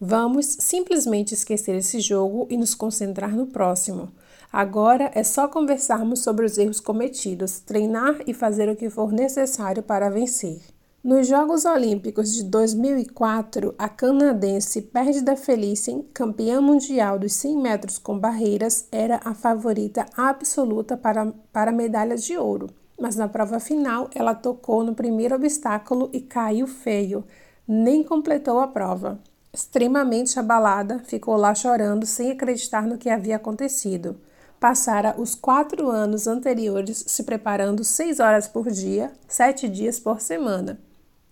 [0.00, 4.12] Vamos simplesmente esquecer esse jogo e nos concentrar no próximo.
[4.52, 9.82] Agora é só conversarmos sobre os erros cometidos, treinar e fazer o que for necessário
[9.82, 10.60] para vencer.
[11.04, 18.16] Nos Jogos Olímpicos de 2004, a canadense Perdida Felicien, campeã mundial dos 100 metros com
[18.16, 22.68] barreiras, era a favorita absoluta para, para a medalha de ouro.
[23.00, 27.24] Mas na prova final, ela tocou no primeiro obstáculo e caiu feio.
[27.66, 29.18] Nem completou a prova.
[29.52, 34.20] Extremamente abalada, ficou lá chorando sem acreditar no que havia acontecido.
[34.60, 40.78] Passara os quatro anos anteriores se preparando seis horas por dia, sete dias por semana.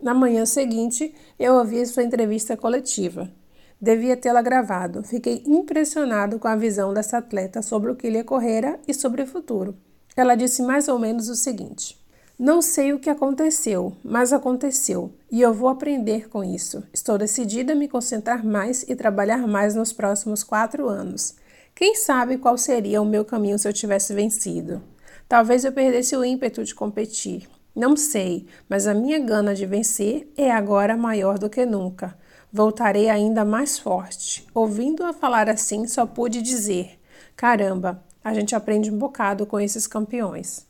[0.00, 3.30] Na manhã seguinte, eu ouvi sua entrevista coletiva.
[3.78, 5.02] Devia tê-la gravado.
[5.02, 9.26] Fiquei impressionado com a visão dessa atleta sobre o que lhe ocorrera e sobre o
[9.26, 9.76] futuro.
[10.16, 11.98] Ela disse mais ou menos o seguinte:
[12.38, 16.82] Não sei o que aconteceu, mas aconteceu, e eu vou aprender com isso.
[16.94, 21.34] Estou decidida a me concentrar mais e trabalhar mais nos próximos quatro anos.
[21.74, 24.82] Quem sabe qual seria o meu caminho se eu tivesse vencido?
[25.28, 27.48] Talvez eu perdesse o ímpeto de competir.
[27.74, 32.16] Não sei, mas a minha gana de vencer é agora maior do que nunca.
[32.52, 34.46] Voltarei ainda mais forte.
[34.52, 36.98] Ouvindo-a falar assim, só pude dizer:
[37.36, 40.66] caramba, a gente aprende um bocado com esses campeões.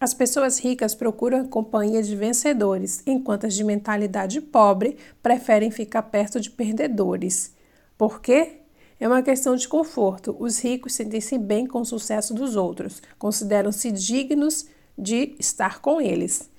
[0.00, 6.40] As pessoas ricas procuram companhia de vencedores, enquanto as de mentalidade pobre preferem ficar perto
[6.40, 7.54] de perdedores.
[7.96, 8.62] Por quê?
[8.98, 10.34] É uma questão de conforto.
[10.40, 16.50] Os ricos sentem-se bem com o sucesso dos outros, consideram-se dignos de estar com eles.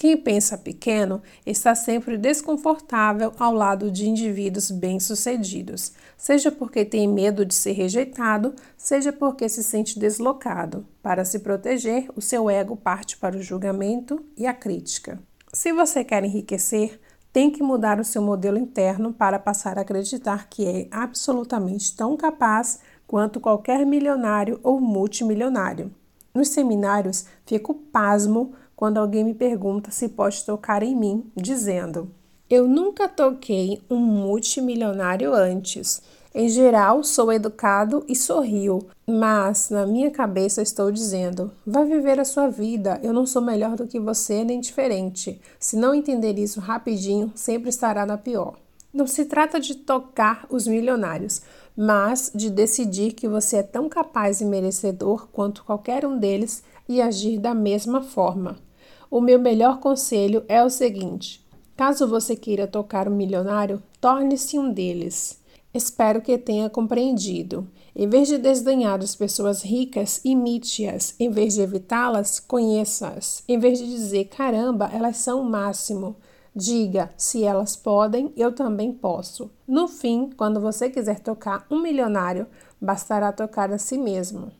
[0.00, 7.44] Quem pensa pequeno está sempre desconfortável ao lado de indivíduos bem-sucedidos, seja porque tem medo
[7.44, 10.86] de ser rejeitado, seja porque se sente deslocado.
[11.02, 15.20] Para se proteger, o seu ego parte para o julgamento e a crítica.
[15.52, 16.98] Se você quer enriquecer,
[17.30, 22.16] tem que mudar o seu modelo interno para passar a acreditar que é absolutamente tão
[22.16, 25.92] capaz quanto qualquer milionário ou multimilionário.
[26.32, 32.08] Nos seminários, fico pasmo quando alguém me pergunta se pode tocar em mim, dizendo:
[32.48, 36.00] Eu nunca toquei um multimilionário antes.
[36.32, 42.24] Em geral, sou educado e sorrio, mas na minha cabeça estou dizendo: vá viver a
[42.24, 45.40] sua vida, eu não sou melhor do que você nem diferente.
[45.58, 48.54] Se não entender isso rapidinho, sempre estará na pior.
[48.94, 51.42] Não se trata de tocar os milionários,
[51.76, 57.00] mas de decidir que você é tão capaz e merecedor quanto qualquer um deles e
[57.00, 58.58] agir da mesma forma.
[59.08, 61.46] O meu melhor conselho é o seguinte:
[61.76, 65.40] caso você queira tocar um milionário, torne-se um deles.
[65.72, 67.68] Espero que tenha compreendido.
[67.94, 71.14] Em vez de desdenhar as pessoas ricas, imite-as.
[71.20, 73.44] Em vez de evitá-las, conheça-as.
[73.46, 76.16] Em vez de dizer caramba, elas são o máximo.
[76.54, 79.48] Diga: se elas podem, eu também posso.
[79.64, 82.48] No fim, quando você quiser tocar um milionário,
[82.80, 84.50] bastará tocar a si mesmo.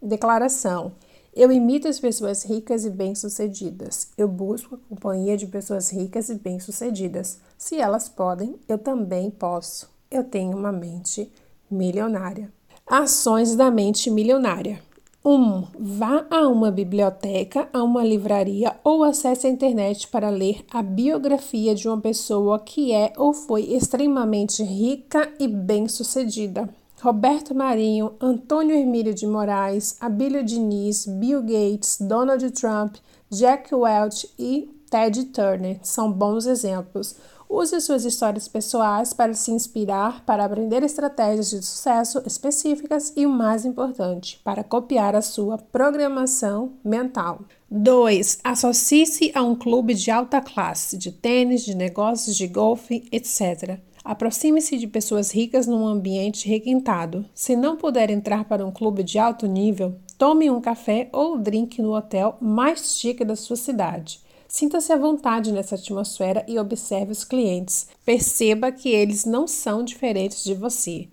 [0.00, 0.92] Declaração:
[1.36, 4.08] Eu imito as pessoas ricas e bem-sucedidas.
[4.16, 7.40] Eu busco a companhia de pessoas ricas e bem-sucedidas.
[7.58, 9.90] Se elas podem, eu também posso.
[10.08, 11.28] Eu tenho uma mente
[11.68, 12.52] milionária.
[12.86, 14.80] Ações da mente milionária.
[15.24, 15.32] 1.
[15.32, 20.82] Um, vá a uma biblioteca, a uma livraria ou acesse a internet para ler a
[20.82, 26.68] biografia de uma pessoa que é ou foi extremamente rica e bem-sucedida.
[27.04, 32.96] Roberto Marinho, Antônio Hermílio de Moraes, Abílio Diniz, Bill Gates, Donald Trump,
[33.28, 37.16] Jack Welch e Ted Turner são bons exemplos.
[37.46, 43.30] Use suas histórias pessoais para se inspirar, para aprender estratégias de sucesso específicas e, o
[43.30, 47.42] mais importante, para copiar a sua programação mental.
[47.70, 48.38] 2.
[48.42, 53.78] Associe-se a um clube de alta classe, de tênis, de negócios, de golfe, etc.
[54.04, 57.24] Aproxime-se de pessoas ricas num ambiente requintado.
[57.34, 61.80] Se não puder entrar para um clube de alto nível, tome um café ou drink
[61.80, 64.20] no hotel mais chique da sua cidade.
[64.46, 67.88] Sinta-se à vontade nessa atmosfera e observe os clientes.
[68.04, 71.08] Perceba que eles não são diferentes de você.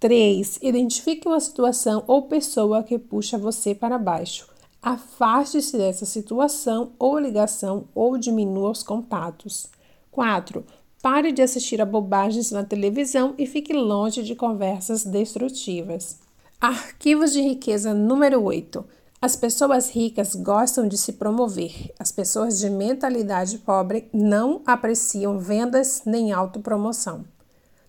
[0.00, 0.60] 3.
[0.62, 4.48] Identifique uma situação ou pessoa que puxa você para baixo.
[4.80, 9.66] Afaste-se dessa situação ou ligação ou diminua os contatos.
[10.10, 10.64] 4.
[11.02, 16.18] Pare de assistir a bobagens na televisão e fique longe de conversas destrutivas.
[16.60, 18.84] Arquivos de riqueza número 8.
[19.22, 21.90] As pessoas ricas gostam de se promover.
[21.98, 27.24] As pessoas de mentalidade pobre não apreciam vendas nem autopromoção.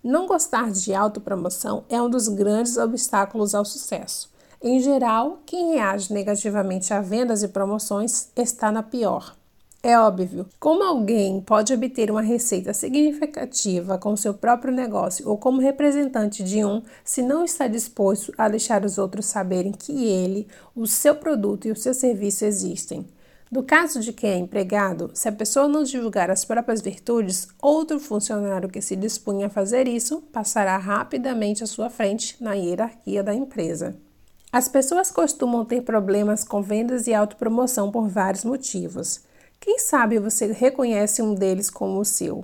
[0.02, 4.32] Não gostar de autopromoção é um dos grandes obstáculos ao sucesso.
[4.62, 9.36] Em geral, quem reage negativamente a vendas e promoções está na pior.
[9.84, 15.60] É óbvio, como alguém pode obter uma receita significativa com seu próprio negócio ou como
[15.60, 20.86] representante de um, se não está disposto a deixar os outros saberem que ele, o
[20.86, 23.08] seu produto e o seu serviço existem?
[23.50, 28.00] No caso de quem é empregado, se a pessoa não divulgar as próprias virtudes, outro
[28.00, 33.34] funcionário que se dispunha a fazer isso passará rapidamente à sua frente na hierarquia da
[33.34, 33.96] empresa.
[34.54, 39.22] As pessoas costumam ter problemas com vendas e autopromoção por vários motivos.
[39.64, 42.44] Quem sabe você reconhece um deles como o seu?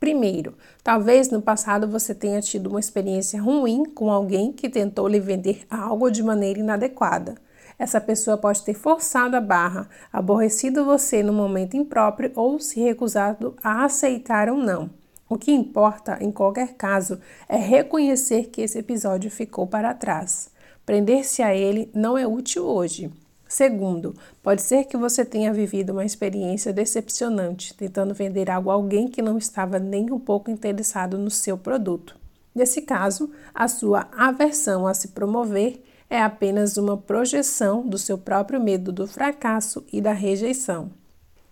[0.00, 5.20] Primeiro, talvez no passado você tenha tido uma experiência ruim com alguém que tentou lhe
[5.20, 7.34] vender algo de maneira inadequada.
[7.78, 13.54] Essa pessoa pode ter forçado a barra, aborrecido você no momento impróprio ou se recusado
[13.62, 14.88] a aceitar ou não.
[15.28, 20.50] O que importa, em qualquer caso, é reconhecer que esse episódio ficou para trás.
[20.86, 23.12] Prender-se a ele não é útil hoje.
[23.54, 29.06] Segundo, pode ser que você tenha vivido uma experiência decepcionante tentando vender algo a alguém
[29.06, 32.18] que não estava nem um pouco interessado no seu produto.
[32.52, 38.60] Nesse caso, a sua aversão a se promover é apenas uma projeção do seu próprio
[38.60, 40.90] medo do fracasso e da rejeição.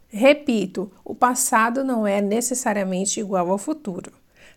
[0.08, 4.10] Repito, o passado não é necessariamente igual ao futuro.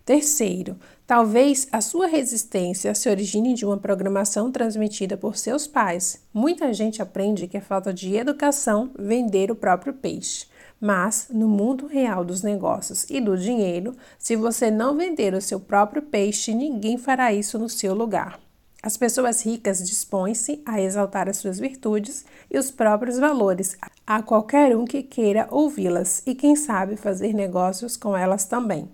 [0.06, 0.78] Terceiro,
[1.08, 6.22] talvez a sua resistência se origine de uma programação transmitida por seus pais.
[6.32, 10.46] Muita gente aprende que é falta de educação vender o próprio peixe.
[10.80, 15.60] Mas, no mundo real dos negócios e do dinheiro, se você não vender o seu
[15.60, 18.40] próprio peixe, ninguém fará isso no seu lugar.
[18.84, 23.76] As pessoas ricas dispõem-se a exaltar as suas virtudes e os próprios valores
[24.06, 28.88] a qualquer um que queira ouvi-las e, quem sabe, fazer negócios com elas também.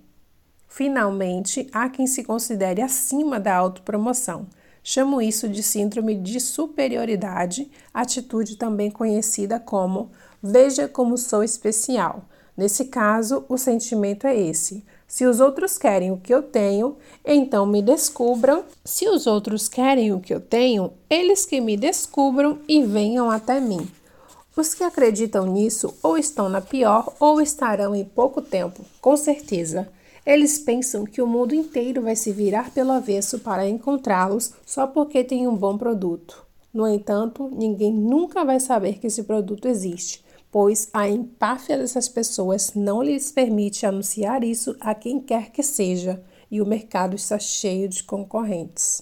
[0.74, 4.48] Finalmente, há quem se considere acima da autopromoção.
[4.82, 10.10] Chamo isso de síndrome de superioridade, atitude também conhecida como
[10.42, 12.24] veja como sou especial.
[12.56, 17.66] Nesse caso, o sentimento é esse: se os outros querem o que eu tenho, então
[17.66, 18.64] me descubram.
[18.86, 23.60] Se os outros querem o que eu tenho, eles que me descubram e venham até
[23.60, 23.86] mim.
[24.56, 29.90] Os que acreditam nisso ou estão na pior ou estarão em pouco tempo, com certeza.
[30.26, 35.24] Eles pensam que o mundo inteiro vai se virar pelo avesso para encontrá-los só porque
[35.24, 36.46] tem um bom produto.
[36.72, 42.74] No entanto, ninguém nunca vai saber que esse produto existe, pois a empáfia dessas pessoas
[42.76, 47.90] não lhes permite anunciar isso a quem quer que seja, e o mercado está cheio
[47.90, 49.02] de concorrentes.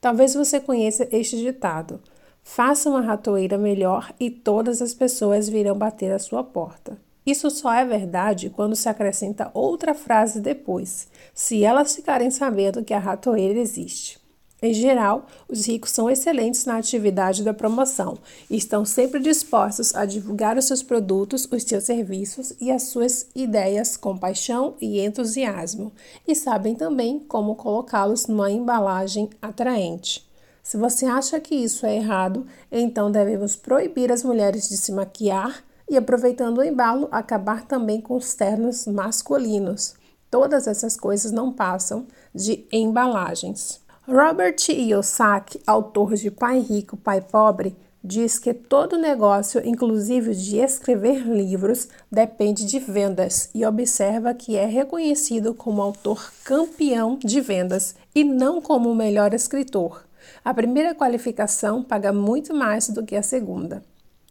[0.00, 2.00] Talvez você conheça este ditado:
[2.42, 6.96] faça uma ratoeira melhor e todas as pessoas virão bater à sua porta.
[7.24, 12.94] Isso só é verdade quando se acrescenta outra frase depois, se elas ficarem sabendo que
[12.94, 14.20] a ratoeira existe.
[14.62, 18.18] Em geral, os ricos são excelentes na atividade da promoção
[18.48, 23.26] e estão sempre dispostos a divulgar os seus produtos, os seus serviços e as suas
[23.34, 25.92] ideias com paixão e entusiasmo,
[26.28, 30.28] e sabem também como colocá-los numa embalagem atraente.
[30.62, 35.64] Se você acha que isso é errado, então devemos proibir as mulheres de se maquiar
[35.90, 39.94] e, aproveitando o embalo, acabar também com os ternos masculinos.
[40.30, 43.80] Todas essas coisas não passam de embalagens.
[44.06, 51.26] Robert Kiyosaki, autor de Pai Rico, Pai Pobre, diz que todo negócio, inclusive de escrever
[51.26, 58.22] livros, depende de vendas e observa que é reconhecido como autor campeão de vendas e
[58.22, 60.04] não como o melhor escritor.
[60.44, 63.82] A primeira qualificação paga muito mais do que a segunda.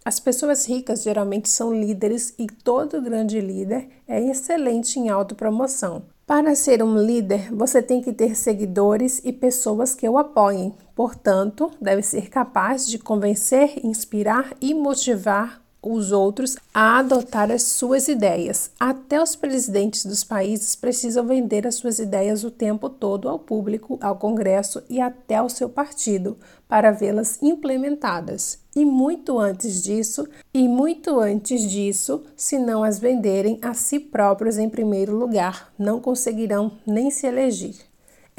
[0.09, 6.01] As pessoas ricas geralmente são líderes e todo grande líder é excelente em autopromoção.
[6.25, 10.73] Para ser um líder, você tem que ter seguidores e pessoas que o apoiem.
[10.95, 18.07] Portanto, deve ser capaz de convencer, inspirar e motivar os outros a adotar as suas
[18.07, 18.71] ideias.
[18.79, 23.97] Até os presidentes dos países precisam vender as suas ideias o tempo todo ao público,
[24.01, 28.59] ao Congresso e até ao seu partido para vê-las implementadas.
[28.75, 34.57] E muito antes disso, e muito antes disso, se não as venderem a si próprios
[34.57, 37.88] em primeiro lugar, não conseguirão nem se eleger.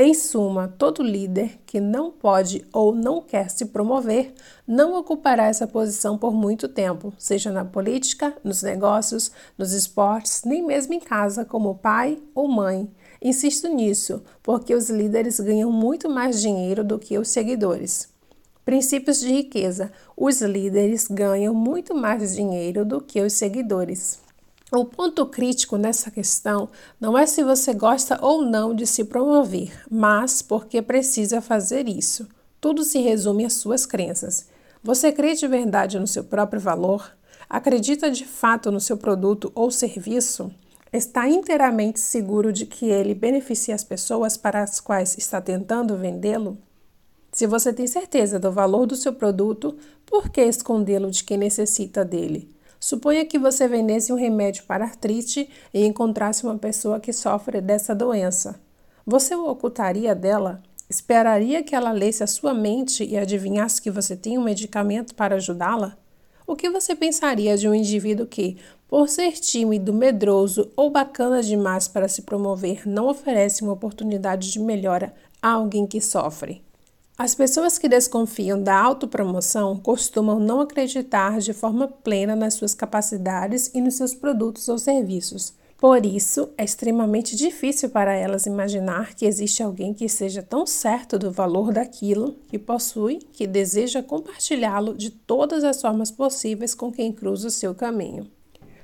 [0.03, 4.33] Em suma, todo líder que não pode ou não quer se promover
[4.67, 10.65] não ocupará essa posição por muito tempo, seja na política, nos negócios, nos esportes, nem
[10.65, 12.91] mesmo em casa, como pai ou mãe.
[13.21, 18.09] Insisto nisso, porque os líderes ganham muito mais dinheiro do que os seguidores.
[18.65, 24.19] Princípios de riqueza: os líderes ganham muito mais dinheiro do que os seguidores.
[24.73, 26.69] O ponto crítico nessa questão
[27.01, 32.29] não é se você gosta ou não de se promover, mas porque precisa fazer isso.
[32.61, 34.47] Tudo se resume às suas crenças.
[34.81, 37.17] Você crê de verdade no seu próprio valor?
[37.49, 40.53] Acredita de fato no seu produto ou serviço?
[40.93, 46.57] Está inteiramente seguro de que ele beneficia as pessoas para as quais está tentando vendê-lo?
[47.33, 49.77] Se você tem certeza do valor do seu produto,
[50.07, 52.60] por que escondê-lo de quem necessita dele?
[52.81, 57.95] Suponha que você vendesse um remédio para artrite e encontrasse uma pessoa que sofre dessa
[57.95, 58.59] doença.
[59.07, 60.63] Você o ocultaria dela?
[60.89, 65.37] Esperaria que ela lesse a sua mente e adivinhasse que você tem um medicamento para
[65.37, 65.95] ajudá-la?
[66.47, 68.57] O que você pensaria de um indivíduo que,
[68.89, 74.59] por ser tímido, medroso ou bacana demais para se promover, não oferece uma oportunidade de
[74.59, 76.63] melhora a alguém que sofre?
[77.23, 83.71] As pessoas que desconfiam da autopromoção costumam não acreditar de forma plena nas suas capacidades
[83.75, 85.53] e nos seus produtos ou serviços.
[85.77, 91.19] Por isso, é extremamente difícil para elas imaginar que existe alguém que seja tão certo
[91.19, 97.13] do valor daquilo que possui que deseja compartilhá-lo de todas as formas possíveis com quem
[97.13, 98.31] cruza o seu caminho.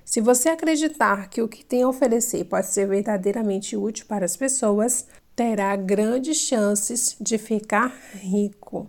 [0.04, 4.36] Se você acreditar que o que tem a oferecer pode ser verdadeiramente útil para as
[4.36, 5.06] pessoas,
[5.36, 8.88] terá grandes chances de ficar rico.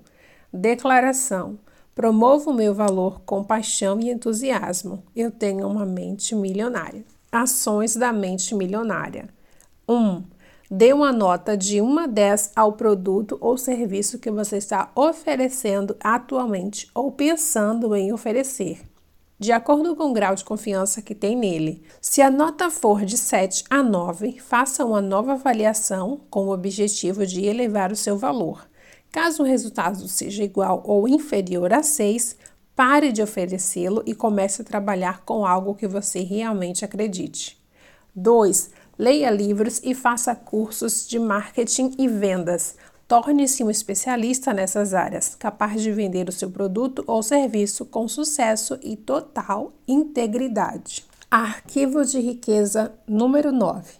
[0.51, 1.59] Declaração:
[1.93, 5.03] Promovo meu valor com paixão e entusiasmo.
[5.13, 7.03] Eu tenho uma mente milionária.
[7.29, 9.27] Ações da mente milionária.
[9.87, 9.93] 1.
[9.93, 10.23] Um,
[10.71, 15.97] dê uma nota de 1 a 10 ao produto ou serviço que você está oferecendo
[15.99, 18.81] atualmente ou pensando em oferecer
[19.39, 21.83] de acordo com o grau de confiança que tem nele.
[22.01, 27.25] Se a nota for de 7 a 9, faça uma nova avaliação com o objetivo
[27.25, 28.67] de elevar o seu valor.
[29.11, 32.35] Caso o resultado seja igual ou inferior a 6,
[32.75, 37.57] pare de oferecê-lo e comece a trabalhar com algo que você realmente acredite.
[38.15, 38.71] 2.
[38.97, 42.75] Leia livros e faça cursos de marketing e vendas.
[43.07, 48.77] Torne-se um especialista nessas áreas, capaz de vender o seu produto ou serviço com sucesso
[48.83, 51.05] e total integridade.
[51.31, 53.93] Arquivo de riqueza número 9.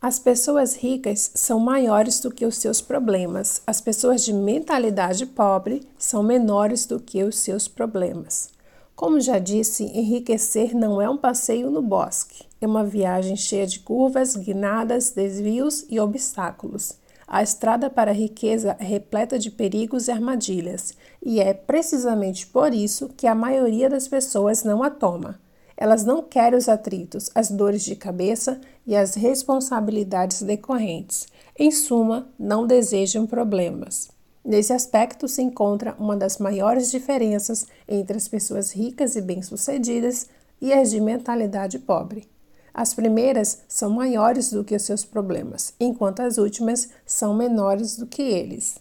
[0.00, 3.60] As pessoas ricas são maiores do que os seus problemas.
[3.66, 8.48] As pessoas de mentalidade pobre são menores do que os seus problemas.
[8.96, 13.80] Como já disse, enriquecer não é um passeio no bosque, é uma viagem cheia de
[13.80, 17.03] curvas, guinadas, desvios e obstáculos.
[17.34, 22.72] A estrada para a riqueza é repleta de perigos e armadilhas, e é precisamente por
[22.72, 25.40] isso que a maioria das pessoas não a toma.
[25.76, 31.26] Elas não querem os atritos, as dores de cabeça e as responsabilidades decorrentes.
[31.58, 34.12] Em suma, não desejam problemas.
[34.44, 40.28] Nesse aspecto se encontra uma das maiores diferenças entre as pessoas ricas e bem-sucedidas
[40.60, 42.32] e as de mentalidade pobre.
[42.74, 48.04] As primeiras são maiores do que os seus problemas, enquanto as últimas são menores do
[48.04, 48.80] que eles.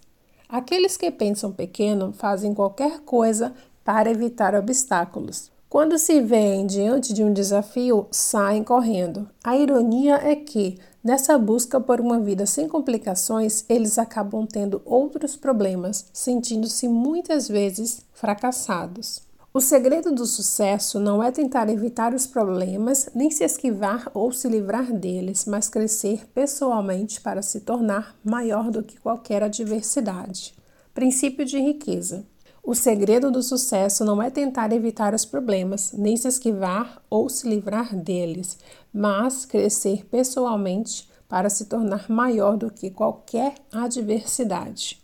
[0.49, 5.51] Aqueles que pensam pequeno fazem qualquer coisa para evitar obstáculos.
[5.73, 9.27] Quando se veem diante de um desafio, saem correndo.
[9.43, 15.35] A ironia é que, nessa busca por uma vida sem complicações, eles acabam tendo outros
[15.35, 19.22] problemas, sentindo-se muitas vezes fracassados.
[19.55, 24.49] O segredo do sucesso não é tentar evitar os problemas, nem se esquivar ou se
[24.49, 30.55] livrar deles, mas crescer pessoalmente para se tornar maior do que qualquer adversidade.
[30.91, 32.25] Princípio de riqueza.
[32.63, 37.47] O segredo do sucesso não é tentar evitar os problemas, nem se esquivar ou se
[37.47, 38.57] livrar deles,
[38.91, 45.02] mas crescer pessoalmente para se tornar maior do que qualquer adversidade.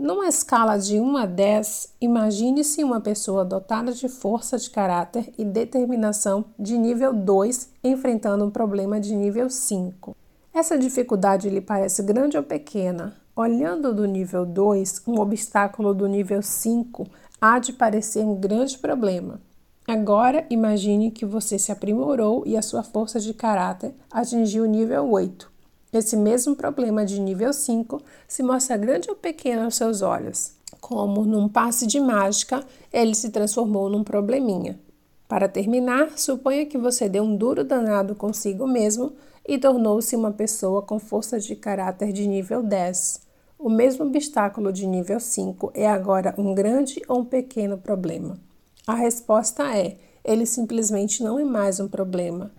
[0.00, 5.44] Numa escala de 1 a 10, imagine-se uma pessoa dotada de força de caráter e
[5.44, 10.16] determinação de nível 2 enfrentando um problema de nível 5.
[10.54, 13.14] Essa dificuldade lhe parece grande ou pequena?
[13.36, 17.06] Olhando do nível 2, um obstáculo do nível 5
[17.38, 19.38] há de parecer um grande problema.
[19.86, 25.10] Agora imagine que você se aprimorou e a sua força de caráter atingiu o nível
[25.10, 25.49] 8.
[25.92, 30.52] Esse mesmo problema de nível 5 se mostra grande ou pequeno aos seus olhos.
[30.80, 34.78] Como num passe de mágica, ele se transformou num probleminha.
[35.26, 39.12] Para terminar, suponha que você deu um duro danado consigo mesmo
[39.46, 43.20] e tornou-se uma pessoa com força de caráter de nível 10.
[43.58, 48.38] O mesmo obstáculo de nível 5 é agora um grande ou um pequeno problema?
[48.86, 52.50] A resposta é: ele simplesmente não é mais um problema.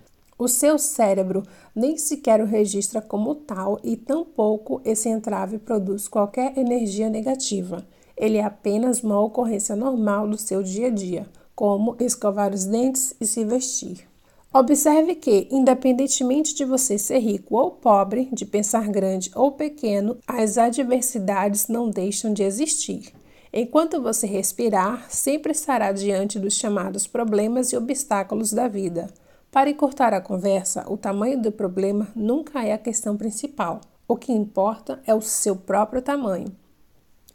[0.41, 1.43] O seu cérebro
[1.75, 7.85] nem sequer o registra como tal e tampouco esse entrave produz qualquer energia negativa.
[8.17, 13.13] Ele é apenas uma ocorrência normal do seu dia a dia, como escovar os dentes
[13.21, 14.09] e se vestir.
[14.51, 20.57] Observe que, independentemente de você ser rico ou pobre, de pensar grande ou pequeno, as
[20.57, 23.13] adversidades não deixam de existir.
[23.53, 29.07] Enquanto você respirar, sempre estará diante dos chamados problemas e obstáculos da vida.
[29.51, 33.81] Para encurtar a conversa, o tamanho do problema nunca é a questão principal.
[34.07, 36.55] O que importa é o seu próprio tamanho.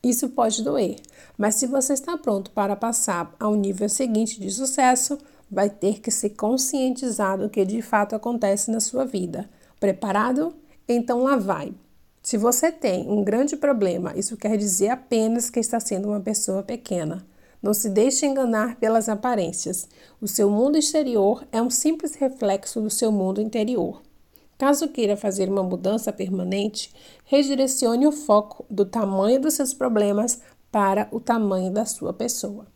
[0.03, 0.97] Isso pode doer,
[1.37, 5.19] mas se você está pronto para passar ao nível seguinte de sucesso,
[5.51, 9.51] vai ter que se conscientizar do que de fato acontece na sua vida.
[9.79, 10.55] Preparado?
[10.89, 11.75] Então lá vai.
[12.23, 16.63] Se você tem um grande problema, isso quer dizer apenas que está sendo uma pessoa
[16.63, 17.27] pequena.
[17.67, 19.89] Não se deixe enganar pelas aparências.
[20.21, 24.03] O seu mundo exterior é um simples reflexo do seu mundo interior.
[24.57, 31.09] Caso queira fazer uma mudança permanente, redirecione o foco do tamanho dos seus problemas para
[31.11, 32.69] o tamanho da sua pessoa.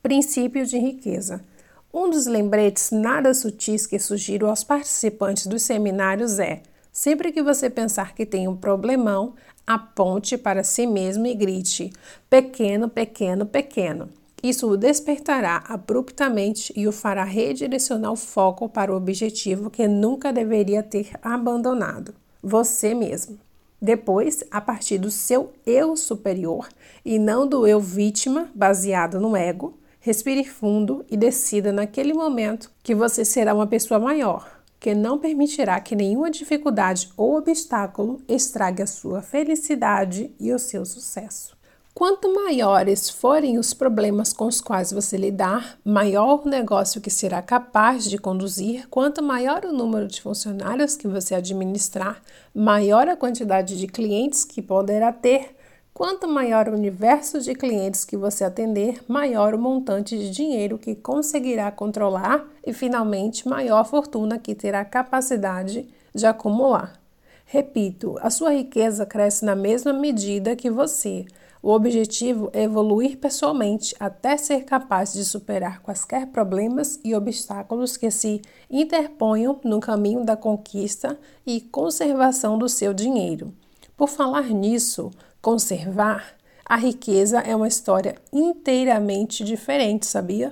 [0.00, 1.44] Princípio de riqueza.
[1.92, 6.62] Um dos lembretes nada sutis que sugiro aos participantes dos seminários é:
[6.92, 9.34] sempre que você pensar que tem um problemão,
[9.66, 11.92] aponte para si mesmo e grite:
[12.28, 14.08] pequeno, pequeno, pequeno.
[14.42, 20.32] Isso o despertará abruptamente e o fará redirecionar o foco para o objetivo que nunca
[20.32, 23.38] deveria ter abandonado: você mesmo.
[23.80, 26.68] Depois, a partir do seu eu superior
[27.04, 32.94] e não do eu vítima baseado no ego, respire fundo e decida naquele momento que
[32.94, 34.53] você será uma pessoa maior,
[34.84, 40.84] que não permitirá que nenhuma dificuldade ou obstáculo estrague a sua felicidade e o seu
[40.84, 41.56] sucesso.
[41.94, 47.40] Quanto maiores forem os problemas com os quais você lidar, maior o negócio que será
[47.40, 52.20] capaz de conduzir, quanto maior o número de funcionários que você administrar,
[52.54, 55.56] maior a quantidade de clientes que poderá ter,
[55.94, 60.96] Quanto maior o universo de clientes que você atender, maior o montante de dinheiro que
[60.96, 67.00] conseguirá controlar e, finalmente, maior a fortuna que terá capacidade de acumular.
[67.46, 71.26] Repito, a sua riqueza cresce na mesma medida que você.
[71.62, 78.10] O objetivo é evoluir pessoalmente até ser capaz de superar quaisquer problemas e obstáculos que
[78.10, 81.16] se interponham no caminho da conquista
[81.46, 83.54] e conservação do seu dinheiro.
[83.96, 85.12] Por falar nisso,
[85.44, 90.50] conservar, a riqueza é uma história inteiramente diferente, sabia?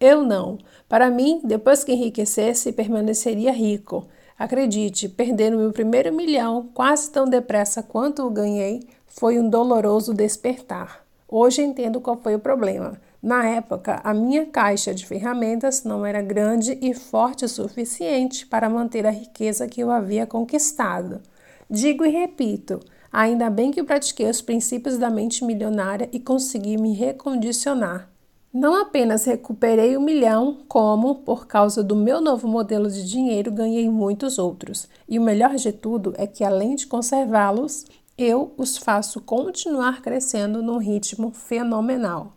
[0.00, 0.56] Eu não.
[0.88, 4.08] Para mim, depois que enriquecesse, permaneceria rico.
[4.38, 10.14] Acredite, perder o meu primeiro milhão quase tão depressa quanto o ganhei foi um doloroso
[10.14, 11.04] despertar.
[11.28, 12.98] Hoje entendo qual foi o problema.
[13.22, 18.70] Na época, a minha caixa de ferramentas não era grande e forte o suficiente para
[18.70, 21.20] manter a riqueza que eu havia conquistado.
[21.68, 22.80] Digo e repito,
[23.12, 28.08] Ainda bem que pratiquei os princípios da mente milionária e consegui me recondicionar.
[28.52, 33.88] Não apenas recuperei um milhão, como, por causa do meu novo modelo de dinheiro, ganhei
[33.88, 34.88] muitos outros.
[35.08, 37.86] E o melhor de tudo é que, além de conservá-los,
[38.18, 42.32] eu os faço continuar crescendo num ritmo fenomenal.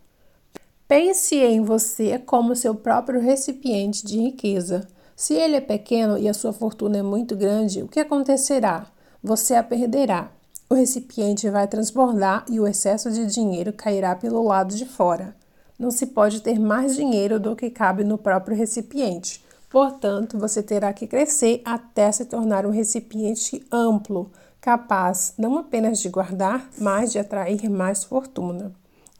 [0.86, 4.86] Pense em você como seu próprio recipiente de riqueza.
[5.16, 8.86] Se ele é pequeno e a sua fortuna é muito grande, o que acontecerá?
[9.22, 10.30] Você a perderá.
[10.68, 15.36] O recipiente vai transbordar e o excesso de dinheiro cairá pelo lado de fora.
[15.78, 19.44] Não se pode ter mais dinheiro do que cabe no próprio recipiente.
[19.68, 26.08] Portanto, você terá que crescer até se tornar um recipiente amplo, capaz não apenas de
[26.08, 28.72] guardar, mas de atrair mais fortuna.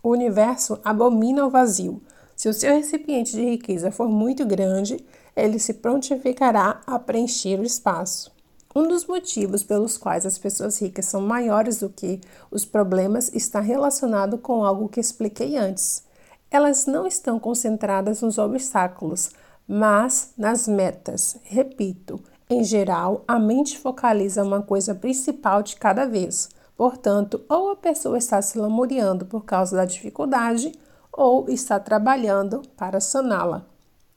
[0.02, 2.00] O universo abomina o vazio.
[2.34, 5.04] Se o seu recipiente de riqueza for muito grande,
[5.36, 8.33] ele se prontificará a preencher o espaço.
[8.74, 12.20] Um dos motivos pelos quais as pessoas ricas são maiores do que
[12.50, 16.02] os problemas está relacionado com algo que expliquei antes.
[16.50, 19.30] Elas não estão concentradas nos obstáculos,
[19.66, 21.36] mas nas metas.
[21.44, 22.20] Repito,
[22.50, 26.48] em geral, a mente focaliza uma coisa principal de cada vez.
[26.76, 30.72] Portanto, ou a pessoa está se lamuriando por causa da dificuldade,
[31.12, 33.64] ou está trabalhando para saná-la.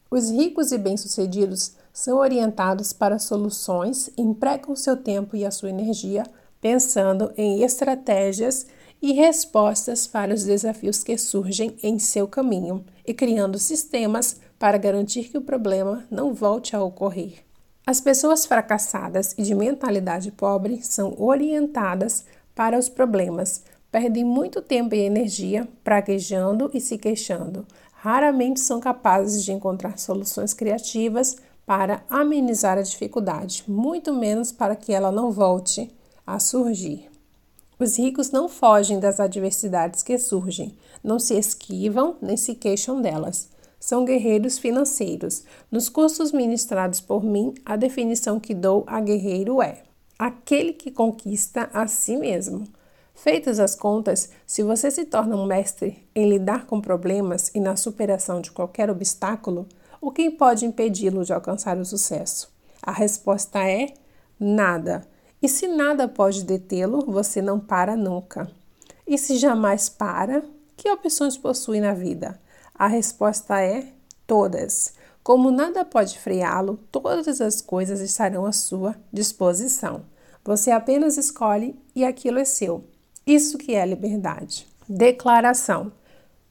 [0.09, 6.23] Os ricos e bem-sucedidos são orientados para soluções, empregam seu tempo e a sua energia
[6.61, 8.67] pensando em estratégias
[9.01, 15.23] e respostas para os desafios que surgem em seu caminho e criando sistemas para garantir
[15.23, 17.43] que o problema não volte a ocorrer.
[17.83, 24.93] As pessoas fracassadas e de mentalidade pobre são orientadas para os problemas, perdem muito tempo
[24.93, 27.65] e energia praguejando e se queixando.
[27.91, 34.93] Raramente são capazes de encontrar soluções criativas para amenizar a dificuldade, muito menos para que
[34.93, 35.93] ela não volte
[36.25, 37.09] a surgir.
[37.77, 43.49] Os ricos não fogem das adversidades que surgem, não se esquivam nem se queixam delas.
[43.81, 45.43] São guerreiros financeiros.
[45.69, 49.83] Nos cursos ministrados por mim, a definição que dou a guerreiro é
[50.17, 52.65] aquele que conquista a si mesmo.
[53.13, 57.75] Feitas as contas, se você se torna um mestre em lidar com problemas e na
[57.75, 59.67] superação de qualquer obstáculo,
[60.01, 62.51] o que pode impedi-lo de alcançar o sucesso?
[62.81, 63.93] A resposta é
[64.39, 65.07] nada.
[65.41, 68.49] E se nada pode detê-lo, você não para nunca.
[69.05, 70.43] E se jamais para,
[70.75, 72.39] que opções possui na vida?
[72.73, 73.87] A resposta é
[74.25, 74.93] todas.
[75.23, 80.03] Como nada pode freá-lo, todas as coisas estarão à sua disposição.
[80.43, 82.85] Você apenas escolhe e aquilo é seu.
[83.25, 84.65] Isso que é liberdade.
[84.87, 85.91] Declaração.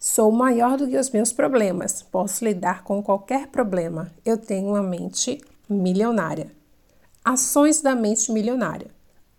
[0.09, 2.01] Sou maior do que os meus problemas.
[2.01, 4.09] Posso lidar com qualquer problema.
[4.25, 6.53] Eu tenho uma mente milionária.
[7.25, 8.87] Ações da mente milionária.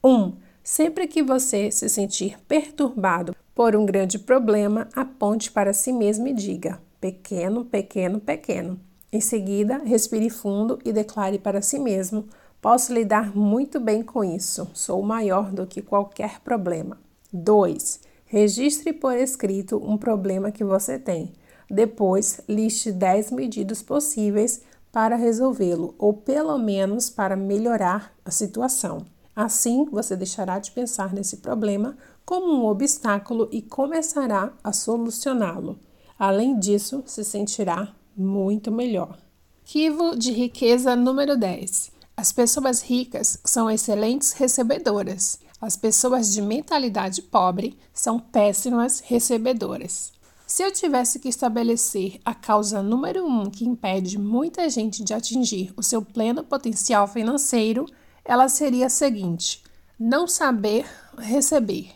[0.04, 0.10] 1.
[0.10, 6.28] Um, sempre que você se sentir perturbado por um grande problema, aponte para si mesmo
[6.28, 8.78] e diga: pequeno, pequeno, pequeno.
[9.10, 12.28] Em seguida, respire fundo e declare para si mesmo:
[12.62, 14.70] posso lidar muito bem com isso.
[14.74, 16.98] Sou maior do que qualquer problema.
[17.32, 18.07] 2.
[18.28, 21.34] Registre por escrito um problema que você tem.
[21.70, 29.06] Depois, liste 10 medidas possíveis para resolvê-lo, ou pelo menos para melhorar a situação.
[29.36, 35.80] Assim, você deixará de pensar nesse problema como um obstáculo e começará a solucioná-lo.
[36.20, 39.18] Além disso, se sentirá muito melhor.
[39.62, 41.92] Arquivo de riqueza número 10.
[42.16, 45.40] As pessoas ricas são excelentes recebedoras.
[45.60, 50.14] As pessoas de mentalidade pobre são péssimas recebedoras.
[50.46, 55.74] Se eu tivesse que estabelecer a causa número um que impede muita gente de atingir
[55.76, 57.86] o seu pleno potencial financeiro,
[58.24, 59.64] ela seria a seguinte:
[60.00, 60.86] não saber
[61.18, 61.92] receber.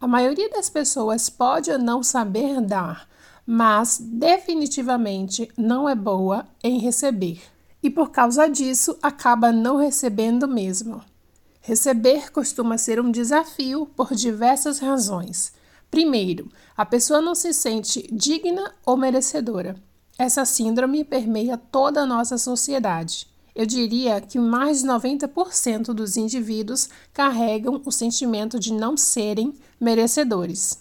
[0.00, 3.08] A maioria das pessoas pode ou não saber dar,
[3.46, 7.40] mas definitivamente não é boa em receber.
[7.82, 11.00] E por causa disso, acaba não recebendo mesmo.
[11.66, 15.52] Receber costuma ser um desafio por diversas razões.
[15.90, 19.74] Primeiro, a pessoa não se sente digna ou merecedora.
[20.16, 23.26] Essa síndrome permeia toda a nossa sociedade.
[23.52, 30.78] Eu diria que mais de 90% dos indivíduos carregam o sentimento de não serem merecedores.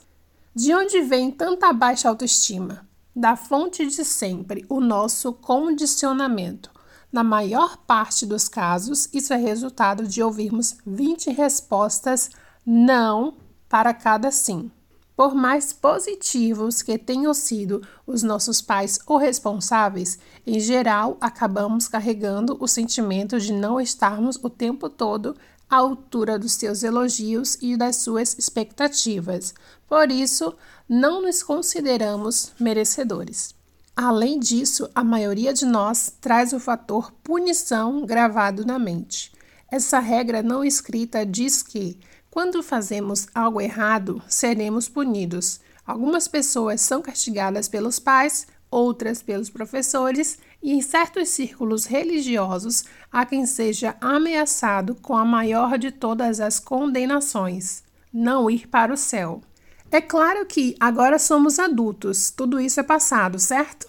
[0.54, 2.88] De onde vem tanta baixa autoestima?
[3.16, 6.75] Da fonte de sempre, o nosso condicionamento.
[7.16, 12.30] Na maior parte dos casos, isso é resultado de ouvirmos 20 respostas
[12.66, 13.36] não
[13.70, 14.70] para cada sim.
[15.16, 22.58] Por mais positivos que tenham sido os nossos pais ou responsáveis, em geral acabamos carregando
[22.60, 25.38] o sentimento de não estarmos o tempo todo
[25.70, 29.54] à altura dos seus elogios e das suas expectativas.
[29.88, 30.54] Por isso,
[30.90, 33.55] não nos consideramos merecedores.
[33.96, 39.32] Além disso, a maioria de nós traz o fator punição gravado na mente.
[39.72, 41.98] Essa regra não escrita diz que,
[42.30, 45.62] quando fazemos algo errado, seremos punidos.
[45.88, 53.26] Algumas pessoas são castigadas pelos pais, outras pelos professores, e em certos círculos religiosos há
[53.26, 59.42] quem seja ameaçado com a maior de todas as condenações: não ir para o céu.
[59.96, 63.88] É claro que agora somos adultos, tudo isso é passado, certo?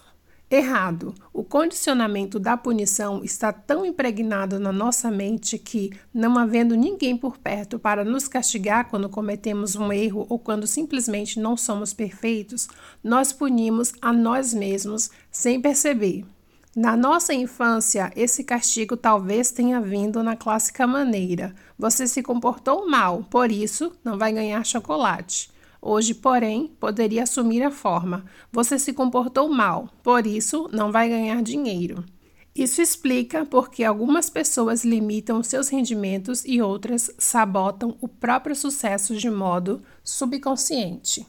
[0.48, 1.12] Errado.
[1.32, 7.36] O condicionamento da punição está tão impregnado na nossa mente que, não havendo ninguém por
[7.38, 12.68] perto para nos castigar quando cometemos um erro ou quando simplesmente não somos perfeitos,
[13.02, 16.24] nós punimos a nós mesmos sem perceber.
[16.76, 23.24] Na nossa infância, esse castigo talvez tenha vindo na clássica maneira: você se comportou mal,
[23.28, 25.55] por isso não vai ganhar chocolate.
[25.88, 31.40] Hoje, porém, poderia assumir a forma: você se comportou mal, por isso não vai ganhar
[31.44, 32.04] dinheiro.
[32.52, 39.30] Isso explica porque algumas pessoas limitam seus rendimentos e outras sabotam o próprio sucesso de
[39.30, 41.24] modo subconsciente.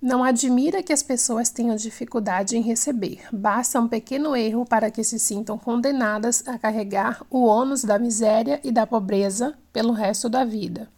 [0.00, 3.22] Não admira que as pessoas tenham dificuldade em receber.
[3.32, 8.60] Basta um pequeno erro para que se sintam condenadas a carregar o ônus da miséria
[8.62, 10.88] e da pobreza pelo resto da vida.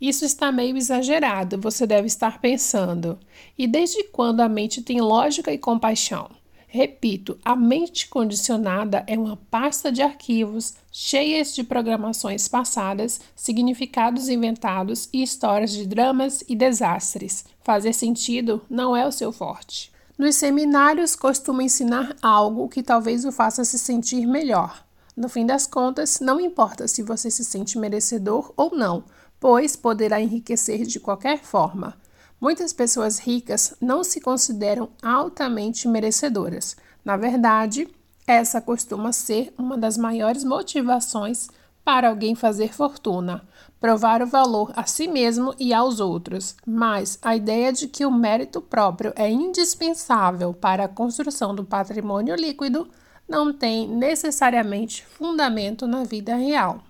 [0.00, 3.18] Isso está meio exagerado, você deve estar pensando.
[3.56, 6.30] E desde quando a mente tem lógica e compaixão?
[6.66, 15.08] Repito, a mente condicionada é uma pasta de arquivos cheias de programações passadas, significados inventados
[15.12, 17.44] e histórias de dramas e desastres.
[17.62, 19.92] Fazer sentido não é o seu forte.
[20.18, 24.84] Nos seminários, costumo ensinar algo que talvez o faça se sentir melhor.
[25.16, 29.04] No fim das contas, não importa se você se sente merecedor ou não,
[29.44, 31.98] pois poderá enriquecer de qualquer forma.
[32.40, 36.74] Muitas pessoas ricas não se consideram altamente merecedoras.
[37.04, 37.86] Na verdade,
[38.26, 41.50] essa costuma ser uma das maiores motivações
[41.84, 43.46] para alguém fazer fortuna,
[43.78, 46.56] provar o valor a si mesmo e aos outros.
[46.66, 52.34] Mas a ideia de que o mérito próprio é indispensável para a construção do patrimônio
[52.34, 52.88] líquido
[53.28, 56.82] não tem necessariamente fundamento na vida real.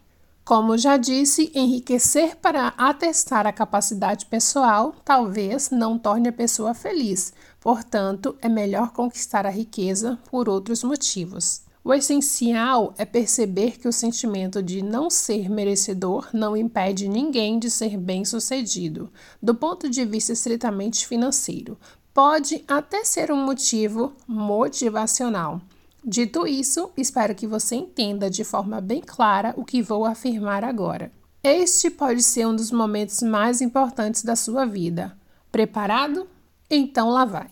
[0.44, 7.32] Como já disse, enriquecer para atestar a capacidade pessoal talvez não torne a pessoa feliz,
[7.58, 11.62] portanto, é melhor conquistar a riqueza por outros motivos.
[11.82, 17.70] O essencial é perceber que o sentimento de não ser merecedor não impede ninguém de
[17.70, 19.10] ser bem-sucedido,
[19.42, 21.78] do ponto de vista estritamente financeiro.
[22.12, 25.62] Pode até ser um motivo motivacional
[26.07, 31.10] Dito isso, espero que você entenda de forma bem clara o que vou afirmar agora.
[31.42, 35.16] Este pode ser um dos momentos mais importantes da sua vida.
[35.50, 36.28] Preparado?
[36.70, 37.49] Então lá vai.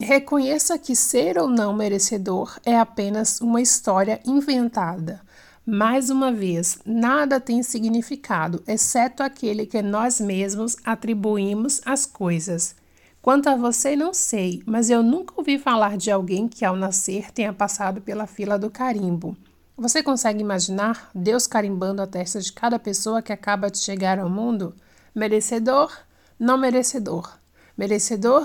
[0.00, 5.20] Reconheça que ser ou não merecedor é apenas uma história inventada.
[5.64, 12.74] Mais uma vez, nada tem significado exceto aquele que nós mesmos atribuímos às coisas.
[13.22, 17.30] Quanto a você, não sei, mas eu nunca ouvi falar de alguém que ao nascer
[17.30, 19.36] tenha passado pela fila do carimbo.
[19.76, 24.28] Você consegue imaginar Deus carimbando a testa de cada pessoa que acaba de chegar ao
[24.28, 24.74] mundo?
[25.14, 25.96] Merecedor,
[26.36, 27.38] não merecedor.
[27.78, 28.44] Merecedor,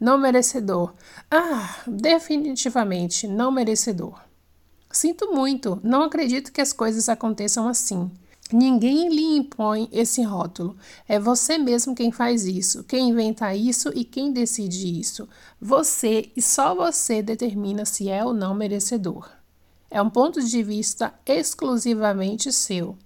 [0.00, 0.94] não merecedor.
[1.30, 4.20] Ah, definitivamente não merecedor.
[4.90, 8.10] Sinto muito, não acredito que as coisas aconteçam assim.
[8.52, 10.76] Ninguém lhe impõe esse rótulo.
[11.06, 15.28] É você mesmo quem faz isso, quem inventa isso e quem decide isso.
[15.60, 19.28] Você e só você determina se é ou não merecedor.
[19.90, 22.96] É um ponto de vista exclusivamente seu.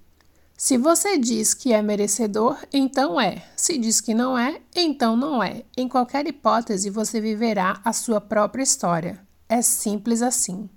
[0.56, 3.42] Se você diz que é merecedor, então é.
[3.56, 5.64] Se diz que não é, então não é.
[5.76, 9.20] Em qualquer hipótese, você viverá a sua própria história.
[9.48, 10.70] É simples assim.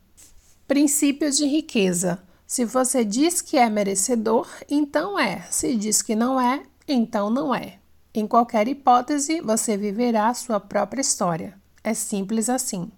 [0.68, 2.20] Princípios de riqueza.
[2.48, 5.42] Se você diz que é merecedor, então é.
[5.50, 7.80] Se diz que não é, então não é.
[8.14, 11.60] Em qualquer hipótese, você viverá a sua própria história.
[11.84, 12.92] É simples assim.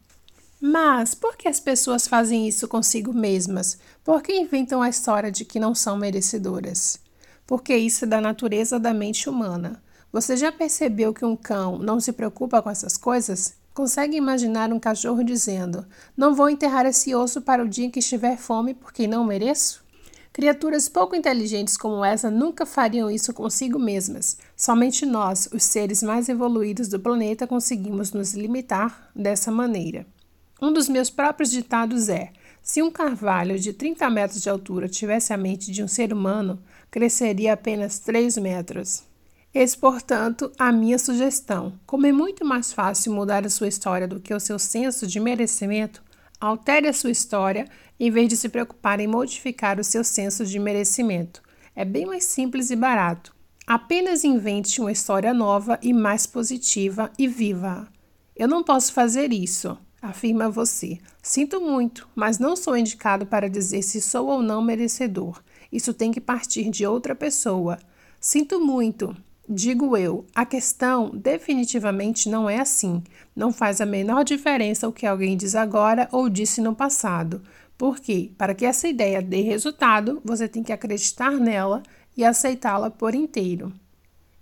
[0.60, 3.78] Mas por que as pessoas fazem isso consigo mesmas?
[4.04, 7.00] Por que inventam a história de que não são merecedoras?
[7.46, 9.82] Porque isso é da natureza da mente humana.
[10.12, 13.56] Você já percebeu que um cão não se preocupa com essas coisas?
[13.78, 15.86] Consegue imaginar um cachorro dizendo:
[16.18, 19.86] Não vou enterrar esse osso para o dia em que estiver fome porque não mereço?
[20.34, 24.40] Criaturas pouco inteligentes como essa nunca fariam isso consigo mesmas.
[24.56, 30.08] Somente nós, os seres mais evoluídos do planeta, conseguimos nos limitar dessa maneira.
[30.60, 32.32] Um dos meus próprios ditados é:
[32.64, 36.60] se um carvalho de 30 metros de altura tivesse a mente de um ser humano,
[36.90, 39.04] cresceria apenas 3 metros.
[39.54, 41.80] Eis, portanto, a minha sugestão.
[41.86, 45.20] Como é muito mais fácil mudar a sua história do que o seu senso de
[45.20, 46.04] merecimento,
[46.40, 47.66] altere a sua história
[48.00, 51.42] em vez de se preocupar em modificar o seu senso de merecimento.
[51.76, 53.36] É bem mais simples e barato.
[53.66, 57.88] Apenas invente uma história nova e mais positiva e viva.
[58.36, 61.00] Eu não posso fazer isso, afirma você.
[61.22, 65.42] Sinto muito, mas não sou indicado para dizer se sou ou não merecedor.
[65.72, 67.78] Isso tem que partir de outra pessoa.
[68.20, 69.16] Sinto muito,
[69.50, 73.02] Digo eu, a questão definitivamente não é assim.
[73.34, 77.42] Não faz a menor diferença o que alguém diz agora ou disse no passado.
[77.78, 81.82] Porque, para que essa ideia dê resultado, você tem que acreditar nela
[82.18, 83.72] e aceitá-la por inteiro.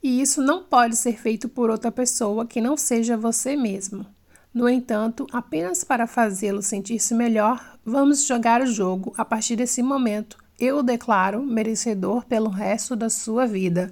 [0.01, 4.07] E isso não pode ser feito por outra pessoa que não seja você mesmo.
[4.51, 9.13] No entanto, apenas para fazê-lo sentir-se melhor, vamos jogar o jogo.
[9.17, 13.91] A partir desse momento, eu o declaro merecedor pelo resto da sua vida.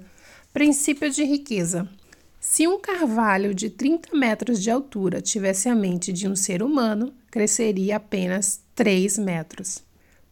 [0.54, 1.88] Princípio de riqueza.
[2.38, 7.12] Se um carvalho de 30 metros de altura tivesse a mente de um ser humano,
[7.28, 9.82] cresceria apenas 3 metros.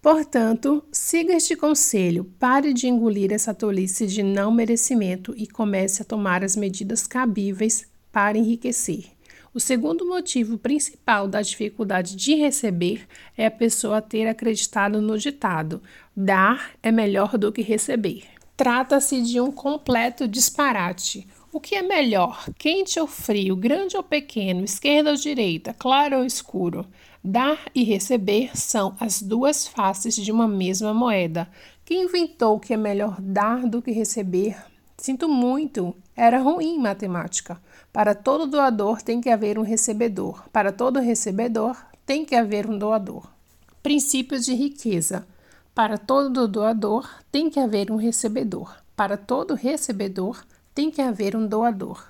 [0.01, 6.05] Portanto, siga este conselho, pare de engolir essa tolice de não merecimento e comece a
[6.05, 9.07] tomar as medidas cabíveis para enriquecer.
[9.53, 15.83] O segundo motivo principal da dificuldade de receber é a pessoa ter acreditado no ditado:
[16.17, 18.23] dar é melhor do que receber.
[18.63, 21.27] Trata-se de um completo disparate.
[21.53, 26.25] O que é melhor, quente ou frio, grande ou pequeno, esquerda ou direita, claro ou
[26.25, 26.87] escuro?
[27.25, 31.51] Dar e receber são as duas faces de uma mesma moeda.
[31.85, 34.57] Quem inventou que é melhor dar do que receber?
[34.97, 37.61] Sinto muito, era ruim matemática.
[37.93, 40.49] Para todo doador tem que haver um recebedor.
[40.53, 41.77] Para todo recebedor
[42.07, 43.27] tem que haver um doador.
[43.83, 45.27] Princípios de riqueza.
[45.75, 48.77] Para todo doador, tem que haver um recebedor.
[48.95, 50.45] Para todo recebedor,
[50.75, 52.05] tem que haver um doador.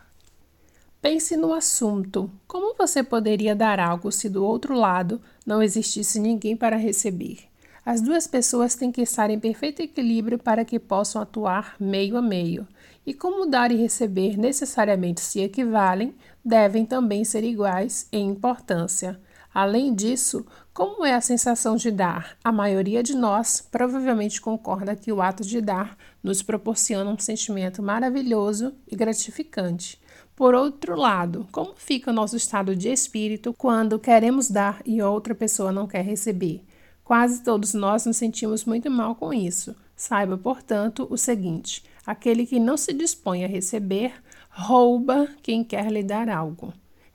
[1.01, 2.29] Pense no assunto.
[2.49, 7.39] Como você poderia dar algo se do outro lado não existisse ninguém para receber?
[7.87, 12.23] As duas pessoas têm que estar em perfeito equilíbrio para que possam atuar meio a
[12.23, 12.67] meio.
[13.07, 19.21] E como dar e receber necessariamente se equivalem, devem também ser iguais em importância.
[19.53, 22.35] Além disso, como é a sensação de dar?
[22.43, 27.83] A maioria de nós provavelmente concorda que o ato de dar nos proporciona um sentimento
[27.83, 30.01] maravilhoso e gratificante.
[30.35, 35.35] Por outro lado, como fica o nosso estado de espírito quando queremos dar e outra
[35.35, 36.65] pessoa não quer receber?
[37.05, 39.77] Quase todos nós nos sentimos muito mal com isso.
[39.95, 44.15] Saiba, portanto, o seguinte: aquele que não se dispõe a receber,
[44.49, 46.73] rouba quem quer lhe dar algo.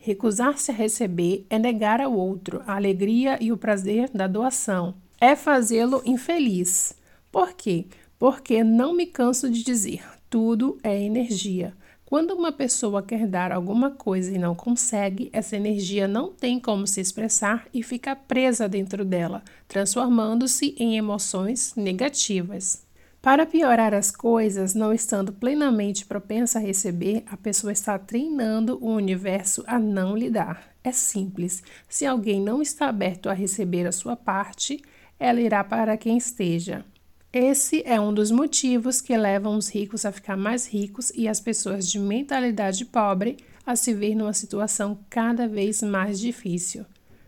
[0.08, 4.96] Recusar-se a receber é negar ao outro a alegria e o prazer da doação.
[5.20, 6.96] É fazê-lo infeliz.
[7.30, 7.88] Por quê?
[8.18, 11.74] Porque não me canso de dizer: tudo é energia.
[12.06, 16.88] Quando uma pessoa quer dar alguma coisa e não consegue, essa energia não tem como
[16.88, 22.87] se expressar e fica presa dentro dela, transformando-se em emoções negativas.
[23.28, 28.90] Para piorar as coisas, não estando plenamente propensa a receber, a pessoa está treinando o
[28.90, 30.74] universo a não lhe dar.
[30.82, 31.62] É simples.
[31.90, 34.82] Se alguém não está aberto a receber a sua parte,
[35.20, 36.86] ela irá para quem esteja.
[37.34, 41.42] Esse é um dos motivos que levam os ricos a ficar mais ricos e as
[41.42, 46.86] pessoas de mentalidade pobre a se ver numa situação cada vez mais difícil.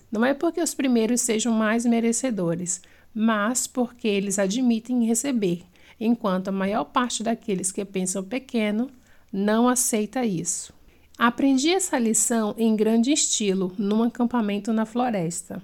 [0.10, 2.82] Não é porque os primeiros sejam mais merecedores,
[3.14, 5.66] mas porque eles admitem receber
[6.00, 8.90] enquanto a maior parte daqueles que pensam pequeno
[9.32, 10.74] não aceita isso.
[11.18, 15.62] Aprendi essa lição em grande estilo num acampamento na floresta.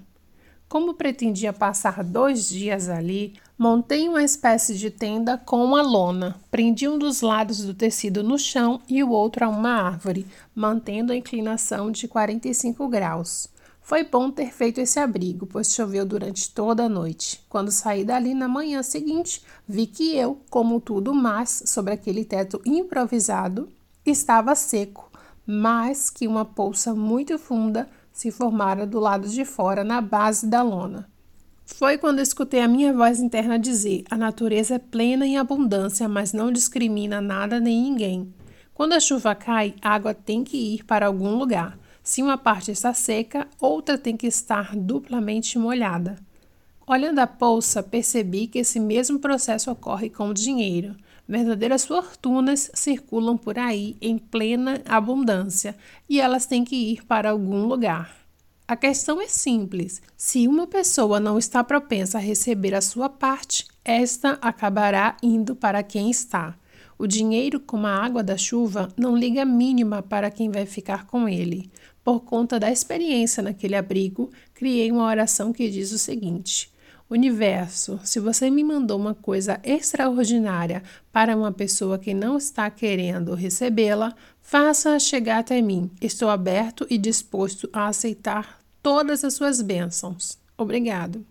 [0.68, 6.36] Como pretendia passar dois dias ali, montei uma espécie de tenda com uma lona.
[6.50, 11.12] Prendi um dos lados do tecido no chão e o outro a uma árvore, mantendo
[11.12, 13.48] a inclinação de 45 graus.
[13.86, 17.44] Foi bom ter feito esse abrigo, pois choveu durante toda a noite.
[17.48, 22.60] Quando saí dali na manhã seguinte, vi que eu, como tudo mais sobre aquele teto
[22.66, 23.68] improvisado,
[24.04, 25.08] estava seco,
[25.46, 30.62] mas que uma poça muito funda se formara do lado de fora, na base da
[30.62, 31.08] lona.
[31.64, 36.32] Foi quando escutei a minha voz interna dizer: a natureza é plena em abundância, mas
[36.32, 38.34] não discrimina nada nem ninguém.
[38.74, 41.78] Quando a chuva cai, a água tem que ir para algum lugar.
[42.06, 46.16] Se uma parte está seca, outra tem que estar duplamente molhada.
[46.86, 50.94] Olhando a bolsa, percebi que esse mesmo processo ocorre com o dinheiro.
[51.26, 55.76] Verdadeiras fortunas circulam por aí em plena abundância
[56.08, 58.16] e elas têm que ir para algum lugar.
[58.68, 63.66] A questão é simples: se uma pessoa não está propensa a receber a sua parte,
[63.84, 66.56] esta acabará indo para quem está.
[66.96, 71.28] O dinheiro, como a água da chuva, não liga mínima para quem vai ficar com
[71.28, 71.68] ele.
[72.06, 76.72] Por conta da experiência naquele abrigo, criei uma oração que diz o seguinte:
[77.10, 83.34] Universo, se você me mandou uma coisa extraordinária para uma pessoa que não está querendo
[83.34, 85.90] recebê-la, faça-a chegar até mim.
[86.00, 90.38] Estou aberto e disposto a aceitar todas as suas bênçãos.
[90.56, 91.26] Obrigado.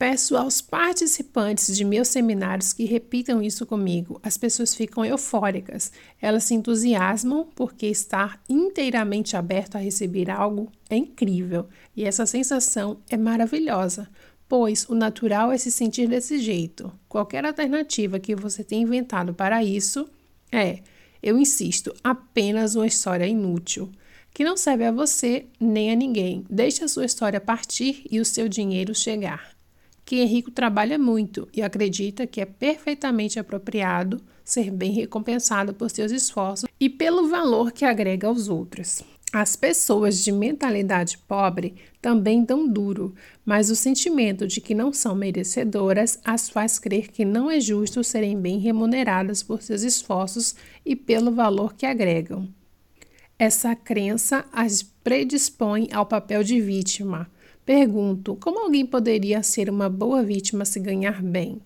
[0.00, 4.18] Peço aos participantes de meus seminários que repitam isso comigo.
[4.22, 10.96] As pessoas ficam eufóricas, elas se entusiasmam porque estar inteiramente aberto a receber algo é
[10.96, 14.08] incrível e essa sensação é maravilhosa,
[14.48, 16.90] pois o natural é se sentir desse jeito.
[17.06, 20.08] Qualquer alternativa que você tenha inventado para isso
[20.50, 20.78] é,
[21.22, 23.92] eu insisto, apenas uma história inútil
[24.32, 26.42] que não serve a você nem a ninguém.
[26.48, 29.59] Deixe a sua história partir e o seu dinheiro chegar
[30.10, 36.10] que Henrico trabalha muito e acredita que é perfeitamente apropriado ser bem recompensado por seus
[36.10, 39.04] esforços e pelo valor que agrega aos outros.
[39.32, 43.14] As pessoas de mentalidade pobre também dão duro,
[43.44, 48.02] mas o sentimento de que não são merecedoras as faz crer que não é justo
[48.02, 52.48] serem bem remuneradas por seus esforços e pelo valor que agregam.
[53.38, 57.30] Essa crença as predispõe ao papel de vítima
[57.64, 61.60] Pergunto: como alguém poderia ser uma boa vítima se ganhar bem?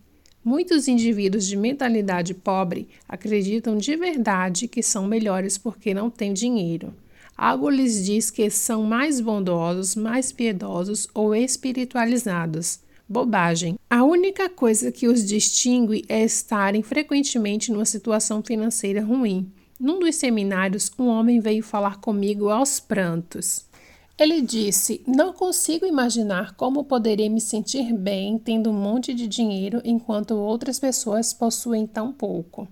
[0.44, 6.92] Muitos indivíduos de mentalidade pobre acreditam de verdade que são melhores porque não têm dinheiro.
[7.36, 12.78] Algo lhes diz que são mais bondosos, mais piedosos ou espiritualizados.
[13.08, 13.78] Bobagem.
[13.88, 19.50] A única coisa que os distingue é estarem frequentemente numa situação financeira ruim.
[19.80, 23.64] Num dos seminários, um homem veio falar comigo aos prantos.
[24.16, 29.80] Ele disse: Não consigo imaginar como poderia me sentir bem tendo um monte de dinheiro
[29.84, 32.68] enquanto outras pessoas possuem tão pouco.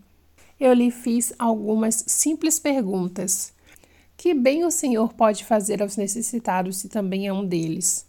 [0.58, 3.52] Eu lhe fiz algumas simples perguntas.
[4.16, 8.06] Que bem o Senhor pode fazer aos necessitados se também é um deles?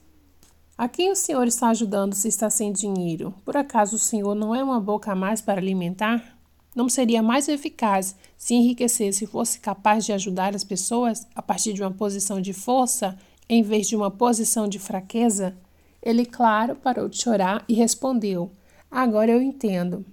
[0.77, 3.33] A quem o Senhor está ajudando se está sem dinheiro?
[3.43, 6.37] Por acaso o Senhor não é uma boca a mais para alimentar?
[6.75, 11.72] Não seria mais eficaz se enriquecesse e fosse capaz de ajudar as pessoas a partir
[11.72, 15.55] de uma posição de força em vez de uma posição de fraqueza?
[16.01, 18.51] Ele, claro, parou de chorar e respondeu:
[18.91, 20.05] Agora eu entendo.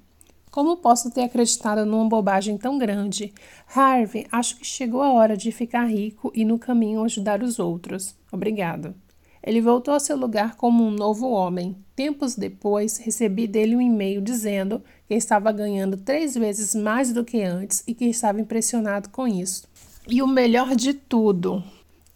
[0.49, 3.35] Como posso ter acreditado numa bobagem tão grande?
[3.75, 8.15] Harvey, acho que chegou a hora de ficar rico e no caminho ajudar os outros.
[8.31, 8.95] Obrigado.
[9.43, 11.77] Ele voltou ao seu lugar como um novo homem.
[12.01, 17.43] Tempos depois, recebi dele um e-mail dizendo que estava ganhando três vezes mais do que
[17.43, 19.69] antes e que estava impressionado com isso.
[20.09, 21.63] E o melhor de tudo,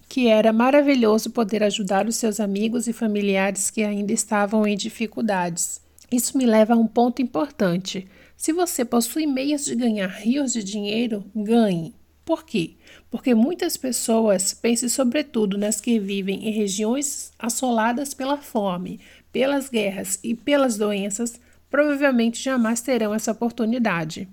[0.08, 5.82] que era maravilhoso poder ajudar os seus amigos e familiares que ainda estavam em dificuldades.
[6.10, 8.08] Isso me leva a um ponto importante.
[8.38, 11.94] Se você possui meios de ganhar rios de dinheiro, ganhe.
[12.24, 12.76] Por quê?
[13.10, 18.98] Porque muitas pessoas, pense sobretudo nas que vivem em regiões assoladas pela fome,
[19.34, 24.28] pelas guerras e pelas doenças, provavelmente jamais terão essa oportunidade.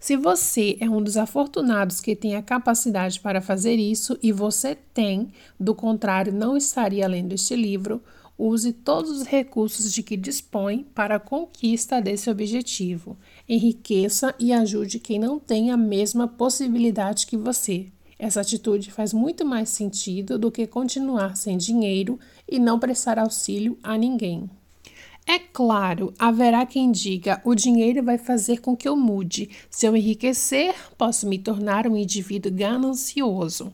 [0.00, 4.74] Se você é um dos afortunados que tem a capacidade para fazer isso e você
[4.92, 5.28] tem,
[5.60, 8.02] do contrário, não estaria lendo este livro,
[8.36, 13.16] use todos os recursos de que dispõe para a conquista desse objetivo.
[13.48, 17.92] Enriqueça e ajude quem não tem a mesma possibilidade que você.
[18.22, 22.20] Essa atitude faz muito mais sentido do que continuar sem dinheiro
[22.52, 24.48] e não prestar auxílio a ninguém.
[25.26, 29.48] É claro, haverá quem diga: o dinheiro vai fazer com que eu mude.
[29.70, 33.72] Se eu enriquecer, posso me tornar um indivíduo ganancioso.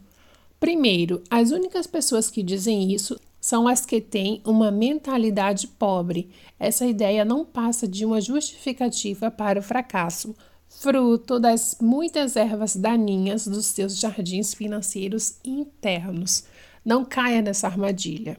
[0.61, 6.31] Primeiro, as únicas pessoas que dizem isso são as que têm uma mentalidade pobre.
[6.59, 10.35] Essa ideia não passa de uma justificativa para o fracasso,
[10.69, 16.45] fruto das muitas ervas daninhas dos seus jardins financeiros internos.
[16.85, 18.39] Não caia nessa armadilha.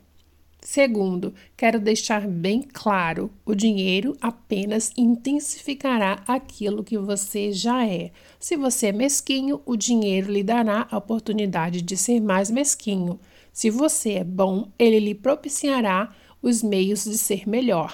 [0.61, 8.11] Segundo, quero deixar bem claro: o dinheiro apenas intensificará aquilo que você já é.
[8.39, 13.19] Se você é mesquinho, o dinheiro lhe dará a oportunidade de ser mais mesquinho.
[13.53, 17.93] Se você é bom, ele lhe propiciará os meios de ser melhor.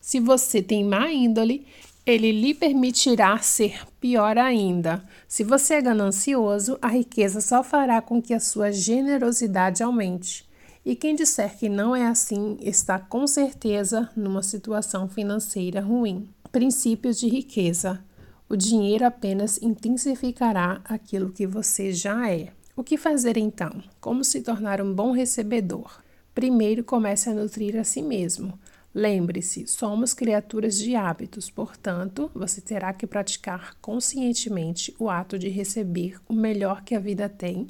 [0.00, 1.66] Se você tem má índole,
[2.04, 5.04] ele lhe permitirá ser pior ainda.
[5.28, 10.44] Se você é ganancioso, a riqueza só fará com que a sua generosidade aumente.
[10.84, 16.28] E quem disser que não é assim está com certeza numa situação financeira ruim.
[16.50, 18.04] Princípios de riqueza.
[18.48, 22.52] O dinheiro apenas intensificará aquilo que você já é.
[22.74, 23.82] O que fazer então?
[24.00, 26.02] Como se tornar um bom recebedor?
[26.34, 28.58] Primeiro, comece a nutrir a si mesmo.
[28.94, 36.20] Lembre-se, somos criaturas de hábitos, portanto, você terá que praticar conscientemente o ato de receber
[36.28, 37.68] o melhor que a vida tem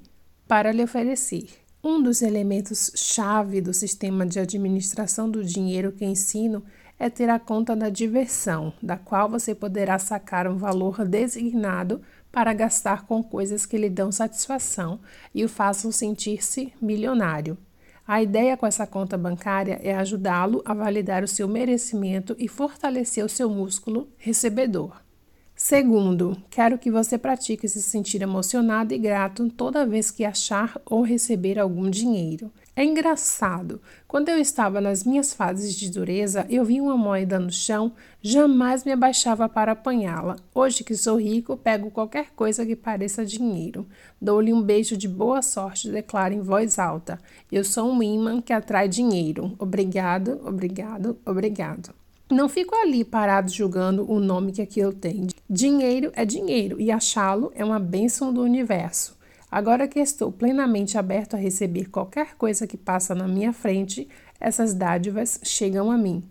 [0.48, 1.61] para lhe oferecer.
[1.84, 6.62] Um dos elementos-chave do sistema de administração do dinheiro que ensino
[6.96, 12.54] é ter a conta da diversão, da qual você poderá sacar um valor designado para
[12.54, 15.00] gastar com coisas que lhe dão satisfação
[15.34, 17.58] e o façam sentir-se milionário.
[18.06, 23.24] A ideia com essa conta bancária é ajudá-lo a validar o seu merecimento e fortalecer
[23.24, 25.01] o seu músculo recebedor.
[25.64, 31.02] Segundo, quero que você pratique se sentir emocionado e grato toda vez que achar ou
[31.02, 32.50] receber algum dinheiro.
[32.74, 33.80] É engraçado.
[34.08, 38.82] Quando eu estava nas minhas fases de dureza, eu vi uma moeda no chão, jamais
[38.82, 40.34] me abaixava para apanhá-la.
[40.52, 43.86] Hoje que sou rico, pego qualquer coisa que pareça dinheiro.
[44.20, 47.20] Dou-lhe um beijo de boa sorte e declaro em voz alta:
[47.52, 49.54] Eu sou um imã que atrai dinheiro.
[49.60, 52.01] Obrigado, obrigado, obrigado.
[52.32, 55.26] Não fico ali parado julgando o nome que aquilo tem.
[55.50, 59.18] Dinheiro é dinheiro e achá-lo é uma bênção do universo.
[59.50, 64.08] Agora que estou plenamente aberto a receber qualquer coisa que passa na minha frente,
[64.40, 66.24] essas dádivas chegam a mim.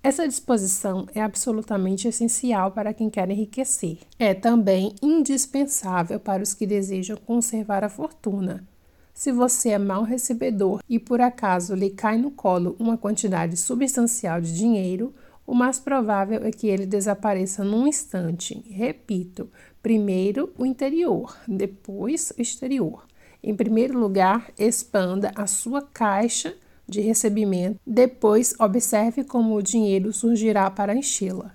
[0.00, 3.98] Essa disposição é absolutamente essencial para quem quer enriquecer.
[4.16, 8.64] É também indispensável para os que desejam conservar a fortuna.
[9.12, 14.40] Se você é mal recebedor e por acaso lhe cai no colo uma quantidade substancial
[14.40, 15.12] de dinheiro,
[15.48, 18.62] o mais provável é que ele desapareça num instante.
[18.68, 19.50] Repito,
[19.82, 23.06] primeiro o interior, depois o exterior.
[23.42, 26.54] Em primeiro lugar, expanda a sua caixa
[26.86, 31.54] de recebimento, depois observe como o dinheiro surgirá para enchê-la.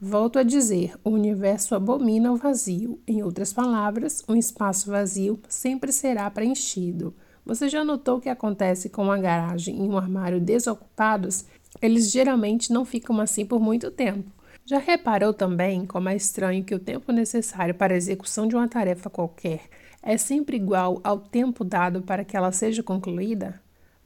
[0.00, 2.98] Volto a dizer, o universo abomina o vazio.
[3.06, 7.14] Em outras palavras, um espaço vazio sempre será preenchido.
[7.44, 11.44] Você já notou o que acontece com uma garagem e um armário desocupados?
[11.80, 14.30] Eles geralmente não ficam assim por muito tempo.
[14.64, 18.68] Já reparou também como é estranho que o tempo necessário para a execução de uma
[18.68, 19.68] tarefa qualquer
[20.06, 23.60] é sempre igual ao tempo dado para que ela seja concluída?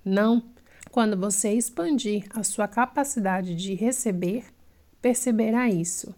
[0.05, 0.43] Não.
[0.93, 4.45] Quando você expandir a sua capacidade de receber,
[5.03, 6.15] perceberá isso.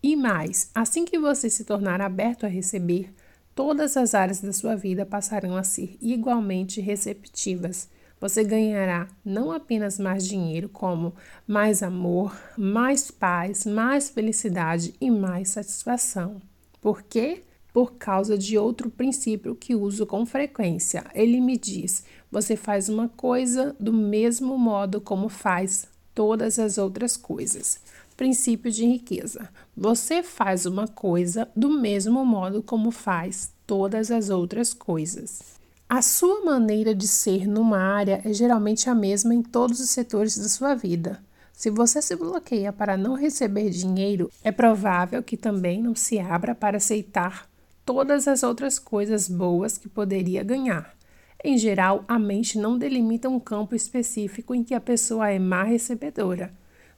[0.00, 3.12] E mais, assim que você se tornar aberto a receber,
[3.54, 7.88] todas as áreas da sua vida passarão a ser igualmente receptivas
[8.20, 11.14] você ganhará não apenas mais dinheiro, como
[11.46, 16.40] mais amor, mais paz, mais felicidade e mais satisfação.
[16.80, 17.42] Por quê?
[17.72, 21.04] Por causa de outro princípio que uso com frequência.
[21.14, 27.16] Ele me diz: você faz uma coisa do mesmo modo como faz todas as outras
[27.16, 27.80] coisas.
[28.16, 29.48] Princípio de riqueza.
[29.76, 35.53] Você faz uma coisa do mesmo modo como faz todas as outras coisas.
[35.96, 40.36] A sua maneira de ser numa área é geralmente a mesma em todos os setores
[40.36, 41.22] da sua vida.
[41.52, 46.52] Se você se bloqueia para não receber dinheiro, é provável que também não se abra
[46.52, 47.48] para aceitar
[47.86, 50.96] todas as outras coisas boas que poderia ganhar.
[51.44, 55.62] Em geral, a mente não delimita um campo específico em que a pessoa é má
[55.62, 56.50] recebedora.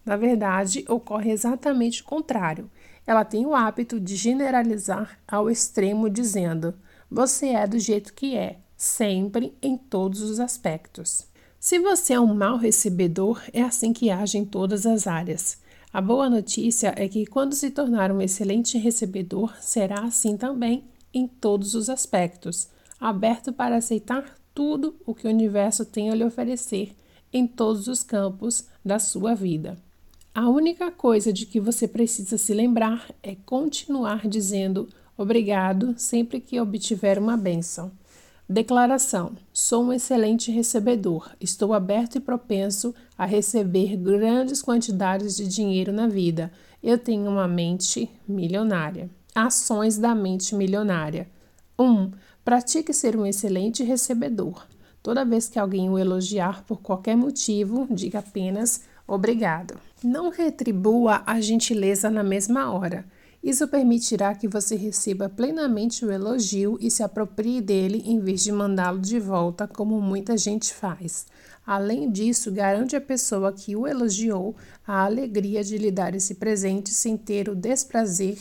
[0.07, 2.71] Na verdade, ocorre exatamente o contrário.
[3.07, 6.73] Ela tem o hábito de generalizar ao extremo, dizendo:
[7.11, 11.27] Você é do jeito que é, sempre em todos os aspectos.
[11.59, 15.59] Se você é um mau recebedor, é assim que age em todas as áreas.
[15.93, 21.27] A boa notícia é que quando se tornar um excelente recebedor, será assim também em
[21.27, 22.69] todos os aspectos,
[23.01, 26.95] aberto para aceitar tudo o que o universo tem a lhe oferecer
[27.33, 29.79] em todos os campos da sua vida.
[30.35, 36.61] A única coisa de que você precisa se lembrar é continuar dizendo obrigado sempre que
[36.61, 37.91] obtiver uma bênção.
[38.49, 41.31] Declaração: Sou um excelente recebedor.
[41.41, 46.53] Estou aberto e propenso a receber grandes quantidades de dinheiro na vida.
[46.81, 49.11] Eu tenho uma mente milionária.
[49.35, 51.29] Ações da mente milionária.
[51.77, 51.85] 1.
[51.85, 52.13] Um,
[52.45, 54.65] pratique ser um excelente recebedor.
[55.03, 59.77] Toda vez que alguém o elogiar por qualquer motivo, diga apenas obrigado.
[60.05, 63.05] Não retribua a gentileza na mesma hora.
[63.47, 68.51] Isso permitirá que você receba plenamente o elogio e se aproprie dele em vez de
[68.51, 71.29] mandá-lo de volta, como muita gente faz.
[71.65, 76.91] Além disso, garante à pessoa que o elogiou a alegria de lhe dar esse presente
[76.91, 78.37] sem ter o desprazer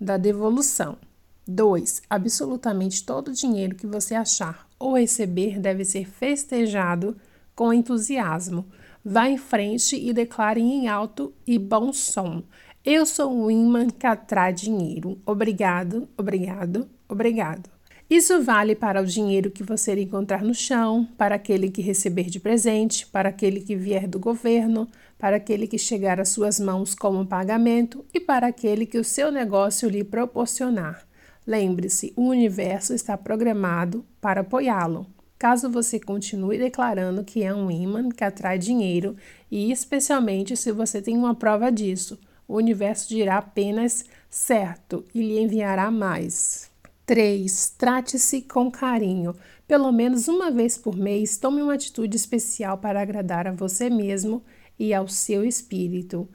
[0.00, 0.98] da devolução.
[1.46, 2.02] 2.
[2.10, 7.16] Absolutamente todo o dinheiro que você achar ou receber deve ser festejado
[7.54, 8.66] com entusiasmo.
[9.04, 12.42] Vá em frente e declare em alto e bom som.
[12.90, 15.18] Eu sou um imã que atrai dinheiro.
[15.26, 17.68] Obrigado, obrigado, obrigado.
[18.08, 22.40] Isso vale para o dinheiro que você encontrar no chão, para aquele que receber de
[22.40, 27.26] presente, para aquele que vier do governo, para aquele que chegar às suas mãos como
[27.26, 31.06] pagamento e para aquele que o seu negócio lhe proporcionar.
[31.46, 35.06] Lembre-se, o universo está programado para apoiá-lo.
[35.38, 39.14] caso você continue declarando que é um imã que atrai dinheiro
[39.50, 42.18] e, especialmente, se você tem uma prova disso.
[42.48, 46.70] O universo dirá apenas certo e lhe enviará mais.
[47.04, 47.74] 3.
[47.76, 49.36] Trate-se com carinho.
[49.66, 54.42] Pelo menos uma vez por mês, tome uma atitude especial para agradar a você mesmo
[54.78, 56.26] e ao seu espírito.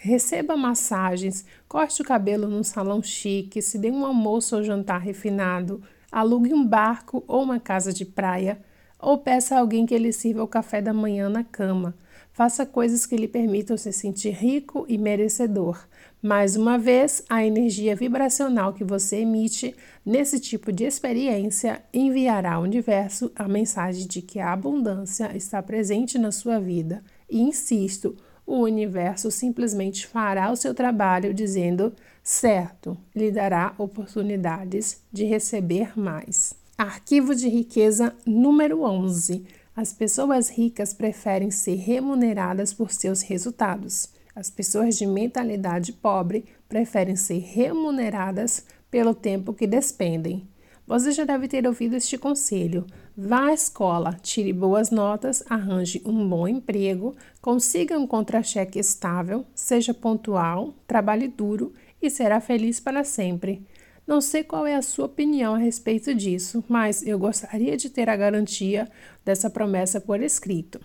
[0.00, 5.80] Receba massagens, corte o cabelo num salão chique, se dê um almoço ou jantar refinado,
[6.10, 8.60] alugue um barco ou uma casa de praia,
[8.98, 11.94] ou peça a alguém que lhe sirva o café da manhã na cama.
[12.36, 15.88] Faça coisas que lhe permitam se sentir rico e merecedor.
[16.20, 19.74] Mais uma vez, a energia vibracional que você emite
[20.04, 26.18] nesse tipo de experiência enviará ao universo a mensagem de que a abundância está presente
[26.18, 27.02] na sua vida.
[27.26, 28.14] E insisto,
[28.46, 31.90] o universo simplesmente fará o seu trabalho dizendo
[32.22, 36.52] certo, lhe dará oportunidades de receber mais.
[36.76, 39.42] Arquivo de riqueza número 11
[39.76, 44.08] as pessoas ricas preferem ser remuneradas por seus resultados.
[44.34, 50.48] As pessoas de mentalidade pobre preferem ser remuneradas pelo tempo que despendem.
[50.86, 52.86] Você já deve ter ouvido este conselho.
[53.14, 59.92] Vá à escola, tire boas notas, arranje um bom emprego, consiga um contra-cheque estável, seja
[59.92, 63.66] pontual, trabalhe duro e será feliz para sempre.
[64.06, 68.08] Não sei qual é a sua opinião a respeito disso, mas eu gostaria de ter
[68.08, 68.88] a garantia
[69.24, 70.80] dessa promessa por escrito.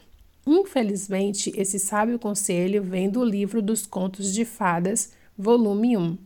[0.45, 6.17] Infelizmente, esse sábio conselho vem do livro dos Contos de Fadas, volume 1.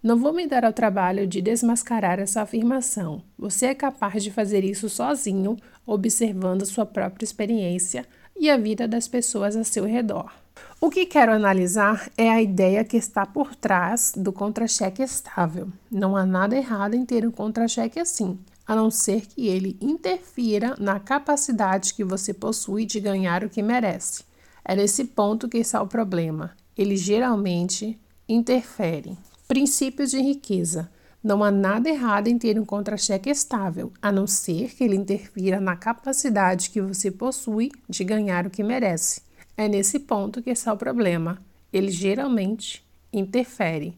[0.00, 3.22] Não vou me dar ao trabalho de desmascarar essa afirmação.
[3.36, 9.08] Você é capaz de fazer isso sozinho, observando sua própria experiência e a vida das
[9.08, 10.43] pessoas a seu redor.
[10.80, 15.68] O que quero analisar é a ideia que está por trás do contra-cheque estável.
[15.90, 20.74] Não há nada errado em ter um contra-cheque assim, a não ser que ele interfira
[20.78, 24.24] na capacidade que você possui de ganhar o que merece.
[24.64, 26.52] É nesse ponto que está o problema.
[26.76, 29.16] Ele geralmente interfere.
[29.46, 30.90] Princípios de riqueza.
[31.22, 35.58] Não há nada errado em ter um contra-cheque estável, a não ser que ele interfira
[35.58, 39.22] na capacidade que você possui de ganhar o que merece.
[39.56, 41.38] É nesse ponto que está o problema.
[41.72, 43.96] Ele geralmente interfere.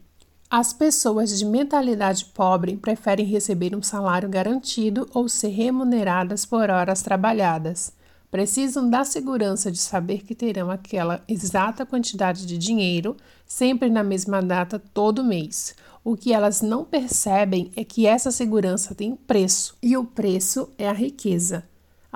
[0.49, 7.01] As pessoas de mentalidade pobre preferem receber um salário garantido ou ser remuneradas por horas
[7.01, 7.91] trabalhadas.
[8.29, 14.41] Precisam da segurança de saber que terão aquela exata quantidade de dinheiro sempre na mesma
[14.41, 15.75] data todo mês.
[16.03, 20.87] O que elas não percebem é que essa segurança tem preço, e o preço é
[20.87, 21.65] a riqueza.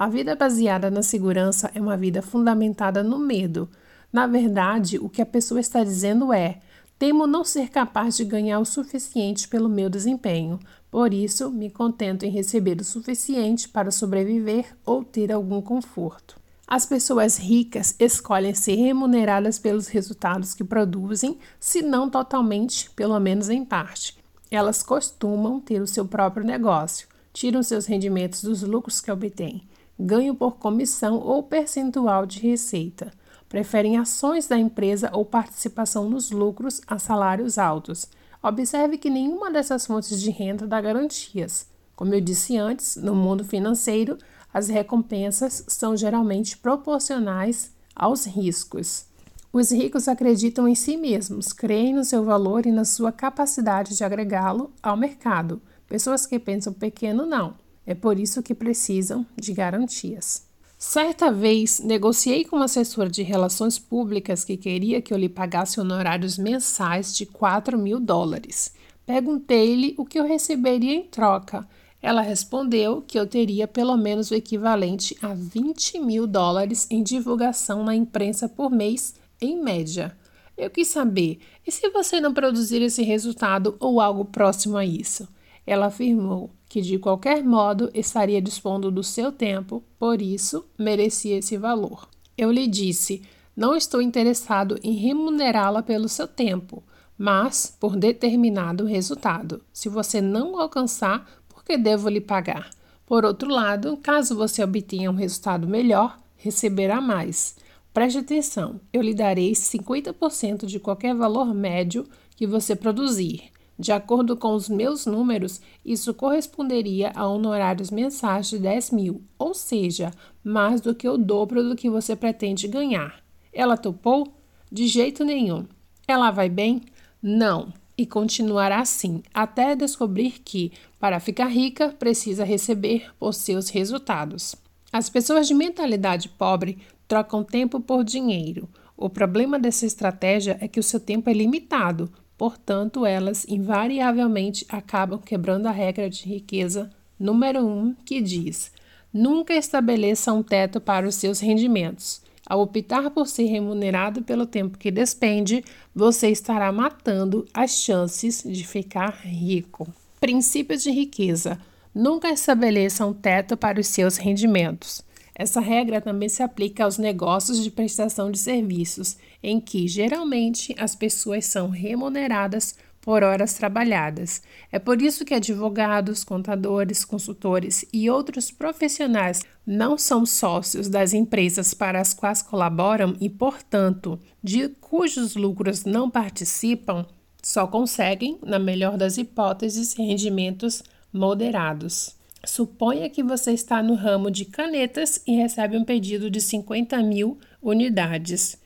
[0.01, 3.69] A vida baseada na segurança é uma vida fundamentada no medo.
[4.11, 6.57] Na verdade, o que a pessoa está dizendo é:
[6.97, 12.25] temo não ser capaz de ganhar o suficiente pelo meu desempenho, por isso me contento
[12.25, 16.35] em receber o suficiente para sobreviver ou ter algum conforto.
[16.65, 23.51] As pessoas ricas escolhem ser remuneradas pelos resultados que produzem, se não totalmente, pelo menos
[23.51, 24.17] em parte.
[24.49, 29.69] Elas costumam ter o seu próprio negócio, tiram seus rendimentos dos lucros que obtêm
[30.01, 33.11] ganho por comissão ou percentual de receita.
[33.47, 38.07] Preferem ações da empresa ou participação nos lucros a salários altos.
[38.41, 41.67] Observe que nenhuma dessas fontes de renda dá garantias.
[41.95, 44.17] Como eu disse antes, no mundo financeiro,
[44.51, 49.05] as recompensas são geralmente proporcionais aos riscos.
[49.53, 54.03] Os ricos acreditam em si mesmos, creem no seu valor e na sua capacidade de
[54.03, 55.61] agregá-lo ao mercado.
[55.87, 57.53] Pessoas que pensam pequeno não.
[57.91, 60.47] É por isso que precisam de garantias.
[60.77, 65.77] Certa vez, negociei com uma assessora de relações públicas que queria que eu lhe pagasse
[65.77, 68.73] honorários mensais de 4 mil dólares.
[69.05, 71.67] Perguntei-lhe o que eu receberia em troca.
[72.01, 77.83] Ela respondeu que eu teria pelo menos o equivalente a 20 mil dólares em divulgação
[77.83, 80.17] na imprensa por mês, em média.
[80.57, 85.27] Eu quis saber, e se você não produzir esse resultado ou algo próximo a isso?
[85.67, 91.57] Ela afirmou que de qualquer modo estaria dispondo do seu tempo, por isso merecia esse
[91.57, 92.07] valor.
[92.37, 96.81] Eu lhe disse: não estou interessado em remunerá-la pelo seu tempo,
[97.17, 99.61] mas por determinado resultado.
[99.73, 102.69] Se você não alcançar, por que devo lhe pagar?
[103.05, 107.57] Por outro lado, caso você obtenha um resultado melhor, receberá mais.
[107.93, 113.51] Preste atenção, eu lhe darei 50% de qualquer valor médio que você produzir.
[113.81, 119.55] De acordo com os meus números, isso corresponderia a honorários mensais de 10 mil, ou
[119.55, 120.11] seja,
[120.43, 123.23] mais do que o dobro do que você pretende ganhar.
[123.51, 124.35] Ela topou?
[124.71, 125.65] De jeito nenhum.
[126.07, 126.83] Ela vai bem?
[127.19, 127.73] Não.
[127.97, 134.55] E continuará assim, até descobrir que, para ficar rica, precisa receber os seus resultados.
[134.93, 136.77] As pessoas de mentalidade pobre
[137.07, 138.69] trocam tempo por dinheiro.
[138.95, 145.19] O problema dessa estratégia é que o seu tempo é limitado, portanto, elas invariavelmente acabam
[145.19, 146.89] quebrando a regra de riqueza
[147.19, 148.71] número 1, um, que diz:
[149.13, 152.19] nunca estabeleça um teto para os seus rendimentos.
[152.43, 155.63] Ao optar por ser remunerado pelo tempo que despende,
[155.93, 159.87] você estará matando as chances de ficar rico.
[160.19, 161.59] Princípios de riqueza.
[161.93, 165.03] Nunca estabeleça um teto para os seus rendimentos.
[165.33, 170.95] Essa regra também se aplica aos negócios de prestação de serviços, em que geralmente as
[170.95, 174.41] pessoas são remuneradas por horas trabalhadas.
[174.71, 181.73] É por isso que advogados, contadores, consultores e outros profissionais não são sócios das empresas
[181.73, 187.05] para as quais colaboram e, portanto, de cujos lucros não participam,
[187.41, 192.20] só conseguem, na melhor das hipóteses, rendimentos moderados.
[192.43, 197.37] Suponha que você está no ramo de canetas e recebe um pedido de 50 mil
[197.61, 198.57] unidades.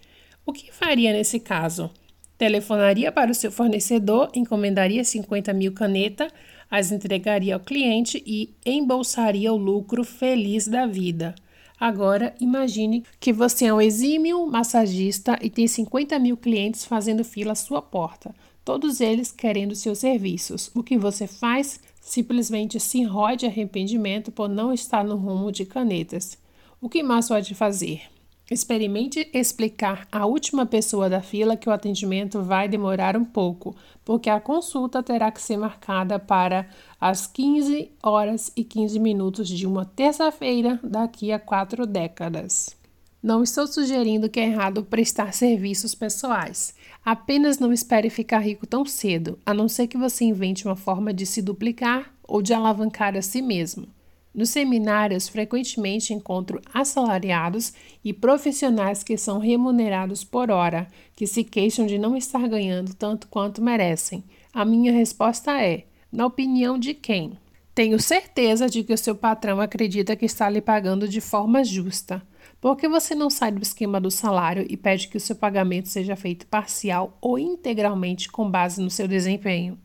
[0.45, 1.89] O que faria nesse caso?
[2.37, 6.31] Telefonaria para o seu fornecedor, encomendaria 50 mil canetas,
[6.69, 11.35] as entregaria ao cliente e embolsaria o lucro feliz da vida.
[11.77, 17.51] Agora, imagine que você é um exímio massagista e tem 50 mil clientes fazendo fila
[17.51, 20.71] à sua porta, todos eles querendo seus serviços.
[20.73, 21.79] O que você faz?
[22.05, 26.37] Simplesmente se enrói de arrependimento por não estar no rumo de canetas.
[26.79, 28.03] O que mais pode fazer?
[28.49, 33.75] Experimente explicar à última pessoa da fila que o atendimento vai demorar um pouco,
[34.05, 36.69] porque a consulta terá que ser marcada para
[37.01, 42.77] as 15 horas e 15 minutos de uma terça-feira daqui a quatro décadas.
[43.21, 46.75] Não estou sugerindo que é errado prestar serviços pessoais.
[47.05, 51.13] Apenas não espere ficar rico tão cedo, a não ser que você invente uma forma
[51.13, 53.85] de se duplicar ou de alavancar a si mesmo.
[54.33, 61.85] Nos seminários, frequentemente encontro assalariados e profissionais que são remunerados por hora, que se queixam
[61.85, 64.23] de não estar ganhando tanto quanto merecem.
[64.51, 67.37] A minha resposta é: na opinião de quem?
[67.75, 72.25] Tenho certeza de que o seu patrão acredita que está lhe pagando de forma justa.
[72.65, 75.87] Por que você não sai do esquema do salário e pede que o seu pagamento
[75.87, 79.77] seja feito parcial ou integralmente com base no seu desempenho?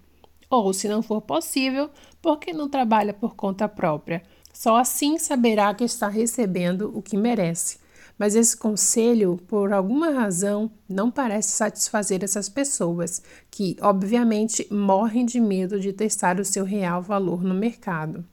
[0.48, 1.90] Ou, se não for possível,
[2.22, 4.22] por que não trabalha por conta própria?
[4.50, 7.78] Só assim saberá que está recebendo o que merece.
[8.18, 15.38] Mas esse conselho, por alguma razão, não parece satisfazer essas pessoas, que, obviamente, morrem de
[15.38, 18.24] medo de testar o seu real valor no mercado.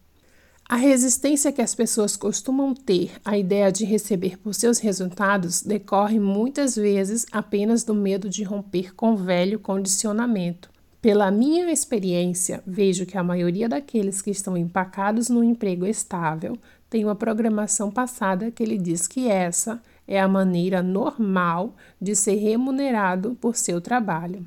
[0.70, 6.20] A resistência que as pessoas costumam ter à ideia de receber por seus resultados decorre
[6.20, 10.70] muitas vezes apenas do medo de romper com velho condicionamento,
[11.08, 16.58] pela minha experiência, vejo que a maioria daqueles que estão empacados no emprego estável
[16.90, 22.36] tem uma programação passada que lhe diz que essa é a maneira normal de ser
[22.36, 24.46] remunerado por seu trabalho.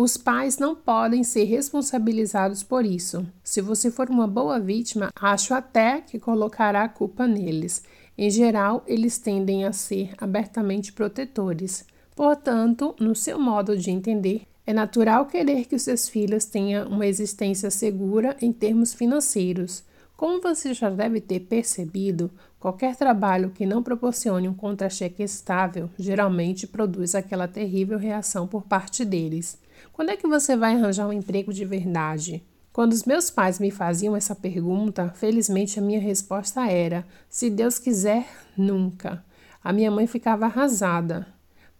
[0.00, 3.26] Os pais não podem ser responsabilizados por isso.
[3.42, 7.82] Se você for uma boa vítima, acho até que colocará a culpa neles.
[8.16, 11.84] Em geral, eles tendem a ser abertamente protetores.
[12.14, 17.04] Portanto, no seu modo de entender, é natural querer que os seus filhos tenham uma
[17.04, 19.82] existência segura em termos financeiros.
[20.16, 26.68] Como você já deve ter percebido, qualquer trabalho que não proporcione um contra-cheque estável geralmente
[26.68, 29.58] produz aquela terrível reação por parte deles.
[29.98, 32.40] Quando é que você vai arranjar um emprego de verdade?
[32.72, 37.80] Quando os meus pais me faziam essa pergunta, felizmente a minha resposta era: se Deus
[37.80, 38.24] quiser,
[38.56, 39.24] nunca.
[39.60, 41.26] A minha mãe ficava arrasada.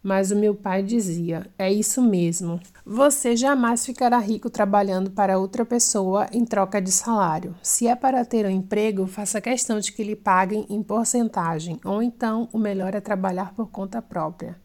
[0.03, 2.59] Mas o meu pai dizia: é isso mesmo.
[2.85, 7.55] Você jamais ficará rico trabalhando para outra pessoa em troca de salário.
[7.63, 12.03] Se é para ter um emprego, faça questão de que lhe paguem em porcentagem, ou
[12.03, 14.57] então o melhor é trabalhar por conta própria.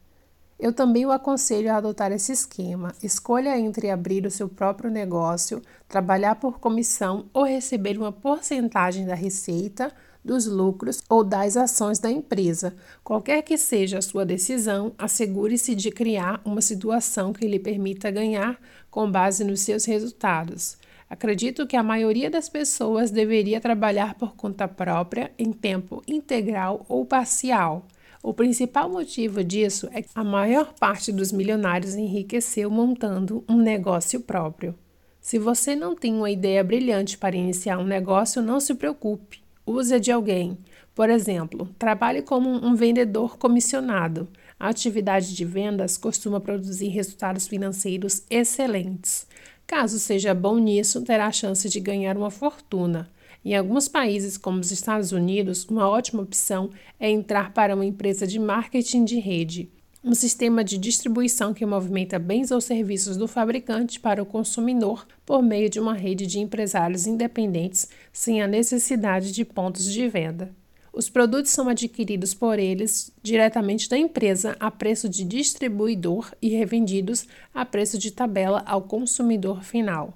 [0.58, 2.94] Eu também o aconselho a adotar esse esquema.
[3.02, 9.14] Escolha entre abrir o seu próprio negócio, trabalhar por comissão ou receber uma porcentagem da
[9.14, 9.92] receita
[10.24, 12.74] dos lucros ou das ações da empresa.
[13.02, 18.58] Qualquer que seja a sua decisão, assegure-se de criar uma situação que lhe permita ganhar
[18.90, 20.78] com base nos seus resultados.
[21.10, 27.04] Acredito que a maioria das pessoas deveria trabalhar por conta própria em tempo integral ou
[27.04, 27.86] parcial.
[28.24, 34.18] O principal motivo disso é que a maior parte dos milionários enriqueceu montando um negócio
[34.18, 34.74] próprio.
[35.20, 40.00] Se você não tem uma ideia brilhante para iniciar um negócio, não se preocupe use
[40.00, 40.56] de alguém.
[40.94, 44.26] Por exemplo, trabalhe como um vendedor comissionado.
[44.58, 49.26] A atividade de vendas costuma produzir resultados financeiros excelentes.
[49.66, 53.10] Caso seja bom nisso, terá a chance de ganhar uma fortuna.
[53.44, 58.26] Em alguns países, como os Estados Unidos, uma ótima opção é entrar para uma empresa
[58.26, 59.70] de marketing de rede,
[60.02, 65.42] um sistema de distribuição que movimenta bens ou serviços do fabricante para o consumidor por
[65.42, 70.50] meio de uma rede de empresários independentes sem a necessidade de pontos de venda.
[70.90, 77.26] Os produtos são adquiridos por eles diretamente da empresa a preço de distribuidor e revendidos
[77.52, 80.14] a preço de tabela ao consumidor final.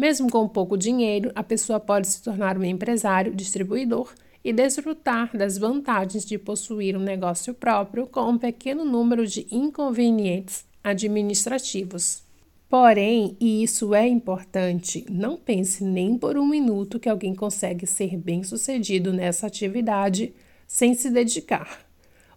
[0.00, 5.58] Mesmo com pouco dinheiro, a pessoa pode se tornar um empresário distribuidor e desfrutar das
[5.58, 12.22] vantagens de possuir um negócio próprio com um pequeno número de inconvenientes administrativos.
[12.66, 18.16] Porém, e isso é importante, não pense nem por um minuto que alguém consegue ser
[18.16, 20.32] bem-sucedido nessa atividade
[20.66, 21.84] sem se dedicar.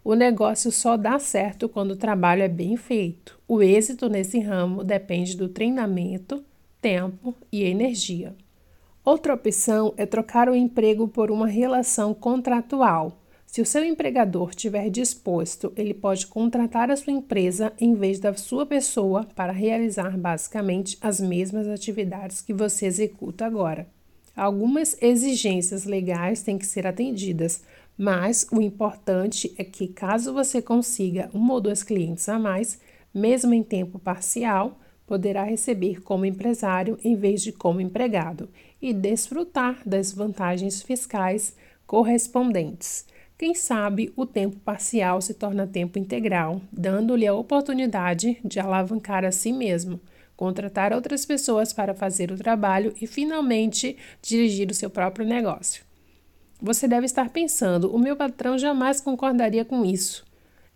[0.03, 3.39] O negócio só dá certo quando o trabalho é bem feito.
[3.47, 6.43] O êxito nesse ramo depende do treinamento,
[6.83, 8.35] tempo e energia.
[9.05, 13.21] Outra opção é trocar o emprego por uma relação contratual.
[13.47, 18.33] Se o seu empregador estiver disposto, ele pode contratar a sua empresa em vez da
[18.33, 23.87] sua pessoa para realizar basicamente as mesmas atividades que você executa agora.
[24.35, 27.63] Algumas exigências legais têm que ser atendidas,
[27.97, 32.77] mas o importante é que, caso você consiga um ou dois clientes a mais,
[33.13, 38.49] mesmo em tempo parcial, poderá receber como empresário em vez de como empregado
[38.81, 43.05] e desfrutar das vantagens fiscais correspondentes.
[43.37, 49.31] Quem sabe o tempo parcial se torna tempo integral, dando-lhe a oportunidade de alavancar a
[49.31, 49.99] si mesmo,
[50.35, 55.83] contratar outras pessoas para fazer o trabalho e finalmente dirigir o seu próprio negócio.
[56.61, 60.23] Você deve estar pensando: o meu patrão jamais concordaria com isso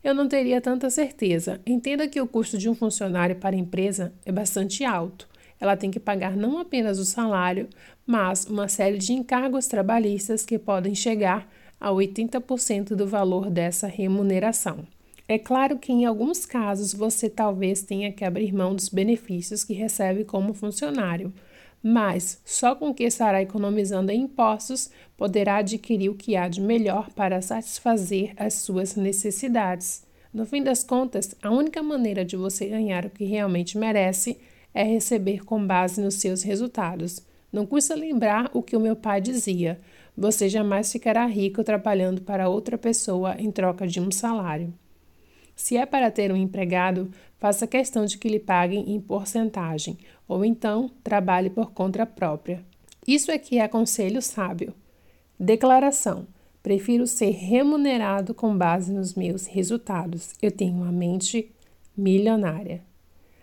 [0.04, 1.60] eu não teria tanta certeza.
[1.66, 5.28] Entenda que o custo de um funcionário para a empresa é bastante alto.
[5.60, 7.68] Ela tem que pagar não apenas o salário,
[8.06, 11.48] mas uma série de encargos trabalhistas que podem chegar
[11.80, 14.86] a 80% do valor dessa remuneração.
[15.28, 19.74] É claro que em alguns casos você talvez tenha que abrir mão dos benefícios que
[19.74, 21.34] recebe como funcionário,
[21.82, 27.10] mas só com que estará economizando em impostos poderá adquirir o que há de melhor
[27.12, 30.06] para satisfazer as suas necessidades.
[30.34, 34.38] No fim das contas, a única maneira de você ganhar o que realmente merece
[34.74, 37.22] é receber com base nos seus resultados.
[37.52, 39.80] Não custa lembrar o que o meu pai dizia:
[40.16, 44.74] você jamais ficará rico trabalhando para outra pessoa em troca de um salário.
[45.56, 50.44] Se é para ter um empregado, faça questão de que lhe paguem em porcentagem, ou
[50.44, 52.64] então trabalhe por conta própria.
[53.08, 54.74] Isso é que é conselho sábio.
[55.40, 56.28] Declaração:
[56.62, 60.34] Prefiro ser remunerado com base nos meus resultados.
[60.42, 61.50] Eu tenho uma mente
[61.96, 62.84] milionária.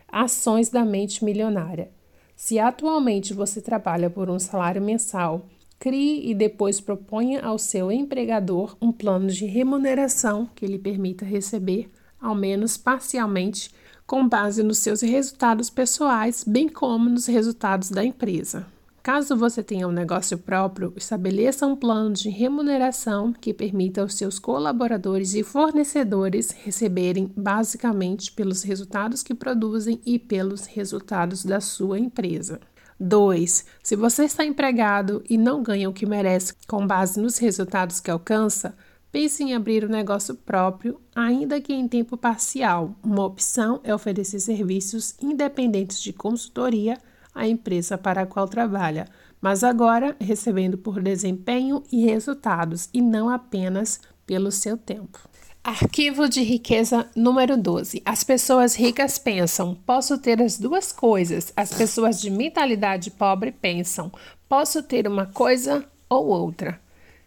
[0.07, 1.91] Ações da mente milionária.
[2.37, 5.47] Se atualmente você trabalha por um salário mensal,
[5.79, 11.91] crie e depois proponha ao seu empregador um plano de remuneração que lhe permita receber
[12.21, 13.71] ao menos parcialmente,
[14.07, 18.67] com base nos seus resultados pessoais, bem como nos resultados da empresa.
[19.03, 24.39] Caso você tenha um negócio próprio, estabeleça um plano de remuneração que permita aos seus
[24.39, 32.59] colaboradores e fornecedores receberem basicamente pelos resultados que produzem e pelos resultados da sua empresa.
[32.99, 33.67] 2.
[33.83, 38.11] Se você está empregado e não ganha o que merece com base nos resultados que
[38.11, 38.75] alcança,
[39.15, 42.97] Pense em abrir um negócio próprio, ainda que em tempo parcial.
[43.01, 46.99] Uma opção é oferecer serviços independentes de consultoria
[47.33, 49.07] à empresa para a qual trabalha,
[49.41, 55.21] mas agora recebendo por desempenho e resultados e não apenas pelo seu tempo.
[55.63, 58.03] Arquivo de riqueza número 12.
[58.05, 61.53] As pessoas ricas pensam: posso ter as duas coisas.
[61.57, 64.11] As pessoas de mentalidade pobre pensam:
[64.49, 66.83] posso ter uma coisa ou outra.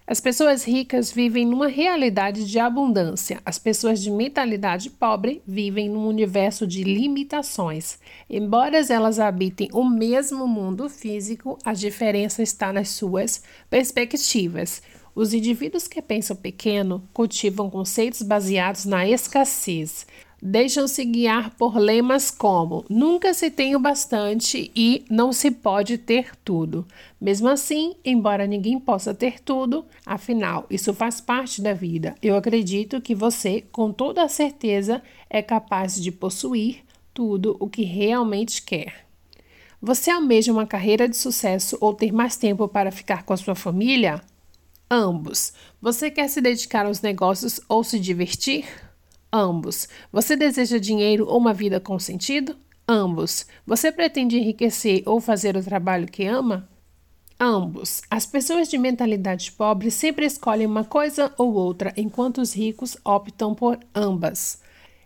[0.10, 3.42] As pessoas ricas vivem numa realidade de abundância.
[3.46, 8.00] As pessoas de mentalidade pobre vivem num universo de limitações.
[8.30, 14.82] Embora elas habitem o mesmo mundo físico, a diferença está nas suas perspectivas.
[15.14, 20.08] Os indivíduos que pensam pequeno cultivam conceitos baseados na escassez
[20.42, 26.36] deixam-se guiar por lemas como nunca se tem o bastante e não se pode ter
[26.44, 26.88] tudo.
[27.20, 32.16] Mesmo assim, embora ninguém possa ter tudo, afinal, isso faz parte da vida.
[32.22, 36.84] Eu acredito que você, com toda a certeza, é capaz de possuir
[37.14, 39.08] tudo o que realmente quer.
[39.82, 43.56] Você almeja uma carreira de sucesso ou ter mais tempo para ficar com a sua
[43.56, 44.22] família?
[44.90, 45.54] Ambos.
[45.82, 48.66] Você quer se dedicar aos negócios ou se divertir?
[49.32, 49.88] Ambos.
[50.12, 52.56] Você deseja dinheiro ou uma vida com sentido?
[52.88, 53.46] Ambos.
[53.66, 56.70] Você pretende enriquecer ou fazer o trabalho que ama?
[57.40, 58.02] Ambos.
[58.10, 63.54] As pessoas de mentalidade pobre sempre escolhem uma coisa ou outra, enquanto os ricos optam
[63.54, 64.62] por ambas.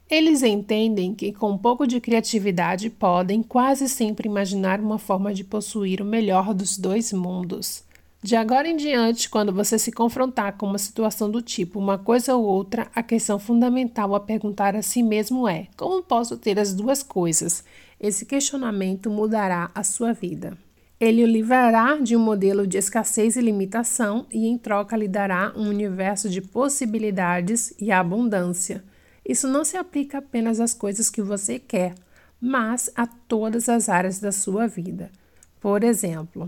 [0.09, 5.43] Eles entendem que, com um pouco de criatividade, podem quase sempre imaginar uma forma de
[5.43, 7.83] possuir o melhor dos dois mundos.
[8.23, 12.35] De agora em diante, quando você se confrontar com uma situação do tipo uma coisa
[12.35, 16.71] ou outra, a questão fundamental a perguntar a si mesmo é: como posso ter as
[16.71, 17.63] duas coisas?
[17.99, 20.55] Esse questionamento mudará a sua vida.
[20.99, 25.51] Ele o livrará de um modelo de escassez e limitação e, em troca, lhe dará
[25.55, 28.83] um universo de possibilidades e abundância.
[29.27, 31.95] Isso não se aplica apenas às coisas que você quer,
[32.39, 35.11] mas a todas as áreas da sua vida.
[35.59, 36.47] Por exemplo,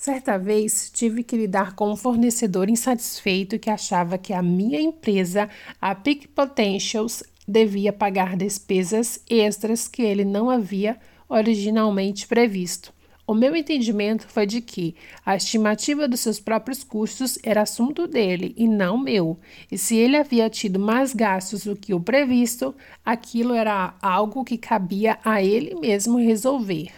[0.00, 5.46] certa vez tive que lidar com um fornecedor insatisfeito que achava que a minha empresa,
[5.78, 10.98] a Peak Potentials, devia pagar despesas extras que ele não havia
[11.28, 12.94] originalmente previsto.
[13.26, 18.54] O meu entendimento foi de que a estimativa dos seus próprios custos era assunto dele
[18.56, 19.38] e não meu,
[19.70, 24.56] e se ele havia tido mais gastos do que o previsto, aquilo era algo que
[24.56, 26.90] cabia a ele mesmo resolver.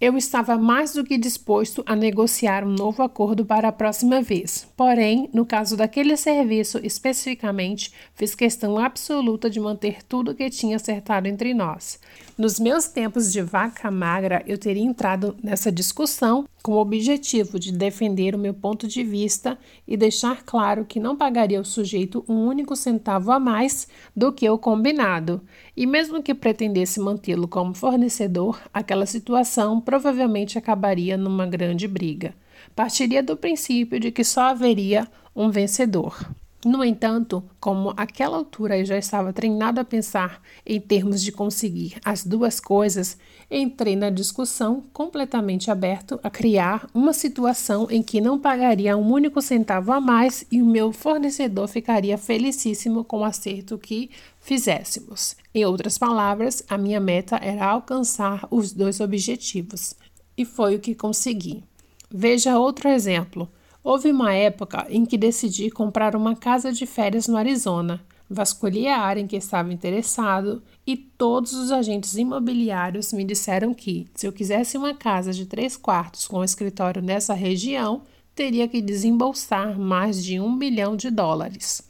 [0.00, 4.66] Eu estava mais do que disposto a negociar um novo acordo para a próxima vez.
[4.74, 10.76] Porém, no caso daquele serviço especificamente, fiz questão absoluta de manter tudo o que tinha
[10.76, 12.00] acertado entre nós.
[12.38, 17.72] Nos meus tempos de vaca magra, eu teria entrado nessa discussão com o objetivo de
[17.72, 22.46] defender o meu ponto de vista e deixar claro que não pagaria o sujeito um
[22.46, 25.40] único centavo a mais do que o combinado.
[25.76, 32.34] E mesmo que pretendesse mantê-lo como fornecedor, aquela situação provavelmente acabaria numa grande briga.
[32.76, 36.16] Partiria do princípio de que só haveria um vencedor.
[36.62, 41.94] No entanto, como àquela altura eu já estava treinado a pensar em termos de conseguir
[42.04, 43.16] as duas coisas,
[43.50, 49.40] entrei na discussão completamente aberto a criar uma situação em que não pagaria um único
[49.40, 55.36] centavo a mais e o meu fornecedor ficaria felicíssimo com o acerto que fizéssemos.
[55.54, 59.94] Em outras palavras, a minha meta era alcançar os dois objetivos,
[60.36, 61.64] e foi o que consegui.
[62.10, 63.48] Veja outro exemplo.
[63.82, 68.04] Houve uma época em que decidi comprar uma casa de férias no Arizona.
[68.28, 74.06] Vasculhei a área em que estava interessado e todos os agentes imobiliários me disseram que,
[74.14, 78.02] se eu quisesse uma casa de três quartos com escritório nessa região,
[78.34, 81.82] teria que desembolsar mais de um milhão de dólares.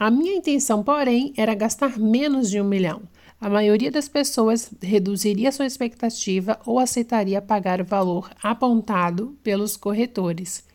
[0.00, 3.02] A minha intenção, porém, era gastar menos de um milhão.
[3.40, 10.67] A maioria das pessoas reduziria sua expectativa ou aceitaria pagar o valor apontado pelos corretores.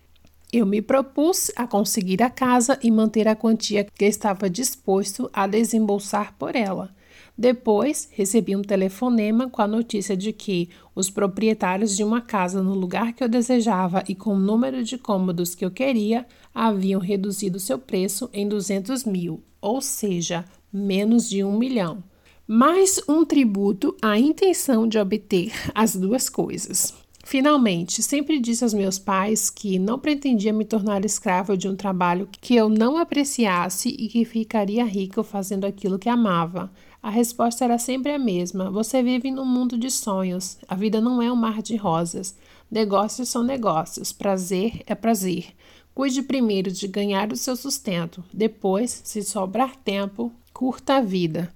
[0.53, 5.47] Eu me propus a conseguir a casa e manter a quantia que estava disposto a
[5.47, 6.93] desembolsar por ela.
[7.35, 12.75] Depois, recebi um telefonema com a notícia de que os proprietários de uma casa no
[12.75, 16.23] lugar que eu desejava e com o número de cômodos que eu queria
[16.53, 22.03] haviam reduzido seu preço em 200 mil, ou seja, menos de um milhão.
[22.45, 26.93] Mais um tributo à intenção de obter as duas coisas.
[27.25, 32.27] Finalmente, sempre disse aos meus pais que não pretendia me tornar escravo de um trabalho
[32.29, 36.69] que eu não apreciasse e que ficaria rico fazendo aquilo que amava.
[37.01, 40.57] A resposta era sempre a mesma: você vive num mundo de sonhos.
[40.67, 42.35] A vida não é um mar de rosas.
[42.69, 45.53] Negócios são negócios, prazer é prazer.
[45.95, 51.53] Cuide primeiro de ganhar o seu sustento, depois, se sobrar tempo, curta a vida.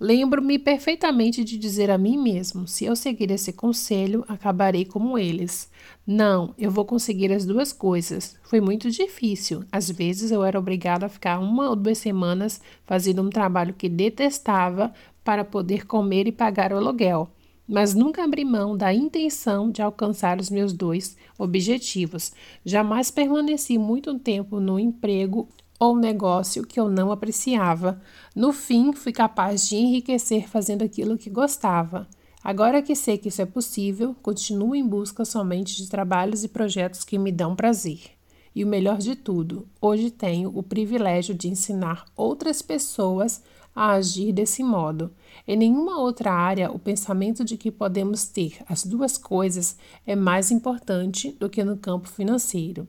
[0.00, 5.68] Lembro-me perfeitamente de dizer a mim mesmo: se eu seguir esse conselho, acabarei como eles.
[6.06, 8.36] Não, eu vou conseguir as duas coisas.
[8.44, 9.64] Foi muito difícil.
[9.72, 13.88] Às vezes eu era obrigado a ficar uma ou duas semanas fazendo um trabalho que
[13.88, 14.92] detestava
[15.24, 17.28] para poder comer e pagar o aluguel.
[17.66, 22.32] Mas nunca abri mão da intenção de alcançar os meus dois objetivos.
[22.64, 28.00] Jamais permaneci muito tempo no emprego ou negócio que eu não apreciava.
[28.34, 32.08] No fim, fui capaz de enriquecer fazendo aquilo que gostava.
[32.42, 37.04] Agora que sei que isso é possível, continuo em busca somente de trabalhos e projetos
[37.04, 38.00] que me dão prazer.
[38.54, 43.42] E o melhor de tudo, hoje tenho o privilégio de ensinar outras pessoas
[43.74, 45.12] a agir desse modo.
[45.46, 50.50] Em nenhuma outra área, o pensamento de que podemos ter as duas coisas é mais
[50.50, 52.88] importante do que no campo financeiro.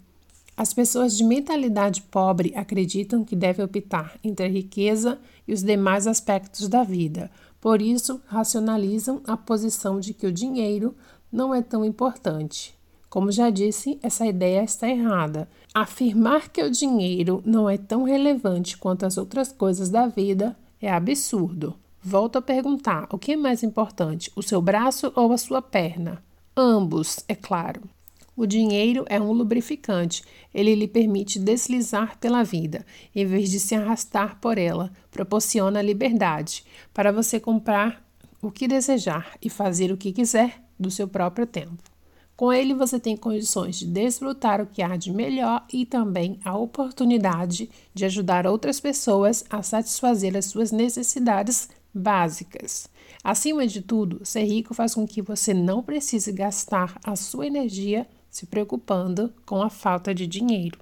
[0.59, 6.05] As pessoas de mentalidade pobre acreditam que devem optar entre a riqueza e os demais
[6.05, 7.31] aspectos da vida.
[7.61, 10.93] Por isso, racionalizam a posição de que o dinheiro
[11.31, 12.77] não é tão importante.
[13.09, 15.47] Como já disse, essa ideia está errada.
[15.73, 20.91] Afirmar que o dinheiro não é tão relevante quanto as outras coisas da vida é
[20.91, 21.73] absurdo.
[22.03, 26.21] Volto a perguntar: o que é mais importante, o seu braço ou a sua perna?
[26.53, 27.79] Ambos, é claro.
[28.39, 30.23] O dinheiro é um lubrificante.
[30.53, 34.93] Ele lhe permite deslizar pela vida, em vez de se arrastar por ela.
[35.11, 38.01] Proporciona liberdade para você comprar
[38.41, 41.83] o que desejar e fazer o que quiser do seu próprio tempo.
[42.37, 46.57] Com ele, você tem condições de desfrutar o que há de melhor e também a
[46.57, 52.87] oportunidade de ajudar outras pessoas a satisfazer as suas necessidades básicas.
[53.21, 58.07] Acima de tudo, ser rico faz com que você não precise gastar a sua energia
[58.29, 60.77] se preocupando com a falta de dinheiro.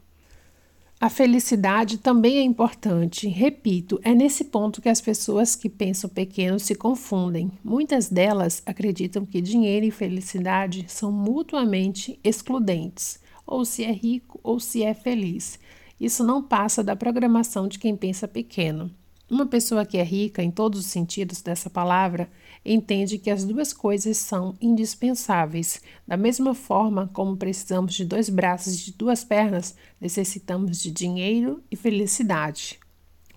[0.99, 3.27] A felicidade também é importante.
[3.27, 7.51] Repito, é nesse ponto que as pessoas que pensam pequeno se confundem.
[7.63, 14.59] Muitas delas acreditam que dinheiro e felicidade são mutuamente excludentes, ou se é rico ou
[14.59, 15.59] se é feliz.
[16.01, 18.89] Isso não passa da programação de quem pensa pequeno.
[19.29, 22.27] Uma pessoa que é rica em todos os sentidos dessa palavra
[22.67, 25.81] entende que as duas coisas são indispensáveis.
[26.05, 31.63] Da mesma forma como precisamos de dois braços e de duas pernas, necessitamos de dinheiro
[31.71, 32.79] e felicidade.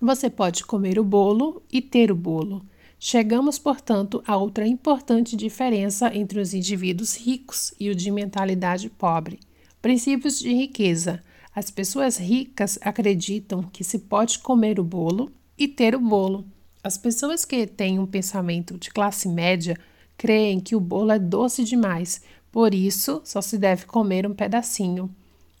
[0.01, 2.65] Você pode comer o bolo e ter o bolo.
[2.99, 9.39] Chegamos, portanto, a outra importante diferença entre os indivíduos ricos e o de mentalidade pobre.
[9.81, 11.23] Princípios de riqueza.
[11.55, 16.45] As pessoas ricas acreditam que se pode comer o bolo e ter o bolo.
[16.83, 19.77] As pessoas que têm um pensamento de classe média
[20.17, 25.13] creem que o bolo é doce demais, por isso só se deve comer um pedacinho.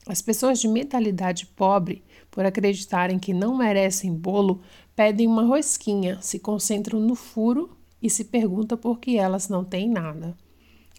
[0.07, 4.61] As pessoas de mentalidade pobre, por acreditarem que não merecem bolo,
[4.95, 7.69] pedem uma rosquinha, se concentram no furo
[8.01, 10.35] e se perguntam por que elas não têm nada.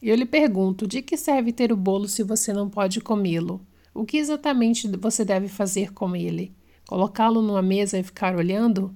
[0.00, 3.60] Eu lhe pergunto: de que serve ter o bolo se você não pode comê-lo?
[3.92, 6.52] O que exatamente você deve fazer com ele?
[6.86, 8.94] Colocá-lo numa mesa e ficar olhando?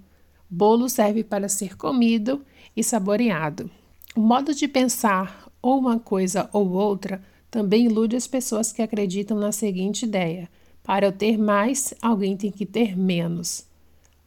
[0.49, 2.45] Bolo serve para ser comido
[2.77, 3.71] e saboreado.
[4.15, 9.37] O modo de pensar ou uma coisa ou outra também ilude as pessoas que acreditam
[9.39, 10.49] na seguinte ideia:
[10.83, 13.67] para eu ter mais, alguém tem que ter menos.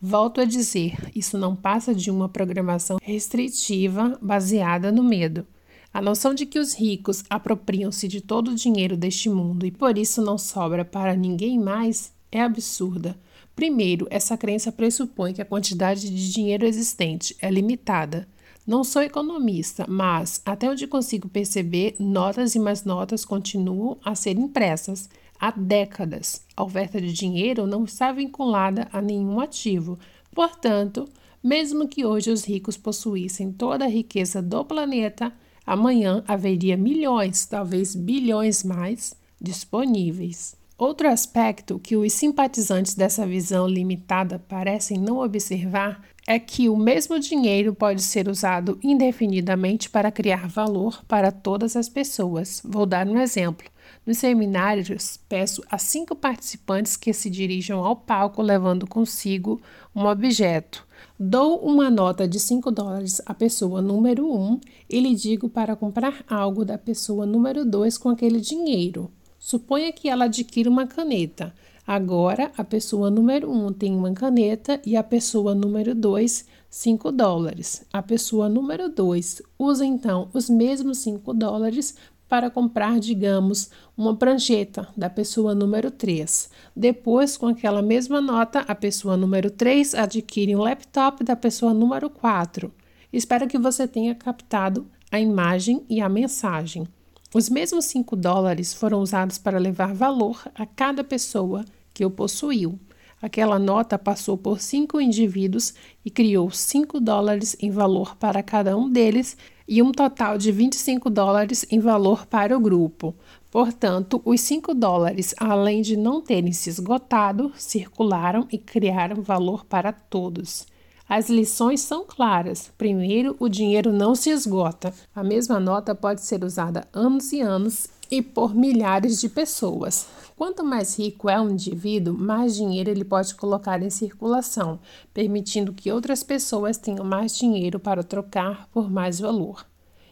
[0.01, 5.45] Volto a dizer, isso não passa de uma programação restritiva baseada no medo.
[5.93, 9.97] A noção de que os ricos apropriam-se de todo o dinheiro deste mundo e por
[9.97, 13.17] isso não sobra para ninguém mais é absurda.
[13.59, 18.25] Primeiro, essa crença pressupõe que a quantidade de dinheiro existente é limitada.
[18.65, 24.37] Não sou economista, mas, até onde consigo perceber, notas e mais notas continuam a ser
[24.37, 26.41] impressas há décadas.
[26.55, 29.99] A oferta de dinheiro não está vinculada a nenhum ativo.
[30.33, 31.09] Portanto,
[31.43, 35.33] mesmo que hoje os ricos possuíssem toda a riqueza do planeta,
[35.67, 40.57] amanhã haveria milhões, talvez bilhões mais, disponíveis.
[40.79, 47.19] Outro aspecto que os simpatizantes dessa visão limitada parecem não observar é que o mesmo
[47.19, 52.61] dinheiro pode ser usado indefinidamente para criar valor para todas as pessoas.
[52.63, 53.67] Vou dar um exemplo.
[54.05, 59.61] Nos seminários, peço a cinco participantes que se dirijam ao palco levando consigo
[59.93, 60.87] um objeto.
[61.19, 64.59] Dou uma nota de 5 dólares à pessoa número 1 um,
[64.89, 69.11] e lhe digo para comprar algo da pessoa número 2 com aquele dinheiro.
[69.49, 71.51] Suponha que ela adquira uma caneta.
[71.87, 77.11] Agora, a pessoa número 1 um tem uma caneta e a pessoa número 2, 5
[77.11, 77.83] dólares.
[77.91, 81.95] A pessoa número 2 usa então os mesmos 5 dólares
[82.27, 86.51] para comprar, digamos, uma prancheta da pessoa número 3.
[86.75, 92.07] Depois, com aquela mesma nota, a pessoa número 3 adquire um laptop da pessoa número
[92.07, 92.71] 4.
[93.11, 96.87] Espero que você tenha captado a imagem e a mensagem.
[97.31, 102.79] Os mesmos 5 dólares foram usados para levar valor a cada pessoa que o possuiu.
[103.21, 108.89] Aquela nota passou por cinco indivíduos e criou 5 dólares em valor para cada um
[108.89, 113.13] deles e um total de 25 dólares em valor para o grupo.
[113.51, 119.91] Portanto, os 5 dólares, além de não terem se esgotado, circularam e criaram valor para
[119.91, 120.65] todos.
[121.09, 122.71] As lições são claras.
[122.77, 124.93] Primeiro, o dinheiro não se esgota.
[125.15, 130.07] A mesma nota pode ser usada anos e anos e por milhares de pessoas.
[130.35, 134.79] Quanto mais rico é um indivíduo, mais dinheiro ele pode colocar em circulação,
[135.11, 139.65] permitindo que outras pessoas tenham mais dinheiro para trocar por mais valor.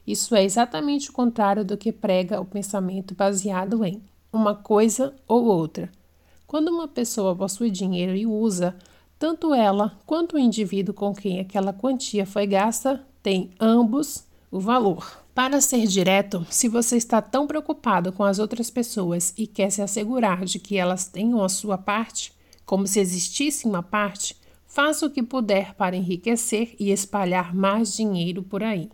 [0.05, 4.01] Isso é exatamente o contrário do que prega o pensamento baseado em
[4.33, 5.91] uma coisa ou outra.
[6.47, 8.75] Quando uma pessoa possui dinheiro e usa,
[9.19, 15.23] tanto ela quanto o indivíduo com quem aquela quantia foi gasta têm ambos o valor.
[15.33, 19.81] Para ser direto, se você está tão preocupado com as outras pessoas e quer se
[19.81, 22.33] assegurar de que elas tenham a sua parte,
[22.65, 28.41] como se existisse uma parte, faça o que puder para enriquecer e espalhar mais dinheiro
[28.41, 28.89] por aí.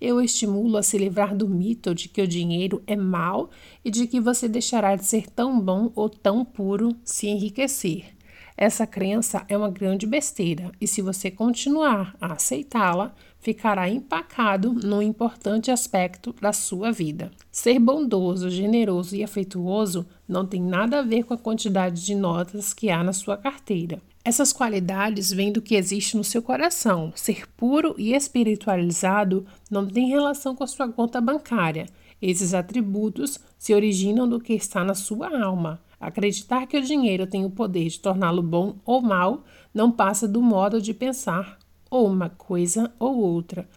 [0.00, 3.50] Eu estimulo a se livrar do mito de que o dinheiro é mal
[3.84, 8.17] e de que você deixará de ser tão bom ou tão puro se enriquecer.
[8.60, 15.00] Essa crença é uma grande besteira e, se você continuar a aceitá-la, ficará empacado num
[15.00, 17.30] importante aspecto da sua vida.
[17.52, 22.74] Ser bondoso, generoso e afetuoso não tem nada a ver com a quantidade de notas
[22.74, 24.02] que há na sua carteira.
[24.24, 27.12] Essas qualidades vêm do que existe no seu coração.
[27.14, 31.86] Ser puro e espiritualizado não tem relação com a sua conta bancária.
[32.20, 35.80] Esses atributos se originam do que está na sua alma.
[36.00, 39.44] Acreditar que o dinheiro tem o poder de torná-lo bom ou mal
[39.74, 41.58] não passa do modo de pensar
[41.90, 43.68] ou uma coisa ou outra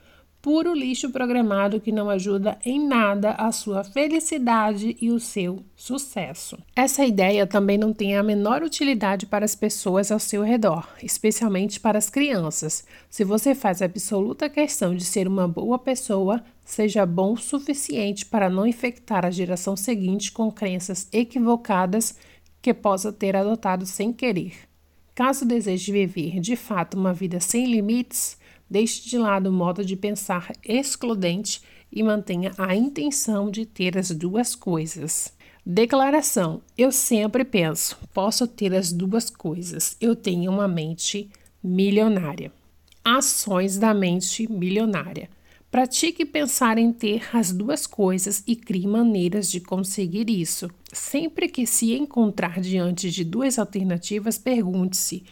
[0.42, 6.58] puro lixo programado que não ajuda em nada a sua felicidade e o seu sucesso.
[6.76, 11.80] Essa ideia também não tem a menor utilidade para as pessoas ao seu redor, especialmente
[11.80, 12.84] para as crianças.
[13.10, 16.44] Se você faz absoluta questão de ser uma boa pessoa,
[16.74, 22.16] seja bom o suficiente para não infectar a geração seguinte com crenças equivocadas
[22.62, 24.54] que possa ter adotado sem querer.
[25.14, 28.38] Caso deseje viver de fato uma vida sem limites,
[28.72, 34.12] Deixe de lado o modo de pensar excludente e mantenha a intenção de ter as
[34.12, 35.34] duas coisas.
[35.66, 39.98] Declaração: Eu sempre penso, posso ter as duas coisas.
[40.00, 41.30] Eu tenho uma mente
[41.62, 42.50] milionária.
[43.04, 45.30] Ações da mente milionária.
[45.72, 50.70] Pratique pensar em ter as duas coisas e crie maneiras de conseguir isso.
[50.92, 55.24] Sempre que se encontrar diante de duas alternativas, pergunte-se: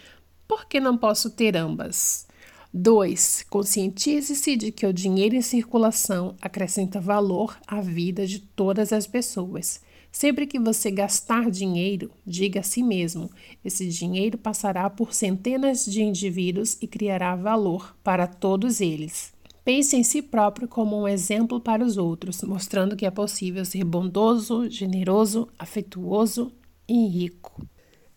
[0.47, 2.25] por que não posso ter ambas?
[2.73, 3.47] 2.
[3.49, 9.81] Conscientize-se de que o dinheiro em circulação acrescenta valor à vida de todas as pessoas.
[10.09, 13.29] Sempre que você gastar dinheiro, diga a si mesmo:
[13.61, 19.37] esse dinheiro passará por centenas de indivíduos e criará valor para todos eles.
[19.69, 23.83] Pense em si próprio como um exemplo para os outros, mostrando que é possível ser
[23.83, 26.51] bondoso, generoso, afetuoso
[26.87, 27.63] e rico.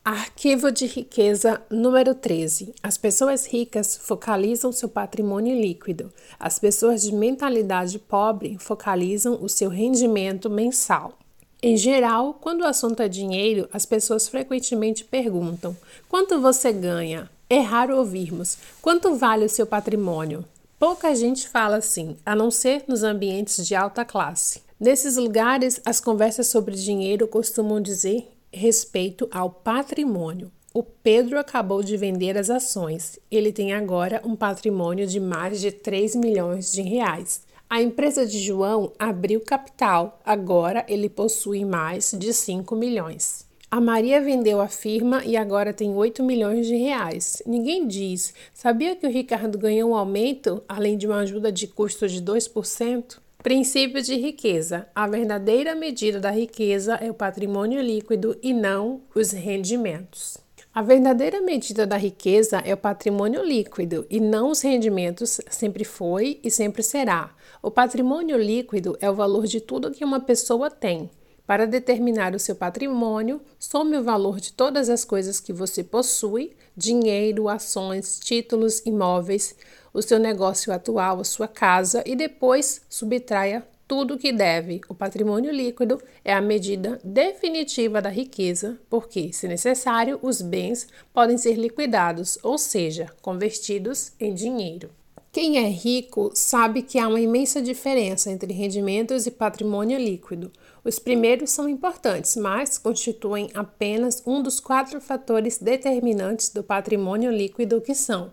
[0.03, 2.75] Arquivo de riqueza número 13.
[2.83, 6.11] As pessoas ricas focalizam seu patrimônio líquido.
[6.41, 11.19] As pessoas de mentalidade pobre focalizam o seu rendimento mensal.
[11.63, 15.77] Em geral, quando o assunto é dinheiro, as pessoas frequentemente perguntam:
[16.09, 17.31] quanto você ganha?
[17.51, 20.47] É raro ouvirmos: quanto vale o seu patrimônio?
[20.83, 24.63] Pouca gente fala assim, a não ser nos ambientes de alta classe.
[24.81, 30.51] Nesses lugares, as conversas sobre dinheiro costumam dizer respeito ao patrimônio.
[30.75, 33.17] O Pedro acabou de vender as ações.
[33.31, 37.43] Ele tem agora um patrimônio de mais de 3 milhões de reais.
[37.71, 40.21] A empresa de João abriu capital.
[40.25, 43.47] Agora ele possui mais de 5 milhões.
[43.73, 47.43] A Maria vendeu a firma e agora tem 8 milhões de reais.
[47.47, 48.35] Ninguém diz.
[48.53, 53.17] Sabia que o Ricardo ganhou um aumento, além de uma ajuda de custo de 2%?
[53.43, 59.33] Princípio de riqueza: a verdadeira medida da riqueza é o patrimônio líquido e não os
[59.33, 60.37] rendimentos.
[60.75, 66.39] A verdadeira medida da riqueza é o patrimônio líquido e não os rendimentos, sempre foi
[66.45, 67.35] e sempre será.
[67.63, 71.09] O patrimônio líquido é o valor de tudo que uma pessoa tem.
[71.47, 76.57] Para determinar o seu patrimônio, some o valor de todas as coisas que você possui:
[76.77, 79.55] dinheiro, ações, títulos, imóveis
[79.93, 84.81] o seu negócio atual, a sua casa e depois subtraia tudo o que deve.
[84.89, 91.37] O patrimônio líquido é a medida definitiva da riqueza, porque, se necessário, os bens podem
[91.37, 94.89] ser liquidados, ou seja, convertidos em dinheiro.
[95.31, 100.51] Quem é rico sabe que há uma imensa diferença entre rendimentos e patrimônio líquido.
[100.85, 107.81] Os primeiros são importantes, mas constituem apenas um dos quatro fatores determinantes do patrimônio líquido
[107.81, 108.33] que são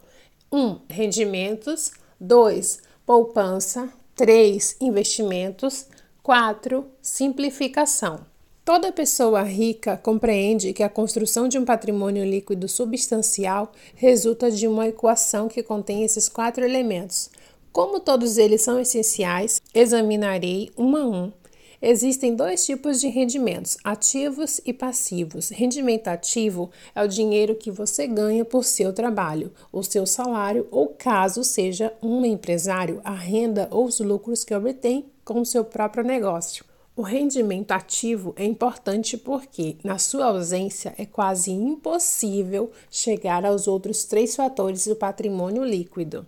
[0.51, 0.79] 1.
[0.89, 1.91] Rendimentos.
[2.19, 2.79] 2.
[3.05, 3.89] Poupança.
[4.15, 4.77] 3.
[4.81, 5.85] Investimentos.
[6.23, 6.85] 4.
[7.01, 8.21] Simplificação.
[8.65, 14.87] Toda pessoa rica compreende que a construção de um patrimônio líquido substancial resulta de uma
[14.87, 17.29] equação que contém esses quatro elementos.
[17.71, 21.31] Como todos eles são essenciais, examinarei um a um
[21.81, 25.47] Existem dois tipos de rendimentos, ativos e passivos.
[25.47, 30.87] Rendimento ativo é o dinheiro que você ganha por seu trabalho, o seu salário ou,
[30.87, 36.03] caso seja um empresário, a renda ou os lucros que obtém com o seu próprio
[36.03, 36.65] negócio.
[36.97, 44.03] O rendimento ativo é importante porque, na sua ausência, é quase impossível chegar aos outros
[44.03, 46.27] três fatores do patrimônio líquido.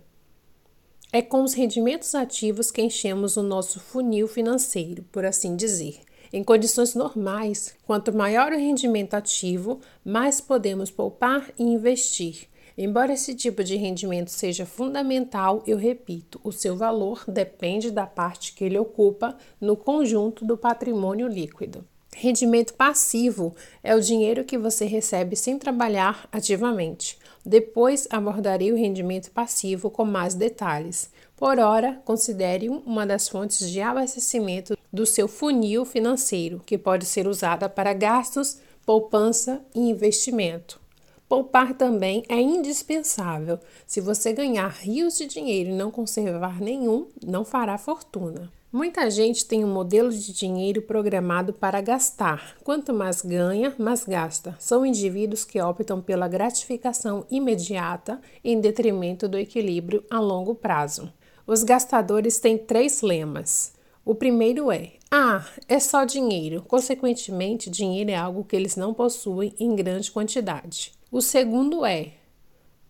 [1.14, 6.00] É com os rendimentos ativos que enchemos o nosso funil financeiro, por assim dizer.
[6.32, 12.48] Em condições normais, quanto maior o rendimento ativo, mais podemos poupar e investir.
[12.78, 18.54] Embora esse tipo de rendimento seja fundamental, eu repito, o seu valor depende da parte
[18.54, 21.84] que ele ocupa no conjunto do patrimônio líquido.
[22.16, 27.18] Rendimento passivo é o dinheiro que você recebe sem trabalhar ativamente.
[27.44, 31.10] Depois abordarei o rendimento passivo com mais detalhes.
[31.36, 37.26] Por ora, considere-o uma das fontes de abastecimento do seu funil financeiro, que pode ser
[37.26, 40.80] usada para gastos, poupança e investimento.
[41.28, 43.58] Poupar também é indispensável.
[43.86, 48.52] Se você ganhar rios de dinheiro e não conservar nenhum, não fará fortuna.
[48.72, 52.56] Muita gente tem um modelo de dinheiro programado para gastar.
[52.64, 54.56] Quanto mais ganha, mais gasta.
[54.58, 61.12] São indivíduos que optam pela gratificação imediata em detrimento do equilíbrio a longo prazo.
[61.46, 63.74] Os gastadores têm três lemas.
[64.06, 66.64] O primeiro é: ah, é só dinheiro.
[66.66, 70.92] Consequentemente, dinheiro é algo que eles não possuem em grande quantidade.
[71.10, 72.14] O segundo é: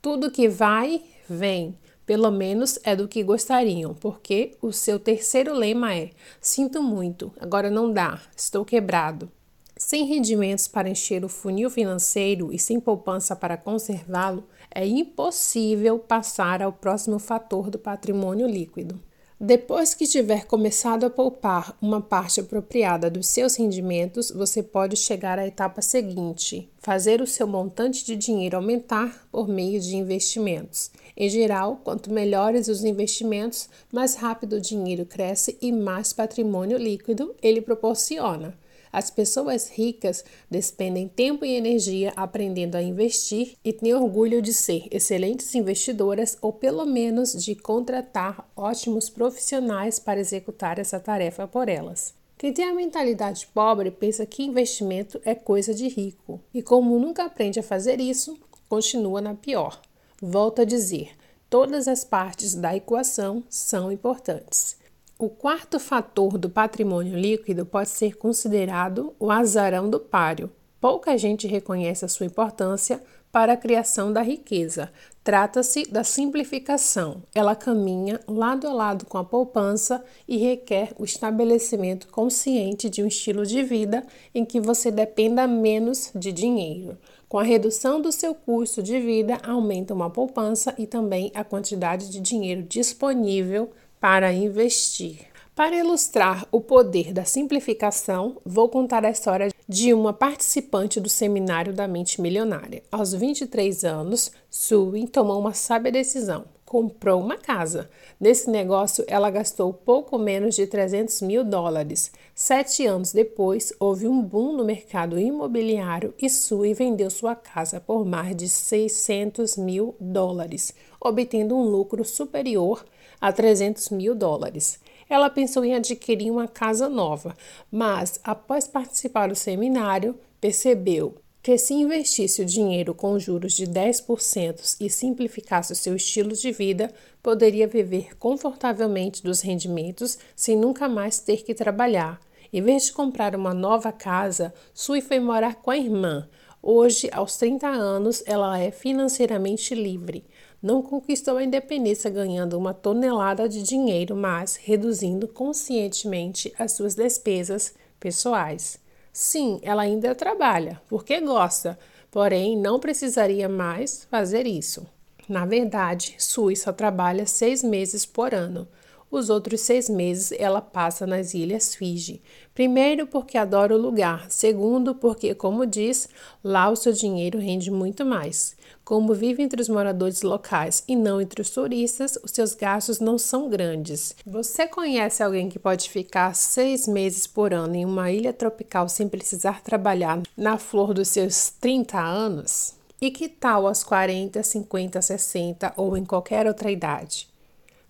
[0.01, 1.77] tudo que vai, vem.
[2.05, 7.71] Pelo menos é do que gostariam, porque o seu terceiro lema é: Sinto muito, agora
[7.71, 9.31] não dá, estou quebrado.
[9.77, 16.63] Sem rendimentos para encher o funil financeiro e sem poupança para conservá-lo, é impossível passar
[16.63, 19.01] ao próximo fator do patrimônio líquido.
[19.45, 25.37] Depois que tiver começado a poupar uma parte apropriada dos seus rendimentos, você pode chegar
[25.37, 30.93] à etapa seguinte: fazer o seu montante de dinheiro aumentar por meio de investimentos.
[31.17, 37.35] Em geral, quanto melhores os investimentos, mais rápido o dinheiro cresce e mais patrimônio líquido
[37.43, 38.57] ele proporciona.
[38.93, 44.87] As pessoas ricas despendem tempo e energia aprendendo a investir e têm orgulho de ser
[44.91, 52.15] excelentes investidoras ou pelo menos de contratar ótimos profissionais para executar essa tarefa por elas.
[52.37, 57.25] Quem tem a mentalidade pobre pensa que investimento é coisa de rico e, como nunca
[57.25, 58.37] aprende a fazer isso,
[58.69, 59.81] continua na pior.
[60.25, 61.17] Volto a dizer:
[61.51, 64.77] todas as partes da equação são importantes.
[65.19, 70.49] O quarto fator do patrimônio líquido pode ser considerado o azarão do páreo.
[70.81, 73.03] Pouca gente reconhece a sua importância
[73.33, 74.93] para a criação da riqueza.
[75.25, 77.23] Trata-se da simplificação.
[77.35, 83.07] Ela caminha lado a lado com a poupança e requer o estabelecimento consciente de um
[83.07, 86.99] estilo de vida em que você dependa menos de dinheiro.
[87.33, 92.11] Com a redução do seu custo de vida, aumenta uma poupança e também a quantidade
[92.11, 95.21] de dinheiro disponível para investir.
[95.55, 101.73] Para ilustrar o poder da simplificação, vou contar a história de uma participante do seminário
[101.73, 102.83] da mente milionária.
[102.93, 106.45] Aos 23 anos, Sue tomou uma sábia decisão.
[106.73, 107.91] Comprou uma casa.
[108.19, 112.11] Nesse negócio, ela gastou pouco menos de 300 mil dólares.
[112.35, 118.07] Sete anos depois, houve um boom no mercado imobiliário e Sue vendeu sua casa por
[118.07, 122.83] mais de 600 mil dólares, obtendo um lucro superior
[123.21, 124.81] a 300 mil dólares.
[125.11, 127.37] Ela pensou em adquirir uma casa nova,
[127.71, 134.77] mas após participar do seminário, percebeu que se investisse o dinheiro com juros de 10%
[134.81, 141.19] e simplificasse o seu estilo de vida, poderia viver confortavelmente dos rendimentos sem nunca mais
[141.19, 142.21] ter que trabalhar.
[142.53, 146.29] Em vez de comprar uma nova casa, Sui foi morar com a irmã.
[146.63, 150.25] Hoje, aos 30 anos, ela é financeiramente livre
[150.63, 157.75] não conquistou a independência ganhando uma tonelada de dinheiro, mas reduzindo conscientemente as suas despesas
[157.99, 158.82] pessoais.
[159.13, 161.79] Sim, ela ainda trabalha, porque gosta,
[162.11, 164.87] porém não precisaria mais fazer isso.
[165.29, 168.67] Na verdade, Sui só trabalha seis meses por ano.
[169.11, 172.23] Os outros seis meses ela passa nas Ilhas Fiji.
[172.55, 174.31] Primeiro, porque adora o lugar.
[174.31, 176.09] Segundo, porque, como diz,
[176.43, 178.57] lá o seu dinheiro rende muito mais.
[178.85, 183.17] Como vive entre os moradores locais e não entre os turistas, os seus gastos não
[183.17, 184.15] são grandes.
[184.27, 189.09] Você conhece alguém que pode ficar seis meses por ano em uma ilha tropical sem
[189.09, 192.75] precisar trabalhar na flor dos seus 30 anos?
[193.01, 197.29] E que tal aos 40, 50, 60 ou em qualquer outra idade?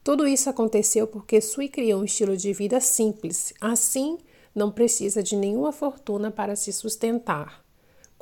[0.05, 4.19] Tudo isso aconteceu porque Sui criou um estilo de vida simples, assim
[4.55, 7.62] não precisa de nenhuma fortuna para se sustentar.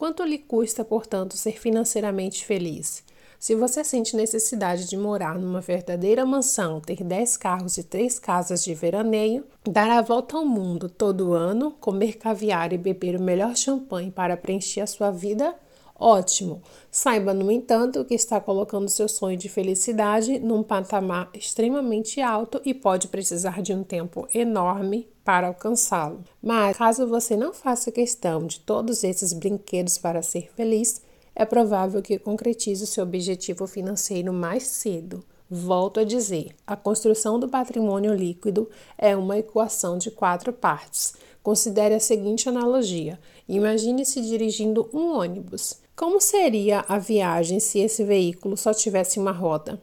[0.00, 3.04] Quanto lhe custa, portanto, ser financeiramente feliz?
[3.38, 8.64] Se você sente necessidade de morar numa verdadeira mansão, ter 10 carros e 3 casas
[8.64, 13.54] de veraneio, dar a volta ao mundo todo ano, comer caviar e beber o melhor
[13.54, 15.54] champanhe para preencher a sua vida,
[16.02, 16.62] Ótimo!
[16.90, 22.72] Saiba, no entanto, que está colocando seu sonho de felicidade num patamar extremamente alto e
[22.72, 26.24] pode precisar de um tempo enorme para alcançá-lo.
[26.42, 31.00] Mas, caso você não faça questão de todos esses brinquedos para ser feliz,
[31.36, 35.24] é provável que concretize o seu objetivo financeiro mais cedo.
[35.48, 38.68] Volto a dizer, a construção do patrimônio líquido
[38.98, 41.14] é uma equação de quatro partes.
[41.44, 43.16] Considere a seguinte analogia:
[43.48, 45.76] imagine-se dirigindo um ônibus.
[45.94, 49.80] Como seria a viagem se esse veículo só tivesse uma roda?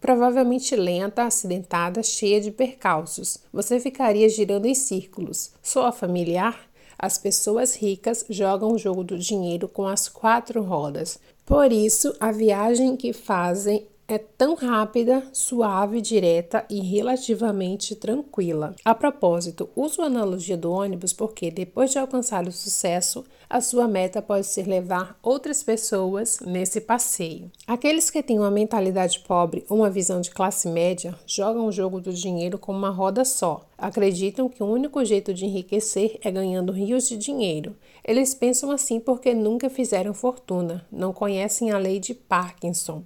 [0.00, 3.38] Provavelmente lenta, acidentada, cheia de percalços.
[3.52, 5.52] Você ficaria girando em círculos.
[5.62, 6.68] Soa familiar?
[6.98, 11.18] As pessoas ricas jogam o jogo do dinheiro com as quatro rodas.
[11.46, 18.74] Por isso, a viagem que fazem é tão rápida, suave, direta e relativamente tranquila.
[18.82, 23.86] A propósito, uso a analogia do ônibus porque depois de alcançar o sucesso, a sua
[23.86, 27.52] meta pode ser levar outras pessoas nesse passeio.
[27.66, 32.00] Aqueles que têm uma mentalidade pobre ou uma visão de classe média jogam o jogo
[32.00, 33.66] do dinheiro como uma roda só.
[33.76, 37.76] Acreditam que o único jeito de enriquecer é ganhando rios de dinheiro.
[38.02, 43.02] Eles pensam assim porque nunca fizeram fortuna, não conhecem a lei de Parkinson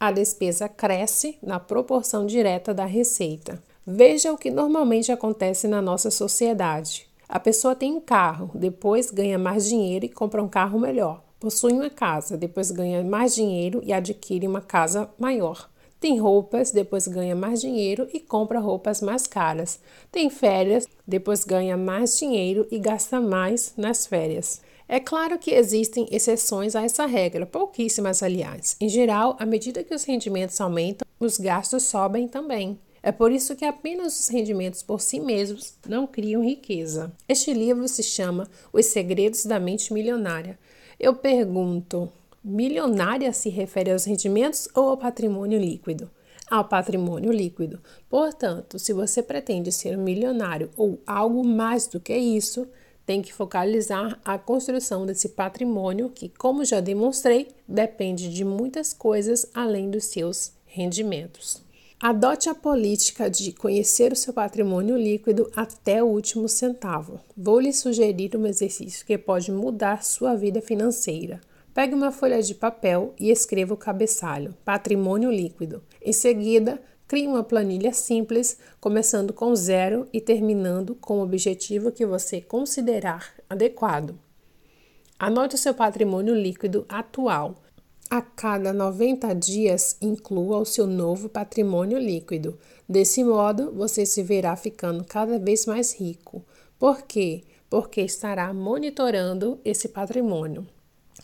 [0.00, 3.62] a despesa cresce na proporção direta da receita.
[3.86, 7.06] Veja o que normalmente acontece na nossa sociedade.
[7.28, 11.22] A pessoa tem um carro, depois ganha mais dinheiro e compra um carro melhor.
[11.38, 15.68] Possui uma casa, depois ganha mais dinheiro e adquire uma casa maior.
[16.00, 19.80] Tem roupas, depois ganha mais dinheiro e compra roupas mais caras.
[20.10, 24.62] Tem férias, depois ganha mais dinheiro e gasta mais nas férias.
[24.92, 28.76] É claro que existem exceções a essa regra, pouquíssimas aliás.
[28.80, 32.76] Em geral, à medida que os rendimentos aumentam, os gastos sobem também.
[33.00, 37.12] É por isso que apenas os rendimentos por si mesmos não criam riqueza.
[37.28, 40.58] Este livro se chama Os Segredos da Mente Milionária.
[40.98, 42.10] Eu pergunto:
[42.42, 46.10] milionária se refere aos rendimentos ou ao patrimônio líquido?
[46.50, 47.80] Ao patrimônio líquido.
[48.08, 52.66] Portanto, se você pretende ser um milionário ou algo mais do que isso,
[53.04, 59.46] tem que focalizar a construção desse patrimônio que, como já demonstrei, depende de muitas coisas
[59.54, 61.62] além dos seus rendimentos.
[62.00, 67.20] Adote a política de conhecer o seu patrimônio líquido até o último centavo.
[67.36, 71.40] Vou lhe sugerir um exercício que pode mudar sua vida financeira.
[71.74, 75.82] Pegue uma folha de papel e escreva o cabeçalho Patrimônio líquido.
[76.02, 76.80] Em seguida,
[77.10, 83.34] Crie uma planilha simples, começando com zero e terminando com o objetivo que você considerar
[83.50, 84.16] adequado.
[85.18, 87.56] Anote o seu patrimônio líquido atual.
[88.08, 92.56] A cada 90 dias, inclua o seu novo patrimônio líquido.
[92.88, 96.44] Desse modo, você se verá ficando cada vez mais rico.
[96.78, 97.42] Por quê?
[97.68, 100.64] Porque estará monitorando esse patrimônio.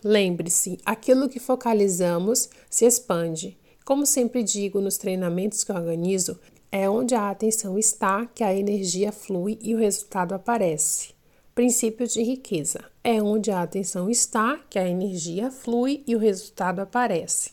[0.03, 3.57] Lembre-se, aquilo que focalizamos se expande.
[3.87, 6.41] Como sempre digo nos treinamentos que organizo,
[6.73, 11.11] é onde a atenção está que a energia flui e o resultado aparece.
[11.55, 16.81] Princípio de riqueza é onde a atenção está que a energia flui e o resultado
[16.81, 17.53] aparece.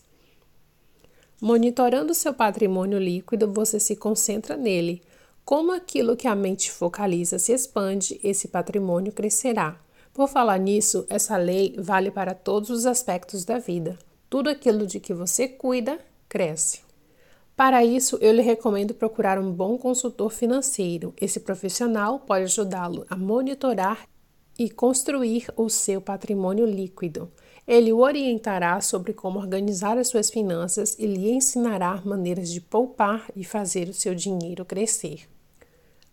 [1.40, 5.04] Monitorando seu patrimônio líquido, você se concentra nele.
[5.46, 9.80] Como aquilo que a mente focaliza se expande, esse patrimônio crescerá.
[10.12, 14.00] Por falar nisso, essa lei vale para todos os aspectos da vida.
[14.32, 16.00] Tudo aquilo de que você cuida
[16.34, 16.80] cresce.
[17.56, 21.14] Para isso, eu lhe recomendo procurar um bom consultor financeiro.
[21.22, 24.08] Esse profissional pode ajudá-lo a monitorar
[24.58, 27.32] e construir o seu patrimônio líquido.
[27.68, 33.30] Ele o orientará sobre como organizar as suas finanças e lhe ensinará maneiras de poupar
[33.36, 35.30] e fazer o seu dinheiro crescer.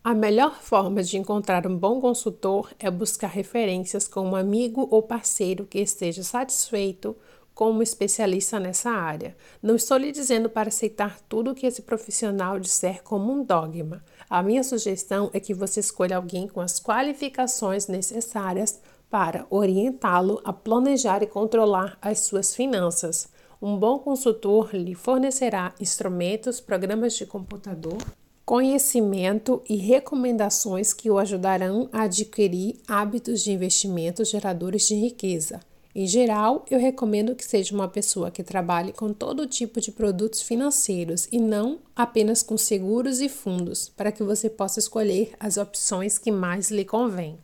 [0.03, 5.01] A melhor forma de encontrar um bom consultor é buscar referências com um amigo ou
[5.01, 7.15] parceiro que esteja satisfeito
[7.61, 9.37] como especialista nessa área.
[9.61, 14.03] Não estou lhe dizendo para aceitar tudo o que esse profissional disser como um dogma.
[14.27, 18.81] A minha sugestão é que você escolha alguém com as qualificações necessárias
[19.11, 23.29] para orientá-lo a planejar e controlar as suas finanças.
[23.61, 27.99] Um bom consultor lhe fornecerá instrumentos, programas de computador,
[28.43, 35.59] conhecimento e recomendações que o ajudarão a adquirir hábitos de investimento geradores de riqueza.
[35.93, 40.41] Em geral, eu recomendo que seja uma pessoa que trabalhe com todo tipo de produtos
[40.41, 46.17] financeiros e não apenas com seguros e fundos, para que você possa escolher as opções
[46.17, 47.37] que mais lhe convêm.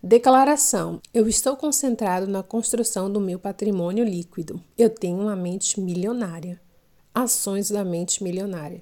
[0.00, 4.62] Declaração: Eu estou concentrado na construção do meu patrimônio líquido.
[4.76, 6.60] Eu tenho uma mente milionária.
[7.12, 8.80] Ações da mente milionária.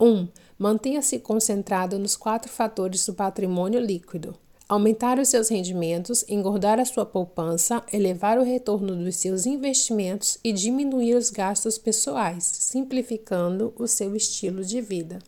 [0.00, 0.06] 1.
[0.06, 4.36] Um, Mantenha-se concentrado nos quatro fatores do patrimônio líquido:
[4.70, 10.52] aumentar os seus rendimentos, engordar a sua poupança, elevar o retorno dos seus investimentos e
[10.52, 15.18] diminuir os gastos pessoais, simplificando o seu estilo de vida.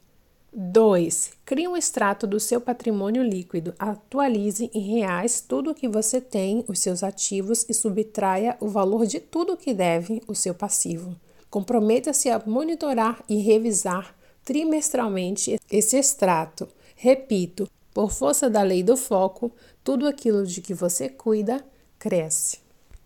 [0.52, 1.32] 2.
[1.44, 3.74] Crie um extrato do seu patrimônio líquido.
[3.80, 9.06] Atualize em reais tudo o que você tem, os seus ativos e subtraia o valor
[9.06, 11.16] de tudo que deve, o seu passivo.
[11.50, 14.14] Comprometa-se a monitorar e revisar
[14.44, 16.68] trimestralmente esse extrato.
[16.94, 19.52] Repito, por força da lei do foco,
[19.84, 21.64] tudo aquilo de que você cuida
[21.98, 22.58] cresce.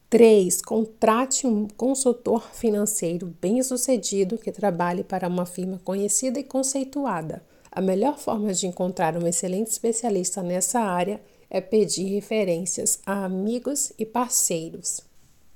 [0.08, 0.62] 3.
[0.62, 7.42] Contrate um consultor financeiro bem-sucedido que trabalhe para uma firma conhecida e conceituada.
[7.72, 13.92] A melhor forma de encontrar um excelente especialista nessa área é pedir referências a amigos
[13.98, 15.00] e parceiros.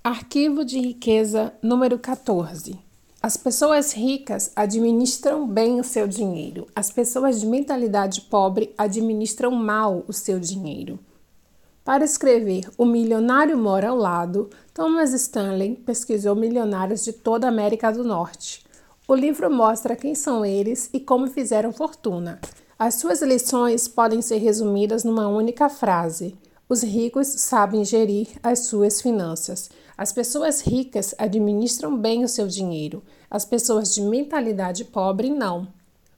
[0.02, 2.89] Arquivo de riqueza número 14.
[3.22, 6.66] As pessoas ricas administram bem o seu dinheiro.
[6.74, 10.98] As pessoas de mentalidade pobre administram mal o seu dinheiro.
[11.84, 17.92] Para escrever O Milionário Mora ao Lado, Thomas Stanley pesquisou milionários de toda a América
[17.92, 18.64] do Norte.
[19.06, 22.40] O livro mostra quem são eles e como fizeram fortuna.
[22.78, 26.34] As suas lições podem ser resumidas numa única frase:
[26.66, 29.68] Os ricos sabem gerir as suas finanças.
[30.00, 33.02] As pessoas ricas administram bem o seu dinheiro.
[33.30, 35.68] As pessoas de mentalidade pobre não.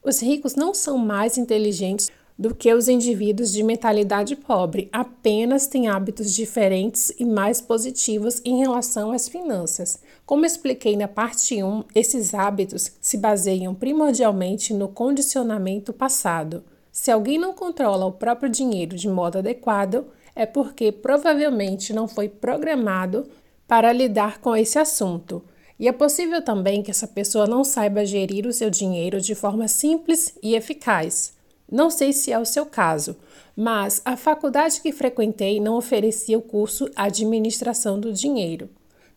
[0.04, 5.88] Os ricos não são mais inteligentes do que os indivíduos de mentalidade pobre, apenas têm
[5.88, 9.98] hábitos diferentes e mais positivos em relação às finanças.
[10.24, 16.62] Como expliquei na parte 1, esses hábitos se baseiam primordialmente no condicionamento passado.
[16.92, 22.28] Se alguém não controla o próprio dinheiro de modo adequado, é porque provavelmente não foi
[22.28, 23.26] programado
[23.73, 25.42] para lidar com esse assunto.
[25.81, 29.67] E é possível também que essa pessoa não saiba gerir o seu dinheiro de forma
[29.67, 31.33] simples e eficaz.
[31.70, 33.17] Não sei se é o seu caso,
[33.57, 38.68] mas a faculdade que frequentei não oferecia o curso Administração do Dinheiro.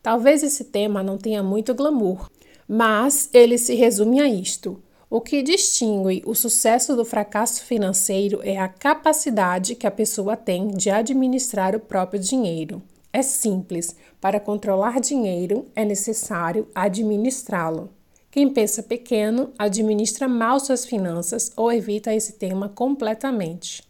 [0.01, 2.31] Talvez esse tema não tenha muito glamour,
[2.65, 4.81] mas ele se resume a isto.
[5.09, 10.69] O que distingue o sucesso do fracasso financeiro é a capacidade que a pessoa tem
[10.69, 12.81] de administrar o próprio dinheiro.
[13.15, 17.89] É simples, para controlar dinheiro é necessário administrá-lo.
[18.29, 23.81] Quem pensa pequeno administra mal suas finanças ou evita esse tema completamente.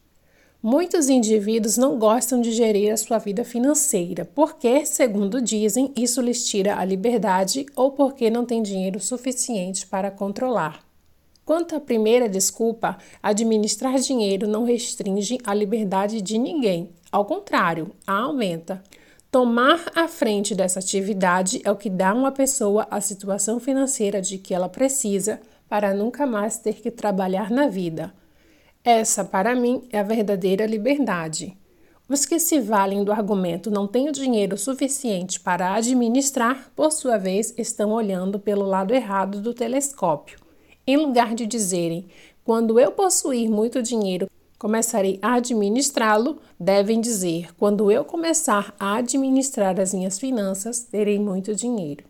[0.61, 6.47] Muitos indivíduos não gostam de gerir a sua vida financeira porque, segundo dizem, isso lhes
[6.47, 10.85] tira a liberdade ou porque não tem dinheiro suficiente para controlar.
[11.43, 18.13] Quanto à primeira desculpa, administrar dinheiro não restringe a liberdade de ninguém, ao contrário, a
[18.13, 18.83] aumenta.
[19.35, 24.21] Tomar a frente dessa atividade é o que dá a uma pessoa a situação financeira
[24.21, 28.13] de que ela precisa para nunca mais ter que trabalhar na vida.
[28.81, 31.57] Essa, para mim, é a verdadeira liberdade.
[32.07, 37.53] Os que se valem do argumento não tenho dinheiro suficiente para administrar, por sua vez,
[37.57, 40.39] estão olhando pelo lado errado do telescópio.
[40.87, 42.07] Em lugar de dizerem,
[42.41, 49.79] quando eu possuir muito dinheiro, começarei a administrá-lo, devem dizer: quando eu começar a administrar
[49.79, 52.03] as minhas finanças, terei muito dinheiro.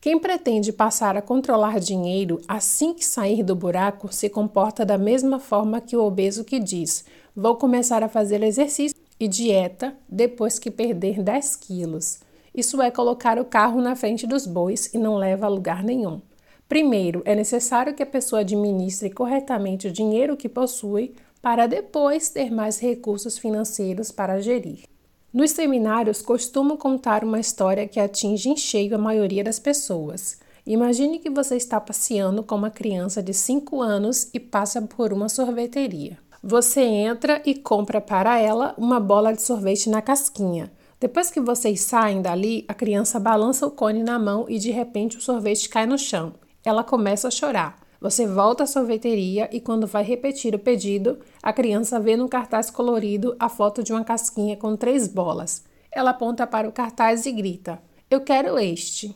[0.00, 5.40] Quem pretende passar a controlar dinheiro assim que sair do buraco se comporta da mesma
[5.40, 10.70] forma que o obeso que diz: Vou começar a fazer exercício e dieta depois que
[10.70, 12.20] perder 10 quilos.
[12.54, 16.20] Isso é colocar o carro na frente dos bois e não leva a lugar nenhum.
[16.68, 22.50] Primeiro, é necessário que a pessoa administre corretamente o dinheiro que possui para depois ter
[22.50, 24.84] mais recursos financeiros para gerir.
[25.32, 30.38] Nos seminários, costumo contar uma história que atinge em cheio a maioria das pessoas.
[30.66, 35.28] Imagine que você está passeando com uma criança de 5 anos e passa por uma
[35.28, 36.18] sorveteria.
[36.42, 40.72] Você entra e compra para ela uma bola de sorvete na casquinha.
[40.98, 45.18] Depois que vocês saem dali, a criança balança o cone na mão e de repente
[45.18, 46.34] o sorvete cai no chão.
[46.64, 47.76] Ela começa a chorar.
[48.00, 52.70] Você volta à sorveteria e, quando vai repetir o pedido, a criança vê no cartaz
[52.70, 55.64] colorido a foto de uma casquinha com três bolas.
[55.90, 59.14] Ela aponta para o cartaz e grita: Eu quero este.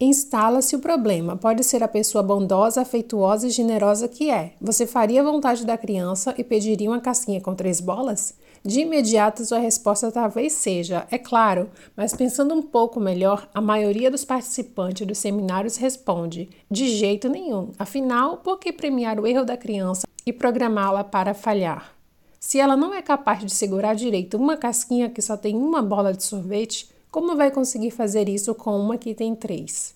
[0.00, 1.36] Instala-se o problema.
[1.36, 4.54] Pode ser a pessoa bondosa, afeituosa e generosa que é.
[4.60, 8.34] Você faria a vontade da criança e pediria uma casquinha com três bolas?
[8.64, 14.08] De imediato, sua resposta talvez seja, é claro, mas pensando um pouco melhor, a maioria
[14.08, 17.72] dos participantes dos seminários responde, de jeito nenhum.
[17.76, 21.92] Afinal, por que premiar o erro da criança e programá-la para falhar?
[22.38, 26.12] Se ela não é capaz de segurar direito uma casquinha que só tem uma bola
[26.12, 29.92] de sorvete, como vai conseguir fazer isso com uma que tem três?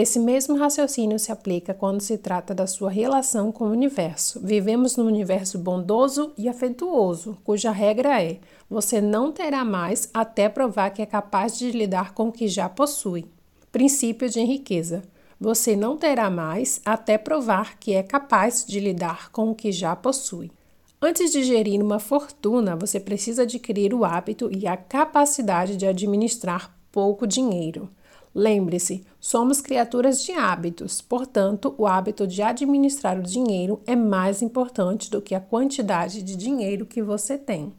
[0.00, 4.40] Esse mesmo raciocínio se aplica quando se trata da sua relação com o universo.
[4.42, 10.88] Vivemos num universo bondoso e afetuoso, cuja regra é: você não terá mais até provar
[10.88, 13.26] que é capaz de lidar com o que já possui.
[13.70, 15.02] Princípio de riqueza.
[15.38, 19.94] você não terá mais até provar que é capaz de lidar com o que já
[19.94, 20.50] possui.
[20.98, 26.74] Antes de gerir uma fortuna, você precisa adquirir o hábito e a capacidade de administrar
[26.90, 27.90] pouco dinheiro.
[28.34, 35.10] Lembre-se, somos criaturas de hábitos, portanto, o hábito de administrar o dinheiro é mais importante
[35.10, 37.72] do que a quantidade de dinheiro que você tem.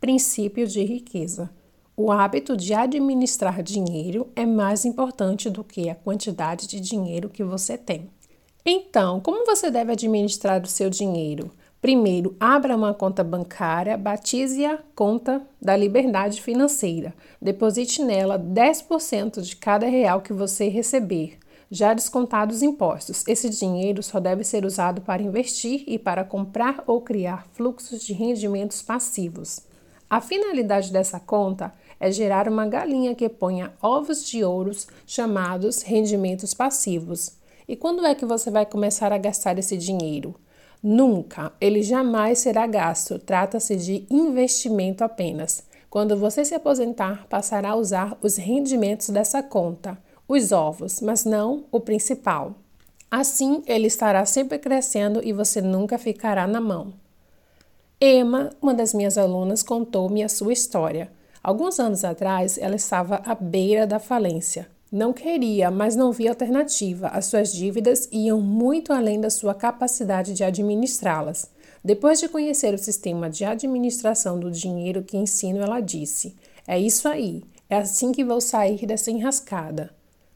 [0.00, 1.50] Princípio de riqueza.
[1.96, 7.42] O hábito de administrar dinheiro é mais importante do que a quantidade de dinheiro que
[7.42, 8.10] você tem.
[8.64, 11.52] Então, como você deve administrar o seu dinheiro?
[11.86, 17.14] Primeiro, abra uma conta bancária, batize a conta da liberdade financeira.
[17.40, 21.38] Deposite nela 10% de cada real que você receber,
[21.70, 23.22] já descontados impostos.
[23.28, 28.12] Esse dinheiro só deve ser usado para investir e para comprar ou criar fluxos de
[28.12, 29.62] rendimentos passivos.
[30.10, 36.52] A finalidade dessa conta é gerar uma galinha que ponha ovos de ouros chamados rendimentos
[36.52, 37.36] passivos.
[37.68, 40.34] E quando é que você vai começar a gastar esse dinheiro?
[40.88, 43.18] Nunca, ele jamais será gasto.
[43.18, 45.64] Trata-se de investimento apenas.
[45.90, 49.98] Quando você se aposentar, passará a usar os rendimentos dessa conta,
[50.28, 52.54] os ovos, mas não o principal.
[53.10, 56.92] Assim, ele estará sempre crescendo e você nunca ficará na mão.
[58.00, 61.10] Emma, uma das minhas alunas, contou-me a sua história.
[61.42, 64.68] Alguns anos atrás, ela estava à beira da falência.
[64.96, 67.08] Não queria, mas não via alternativa.
[67.08, 71.50] As suas dívidas iam muito além da sua capacidade de administrá-las.
[71.84, 76.34] Depois de conhecer o sistema de administração do dinheiro que ensino, ela disse:
[76.66, 79.90] É isso aí, é assim que vou sair dessa enrascada.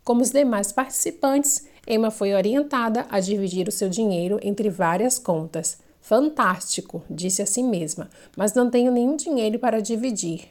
[0.05, 5.79] Como os demais participantes, Emma foi orientada a dividir o seu dinheiro entre várias contas.
[6.03, 10.51] Fantástico, disse a si mesma, mas não tenho nenhum dinheiro para dividir.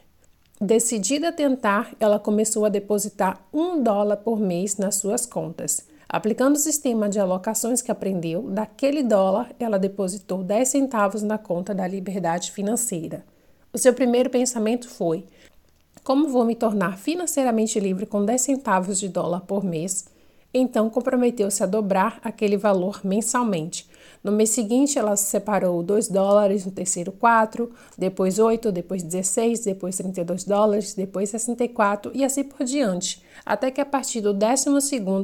[0.62, 5.88] Decidida a tentar, ela começou a depositar um dólar por mês nas suas contas.
[6.08, 11.74] Aplicando o sistema de alocações que aprendeu, daquele dólar ela depositou 10 centavos na conta
[11.74, 13.24] da liberdade financeira.
[13.72, 15.24] O seu primeiro pensamento foi:
[16.04, 20.10] como vou me tornar financeiramente livre com 10 centavos de dólar por mês?
[20.54, 23.89] Então comprometeu-se a dobrar aquele valor mensalmente.
[24.22, 29.96] No mês seguinte, ela separou 2 dólares, no terceiro 4, depois 8, depois 16, depois
[29.96, 34.70] 32 dólares, depois 64 e assim por diante, até que a partir do 12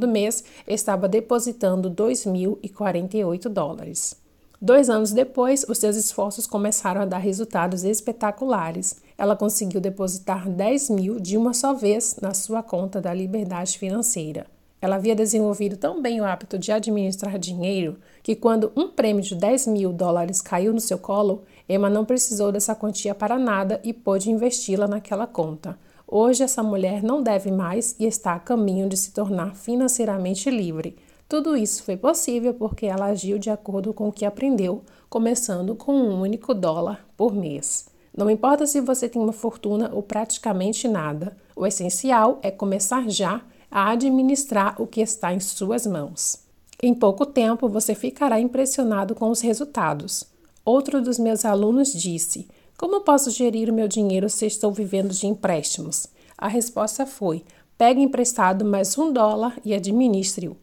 [0.08, 4.16] mês estava depositando 2.048 dólares.
[4.62, 9.02] Dois anos depois, os seus esforços começaram a dar resultados espetaculares.
[9.18, 14.48] Ela conseguiu depositar 10 mil de uma só vez na sua conta da liberdade financeira.
[14.86, 19.34] Ela havia desenvolvido tão bem o hábito de administrar dinheiro que, quando um prêmio de
[19.34, 23.92] 10 mil dólares caiu no seu colo, Emma não precisou dessa quantia para nada e
[23.92, 25.76] pôde investi-la naquela conta.
[26.08, 30.96] Hoje, essa mulher não deve mais e está a caminho de se tornar financeiramente livre.
[31.28, 35.96] Tudo isso foi possível porque ela agiu de acordo com o que aprendeu, começando com
[35.96, 37.88] um único dólar por mês.
[38.16, 43.42] Não importa se você tem uma fortuna ou praticamente nada, o essencial é começar já
[43.76, 46.38] a administrar o que está em suas mãos.
[46.82, 50.24] Em pouco tempo você ficará impressionado com os resultados.
[50.64, 52.48] Outro dos meus alunos disse:
[52.78, 56.08] Como posso gerir o meu dinheiro se estou vivendo de empréstimos?
[56.38, 57.44] A resposta foi:
[57.78, 60.56] pegue emprestado mais um dólar e administre-o.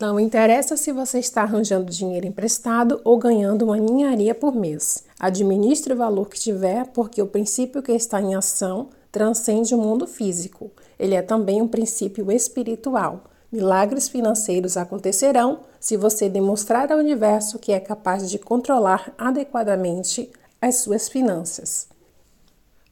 [0.00, 5.04] Não interessa se você está arranjando dinheiro emprestado ou ganhando uma ninharia por mês.
[5.20, 10.06] Administre o valor que tiver, porque o princípio que está em ação transcende o mundo
[10.06, 10.70] físico.
[10.98, 13.24] Ele é também um princípio espiritual.
[13.50, 20.76] Milagres financeiros acontecerão se você demonstrar ao universo que é capaz de controlar adequadamente as
[20.76, 21.88] suas finanças.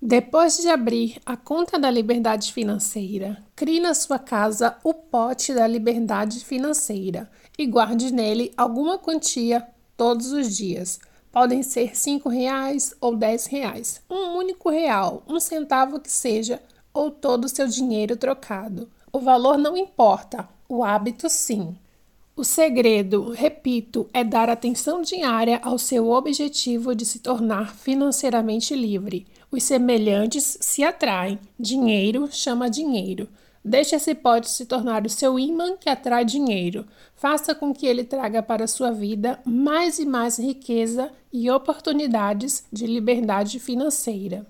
[0.00, 5.66] Depois de abrir a conta da liberdade financeira, crie na sua casa o pote da
[5.66, 11.00] liberdade financeira e guarde nele alguma quantia todos os dias.
[11.32, 16.62] Podem ser cinco reais ou dez reais, um único real, um centavo que seja,
[16.96, 18.88] ou todo o seu dinheiro trocado.
[19.12, 21.76] O valor não importa, o hábito sim.
[22.34, 29.26] O segredo, repito, é dar atenção diária ao seu objetivo de se tornar financeiramente livre.
[29.50, 33.28] Os semelhantes se atraem, dinheiro chama dinheiro.
[33.64, 36.86] Deixe esse pote se tornar o seu imã que atrai dinheiro.
[37.14, 42.64] Faça com que ele traga para a sua vida mais e mais riqueza e oportunidades
[42.72, 44.46] de liberdade financeira.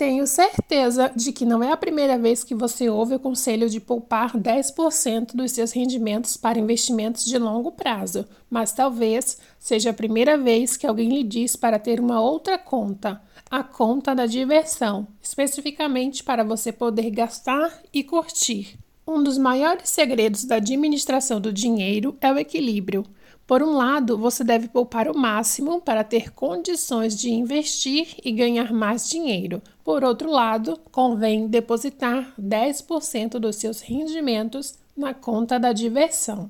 [0.00, 3.78] Tenho certeza de que não é a primeira vez que você ouve o conselho de
[3.78, 10.38] poupar 10% dos seus rendimentos para investimentos de longo prazo, mas talvez seja a primeira
[10.38, 13.20] vez que alguém lhe diz para ter uma outra conta
[13.50, 18.78] a conta da diversão, especificamente para você poder gastar e curtir.
[19.06, 23.04] Um dos maiores segredos da administração do dinheiro é o equilíbrio.
[23.50, 28.72] Por um lado, você deve poupar o máximo para ter condições de investir e ganhar
[28.72, 29.60] mais dinheiro.
[29.82, 36.48] Por outro lado, convém depositar 10% dos seus rendimentos na conta da diversão.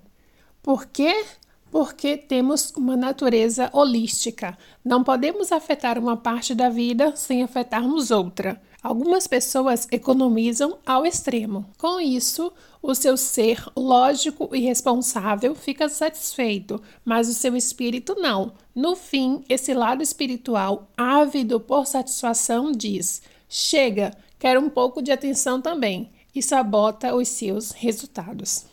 [0.62, 1.24] Por quê?
[1.70, 4.58] Porque temos uma natureza holística.
[4.84, 8.60] Não podemos afetar uma parte da vida sem afetarmos outra.
[8.82, 11.66] Algumas pessoas economizam ao extremo.
[11.76, 12.50] Com isso,
[12.82, 18.54] o seu ser lógico e responsável fica satisfeito, mas o seu espírito não.
[18.74, 25.60] No fim, esse lado espiritual, ávido por satisfação, diz: chega, quero um pouco de atenção
[25.60, 28.64] também, e sabota os seus resultados.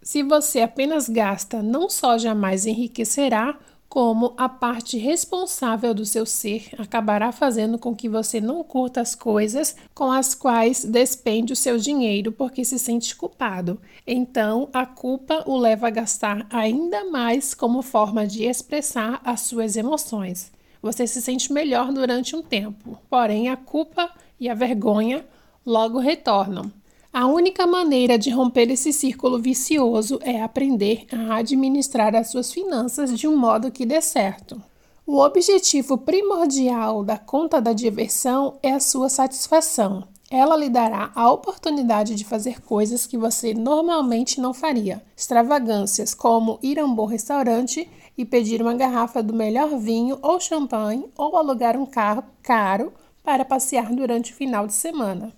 [0.00, 3.58] Se você apenas gasta, não só jamais enriquecerá,
[3.88, 9.14] como a parte responsável do seu ser acabará fazendo com que você não curta as
[9.14, 13.80] coisas com as quais despende o seu dinheiro porque se sente culpado.
[14.06, 19.76] Então, a culpa o leva a gastar ainda mais como forma de expressar as suas
[19.76, 20.52] emoções.
[20.82, 25.24] Você se sente melhor durante um tempo, porém a culpa e a vergonha
[25.64, 26.70] logo retornam.
[27.12, 33.18] A única maneira de romper esse círculo vicioso é aprender a administrar as suas finanças
[33.18, 34.62] de um modo que dê certo.
[35.06, 40.06] O objetivo primordial da conta da diversão é a sua satisfação.
[40.30, 45.02] Ela lhe dará a oportunidade de fazer coisas que você normalmente não faria.
[45.16, 47.88] Extravagâncias como ir a um bom restaurante
[48.18, 52.92] e pedir uma garrafa do melhor vinho ou champanhe ou alugar um carro caro
[53.24, 55.32] para passear durante o final de semana.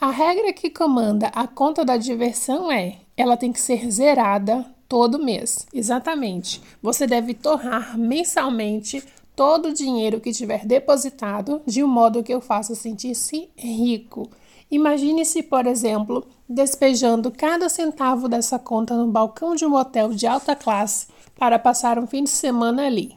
[0.00, 5.18] A regra que comanda a conta da diversão é: ela tem que ser zerada todo
[5.18, 5.66] mês.
[5.74, 6.62] Exatamente.
[6.80, 9.02] Você deve torrar mensalmente
[9.34, 14.30] todo o dinheiro que tiver depositado de um modo que eu faça sentir-se rico.
[14.70, 20.54] Imagine-se, por exemplo, despejando cada centavo dessa conta no balcão de um hotel de alta
[20.54, 23.16] classe para passar um fim de semana ali.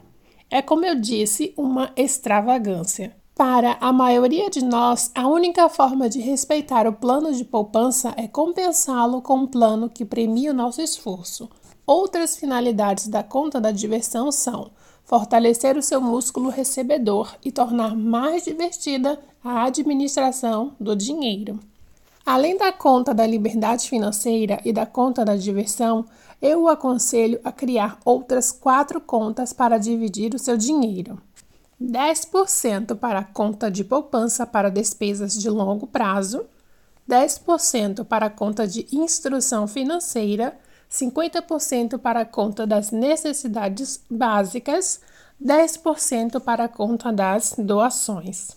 [0.50, 3.21] É como eu disse, uma extravagância.
[3.44, 8.28] Para a maioria de nós, a única forma de respeitar o plano de poupança é
[8.28, 11.50] compensá-lo com um plano que premie o nosso esforço.
[11.84, 14.70] Outras finalidades da conta da diversão são
[15.04, 21.60] fortalecer o seu músculo recebedor e tornar mais divertida a administração do dinheiro.
[22.24, 26.06] Além da conta da liberdade financeira e da conta da diversão,
[26.40, 31.18] eu o aconselho a criar outras quatro contas para dividir o seu dinheiro.
[31.82, 36.46] 10% para a conta de poupança para despesas de longo prazo,
[37.10, 45.02] 10% para a conta de instrução financeira, 50% para a conta das necessidades básicas,
[45.44, 48.50] 10% para a conta das doações.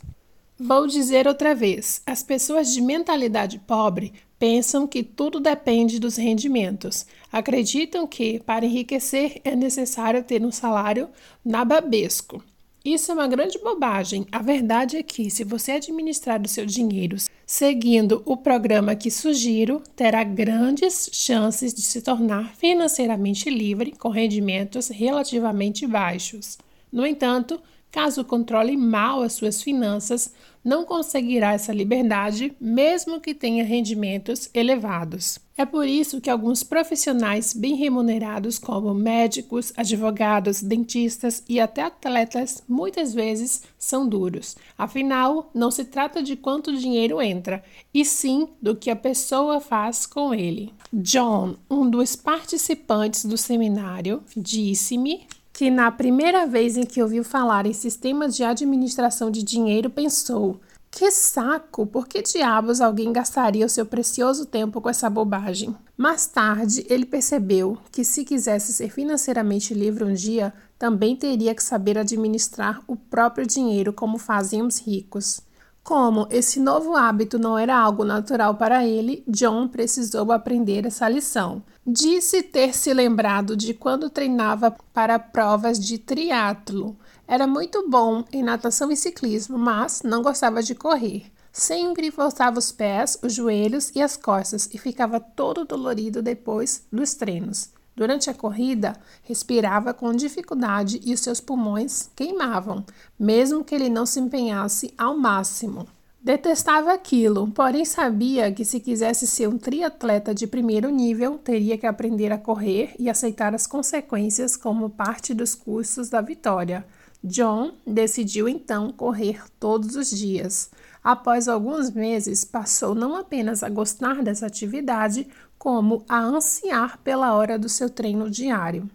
[0.58, 7.06] Vou dizer outra vez: as pessoas de mentalidade pobre pensam que tudo depende dos rendimentos.
[7.32, 11.08] Acreditam que, para enriquecer, é necessário ter um salário
[11.44, 12.42] nababesco.
[12.86, 14.26] Isso é uma grande bobagem.
[14.30, 19.82] A verdade é que, se você administrar o seu dinheiro seguindo o programa que sugiro,
[19.96, 26.58] terá grandes chances de se tornar financeiramente livre com rendimentos relativamente baixos.
[26.92, 27.58] No entanto,
[27.90, 30.34] caso controle mal as suas finanças,
[30.64, 35.38] não conseguirá essa liberdade, mesmo que tenha rendimentos elevados.
[35.56, 42.64] É por isso que alguns profissionais bem remunerados, como médicos, advogados, dentistas e até atletas,
[42.68, 44.56] muitas vezes são duros.
[44.76, 47.62] Afinal, não se trata de quanto dinheiro entra,
[47.92, 50.72] e sim do que a pessoa faz com ele.
[50.92, 57.64] John, um dos participantes do seminário, disse-me que na primeira vez em que ouviu falar
[57.64, 60.60] em sistemas de administração de dinheiro pensou:
[60.90, 61.86] que saco!
[61.86, 65.74] Por que diabos alguém gastaria o seu precioso tempo com essa bobagem?
[65.96, 71.62] Mais tarde, ele percebeu que se quisesse ser financeiramente livre um dia, também teria que
[71.62, 75.40] saber administrar o próprio dinheiro como fazem os ricos.
[75.84, 81.62] Como esse novo hábito não era algo natural para ele, John precisou aprender essa lição.
[81.86, 86.96] Disse ter se lembrado de quando treinava para provas de triatlo.
[87.28, 91.30] Era muito bom em natação e ciclismo, mas não gostava de correr.
[91.52, 97.12] Sempre forçava os pés, os joelhos e as costas e ficava todo dolorido depois dos
[97.12, 97.68] treinos.
[97.94, 102.82] Durante a corrida, respirava com dificuldade e os seus pulmões queimavam,
[103.18, 105.86] mesmo que ele não se empenhasse ao máximo.
[106.24, 111.86] Detestava aquilo, porém sabia que se quisesse ser um triatleta de primeiro nível, teria que
[111.86, 116.86] aprender a correr e aceitar as consequências como parte dos custos da vitória.
[117.22, 120.70] John decidiu então correr todos os dias.
[121.02, 125.28] Após alguns meses, passou não apenas a gostar dessa atividade,
[125.58, 128.88] como a ansiar pela hora do seu treino diário.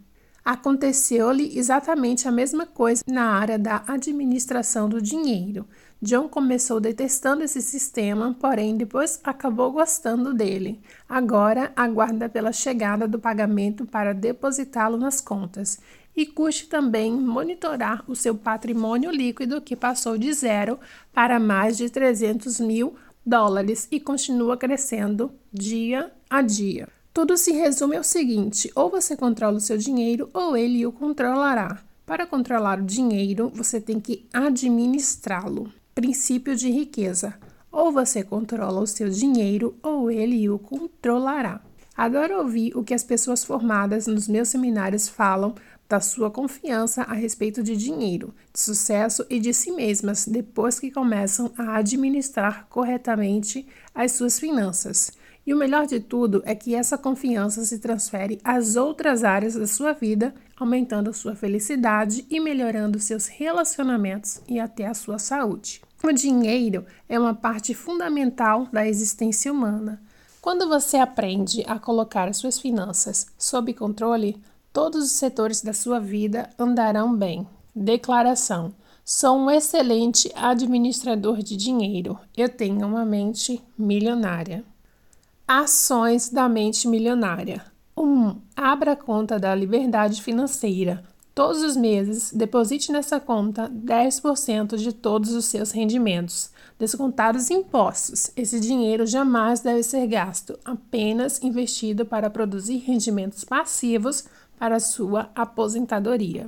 [0.43, 5.67] Aconteceu-lhe exatamente a mesma coisa na área da administração do dinheiro.
[6.01, 10.79] John começou detestando esse sistema, porém depois acabou gostando dele.
[11.09, 15.77] Agora aguarda pela chegada do pagamento para depositá-lo nas contas.
[16.15, 20.79] E curte também monitorar o seu patrimônio líquido, que passou de zero
[21.13, 22.95] para mais de 300 mil
[23.25, 26.87] dólares e continua crescendo dia a dia.
[27.13, 31.79] Tudo se resume ao seguinte: ou você controla o seu dinheiro ou ele o controlará.
[32.05, 35.71] Para controlar o dinheiro, você tem que administrá-lo.
[35.93, 37.33] Princípio de riqueza:
[37.71, 41.61] ou você controla o seu dinheiro ou ele o controlará.
[41.95, 45.53] Adoro ouvir o que as pessoas formadas nos meus seminários falam
[45.89, 50.91] da sua confiança a respeito de dinheiro, de sucesso e de si mesmas depois que
[50.91, 55.11] começam a administrar corretamente as suas finanças.
[55.45, 59.65] E o melhor de tudo é que essa confiança se transfere às outras áreas da
[59.65, 65.81] sua vida, aumentando sua felicidade e melhorando seus relacionamentos e até a sua saúde.
[66.03, 70.01] O dinheiro é uma parte fundamental da existência humana.
[70.41, 75.99] Quando você aprende a colocar as suas finanças sob controle, todos os setores da sua
[75.99, 77.47] vida andarão bem.
[77.75, 82.19] Declaração: Sou um excelente administrador de dinheiro.
[82.37, 84.63] Eu tenho uma mente milionária.
[85.47, 87.65] Ações da mente milionária.
[87.99, 88.03] 1.
[88.03, 91.03] Um, abra a conta da liberdade financeira.
[91.35, 98.31] Todos os meses, deposite nessa conta 10% de todos os seus rendimentos, descontados impostos.
[98.35, 104.25] Esse dinheiro jamais deve ser gasto, apenas investido para produzir rendimentos passivos
[104.57, 106.47] para sua aposentadoria.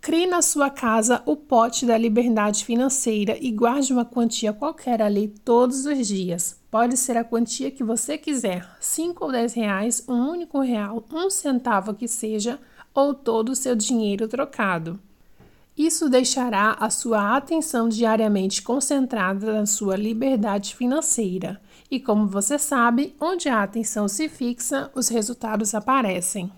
[0.00, 5.28] Crie na sua casa o pote da liberdade financeira e guarde uma quantia qualquer ali
[5.44, 6.57] todos os dias.
[6.70, 11.30] Pode ser a quantia que você quiser, 5 ou 10 reais, um único real, um
[11.30, 12.58] centavo que seja,
[12.92, 15.00] ou todo o seu dinheiro trocado.
[15.78, 21.58] Isso deixará a sua atenção diariamente concentrada na sua liberdade financeira.
[21.90, 26.52] E como você sabe, onde a atenção se fixa, os resultados aparecem.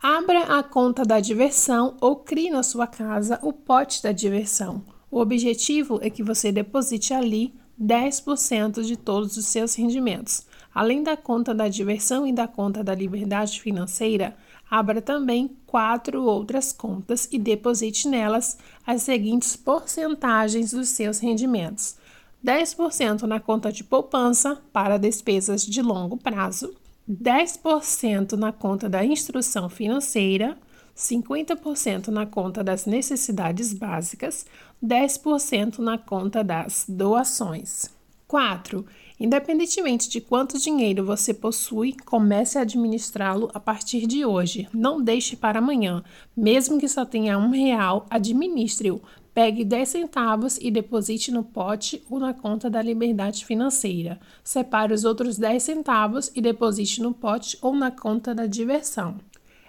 [0.00, 4.84] Abra a conta da diversão ou crie na sua casa o pote da diversão.
[5.10, 10.46] O objetivo é que você deposite ali 10% de todos os seus rendimentos.
[10.74, 14.36] Além da conta da diversão e da conta da liberdade financeira,
[14.70, 21.96] abra também quatro outras contas e deposite nelas as seguintes porcentagens dos seus rendimentos:
[22.44, 26.74] 10% na conta de poupança para despesas de longo prazo,
[27.08, 30.58] 10% na conta da instrução financeira,
[30.96, 34.46] 50% na conta das necessidades básicas,
[34.82, 37.94] 10% na conta das doações.
[38.26, 38.84] 4.
[39.20, 44.68] Independentemente de quanto dinheiro você possui, comece a administrá-lo a partir de hoje.
[44.72, 46.02] Não deixe para amanhã.
[46.36, 49.00] Mesmo que só tenha um real, administre-o
[49.36, 54.18] Pegue 10 centavos e deposite no pote ou na conta da liberdade financeira.
[54.42, 59.16] Separe os outros 10 centavos e deposite no pote ou na conta da diversão.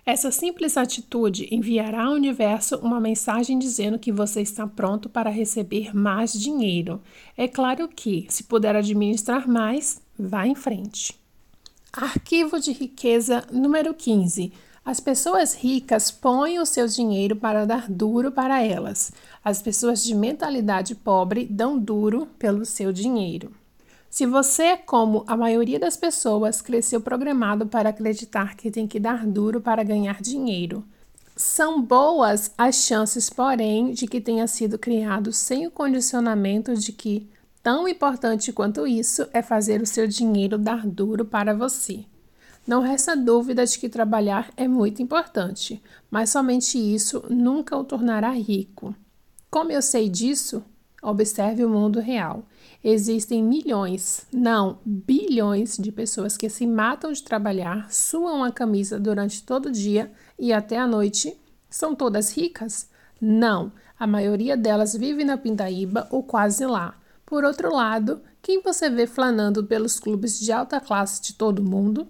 [0.07, 5.93] Essa simples atitude enviará ao universo uma mensagem dizendo que você está pronto para receber
[5.93, 7.01] mais dinheiro.
[7.35, 11.13] É claro que, se puder administrar mais, vá em frente.
[11.91, 14.53] Arquivo de riqueza número 15.
[14.85, 19.11] As pessoas ricas põem o seu dinheiro para dar duro para elas.
[19.43, 23.51] As pessoas de mentalidade pobre dão duro pelo seu dinheiro.
[24.17, 29.27] Se você, como a maioria das pessoas, cresceu programado para acreditar que tem que dar
[29.27, 30.83] duro para ganhar dinheiro,
[31.35, 37.29] são boas as chances, porém, de que tenha sido criado sem o condicionamento de que
[37.61, 42.03] tão importante quanto isso é fazer o seu dinheiro dar duro para você.
[42.65, 48.31] Não resta dúvida de que trabalhar é muito importante, mas somente isso nunca o tornará
[48.31, 48.95] rico.
[49.47, 50.63] Como eu sei disso?
[51.03, 52.47] Observe o mundo real.
[52.89, 59.43] Existem milhões, não bilhões de pessoas que se matam de trabalhar, suam a camisa durante
[59.43, 61.37] todo o dia e até a noite.
[61.69, 62.89] São todas ricas?
[63.19, 66.97] Não, a maioria delas vive na Pindaíba ou quase lá.
[67.25, 72.07] Por outro lado, quem você vê flanando pelos clubes de alta classe de todo mundo?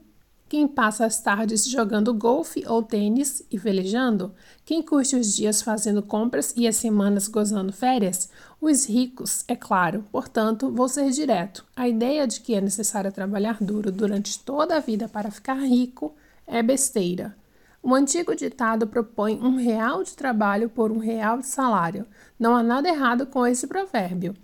[0.49, 4.33] Quem passa as tardes jogando golfe ou tênis e velejando?
[4.63, 8.29] Quem curte os dias fazendo compras e as semanas gozando férias?
[8.59, 10.03] Os ricos, é claro.
[10.11, 11.65] Portanto, vou ser direto.
[11.75, 16.15] A ideia de que é necessário trabalhar duro durante toda a vida para ficar rico
[16.45, 17.35] é besteira.
[17.83, 22.05] O antigo ditado propõe um real de trabalho por um real de salário.
[22.39, 24.35] Não há nada errado com esse provérbio,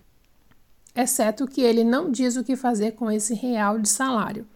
[0.96, 4.48] exceto que ele não diz o que fazer com esse real de salário.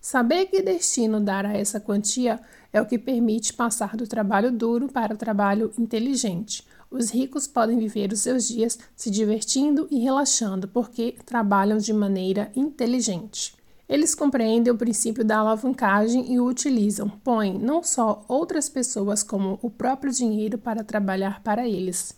[0.00, 2.40] Saber que destino dar a essa quantia
[2.72, 6.66] é o que permite passar do trabalho duro para o trabalho inteligente.
[6.90, 12.50] Os ricos podem viver os seus dias se divertindo e relaxando porque trabalham de maneira
[12.54, 13.54] inteligente.
[13.88, 19.58] Eles compreendem o princípio da alavancagem e o utilizam, põem não só outras pessoas como
[19.62, 22.16] o próprio dinheiro para trabalhar para eles.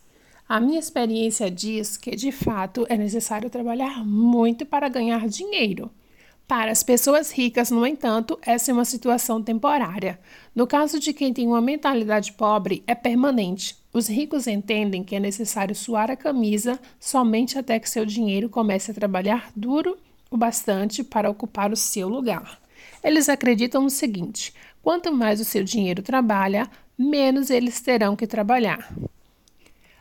[0.49, 5.90] A minha experiência diz que, de fato, é necessário trabalhar muito para ganhar dinheiro.
[6.47, 10.18] Para as pessoas ricas, no entanto, essa é uma situação temporária.
[10.54, 13.76] No caso de quem tem uma mentalidade pobre, é permanente.
[13.98, 18.92] Os ricos entendem que é necessário suar a camisa somente até que seu dinheiro comece
[18.92, 19.98] a trabalhar duro
[20.31, 22.60] o bastante para ocupar o seu lugar.
[23.02, 28.88] Eles acreditam no seguinte: quanto mais o seu dinheiro trabalha, menos eles terão que trabalhar.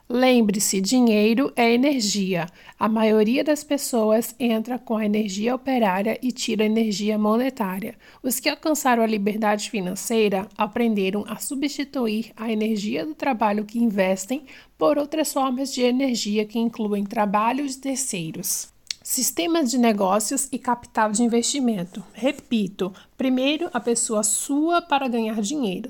[0.10, 2.48] Lembre-se, dinheiro é energia.
[2.80, 7.94] A maioria das pessoas entra com a energia operária e tira a energia monetária.
[8.24, 14.46] Os que alcançaram a liberdade financeira aprenderam a substituir a energia do trabalho que investem
[14.78, 18.70] por outras formas de energia que incluem trabalho de terceiros.
[19.04, 22.02] Sistemas de negócios e capital de investimento.
[22.14, 25.90] Repito, primeiro a pessoa sua para ganhar dinheiro.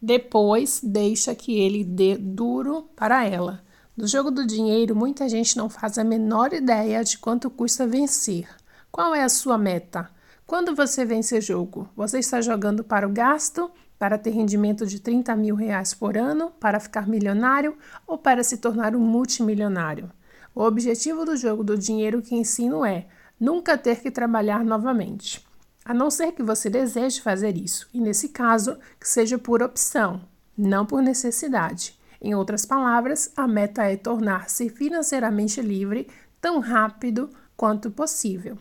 [0.00, 3.64] Depois, deixa que ele dê duro para ela.
[3.96, 8.48] No jogo do dinheiro, muita gente não faz a menor ideia de quanto custa vencer.
[8.92, 10.08] Qual é a sua meta?
[10.46, 15.00] Quando você vence o jogo, você está jogando para o gasto, para ter rendimento de
[15.00, 20.12] 30 mil reais por ano, para ficar milionário ou para se tornar um multimilionário?
[20.54, 25.47] O objetivo do jogo do dinheiro que ensino é nunca ter que trabalhar novamente
[25.88, 30.20] a não ser que você deseje fazer isso, e nesse caso, que seja por opção,
[30.54, 31.98] não por necessidade.
[32.20, 36.06] Em outras palavras, a meta é tornar-se financeiramente livre
[36.42, 38.58] tão rápido quanto possível.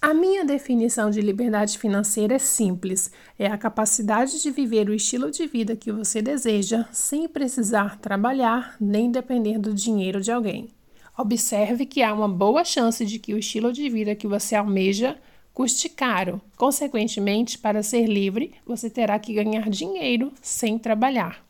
[0.00, 5.30] A minha definição de liberdade financeira é simples: é a capacidade de viver o estilo
[5.30, 10.70] de vida que você deseja sem precisar trabalhar nem depender do dinheiro de alguém.
[11.18, 15.18] Observe que há uma boa chance de que o estilo de vida que você almeja
[15.58, 16.40] custe caro.
[16.56, 21.44] Consequentemente, para ser livre, você terá que ganhar dinheiro sem trabalhar.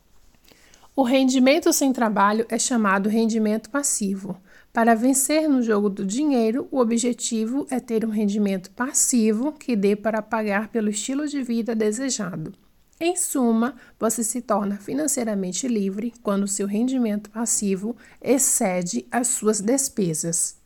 [0.96, 4.40] O rendimento sem trabalho é chamado rendimento passivo.
[4.72, 9.94] Para vencer no jogo do dinheiro, o objetivo é ter um rendimento passivo que dê
[9.94, 12.54] para pagar pelo estilo de vida desejado.
[12.98, 20.57] Em suma, você se torna financeiramente livre quando seu rendimento passivo excede as suas despesas.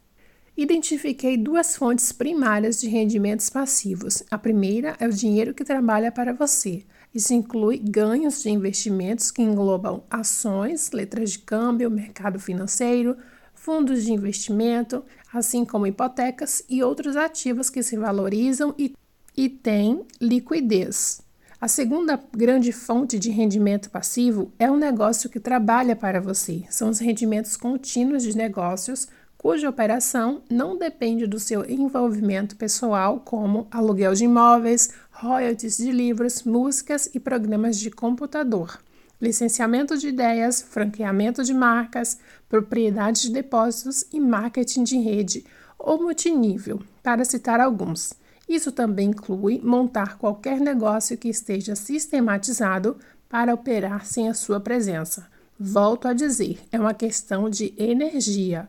[0.55, 4.23] Identifiquei duas fontes primárias de rendimentos passivos.
[4.31, 6.85] A primeira é o dinheiro que trabalha para você.
[7.15, 13.17] Isso inclui ganhos de investimentos que englobam ações, letras de câmbio, mercado financeiro,
[13.55, 15.03] fundos de investimento,
[15.33, 18.95] assim como hipotecas e outros ativos que se valorizam e,
[19.35, 21.23] e têm liquidez.
[21.59, 26.65] A segunda grande fonte de rendimento passivo é o negócio que trabalha para você.
[26.69, 29.07] São os rendimentos contínuos de negócios
[29.43, 36.45] cuja operação não depende do seu envolvimento pessoal, como aluguel de imóveis, royalties de livros,
[36.45, 38.79] músicas e programas de computador,
[39.21, 45.45] licenciamento de ideias, franqueamento de marcas, propriedade de depósitos e marketing de rede
[45.77, 48.15] ou multinível, para citar alguns.
[48.49, 52.97] Isso também inclui montar qualquer negócio que esteja sistematizado
[53.29, 55.27] para operar sem a sua presença.
[55.59, 58.69] Volto a dizer, é uma questão de energia.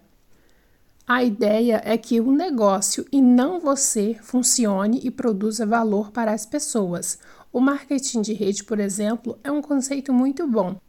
[1.06, 6.46] A ideia é que o negócio e não você funcione e produza valor para as
[6.46, 7.20] pessoas.
[7.52, 10.80] O marketing de rede, por exemplo, é um conceito muito bom.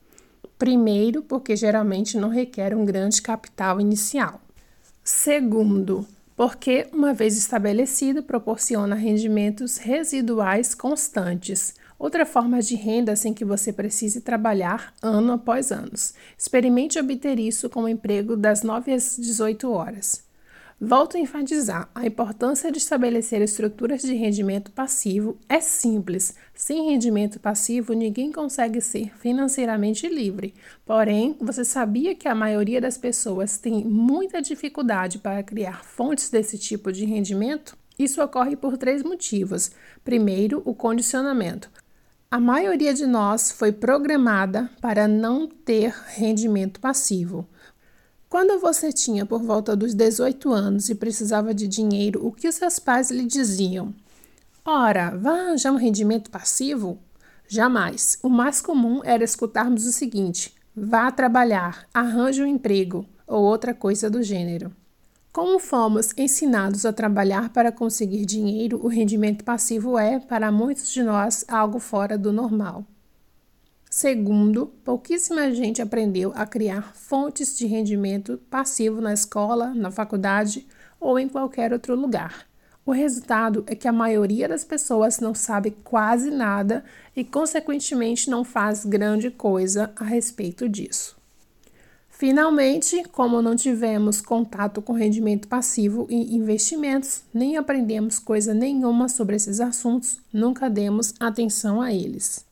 [0.56, 4.40] Primeiro, porque geralmente não requer um grande capital inicial.
[5.02, 11.74] Segundo, porque, uma vez estabelecido, proporciona rendimentos residuais constantes.
[11.98, 15.92] Outra forma de renda sem que você precise trabalhar ano após ano.
[16.36, 20.24] Experimente obter isso com o emprego das 9 às 18 horas.
[20.80, 26.34] Volto a enfatizar: a importância de estabelecer estruturas de rendimento passivo é simples.
[26.54, 30.52] Sem rendimento passivo, ninguém consegue ser financeiramente livre.
[30.84, 36.58] Porém, você sabia que a maioria das pessoas tem muita dificuldade para criar fontes desse
[36.58, 37.76] tipo de rendimento?
[37.96, 39.70] Isso ocorre por três motivos.
[40.04, 41.70] Primeiro, o condicionamento.
[42.34, 47.46] A maioria de nós foi programada para não ter rendimento passivo.
[48.28, 52.80] Quando você tinha por volta dos 18 anos e precisava de dinheiro, o que seus
[52.80, 53.94] pais lhe diziam?
[54.64, 56.98] Ora, vá arranjar um rendimento passivo?
[57.46, 58.18] Jamais.
[58.20, 64.10] O mais comum era escutarmos o seguinte: vá trabalhar, arranje um emprego ou outra coisa
[64.10, 64.72] do gênero.
[65.34, 71.02] Como fomos ensinados a trabalhar para conseguir dinheiro, o rendimento passivo é, para muitos de
[71.02, 72.86] nós, algo fora do normal.
[73.90, 80.68] Segundo, pouquíssima gente aprendeu a criar fontes de rendimento passivo na escola, na faculdade
[81.00, 82.46] ou em qualquer outro lugar.
[82.86, 86.84] O resultado é que a maioria das pessoas não sabe quase nada
[87.16, 91.23] e, consequentemente, não faz grande coisa a respeito disso.
[92.26, 99.36] Finalmente, como não tivemos contato com rendimento passivo e investimentos, nem aprendemos coisa nenhuma sobre
[99.36, 102.42] esses assuntos, nunca demos atenção a eles.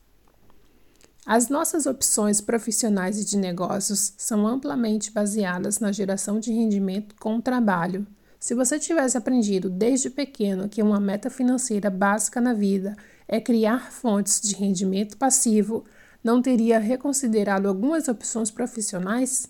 [1.25, 7.37] As nossas opções profissionais e de negócios são amplamente baseadas na geração de rendimento com
[7.37, 8.05] o trabalho.
[8.39, 12.95] Se você tivesse aprendido desde pequeno que uma meta financeira básica na vida
[13.27, 15.83] é criar fontes de rendimento passivo,
[16.23, 19.49] não teria reconsiderado algumas opções profissionais?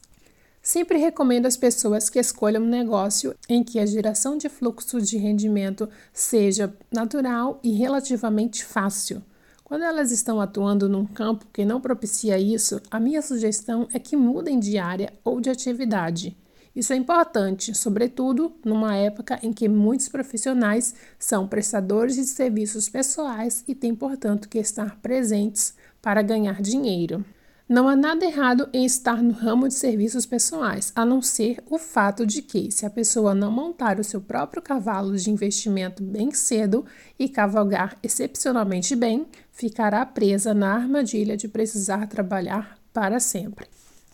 [0.65, 5.17] Sempre recomendo às pessoas que escolham um negócio em que a geração de fluxo de
[5.17, 9.21] rendimento seja natural e relativamente fácil.
[9.65, 14.15] Quando elas estão atuando num campo que não propicia isso, a minha sugestão é que
[14.15, 16.37] mudem de área ou de atividade.
[16.73, 23.65] Isso é importante, sobretudo numa época em que muitos profissionais são prestadores de serviços pessoais
[23.67, 27.23] e têm, portanto, que estar presentes para ganhar dinheiro.
[27.73, 31.79] Não há nada errado em estar no ramo de serviços pessoais, a não ser o
[31.79, 36.31] fato de que, se a pessoa não montar o seu próprio cavalo de investimento bem
[36.31, 36.85] cedo
[37.17, 43.65] e cavalgar excepcionalmente bem, ficará presa na armadilha de precisar trabalhar para sempre.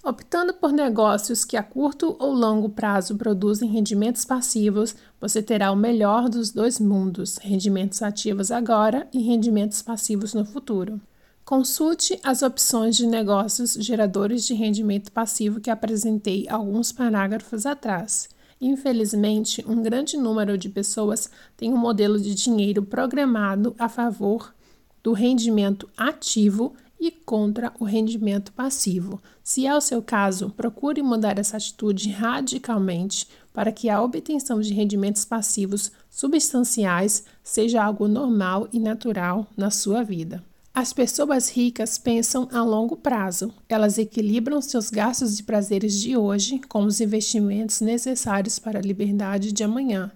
[0.02, 5.76] Optando por negócios que a curto ou longo prazo produzem rendimentos passivos, você terá o
[5.76, 11.02] melhor dos dois mundos: rendimentos ativos agora e rendimentos passivos no futuro.
[11.50, 18.30] Consulte as opções de negócios geradores de rendimento passivo que apresentei alguns parágrafos atrás.
[18.62, 24.54] Infelizmente, um grande número de pessoas tem um modelo de dinheiro programado a favor
[25.02, 29.20] do rendimento ativo e contra o rendimento passivo.
[29.44, 34.72] Se é o seu caso, procure mudar essa atitude radicalmente para que a obtenção de
[34.72, 40.48] rendimentos passivos substanciais seja algo normal e natural na sua vida.
[40.74, 43.52] As pessoas ricas pensam a longo prazo.
[43.68, 49.52] Elas equilibram seus gastos de prazeres de hoje com os investimentos necessários para a liberdade
[49.52, 50.12] de amanhã.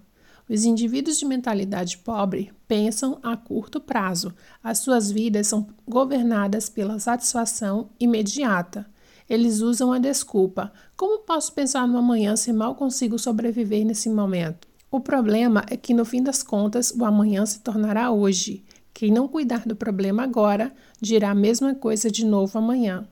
[0.48, 4.32] Os indivíduos de mentalidade pobre pensam a curto prazo.
[4.62, 8.86] As suas vidas são governadas pela satisfação imediata.
[9.28, 14.68] Eles usam a desculpa: como posso pensar no amanhã se mal consigo sobreviver nesse momento?
[14.90, 18.64] O problema é que, no fim das contas, o amanhã se tornará hoje.
[18.94, 23.06] Quem não cuidar do problema agora dirá a mesma coisa de novo amanhã.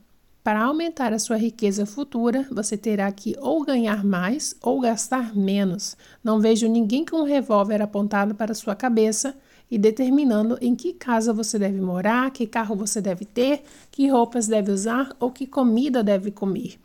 [0.44, 5.96] Para aumentar a sua riqueza futura, você terá que ou ganhar mais ou gastar menos.
[6.22, 9.36] Não vejo ninguém com um revólver apontado para sua cabeça
[9.68, 14.46] e determinando em que casa você deve morar, que carro você deve ter, que roupas
[14.46, 16.78] deve usar ou que comida deve comer.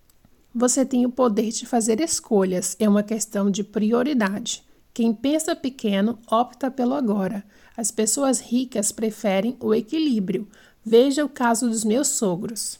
[0.53, 4.63] Você tem o poder de fazer escolhas, é uma questão de prioridade.
[4.93, 7.43] Quem pensa pequeno opta pelo agora.
[7.77, 10.47] As pessoas ricas preferem o equilíbrio.
[10.83, 12.79] Veja o caso dos meus sogros.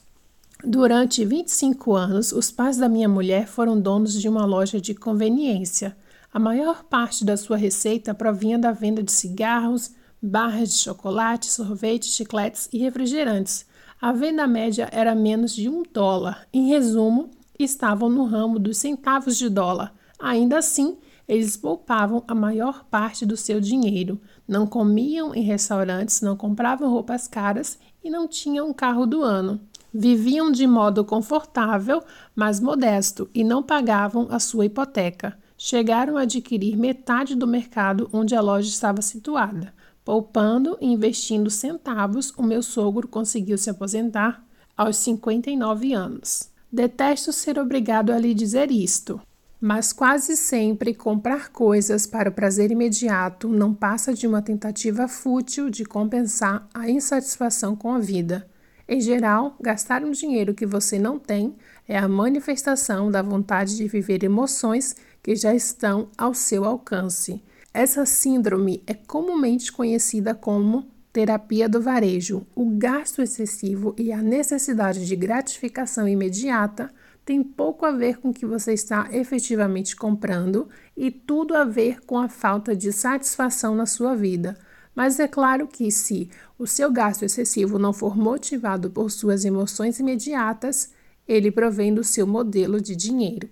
[0.64, 5.96] Durante 25 anos, os pais da minha mulher foram donos de uma loja de conveniência.
[6.34, 12.16] A maior parte da sua receita provinha da venda de cigarros, barras de chocolate, sorvetes,
[12.16, 13.66] chicletes e refrigerantes.
[14.00, 16.48] A venda média era menos de um dólar.
[16.52, 19.94] Em resumo, estavam no ramo dos centavos de dólar.
[20.18, 20.98] Ainda assim,
[21.28, 27.28] eles poupavam a maior parte do seu dinheiro, não comiam em restaurantes, não compravam roupas
[27.28, 29.60] caras e não tinham um carro do ano.
[29.92, 32.02] Viviam de modo confortável,
[32.34, 35.38] mas modesto, e não pagavam a sua hipoteca.
[35.56, 39.74] Chegaram a adquirir metade do mercado onde a loja estava situada.
[40.04, 44.42] Poupando e investindo centavos, o meu sogro conseguiu se aposentar
[44.76, 46.50] aos 59 anos.
[46.72, 49.20] Detesto ser obrigado a lhe dizer isto,
[49.60, 55.68] mas quase sempre comprar coisas para o prazer imediato não passa de uma tentativa fútil
[55.68, 58.48] de compensar a insatisfação com a vida.
[58.88, 63.86] Em geral, gastar um dinheiro que você não tem é a manifestação da vontade de
[63.86, 67.42] viver emoções que já estão ao seu alcance.
[67.74, 72.46] Essa síndrome é comumente conhecida como terapia do varejo.
[72.54, 76.90] O gasto excessivo e a necessidade de gratificação imediata
[77.28, 82.00] tem pouco a ver com o que você está efetivamente comprando e tudo a ver
[82.06, 84.56] com a falta de satisfação na sua vida.
[84.94, 90.00] Mas é claro que, se o seu gasto excessivo não for motivado por suas emoções
[90.00, 90.94] imediatas,
[91.28, 93.46] ele provém do seu modelo de dinheiro.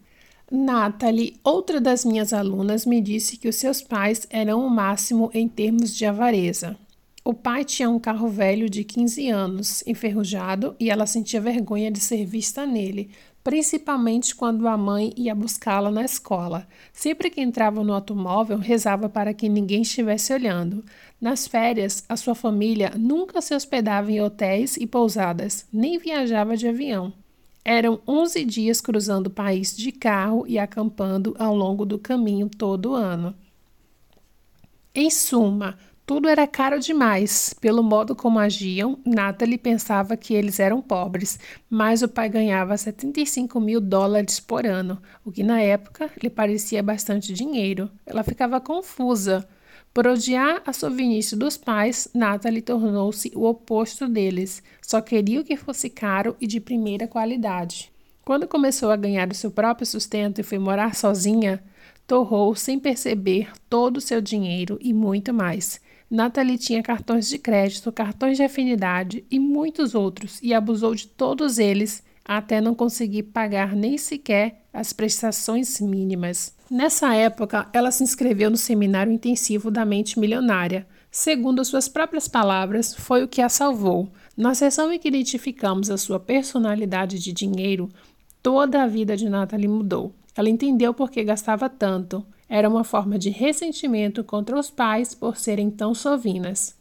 [0.50, 5.46] Natalie, outra das minhas alunas, me disse que os seus pais eram o máximo em
[5.46, 6.78] termos de avareza.
[7.22, 12.00] O pai tinha um carro velho de 15 anos, enferrujado, e ela sentia vergonha de
[12.00, 13.10] ser vista nele,
[13.46, 16.66] principalmente quando a mãe ia buscá-la na escola.
[16.92, 20.84] Sempre que entrava no automóvel, rezava para que ninguém estivesse olhando.
[21.20, 26.66] Nas férias, a sua família nunca se hospedava em hotéis e pousadas, nem viajava de
[26.66, 27.12] avião.
[27.64, 32.96] Eram 11 dias cruzando o país de carro e acampando ao longo do caminho todo
[32.96, 33.32] ano.
[34.92, 37.52] Em suma, tudo era caro demais.
[37.60, 43.58] Pelo modo como agiam, Natalie pensava que eles eram pobres, mas o pai ganhava 75
[43.60, 47.90] mil dólares por ano, o que na época lhe parecia bastante dinheiro.
[48.06, 49.46] Ela ficava confusa.
[49.92, 54.62] Por odiar a sovinice dos pais, Natalie tornou-se o oposto deles.
[54.80, 57.90] Só queria o que fosse caro e de primeira qualidade.
[58.24, 61.62] Quando começou a ganhar o seu próprio sustento e foi morar sozinha,
[62.06, 65.80] torrou sem perceber todo o seu dinheiro e muito mais.
[66.10, 71.58] Natalie tinha cartões de crédito, cartões de afinidade e muitos outros e abusou de todos
[71.58, 76.54] eles até não conseguir pagar nem sequer as prestações mínimas.
[76.70, 80.86] Nessa época, ela se inscreveu no seminário intensivo da mente milionária.
[81.10, 84.12] Segundo suas próprias palavras, foi o que a salvou.
[84.36, 87.88] Na sessão em que identificamos a sua personalidade de dinheiro,
[88.42, 90.12] toda a vida de Natalie mudou.
[90.36, 92.24] Ela entendeu por que gastava tanto.
[92.48, 96.76] Era uma forma de ressentimento contra os pais por serem tão sovinas.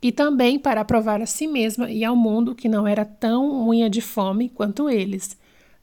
[0.00, 3.90] E também para provar a si mesma e ao mundo que não era tão unha
[3.90, 5.36] de fome quanto eles.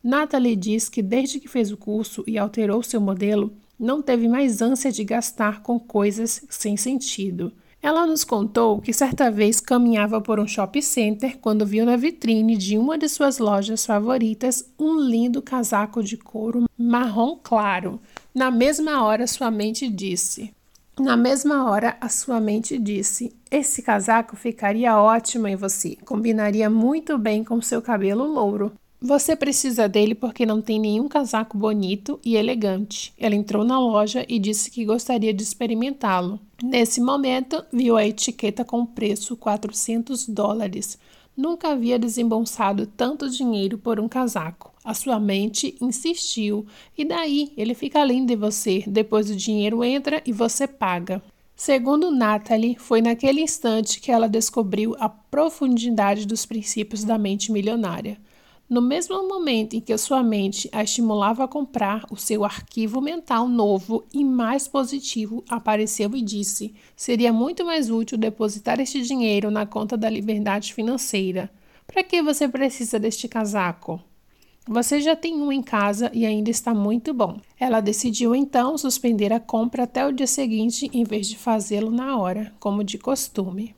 [0.03, 4.61] Natalie diz que desde que fez o curso e alterou seu modelo, não teve mais
[4.61, 7.51] ânsia de gastar com coisas sem sentido.
[7.81, 12.57] Ela nos contou que certa vez caminhava por um shopping center quando viu na vitrine
[12.57, 17.99] de uma de suas lojas favoritas um lindo casaco de couro marrom claro.
[18.33, 20.51] Na mesma hora, sua mente disse:
[20.99, 27.19] na mesma hora, a sua mente disse: Esse casaco ficaria ótimo em você, combinaria muito
[27.19, 28.71] bem com seu cabelo louro.
[28.99, 33.13] Você precisa dele porque não tem nenhum casaco bonito e elegante.
[33.15, 36.39] Ela entrou na loja e disse que gostaria de experimentá-lo.
[36.63, 40.97] Nesse momento, viu a etiqueta com preço 400 dólares.
[41.37, 44.73] Nunca havia desembolsado tanto dinheiro por um casaco.
[44.83, 46.65] A sua mente insistiu.
[46.97, 47.53] E daí?
[47.55, 48.83] Ele fica lindo em você.
[48.87, 51.21] Depois o dinheiro entra e você paga.
[51.55, 58.17] Segundo Natalie, foi naquele instante que ela descobriu a profundidade dos princípios da mente milionária.
[58.69, 63.47] No mesmo momento em que sua mente a estimulava a comprar, o seu arquivo mental
[63.47, 69.65] novo e mais positivo apareceu e disse: seria muito mais útil depositar este dinheiro na
[69.65, 71.49] conta da liberdade financeira.
[71.87, 74.01] Para que você precisa deste casaco?
[74.67, 77.39] Você já tem um em casa e ainda está muito bom.
[77.57, 82.17] Ela decidiu então suspender a compra até o dia seguinte em vez de fazê-lo na
[82.17, 83.73] hora, como de costume,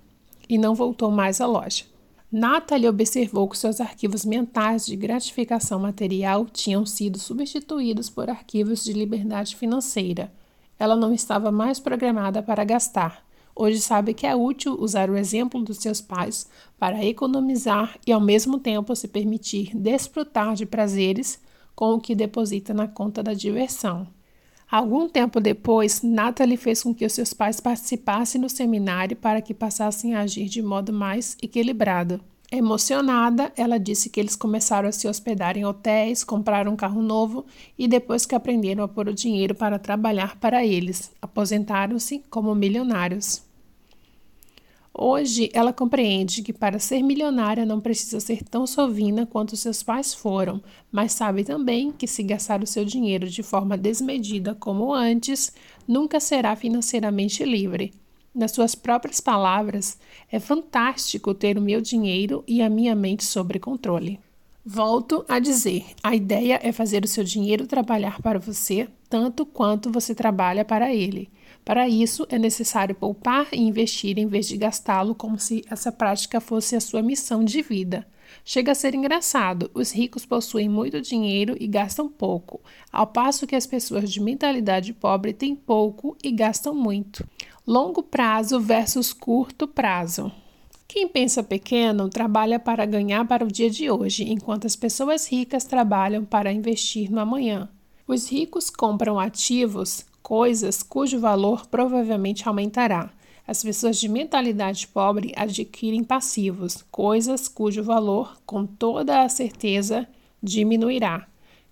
[0.50, 1.86] e não voltou mais à loja.
[2.32, 8.94] Natalie observou que seus arquivos mentais de gratificação material tinham sido substituídos por arquivos de
[8.94, 10.32] liberdade financeira.
[10.78, 13.26] Ela não estava mais programada para gastar.
[13.56, 16.48] Hoje sabe que é útil usar o exemplo dos seus pais
[16.78, 21.42] para economizar e, ao mesmo tempo, se permitir desfrutar de prazeres
[21.76, 24.08] com o que deposita na conta da diversão.
[24.72, 30.14] Algum tempo depois, Natalie fez com que seus pais participassem no seminário para que passassem
[30.14, 32.22] a agir de modo mais equilibrado.
[32.52, 37.46] Emocionada, ela disse que eles começaram a se hospedar em hotéis, compraram um carro novo
[37.78, 43.49] e, depois que aprenderam a pôr o dinheiro para trabalhar para eles, aposentaram-se como milionários.
[45.02, 50.14] Hoje, ela compreende que para ser milionária não precisa ser tão sovina quanto seus pais
[50.14, 55.54] foram, mas sabe também que se gastar o seu dinheiro de forma desmedida como antes,
[55.88, 57.94] nunca será financeiramente livre.
[58.36, 59.98] Nas suas próprias palavras,
[60.30, 64.20] é fantástico ter o meu dinheiro e a minha mente sob controle.
[64.66, 69.90] Volto a dizer: a ideia é fazer o seu dinheiro trabalhar para você tanto quanto
[69.90, 71.30] você trabalha para ele.
[71.70, 76.42] Para isso, é necessário poupar e investir em vez de gastá-lo como se essa prática
[76.42, 78.08] fosse a sua missão de vida.
[78.44, 82.60] Chega a ser engraçado: os ricos possuem muito dinheiro e gastam pouco,
[82.92, 87.24] ao passo que as pessoas de mentalidade pobre têm pouco e gastam muito.
[87.68, 90.32] Longo prazo versus curto prazo.
[90.88, 95.66] Quem pensa pequeno trabalha para ganhar para o dia de hoje, enquanto as pessoas ricas
[95.66, 97.70] trabalham para investir no amanhã.
[98.08, 103.10] Os ricos compram ativos coisas cujo valor provavelmente aumentará.
[103.48, 110.08] As pessoas de mentalidade pobre adquirem passivos, coisas cujo valor, com toda a certeza,
[110.42, 111.28] diminuirá.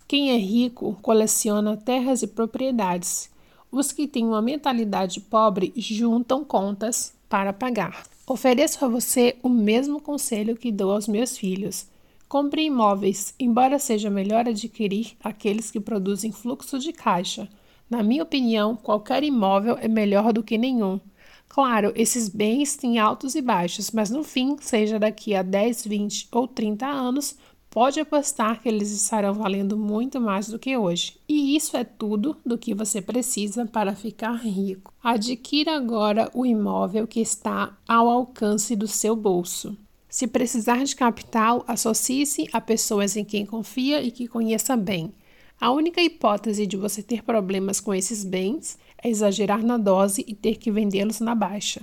[0.08, 3.30] Quem é rico coleciona terras e propriedades.
[3.72, 8.08] Os que têm uma mentalidade pobre juntam contas para pagar.
[8.26, 11.86] Ofereço a você o mesmo conselho que dou aos meus filhos.
[12.28, 17.48] Compre imóveis, embora seja melhor adquirir aqueles que produzem fluxo de caixa.
[17.90, 21.00] Na minha opinião, qualquer imóvel é melhor do que nenhum.
[21.48, 26.28] Claro, esses bens têm altos e baixos, mas no fim, seja daqui a 10, 20
[26.32, 27.38] ou 30 anos,
[27.70, 31.18] pode apostar que eles estarão valendo muito mais do que hoje.
[31.28, 34.94] E isso é tudo do que você precisa para ficar rico.
[35.02, 39.78] Adquira agora o imóvel que está ao alcance do seu bolso.
[40.10, 45.14] Se precisar de capital, associe-se a pessoas em quem confia e que conheça bem.
[45.60, 50.36] A única hipótese de você ter problemas com esses bens é exagerar na dose e
[50.36, 51.82] ter que vendê-los na baixa.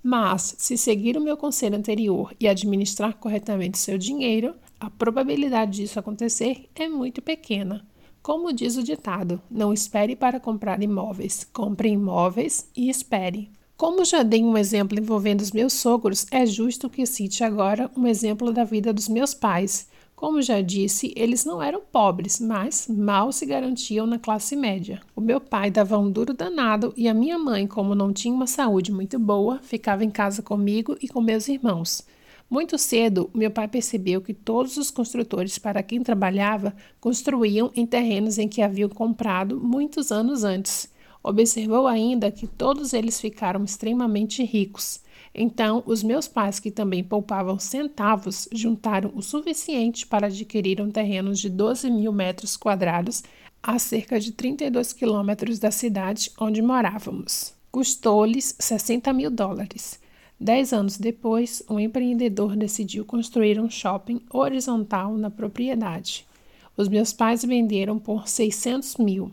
[0.00, 5.98] Mas, se seguir o meu conselho anterior e administrar corretamente seu dinheiro, a probabilidade disso
[5.98, 7.84] acontecer é muito pequena.
[8.22, 13.50] Como diz o ditado, não espere para comprar imóveis, compre imóveis e espere.
[13.76, 18.06] Como já dei um exemplo envolvendo os meus sogros, é justo que cite agora um
[18.06, 19.88] exemplo da vida dos meus pais.
[20.16, 25.02] Como já disse, eles não eram pobres, mas mal se garantiam na classe média.
[25.14, 28.46] O meu pai dava um duro danado e a minha mãe, como não tinha uma
[28.46, 32.02] saúde muito boa, ficava em casa comigo e com meus irmãos.
[32.48, 38.38] Muito cedo, meu pai percebeu que todos os construtores para quem trabalhava construíam em terrenos
[38.38, 40.88] em que haviam comprado muitos anos antes.
[41.22, 45.00] Observou ainda que todos eles ficaram extremamente ricos.
[45.38, 51.34] Então, os meus pais, que também poupavam centavos, juntaram o suficiente para adquirir um terreno
[51.34, 53.22] de 12 mil metros quadrados
[53.62, 57.52] a cerca de 32 quilômetros da cidade onde morávamos.
[57.70, 60.00] Custou-lhes 60 mil dólares.
[60.40, 66.26] Dez anos depois, um empreendedor decidiu construir um shopping horizontal na propriedade.
[66.78, 69.30] Os meus pais venderam por 600 mil.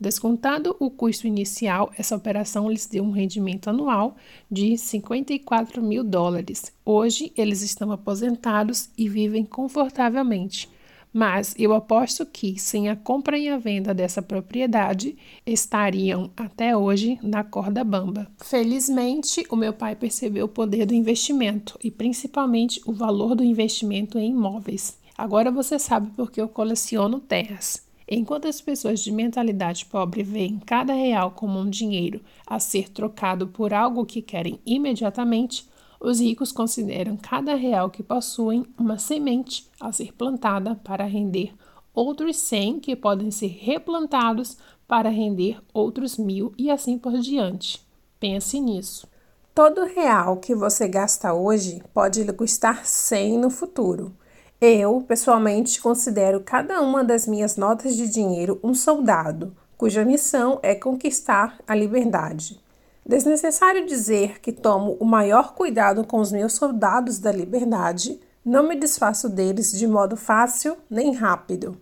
[0.00, 4.16] Descontado o custo inicial, essa operação lhes deu um rendimento anual
[4.50, 6.72] de 54 mil dólares.
[6.82, 10.70] Hoje, eles estão aposentados e vivem confortavelmente.
[11.12, 17.18] Mas eu aposto que, sem a compra e a venda dessa propriedade, estariam até hoje
[17.22, 18.26] na corda bamba.
[18.38, 24.18] Felizmente, o meu pai percebeu o poder do investimento e principalmente o valor do investimento
[24.18, 24.98] em imóveis.
[25.18, 27.89] Agora você sabe por que eu coleciono terras.
[28.12, 33.46] Enquanto as pessoas de mentalidade pobre veem cada real como um dinheiro a ser trocado
[33.46, 39.92] por algo que querem imediatamente, os ricos consideram cada real que possuem uma semente a
[39.92, 41.54] ser plantada para render
[41.94, 44.56] outros cem que podem ser replantados
[44.88, 47.80] para render outros mil e assim por diante.
[48.18, 49.06] Pense nisso.
[49.54, 54.16] Todo real que você gasta hoje pode lhe custar 100 no futuro.
[54.60, 60.74] Eu, pessoalmente, considero cada uma das minhas notas de dinheiro um soldado, cuja missão é
[60.74, 62.60] conquistar a liberdade.
[63.06, 68.76] Desnecessário dizer que tomo o maior cuidado com os meus soldados da liberdade, não me
[68.76, 71.80] desfaço deles de modo fácil nem rápido.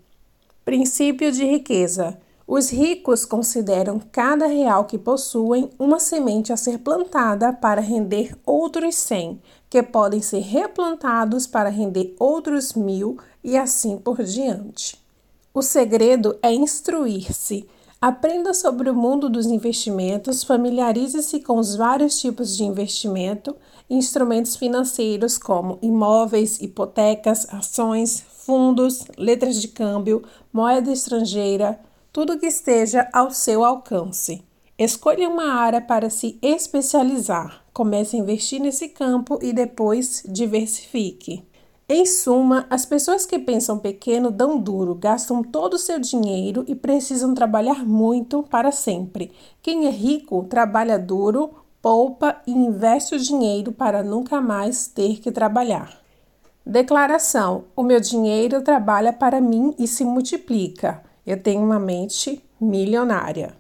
[0.65, 2.17] Princípio de riqueza.
[2.47, 8.95] Os ricos consideram cada real que possuem uma semente a ser plantada para render outros
[8.95, 14.99] cem, que podem ser replantados para render outros mil e assim por diante.
[15.53, 17.69] O segredo é instruir-se.
[18.01, 23.57] Aprenda sobre o mundo dos investimentos, familiarize-se com os vários tipos de investimento,
[23.91, 31.81] instrumentos financeiros como imóveis, hipotecas, ações, fundos, letras de câmbio, moeda estrangeira,
[32.13, 34.45] tudo que esteja ao seu alcance.
[34.79, 37.65] Escolha uma área para se especializar.
[37.79, 41.45] Comece a investir nesse campo e depois diversifique.
[41.89, 46.75] Em suma, as pessoas que pensam pequeno dão duro, gastam todo o seu dinheiro e
[46.75, 49.31] precisam trabalhar muito para sempre.
[49.63, 55.31] Quem é rico trabalha duro, poupa e investe o dinheiro para nunca mais ter que
[55.31, 56.01] trabalhar.
[56.67, 61.01] Declaração: O meu dinheiro trabalha para mim e se multiplica.
[61.25, 63.55] Eu tenho uma mente milionária.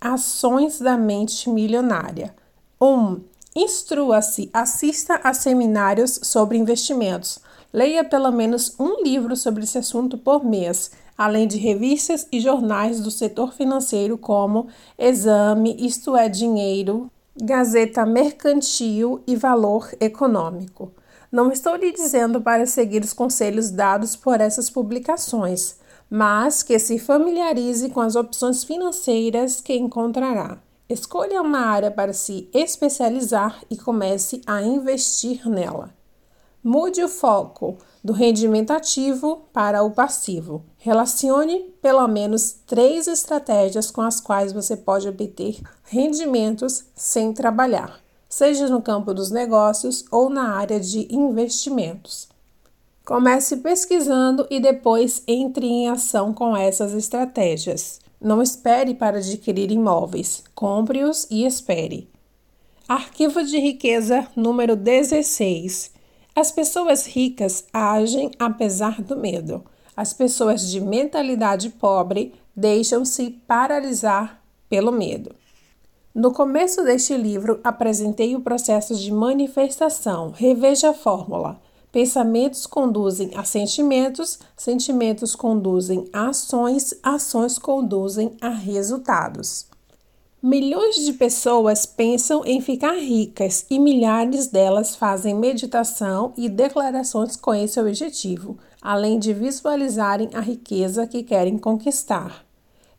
[0.00, 2.34] Ações da mente milionária.
[2.80, 2.86] 1.
[2.86, 7.38] Um, Instrua-se, assista a seminários sobre investimentos.
[7.72, 13.00] Leia pelo menos um livro sobre esse assunto por mês, além de revistas e jornais
[13.00, 14.68] do setor financeiro como
[14.98, 20.92] Exame, Isto é Dinheiro, Gazeta Mercantil e Valor Econômico.
[21.30, 25.78] Não estou lhe dizendo para seguir os conselhos dados por essas publicações
[26.10, 30.58] mas que se familiarize com as opções financeiras que encontrará.
[30.90, 35.94] Escolha uma área para se especializar e comece a investir nela.
[36.64, 40.64] Mude o foco do rendimento ativo para o passivo.
[40.78, 48.66] Relacione pelo menos três estratégias com as quais você pode obter rendimentos sem trabalhar, seja
[48.68, 52.28] no campo dos negócios ou na área de investimentos.
[53.06, 58.00] Comece pesquisando e depois entre em ação com essas estratégias.
[58.20, 62.10] Não espere para adquirir imóveis, compre-os e espere.
[62.86, 66.00] Arquivo de riqueza número 16
[66.34, 69.64] as pessoas ricas agem apesar do medo.
[69.96, 75.34] As pessoas de mentalidade pobre deixam-se paralisar pelo medo.
[76.14, 80.30] No começo deste livro, apresentei o processo de manifestação.
[80.30, 81.60] Reveja a fórmula.
[81.92, 89.66] Pensamentos conduzem a sentimentos, sentimentos conduzem a ações, ações conduzem a resultados.
[90.42, 97.52] Milhões de pessoas pensam em ficar ricas e milhares delas fazem meditação e declarações com
[97.52, 102.49] esse objetivo, além de visualizarem a riqueza que querem conquistar.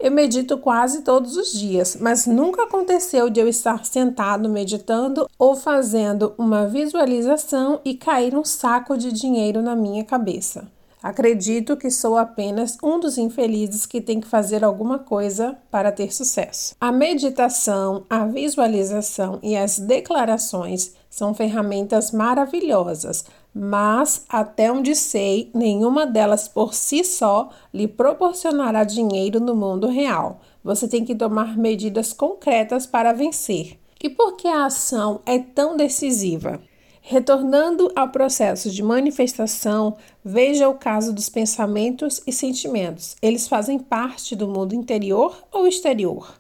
[0.03, 5.55] Eu medito quase todos os dias, mas nunca aconteceu de eu estar sentado meditando ou
[5.55, 10.67] fazendo uma visualização e cair um saco de dinheiro na minha cabeça.
[11.03, 16.11] Acredito que sou apenas um dos infelizes que tem que fazer alguma coisa para ter
[16.11, 16.75] sucesso.
[16.81, 26.05] A meditação, a visualização e as declarações são ferramentas maravilhosas, mas até onde sei, nenhuma
[26.05, 30.39] delas por si só lhe proporcionará dinheiro no mundo real.
[30.63, 33.77] Você tem que tomar medidas concretas para vencer.
[34.03, 36.61] E por que a ação é tão decisiva?
[37.03, 43.15] Retornando ao processo de manifestação, veja o caso dos pensamentos e sentimentos.
[43.21, 46.35] Eles fazem parte do mundo interior ou exterior?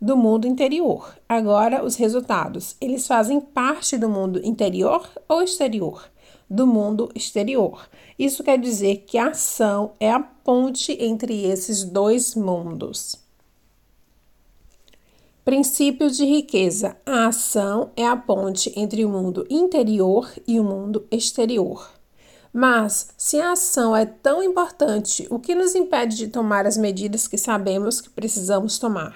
[0.00, 1.16] Do mundo interior.
[1.28, 2.76] Agora, os resultados.
[2.80, 6.08] Eles fazem parte do mundo interior ou exterior?
[6.48, 7.88] Do mundo exterior.
[8.18, 13.16] Isso quer dizer que a ação é a ponte entre esses dois mundos.
[15.44, 16.96] Princípio de riqueza.
[17.06, 21.88] A ação é a ponte entre o mundo interior e o mundo exterior.
[22.52, 27.28] Mas, se a ação é tão importante, o que nos impede de tomar as medidas
[27.28, 29.14] que sabemos que precisamos tomar?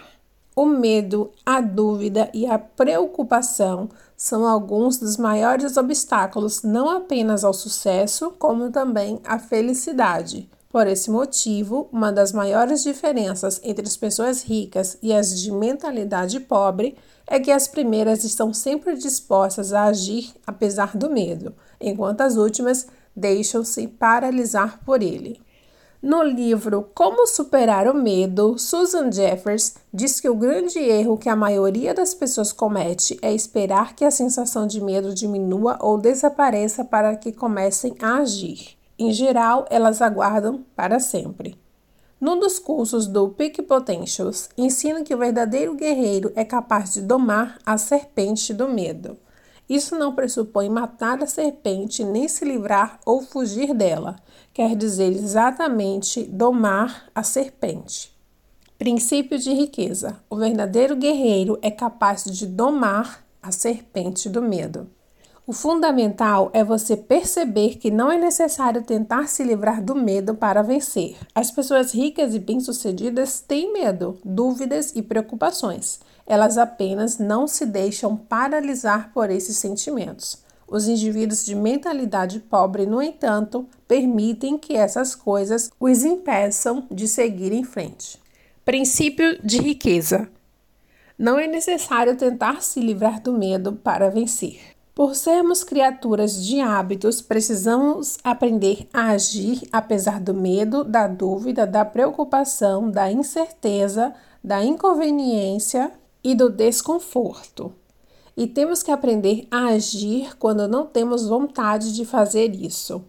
[0.55, 3.89] O medo, a dúvida e a preocupação
[4.21, 10.47] são alguns dos maiores obstáculos não apenas ao sucesso, como também à felicidade.
[10.69, 16.39] Por esse motivo, uma das maiores diferenças entre as pessoas ricas e as de mentalidade
[16.39, 22.37] pobre é que as primeiras estão sempre dispostas a agir apesar do medo, enquanto as
[22.37, 22.87] últimas
[23.17, 25.41] deixam-se paralisar por ele.
[26.03, 31.37] No livro Como Superar o Medo, Susan Jeffers diz que o grande erro que a
[31.37, 37.15] maioria das pessoas comete é esperar que a sensação de medo diminua ou desapareça para
[37.17, 38.79] que comecem a agir.
[38.99, 41.61] Em geral, elas aguardam para sempre.
[42.19, 47.59] Num dos cursos do Peak Potentials, ensina que o verdadeiro guerreiro é capaz de domar
[47.65, 49.19] a serpente do medo.
[49.69, 54.17] Isso não pressupõe matar a serpente, nem se livrar ou fugir dela.
[54.61, 58.15] Quer dizer exatamente domar a serpente.
[58.77, 64.87] Princípio de riqueza: o verdadeiro guerreiro é capaz de domar a serpente do medo.
[65.47, 70.61] O fundamental é você perceber que não é necessário tentar se livrar do medo para
[70.61, 71.17] vencer.
[71.35, 76.01] As pessoas ricas e bem-sucedidas têm medo, dúvidas e preocupações.
[76.27, 80.50] Elas apenas não se deixam paralisar por esses sentimentos.
[80.71, 87.53] Os indivíduos de mentalidade pobre, no entanto, permitem que essas coisas os impeçam de seguir
[87.53, 88.21] em frente.
[88.65, 90.29] Princípio de riqueza:
[91.19, 94.61] Não é necessário tentar se livrar do medo para vencer.
[94.95, 101.85] Por sermos criaturas de hábitos, precisamos aprender a agir apesar do medo, da dúvida, da
[101.85, 105.91] preocupação, da incerteza, da inconveniência
[106.23, 107.80] e do desconforto.
[108.41, 113.05] E temos que aprender a agir quando não temos vontade de fazer isso.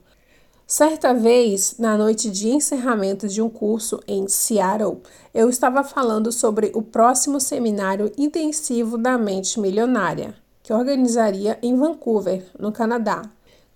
[0.67, 4.97] Certa vez, na noite de encerramento de um curso em Seattle,
[5.33, 12.45] eu estava falando sobre o próximo seminário intensivo da mente milionária que organizaria em Vancouver,
[12.59, 13.21] no Canadá,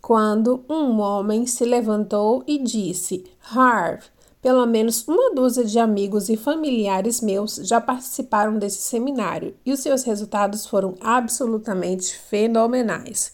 [0.02, 4.04] quando um homem se levantou e disse: Harv,
[4.46, 9.80] pelo menos uma dúzia de amigos e familiares meus já participaram desse seminário e os
[9.80, 13.34] seus resultados foram absolutamente fenomenais.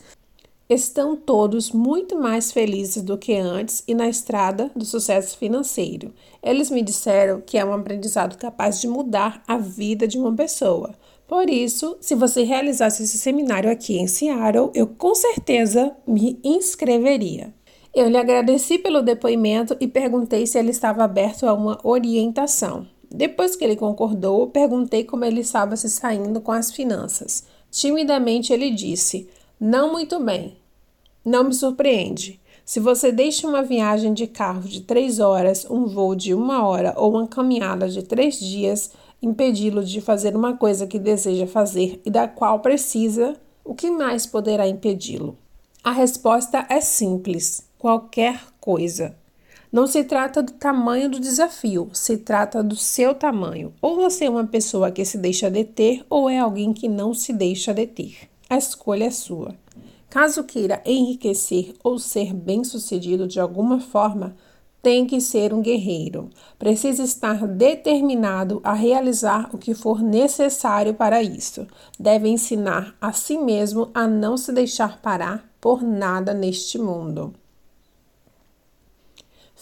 [0.70, 6.14] Estão todos muito mais felizes do que antes e na estrada do sucesso financeiro.
[6.42, 10.92] Eles me disseram que é um aprendizado capaz de mudar a vida de uma pessoa
[11.28, 17.54] Por isso, se você realizasse esse seminário aqui em Seattle, eu com certeza me inscreveria.
[17.94, 22.88] Eu lhe agradeci pelo depoimento e perguntei se ele estava aberto a uma orientação.
[23.10, 27.44] Depois que ele concordou, perguntei como ele estava se saindo com as finanças.
[27.70, 29.28] Timidamente ele disse:
[29.60, 30.56] Não muito bem.
[31.26, 32.40] Não me surpreende.
[32.64, 36.94] Se você deixa uma viagem de carro de três horas, um voo de uma hora
[36.96, 38.92] ou uma caminhada de três dias,
[39.22, 44.26] impedi-lo de fazer uma coisa que deseja fazer e da qual precisa, o que mais
[44.26, 45.38] poderá impedi-lo?
[45.84, 49.16] A resposta é simples: qualquer coisa.
[49.72, 53.74] Não se trata do tamanho do desafio, se trata do seu tamanho.
[53.82, 57.34] Ou você é uma pessoa que se deixa deter, ou é alguém que não se
[57.34, 58.30] deixa deter.
[58.48, 59.56] A escolha é sua.
[60.12, 64.36] Caso queira enriquecer ou ser bem-sucedido de alguma forma,
[64.80, 66.30] tem que ser um guerreiro.
[66.60, 71.66] Precisa estar determinado a realizar o que for necessário para isso.
[72.00, 77.34] Deve ensinar a si mesmo a não se deixar parar por nada neste mundo.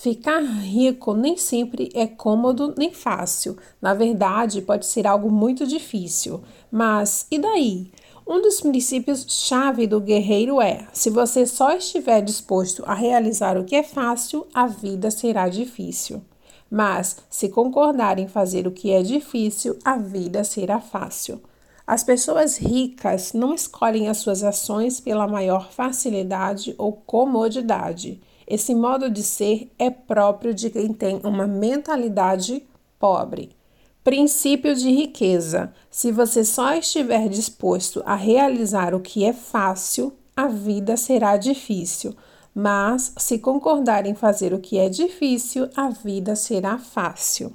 [0.02, 3.58] Ficar rico nem sempre é cômodo nem fácil.
[3.82, 6.42] Na verdade, pode ser algo muito difícil.
[6.72, 7.92] Mas e daí?
[8.26, 13.76] Um dos princípios-chave do guerreiro é: se você só estiver disposto a realizar o que
[13.76, 16.22] é fácil, a vida será difícil.
[16.72, 21.42] Mas, se concordar em fazer o que é difícil, a vida será fácil.
[21.86, 28.22] As pessoas ricas não escolhem as suas ações pela maior facilidade ou comodidade.
[28.50, 32.66] Esse modo de ser é próprio de quem tem uma mentalidade
[32.98, 33.52] pobre.
[34.04, 40.48] Princípio de riqueza: se você só estiver disposto a realizar o que é fácil, a
[40.48, 42.16] vida será difícil.
[42.56, 47.54] Mas, se concordar em fazer o que é difícil, a vida será fácil.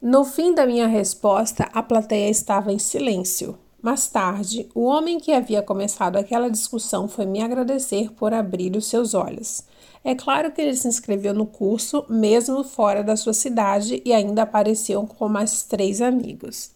[0.00, 3.58] No fim da minha resposta, a plateia estava em silêncio.
[3.82, 8.86] Mais tarde, o homem que havia começado aquela discussão foi me agradecer por abrir os
[8.86, 9.62] seus olhos.
[10.02, 14.42] É claro que ele se inscreveu no curso, mesmo fora da sua cidade, e ainda
[14.42, 16.70] apareceu com mais três amigos.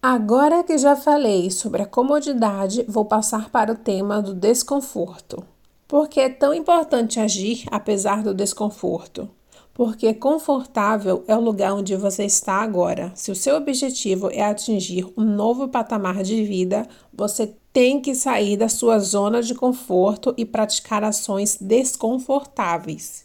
[0.00, 5.44] Agora que já falei sobre a comodidade, vou passar para o tema do desconforto.
[5.86, 9.28] Por que é tão importante agir apesar do desconforto?
[9.74, 13.10] Porque confortável é o lugar onde você está agora.
[13.14, 18.56] Se o seu objetivo é atingir um novo patamar de vida, você tem que sair
[18.56, 23.24] da sua zona de conforto e praticar ações desconfortáveis.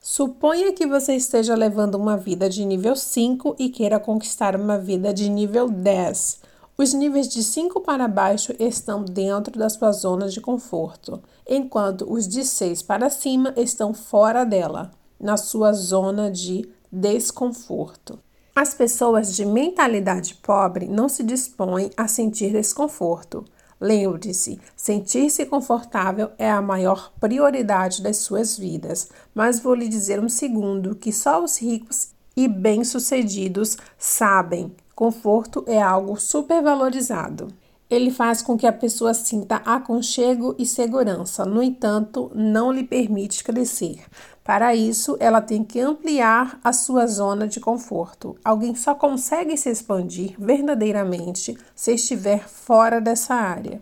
[0.00, 5.12] Suponha que você esteja levando uma vida de nível 5 e queira conquistar uma vida
[5.12, 6.40] de nível 10.
[6.76, 12.26] Os níveis de 5 para baixo estão dentro da sua zona de conforto, enquanto os
[12.26, 14.90] de 6 para cima estão fora dela,
[15.22, 18.18] na sua zona de desconforto.
[18.54, 23.44] As pessoas de mentalidade pobre não se dispõem a sentir desconforto.
[23.80, 30.28] Lembre-se, sentir-se confortável é a maior prioridade das suas vidas, mas vou lhe dizer um
[30.28, 34.72] segundo que só os ricos e bem-sucedidos sabem.
[34.94, 37.48] Conforto é algo supervalorizado.
[37.90, 43.44] Ele faz com que a pessoa sinta aconchego e segurança, no entanto, não lhe permite
[43.44, 44.04] crescer.
[44.44, 48.36] Para isso, ela tem que ampliar a sua zona de conforto.
[48.44, 53.80] Alguém só consegue se expandir verdadeiramente se estiver fora dessa área.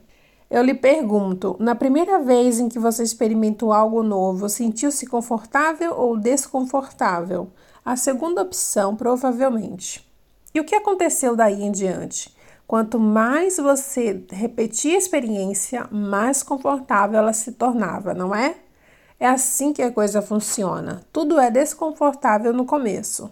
[0.50, 6.16] Eu lhe pergunto: na primeira vez em que você experimentou algo novo, sentiu-se confortável ou
[6.16, 7.48] desconfortável?
[7.82, 10.06] A segunda opção, provavelmente.
[10.52, 12.36] E o que aconteceu daí em diante?
[12.66, 18.56] Quanto mais você repetia a experiência, mais confortável ela se tornava, não é?
[19.20, 21.02] É assim que a coisa funciona.
[21.12, 23.30] Tudo é desconfortável no começo.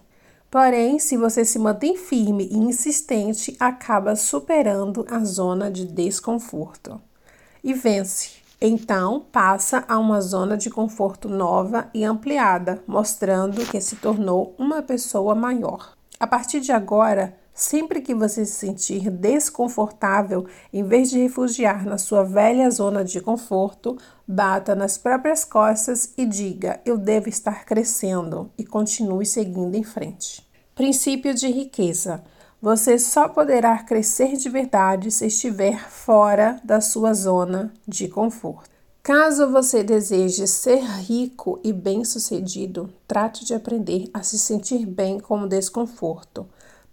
[0.51, 7.01] Porém, se você se mantém firme e insistente, acaba superando a zona de desconforto
[7.65, 8.33] e vence.
[8.61, 14.83] Então, passa a uma zona de conforto nova e ampliada, mostrando que se tornou uma
[14.83, 15.95] pessoa maior.
[16.21, 21.99] A partir de agora, Sempre que você se sentir desconfortável, em vez de refugiar na
[21.99, 28.49] sua velha zona de conforto, bata nas próprias costas e diga: Eu devo estar crescendo
[28.57, 30.49] e continue seguindo em frente.
[30.73, 32.23] Princípio de riqueza.
[32.63, 38.71] Você só poderá crescer de verdade se estiver fora da sua zona de conforto.
[39.03, 45.41] Caso você deseje ser rico e bem-sucedido, trate de aprender a se sentir bem com
[45.41, 46.47] o desconforto.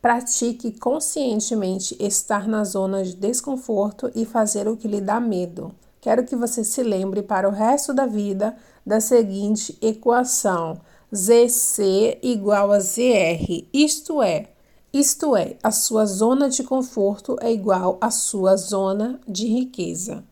[0.06, 5.74] Pratique conscientemente estar na zona de desconforto e fazer o que lhe dá medo.
[6.00, 8.56] Quero que você se lembre para o resto da vida
[8.86, 10.80] da seguinte equação:
[11.12, 14.50] ZC igual a ZR, isto é,
[14.94, 20.24] Isto é, a sua zona de conforto é igual à sua zona de riqueza.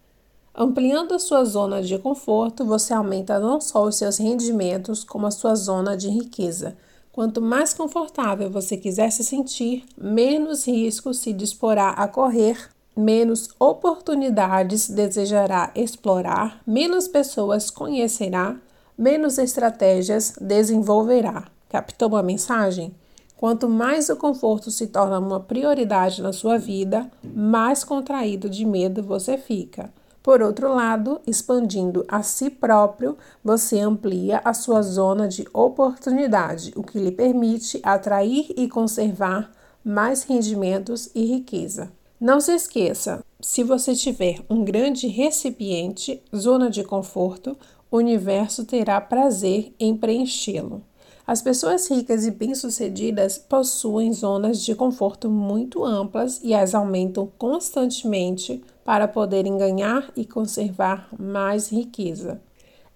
[0.54, 5.32] Ampliando a sua zona de conforto, você aumenta não só os seus rendimentos, como a
[5.32, 6.78] sua zona de riqueza.
[7.14, 12.58] Quanto mais confortável você quiser se sentir, menos risco se disporá a correr,
[12.98, 18.56] menos oportunidades desejará explorar, menos pessoas conhecerá,
[18.98, 21.46] menos estratégias desenvolverá.
[21.70, 22.96] Captou uma mensagem?
[23.38, 29.04] Quanto mais o conforto se torna uma prioridade na sua vida, mais contraído de medo
[29.04, 29.94] você fica.
[30.24, 36.82] Por outro lado, expandindo a si próprio, você amplia a sua zona de oportunidade, o
[36.82, 39.52] que lhe permite atrair e conservar
[39.84, 41.92] mais rendimentos e riqueza.
[42.18, 47.58] Não se esqueça, se você tiver um grande recipiente, zona de conforto,
[47.92, 50.82] o universo terá prazer em preenchê-lo.
[51.26, 58.62] As pessoas ricas e bem-sucedidas possuem zonas de conforto muito amplas e as aumentam constantemente
[58.84, 62.42] para poderem ganhar e conservar mais riqueza.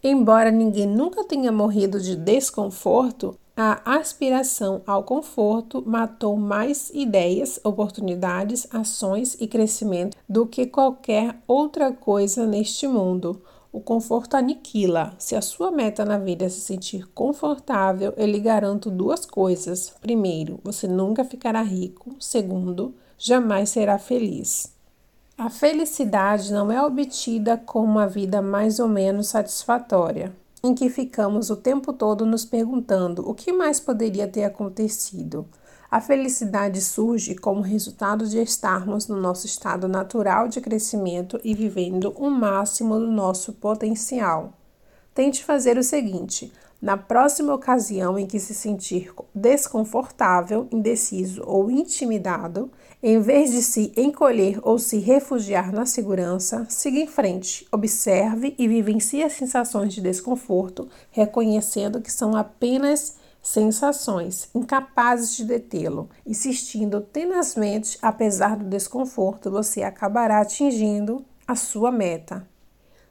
[0.03, 8.67] Embora ninguém nunca tenha morrido de desconforto, a aspiração ao conforto matou mais ideias, oportunidades,
[8.72, 13.42] ações e crescimento do que qualquer outra coisa neste mundo.
[13.77, 15.13] O conforto aniquila.
[15.19, 19.93] Se a sua meta na vida é se sentir confortável, eu lhe garanto duas coisas.
[20.01, 22.15] Primeiro, você nunca ficará rico.
[22.19, 24.74] Segundo, jamais será feliz.
[25.38, 31.51] A felicidade não é obtida com uma vida mais ou menos satisfatória, em que ficamos
[31.51, 35.45] o tempo todo nos perguntando o que mais poderia ter acontecido.
[35.90, 42.14] A felicidade surge como resultado de estarmos no nosso estado natural de crescimento e vivendo
[42.18, 44.52] o máximo do nosso potencial.
[45.14, 52.70] Tente fazer o seguinte: na próxima ocasião em que se sentir desconfortável, indeciso ou intimidado,
[53.02, 58.68] em vez de se encolher ou se refugiar na segurança, siga em frente, observe e
[58.68, 63.16] vivencie as sensações de desconforto, reconhecendo que são apenas
[63.47, 66.10] sensações, incapazes de detê-lo.
[66.26, 72.46] Insistindo tenazmente, apesar do desconforto, você acabará atingindo a sua meta.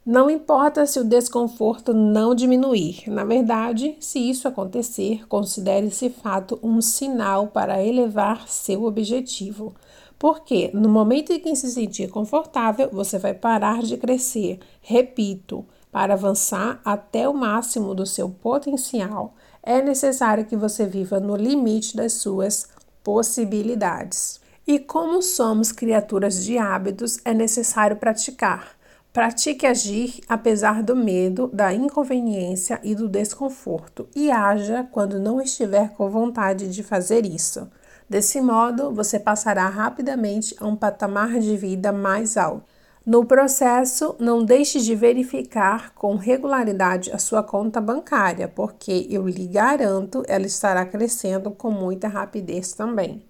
[0.04, 3.04] Não importa se o desconforto não diminuir.
[3.08, 9.74] Na verdade, se isso acontecer, considere esse fato um sinal para elevar seu objetivo.
[10.18, 14.60] Porque no momento em que se sentir confortável, você vai parar de crescer.
[14.82, 19.34] Repito, para avançar até o máximo do seu potencial,
[19.66, 22.68] é necessário que você viva no limite das suas
[23.02, 24.40] possibilidades.
[24.64, 28.76] E como somos criaturas de hábitos, é necessário praticar.
[29.12, 35.90] Pratique agir apesar do medo, da inconveniência e do desconforto, e haja quando não estiver
[35.94, 37.68] com vontade de fazer isso.
[38.08, 42.75] Desse modo, você passará rapidamente a um patamar de vida mais alto.
[43.06, 49.46] No processo, não deixe de verificar com regularidade a sua conta bancária, porque eu lhe
[49.46, 53.22] garanto, ela estará crescendo com muita rapidez também.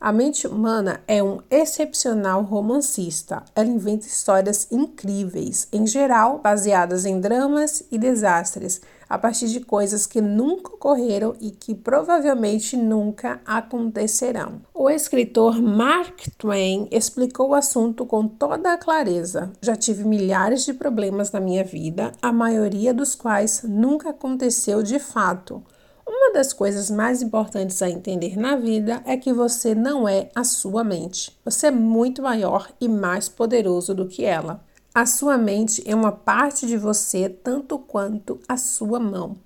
[0.00, 3.44] A mente humana é um excepcional romancista.
[3.54, 8.80] Ela inventa histórias incríveis, em geral baseadas em dramas e desastres,
[9.12, 14.62] a partir de coisas que nunca ocorreram e que provavelmente nunca acontecerão.
[14.72, 19.52] O escritor Mark Twain explicou o assunto com toda a clareza.
[19.60, 24.98] Já tive milhares de problemas na minha vida, a maioria dos quais nunca aconteceu de
[24.98, 25.62] fato.
[26.08, 30.42] Uma das coisas mais importantes a entender na vida é que você não é a
[30.42, 31.38] sua mente.
[31.44, 34.64] Você é muito maior e mais poderoso do que ela.
[34.94, 39.38] A sua mente é uma parte de você tanto quanto a sua mão.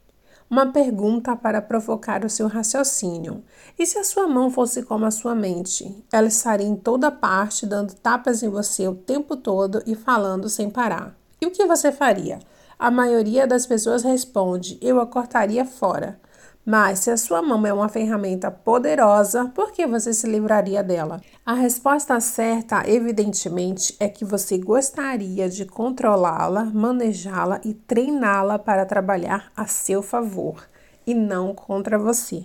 [0.51, 3.45] Uma pergunta para provocar o seu raciocínio.
[3.79, 6.05] E se a sua mão fosse como a sua mente?
[6.13, 10.69] Ela estaria em toda parte, dando tapas em você o tempo todo e falando sem
[10.69, 11.17] parar.
[11.41, 12.41] E o que você faria?
[12.77, 16.19] A maioria das pessoas responde: eu a cortaria fora.
[16.69, 21.21] Mas se a sua mão é uma ferramenta poderosa, por que você se livraria dela?
[21.45, 29.53] A resposta certa, evidentemente, é que você gostaria de controlá-la, manejá-la e treiná-la para trabalhar
[29.57, 30.69] a seu favor
[31.07, 32.43] e não contra você.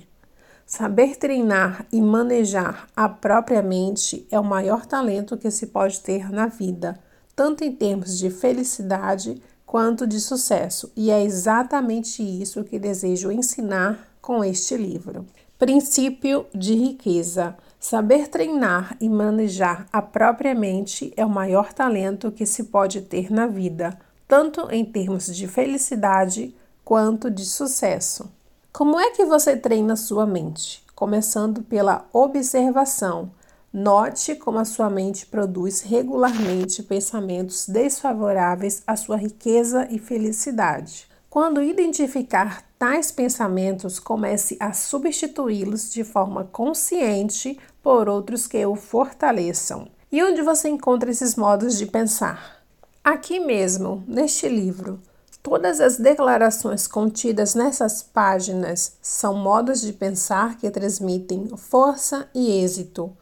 [0.68, 6.32] Saber treinar e manejar a própria mente é o maior talento que se pode ter
[6.32, 7.00] na vida,
[7.36, 14.11] tanto em termos de felicidade quanto de sucesso, e é exatamente isso que desejo ensinar
[14.22, 15.26] com este livro.
[15.58, 17.58] Princípio de riqueza.
[17.80, 23.32] Saber treinar e manejar a própria mente é o maior talento que se pode ter
[23.32, 26.54] na vida, tanto em termos de felicidade
[26.86, 28.32] quanto de sucesso.
[28.72, 30.84] Como é que você treina sua mente?
[31.02, 33.32] começando pela observação.
[33.74, 41.08] Note como a sua mente produz regularmente pensamentos desfavoráveis à sua riqueza e felicidade.
[41.28, 49.88] Quando identificar tais pensamentos, comece a substituí-los de forma consciente por outros que o fortaleçam.
[50.12, 52.60] E onde você encontra esses modos de pensar?
[53.04, 55.00] Aqui mesmo, neste livro.
[55.44, 63.16] Todas as declarações contidas nessas páginas são modos de pensar que transmitem força e êxito.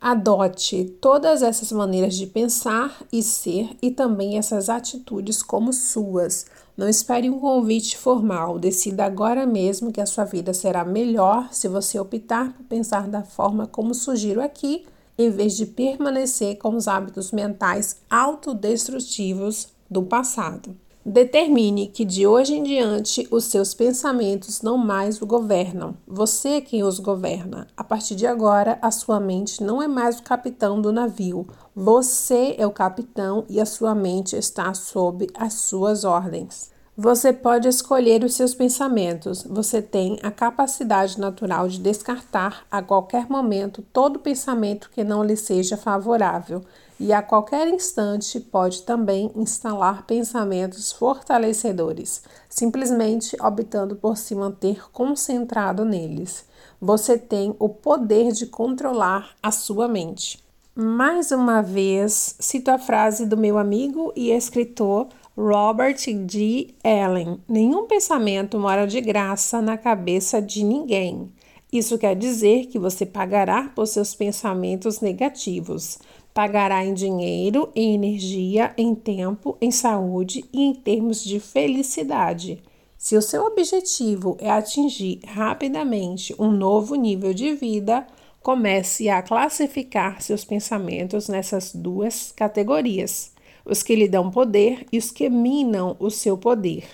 [0.00, 6.46] Adote todas essas maneiras de pensar e ser e também essas atitudes como suas.
[6.76, 8.58] Não espere um convite formal.
[8.58, 13.22] Decida agora mesmo que a sua vida será melhor se você optar por pensar da
[13.22, 14.84] forma como sugiro aqui,
[15.16, 20.76] em vez de permanecer com os hábitos mentais autodestrutivos do passado.
[21.06, 25.94] Determine que de hoje em diante os seus pensamentos não mais o governam.
[26.06, 27.66] Você é quem os governa.
[27.76, 31.46] A partir de agora, a sua mente não é mais o capitão do navio.
[31.76, 36.72] Você é o capitão e a sua mente está sob as suas ordens.
[36.96, 39.42] Você pode escolher os seus pensamentos.
[39.42, 45.36] Você tem a capacidade natural de descartar a qualquer momento todo pensamento que não lhe
[45.36, 46.62] seja favorável
[46.98, 55.84] e a qualquer instante pode também instalar pensamentos fortalecedores, simplesmente optando por se manter concentrado
[55.84, 56.44] neles.
[56.80, 60.42] Você tem o poder de controlar a sua mente.
[60.76, 66.74] Mais uma vez, cito a frase do meu amigo e escritor Robert D.
[66.82, 71.32] Allen: Nenhum pensamento mora de graça na cabeça de ninguém.
[71.72, 75.98] Isso quer dizer que você pagará por seus pensamentos negativos.
[76.34, 82.60] Pagará em dinheiro, em energia, em tempo, em saúde e em termos de felicidade.
[82.98, 88.06] Se o seu objetivo é atingir rapidamente um novo nível de vida,
[88.42, 93.32] comece a classificar seus pensamentos nessas duas categorias
[93.64, 96.84] os que lhe dão poder e os que minam o seu poder.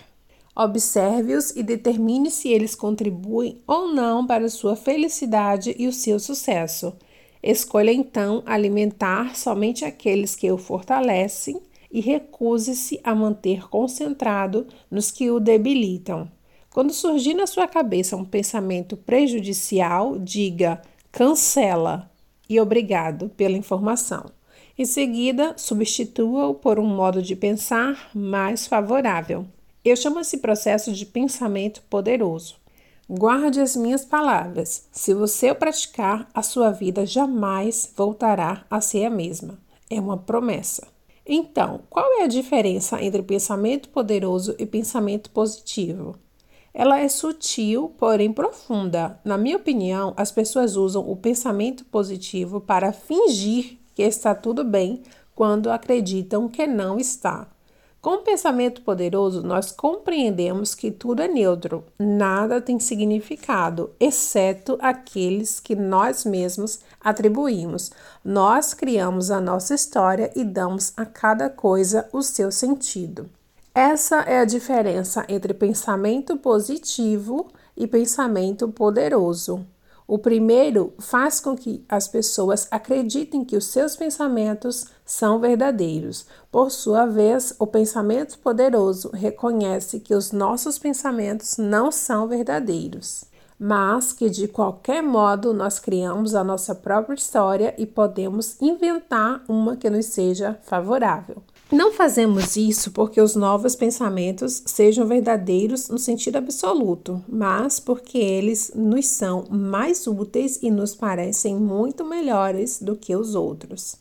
[0.54, 6.92] Observe-os e determine se eles contribuem ou não para sua felicidade e o seu sucesso.
[7.42, 15.30] Escolha então alimentar somente aqueles que o fortalecem e recuse-se a manter concentrado nos que
[15.30, 16.30] o debilitam.
[16.72, 22.10] Quando surgir na sua cabeça um pensamento prejudicial, diga cancela
[22.48, 24.26] e obrigado pela informação.
[24.78, 29.46] Em seguida, substitua-o por um modo de pensar mais favorável.
[29.84, 32.59] Eu chamo esse processo de pensamento poderoso.
[33.12, 34.86] Guarde as minhas palavras.
[34.92, 39.58] Se você o praticar, a sua vida jamais voltará a ser a mesma.
[39.90, 40.86] É uma promessa.
[41.26, 46.14] Então, qual é a diferença entre pensamento poderoso e pensamento positivo?
[46.72, 49.18] Ela é sutil, porém profunda.
[49.24, 55.02] Na minha opinião, as pessoas usam o pensamento positivo para fingir que está tudo bem
[55.34, 57.48] quando acreditam que não está.
[58.00, 65.60] Com o pensamento poderoso, nós compreendemos que tudo é neutro, nada tem significado, exceto aqueles
[65.60, 67.90] que nós mesmos atribuímos.
[68.24, 73.28] Nós criamos a nossa história e damos a cada coisa o seu sentido.
[73.74, 79.66] Essa é a diferença entre pensamento positivo e pensamento poderoso.
[80.08, 86.24] O primeiro faz com que as pessoas acreditem que os seus pensamentos são verdadeiros.
[86.52, 93.24] Por sua vez, o pensamento poderoso reconhece que os nossos pensamentos não são verdadeiros,
[93.58, 99.76] mas que de qualquer modo nós criamos a nossa própria história e podemos inventar uma
[99.76, 101.42] que nos seja favorável.
[101.72, 108.70] Não fazemos isso porque os novos pensamentos sejam verdadeiros no sentido absoluto, mas porque eles
[108.76, 113.98] nos são mais úteis e nos parecem muito melhores do que os outros.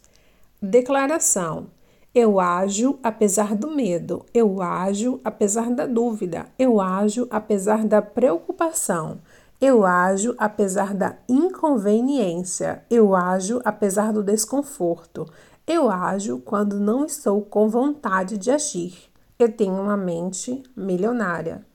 [0.62, 1.68] Declaração:
[2.14, 9.20] Eu ajo apesar do medo, eu ajo apesar da dúvida, eu ajo apesar da preocupação.
[9.62, 15.26] Eu ajo apesar da inconveniência, eu ajo apesar do desconforto,
[15.66, 19.10] eu ajo quando não estou com vontade de agir.
[19.38, 21.66] Eu tenho uma mente milionária.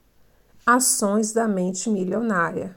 [0.67, 2.75] Ações da mente milionária.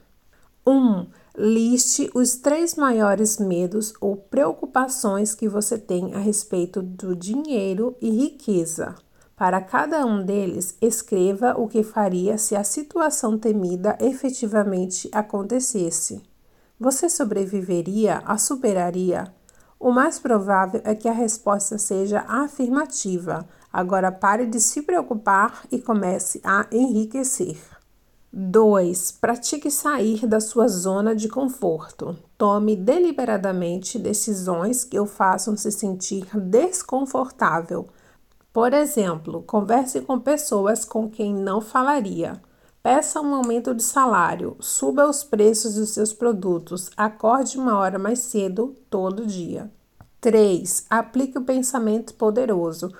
[0.65, 0.71] 1.
[0.71, 7.95] Um, liste os três maiores medos ou preocupações que você tem a respeito do dinheiro
[8.01, 8.95] e riqueza.
[9.35, 16.21] Para cada um deles, escreva o que faria se a situação temida efetivamente acontecesse.
[16.79, 19.31] Você sobreviveria, a superaria
[19.79, 23.47] o mais provável é que a resposta seja afirmativa.
[23.71, 27.76] Agora pare de se preocupar e comece a enriquecer.
[28.31, 29.13] 2.
[29.13, 32.15] Pratique sair da sua zona de conforto.
[32.37, 37.87] Tome deliberadamente decisões que o façam se sentir desconfortável.
[38.51, 42.41] Por exemplo, converse com pessoas com quem não falaria.
[42.83, 48.19] Peça um aumento de salário, suba os preços dos seus produtos, acorde uma hora mais
[48.19, 49.71] cedo todo dia.
[50.19, 50.85] 3.
[50.89, 52.91] Aplique o pensamento poderoso.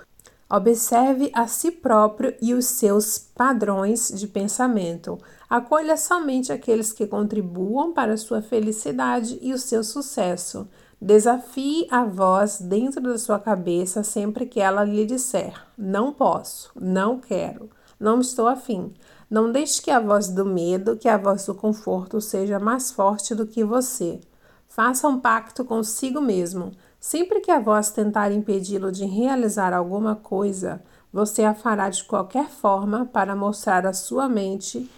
[0.50, 5.18] Observe a si próprio e os seus padrões de pensamento.
[5.48, 10.66] Acolha somente aqueles que contribuam para a sua felicidade e o seu sucesso.
[11.00, 17.20] Desafie a voz dentro da sua cabeça sempre que ela lhe disser: não posso, não
[17.20, 17.68] quero,
[18.00, 18.94] não estou afim.
[19.30, 23.34] Não deixe que a voz do medo, que a voz do conforto seja mais forte
[23.34, 24.18] do que você.
[24.66, 26.72] Faça um pacto consigo mesmo.
[27.00, 30.82] Sempre que a voz tentar impedi-lo de realizar alguma coisa,
[31.12, 34.90] você a fará de qualquer forma para mostrar à sua mente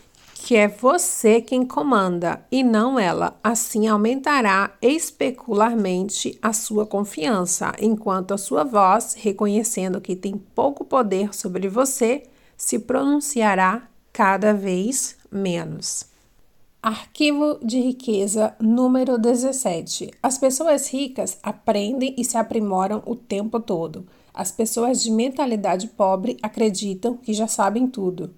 [0.43, 3.39] que é você quem comanda e não ela.
[3.45, 11.35] Assim aumentará especularmente a sua confiança, enquanto a sua voz, reconhecendo que tem pouco poder
[11.35, 12.23] sobre você,
[12.57, 16.10] se pronunciará cada vez menos.
[16.83, 20.13] Arquivo de riqueza número 17.
[20.23, 24.07] As pessoas ricas aprendem e se aprimoram o tempo todo.
[24.33, 28.35] As pessoas de mentalidade pobre acreditam que já sabem tudo.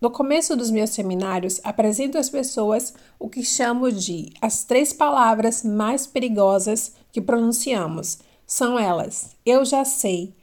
[0.00, 5.62] No começo dos meus seminários, apresento às pessoas o que chamo de as três palavras
[5.62, 8.18] mais perigosas que pronunciamos.
[8.44, 10.34] São elas: eu já sei.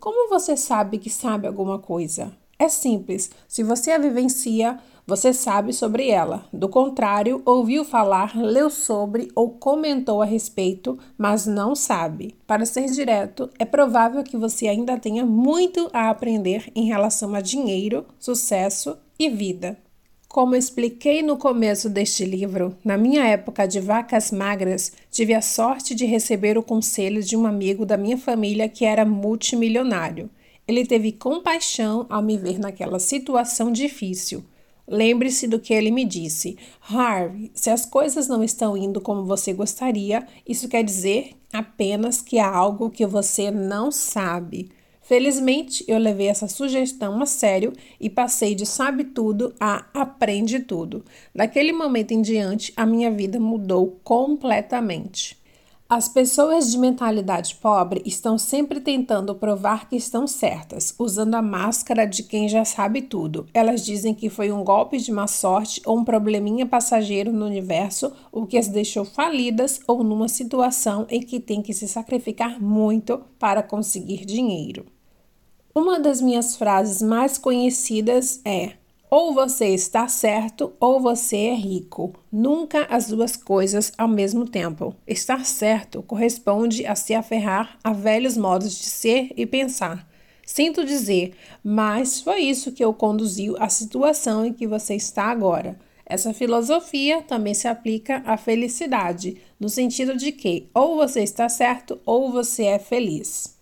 [0.00, 2.32] Como você sabe que sabe alguma coisa?
[2.58, 3.30] É simples.
[3.46, 6.44] Se você a vivencia, você sabe sobre ela.
[6.52, 12.34] Do contrário, ouviu falar, leu sobre ou comentou a respeito, mas não sabe.
[12.46, 17.40] Para ser direto, é provável que você ainda tenha muito a aprender em relação a
[17.40, 19.78] dinheiro, sucesso e vida.
[20.28, 25.94] Como expliquei no começo deste livro, na minha época de vacas magras, tive a sorte
[25.94, 30.28] de receber o conselho de um amigo da minha família que era multimilionário.
[30.66, 34.44] Ele teve compaixão ao me ver naquela situação difícil.
[34.88, 36.56] Lembre-se do que ele me disse.
[36.80, 42.38] Harvey, se as coisas não estão indo como você gostaria, isso quer dizer apenas que
[42.38, 44.70] há algo que você não sabe.
[45.02, 51.04] Felizmente, eu levei essa sugestão a sério e passei de sabe tudo a aprende tudo.
[51.32, 55.38] Daquele momento em diante, a minha vida mudou completamente.
[55.88, 62.04] As pessoas de mentalidade pobre estão sempre tentando provar que estão certas, usando a máscara
[62.04, 63.46] de quem já sabe tudo.
[63.54, 68.12] Elas dizem que foi um golpe de má sorte ou um probleminha passageiro no universo,
[68.32, 73.22] o que as deixou falidas ou numa situação em que tem que se sacrificar muito
[73.38, 74.86] para conseguir dinheiro.
[75.72, 78.72] Uma das minhas frases mais conhecidas é:
[79.10, 82.14] ou você está certo ou você é rico.
[82.30, 84.94] Nunca as duas coisas ao mesmo tempo.
[85.06, 90.08] Estar certo corresponde a se aferrar a velhos modos de ser e pensar.
[90.44, 95.76] Sinto dizer, mas foi isso que o conduziu à situação em que você está agora.
[96.08, 101.98] Essa filosofia também se aplica à felicidade, no sentido de que ou você está certo
[102.06, 103.56] ou você é feliz.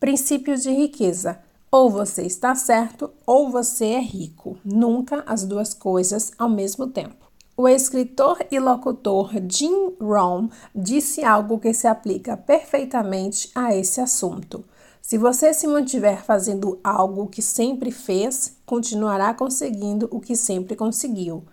[0.00, 1.45] Princípios de riqueza.
[1.70, 7.26] Ou você está certo ou você é rico, nunca as duas coisas ao mesmo tempo.
[7.56, 14.64] O escritor e locutor Jim Rohn disse algo que se aplica perfeitamente a esse assunto.
[15.00, 21.44] Se você se mantiver fazendo algo que sempre fez, continuará conseguindo o que sempre conseguiu.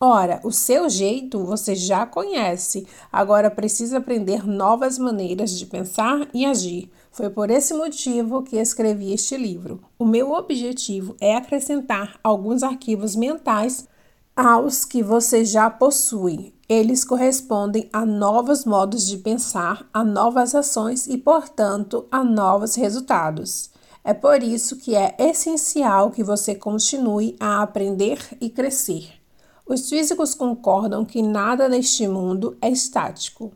[0.00, 6.44] Ora, o seu jeito você já conhece, agora precisa aprender novas maneiras de pensar e
[6.44, 6.90] agir.
[7.16, 9.80] Foi por esse motivo que escrevi este livro.
[9.98, 13.88] O meu objetivo é acrescentar alguns arquivos mentais
[14.36, 16.52] aos que você já possui.
[16.68, 23.70] Eles correspondem a novos modos de pensar, a novas ações e, portanto, a novos resultados.
[24.04, 29.08] É por isso que é essencial que você continue a aprender e crescer.
[29.66, 33.52] Os físicos concordam que nada neste mundo é estático.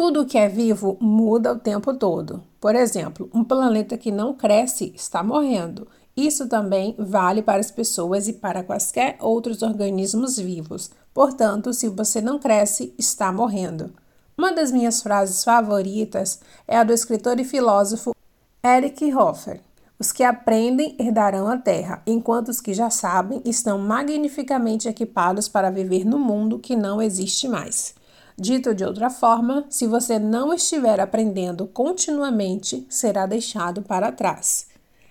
[0.00, 2.42] Tudo que é vivo muda o tempo todo.
[2.58, 5.86] Por exemplo, um planeta que não cresce está morrendo.
[6.16, 10.90] Isso também vale para as pessoas e para quaisquer outros organismos vivos.
[11.12, 13.92] Portanto, se você não cresce, está morrendo.
[14.38, 18.14] Uma das minhas frases favoritas é a do escritor e filósofo
[18.64, 19.60] Eric Hoffer.
[19.98, 25.68] Os que aprendem herdarão a terra, enquanto os que já sabem estão magnificamente equipados para
[25.68, 27.99] viver no mundo que não existe mais.
[28.42, 34.66] Dito de outra forma, se você não estiver aprendendo continuamente, será deixado para trás.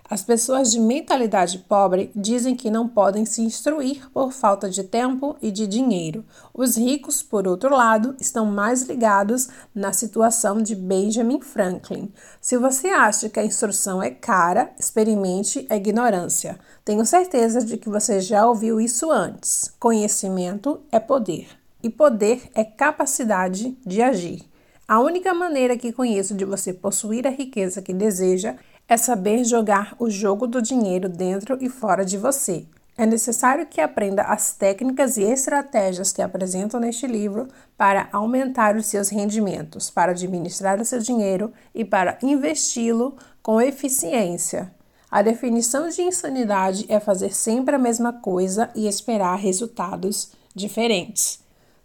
[0.09, 5.37] As pessoas de mentalidade pobre dizem que não podem se instruir por falta de tempo
[5.39, 6.25] e de dinheiro.
[6.51, 12.11] Os ricos, por outro lado, estão mais ligados na situação de Benjamin Franklin.
[12.41, 16.59] Se você acha que a instrução é cara, experimente a ignorância.
[16.83, 19.71] Tenho certeza de que você já ouviu isso antes.
[19.79, 24.43] Conhecimento é poder, e poder é capacidade de agir.
[24.87, 28.55] A única maneira que conheço de você possuir a riqueza que deseja
[28.87, 32.65] é saber jogar o jogo do dinheiro dentro e fora de você.
[32.97, 37.47] É necessário que aprenda as técnicas e estratégias que apresento neste livro
[37.77, 44.73] para aumentar os seus rendimentos, para administrar o seu dinheiro e para investi-lo com eficiência.
[45.09, 51.39] A definição de insanidade é fazer sempre a mesma coisa e esperar resultados diferentes.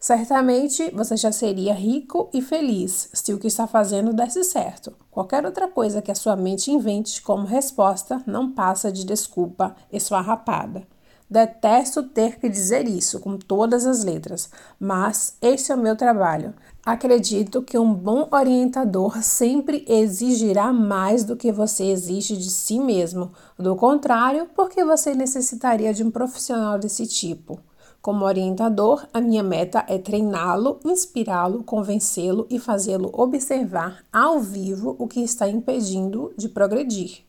[0.05, 4.93] Certamente você já seria rico e feliz se o que está fazendo desse certo.
[5.11, 10.87] Qualquer outra coisa que a sua mente invente como resposta não passa de desculpa esfarrapada.
[11.31, 16.53] Detesto ter que dizer isso com todas as letras, mas esse é o meu trabalho.
[16.85, 23.33] Acredito que um bom orientador sempre exigirá mais do que você exige de si mesmo.
[23.59, 27.59] Do contrário, por que você necessitaria de um profissional desse tipo?
[28.05, 35.09] Como orientador, a minha meta é treiná-lo, inspirá-lo, convencê-lo e fazê-lo observar ao vivo o
[35.09, 37.25] que está impedindo de progredir.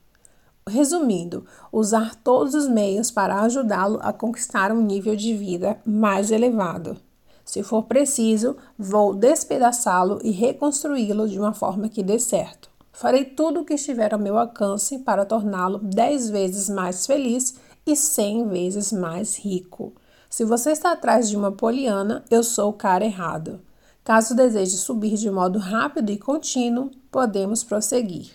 [0.67, 6.97] Resumindo, usar todos os meios para ajudá-lo a conquistar um nível de vida mais elevado.
[7.45, 12.69] Se for preciso, vou despedaçá-lo e reconstruí-lo de uma forma que dê certo.
[12.91, 17.55] Farei tudo o que estiver ao meu alcance para torná-lo dez vezes mais feliz
[17.87, 19.93] e cem vezes mais rico.
[20.35, 23.61] Se você está atrás de uma poliana, eu sou o cara errado.
[24.03, 28.31] Caso deseje subir de modo rápido e contínuo, podemos prosseguir.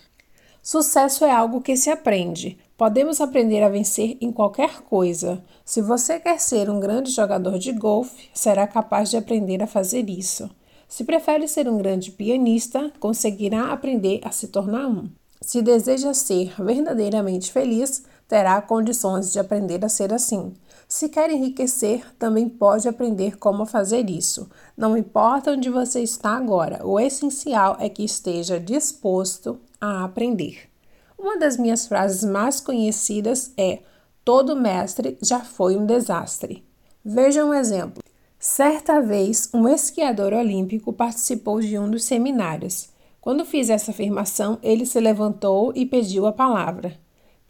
[0.63, 2.57] Sucesso é algo que se aprende.
[2.75, 5.43] Podemos aprender a vencer em qualquer coisa.
[5.63, 10.09] Se você quer ser um grande jogador de golfe, será capaz de aprender a fazer
[10.09, 10.49] isso.
[10.87, 15.07] Se prefere ser um grande pianista, conseguirá aprender a se tornar um.
[15.39, 20.51] Se deseja ser verdadeiramente feliz, terá condições de aprender a ser assim.
[20.91, 24.49] Se quer enriquecer, também pode aprender como fazer isso.
[24.75, 30.69] Não importa onde você está agora, o essencial é que esteja disposto a aprender.
[31.17, 33.79] Uma das minhas frases mais conhecidas é:
[34.25, 36.61] Todo mestre já foi um desastre.
[37.05, 38.03] Veja um exemplo.
[38.37, 42.89] Certa vez, um esquiador olímpico participou de um dos seminários.
[43.21, 46.99] Quando fiz essa afirmação, ele se levantou e pediu a palavra.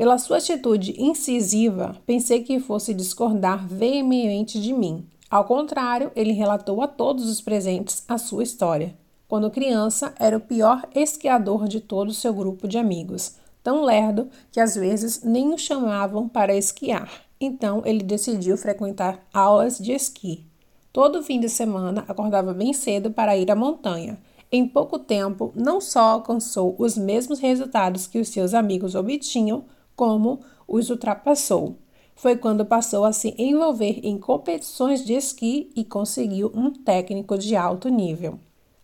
[0.01, 5.05] Pela sua atitude incisiva, pensei que fosse discordar veemente de mim.
[5.29, 8.97] Ao contrário, ele relatou a todos os presentes a sua história.
[9.27, 14.27] Quando criança, era o pior esquiador de todo o seu grupo de amigos, tão lerdo
[14.51, 17.07] que às vezes nem o chamavam para esquiar.
[17.39, 20.47] Então ele decidiu frequentar aulas de esqui.
[20.91, 24.17] Todo fim de semana acordava bem cedo para ir à montanha.
[24.51, 29.63] Em pouco tempo, não só alcançou os mesmos resultados que os seus amigos obtinham,
[30.01, 31.75] como os ultrapassou.
[32.15, 37.55] Foi quando passou a se envolver em competições de esqui e conseguiu um técnico de
[37.55, 38.39] alto nível.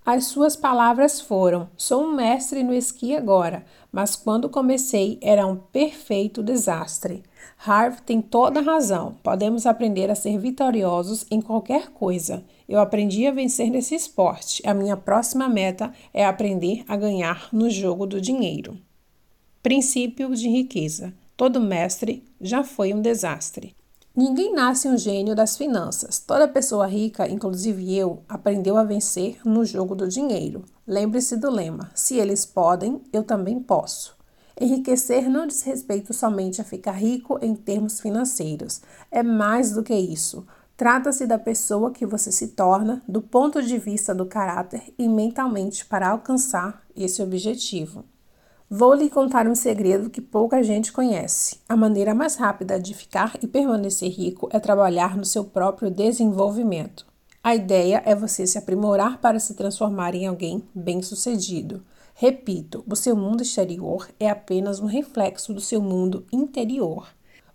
[0.06, 5.56] As suas palavras foram: Sou um mestre no esqui agora, mas quando comecei era um
[5.56, 7.24] perfeito desastre.
[7.66, 9.16] Harv tem toda a razão.
[9.24, 12.46] Podemos aprender a ser vitoriosos em qualquer coisa.
[12.70, 14.62] Eu aprendi a vencer nesse esporte.
[14.64, 18.78] A minha próxima meta é aprender a ganhar no jogo do dinheiro.
[19.68, 21.14] Princípio de riqueza.
[21.36, 23.76] Todo mestre já foi um desastre.
[24.16, 26.20] Ninguém nasce um gênio das finanças.
[26.20, 30.64] Toda pessoa rica, inclusive eu, aprendeu a vencer no jogo do dinheiro.
[30.88, 34.16] Lembre-se do lema: se eles podem, eu também posso.
[34.58, 38.80] Enriquecer não diz respeito somente a ficar rico em termos financeiros.
[39.12, 40.48] É mais do que isso.
[40.78, 45.86] Trata-se da pessoa que você se torna do ponto de vista do caráter e mentalmente
[45.86, 48.06] para alcançar esse objetivo.
[48.70, 51.58] Vou lhe contar um segredo que pouca gente conhece.
[51.70, 57.08] A maneira mais rápida de ficar e permanecer rico é trabalhar no seu próprio desenvolvimento.
[57.42, 61.82] A ideia é você se aprimorar para se transformar em alguém bem-sucedido.
[62.14, 67.08] Repito, o seu mundo exterior é apenas um reflexo do seu mundo interior.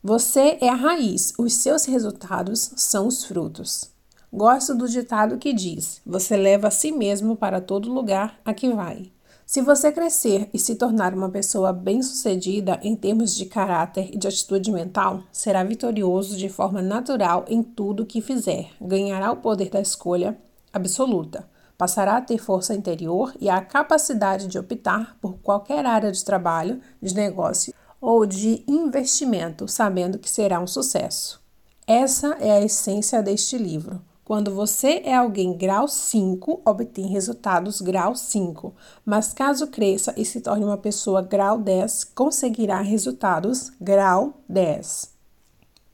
[0.02, 3.90] Você é a raiz, os seus resultados são os frutos.
[4.32, 8.72] Gosto do ditado que diz: você leva a si mesmo para todo lugar a que
[8.72, 9.11] vai.
[9.52, 14.26] Se você crescer e se tornar uma pessoa bem-sucedida em termos de caráter e de
[14.26, 19.68] atitude mental, será vitorioso de forma natural em tudo o que fizer, ganhará o poder
[19.68, 20.38] da escolha
[20.72, 26.24] absoluta, passará a ter força interior e a capacidade de optar por qualquer área de
[26.24, 31.42] trabalho, de negócio ou de investimento, sabendo que será um sucesso.
[31.86, 34.00] Essa é a essência deste livro.
[34.24, 38.72] Quando você é alguém grau 5, obtém resultados grau 5,
[39.04, 45.12] mas caso cresça e se torne uma pessoa grau 10, conseguirá resultados grau 10.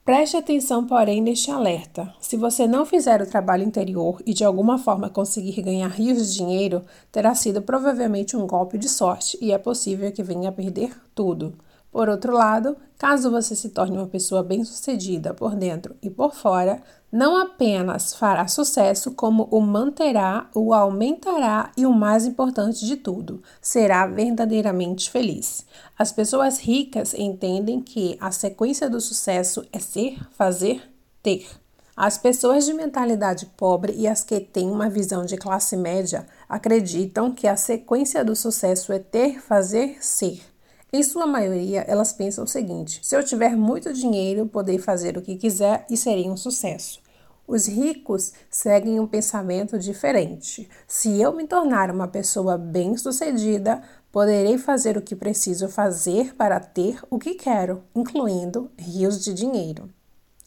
[0.04, 2.14] Preste atenção, porém, neste alerta.
[2.20, 6.34] Se você não fizer o trabalho interior e de alguma forma conseguir ganhar rios de
[6.38, 10.98] dinheiro, terá sido provavelmente um golpe de sorte e é possível que venha a perder
[11.14, 11.54] tudo.
[11.98, 16.81] Por outro lado, caso você se torne uma pessoa bem-sucedida por dentro e por fora,
[17.10, 23.42] não apenas fará sucesso, como o manterá, o aumentará e o mais importante de tudo,
[23.60, 25.66] será verdadeiramente feliz.
[25.98, 30.81] As pessoas ricas entendem que a sequência do sucesso é ser, fazer,
[31.20, 31.48] ter.
[31.97, 37.32] As pessoas de mentalidade pobre e as que têm uma visão de classe média acreditam
[37.32, 40.47] que a sequência do sucesso é ter, fazer, ser.
[40.90, 45.22] Em sua maioria, elas pensam o seguinte: se eu tiver muito dinheiro, poderei fazer o
[45.22, 47.01] que quiser e serei um sucesso.
[47.47, 50.69] Os ricos seguem um pensamento diferente.
[50.87, 57.01] Se eu me tornar uma pessoa bem-sucedida, poderei fazer o que preciso fazer para ter
[57.10, 59.90] o que quero, incluindo rios de dinheiro.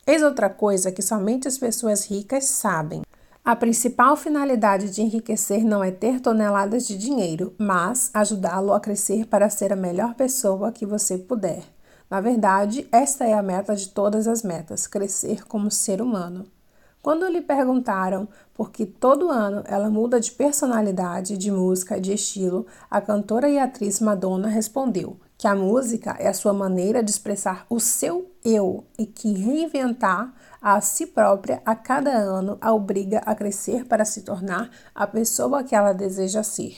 [0.06, 3.02] Eis outra coisa que somente as pessoas ricas sabem.
[3.44, 9.26] A principal finalidade de enriquecer não é ter toneladas de dinheiro, mas ajudá-lo a crescer
[9.26, 11.64] para ser a melhor pessoa que você puder.
[12.08, 16.46] Na verdade, esta é a meta de todas as metas: crescer como ser humano.
[17.02, 22.68] Quando lhe perguntaram por que todo ano ela muda de personalidade, de música, de estilo,
[22.92, 27.66] a cantora e atriz Madonna respondeu que a música é a sua maneira de expressar
[27.68, 33.34] o seu eu e que reinventar a si própria a cada ano a obriga a
[33.34, 36.78] crescer para se tornar a pessoa que ela deseja ser.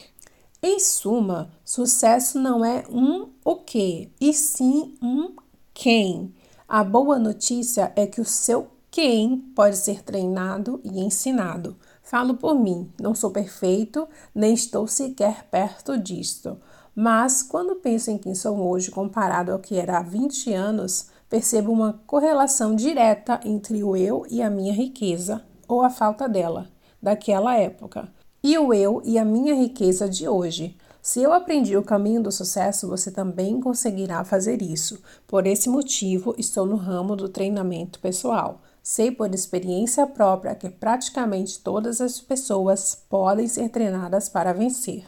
[0.61, 5.35] Em suma, sucesso não é um o que, e sim um
[5.73, 6.33] quem.
[6.67, 11.75] A boa notícia é que o seu quem pode ser treinado e ensinado.
[12.03, 16.59] Falo por mim, não sou perfeito, nem estou sequer perto disto.
[16.95, 21.71] Mas quando penso em quem sou hoje comparado ao que era há 20 anos, percebo
[21.71, 26.69] uma correlação direta entre o eu e a minha riqueza, ou a falta dela,
[27.01, 28.07] daquela época,
[28.43, 30.77] e o eu e a minha riqueza de hoje.
[31.01, 35.01] Se eu aprendi o caminho do sucesso, você também conseguirá fazer isso.
[35.25, 38.61] Por esse motivo, estou no ramo do treinamento pessoal.
[38.83, 45.03] Sei por experiência própria que praticamente todas as pessoas podem ser treinadas para vencer.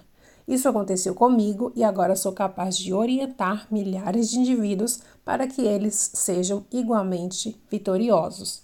[0.47, 6.11] Isso aconteceu comigo e agora sou capaz de orientar milhares de indivíduos para que eles
[6.13, 8.63] sejam igualmente vitoriosos.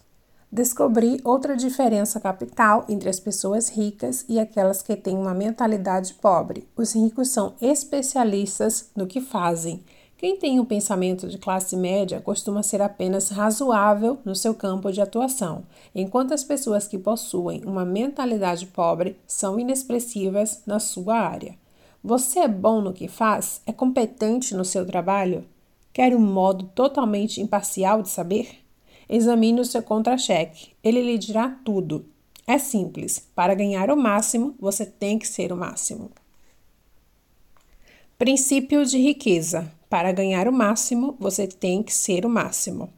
[0.52, 6.68] Descobri outra diferença capital entre as pessoas ricas e aquelas que têm uma mentalidade pobre.
[6.76, 9.84] Os ricos são especialistas no que fazem.
[10.18, 15.02] Quem tem um pensamento de classe média costuma ser apenas razoável no seu campo de
[15.02, 15.64] atuação,
[15.96, 21.56] enquanto as pessoas que possuem uma mentalidade pobre são inexpressivas na sua área.
[22.04, 23.62] Você é bom no que faz?
[23.66, 25.44] É competente no seu trabalho?
[25.94, 28.60] Quer um modo totalmente imparcial de saber?
[29.10, 30.72] Examine o seu contra-cheque.
[30.84, 32.06] Ele lhe dirá tudo.
[32.48, 33.28] É simples.
[33.36, 36.12] Para ganhar o máximo, você tem que ser o máximo.
[38.18, 39.72] Princípio de riqueza.
[39.90, 42.90] Para ganhar o máximo, você tem que ser o máximo.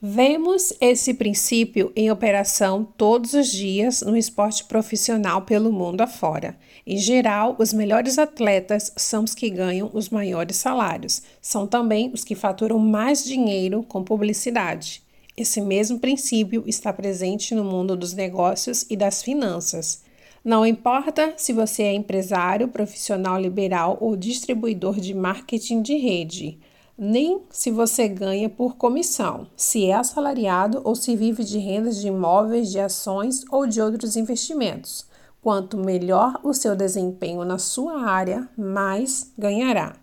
[0.00, 6.56] Vemos esse princípio em operação todos os dias no esporte profissional pelo mundo afora.
[6.86, 12.22] Em geral, os melhores atletas são os que ganham os maiores salários, são também os
[12.22, 15.02] que faturam mais dinheiro com publicidade.
[15.36, 20.04] Esse mesmo princípio está presente no mundo dos negócios e das finanças.
[20.44, 26.60] Não importa se você é empresário, profissional liberal ou distribuidor de marketing de rede
[26.98, 32.08] nem se você ganha por comissão, se é assalariado ou se vive de rendas de
[32.08, 35.06] imóveis, de ações ou de outros investimentos.
[35.40, 39.94] Quanto melhor o seu desempenho na sua área, mais ganhará.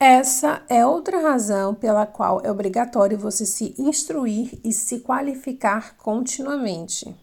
[0.00, 7.14] Essa é outra razão pela qual é obrigatório você se instruir e se qualificar continuamente.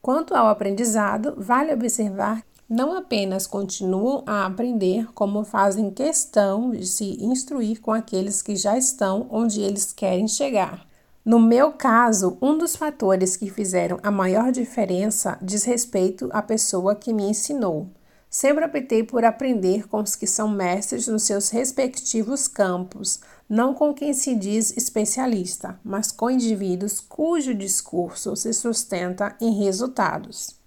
[0.00, 7.20] Quanto ao aprendizado, vale observar não apenas continuam a aprender, como fazem questão de se
[7.20, 10.86] instruir com aqueles que já estão onde eles querem chegar.
[11.24, 16.94] No meu caso, um dos fatores que fizeram a maior diferença diz respeito à pessoa
[16.94, 17.88] que me ensinou.
[18.30, 23.92] Sempre optei por aprender com os que são mestres nos seus respectivos campos, não com
[23.92, 30.59] quem se diz especialista, mas com indivíduos cujo discurso se sustenta em resultados.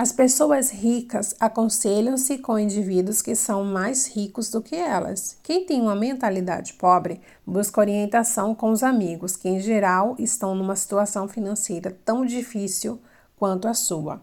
[0.00, 5.36] As pessoas ricas aconselham-se com indivíduos que são mais ricos do que elas.
[5.42, 10.76] Quem tem uma mentalidade pobre busca orientação com os amigos, que em geral estão numa
[10.76, 13.00] situação financeira tão difícil
[13.36, 14.20] quanto a sua.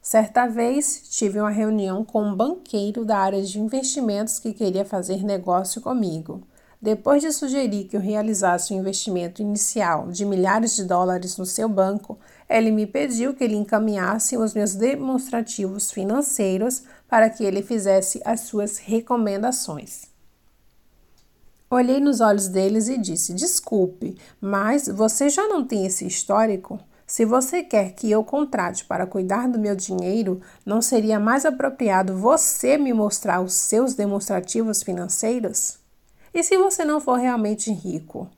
[0.00, 5.22] Certa vez tive uma reunião com um banqueiro da área de investimentos que queria fazer
[5.22, 6.42] negócio comigo.
[6.80, 11.68] Depois de sugerir que eu realizasse um investimento inicial de milhares de dólares no seu
[11.68, 18.20] banco, ele me pediu que ele encaminhasse os meus demonstrativos financeiros para que ele fizesse
[18.24, 20.08] as suas recomendações.
[21.70, 26.80] Olhei nos olhos deles e disse: Desculpe, mas você já não tem esse histórico?
[27.06, 32.16] Se você quer que eu contrate para cuidar do meu dinheiro, não seria mais apropriado
[32.16, 35.78] você me mostrar os seus demonstrativos financeiros?
[36.32, 38.28] E se você não for realmente rico?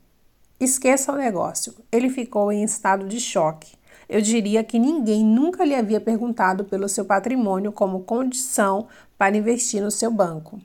[0.59, 1.73] Esqueça o negócio.
[1.91, 3.80] Ele ficou em estado de choque.
[4.11, 9.81] Eu diria que ninguém nunca lhe havia perguntado pelo seu patrimônio como condição para investir
[9.81, 10.59] no seu banco.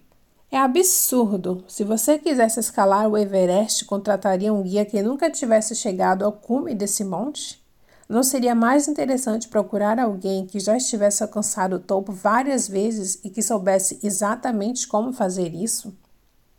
[0.50, 1.62] É absurdo.
[1.68, 6.74] Se você quisesse escalar o Everest, contrataria um guia que nunca tivesse chegado ao cume
[6.74, 7.64] desse monte?
[8.08, 13.30] Não seria mais interessante procurar alguém que já estivesse alcançado o topo várias vezes e
[13.30, 15.94] que soubesse exatamente como fazer isso?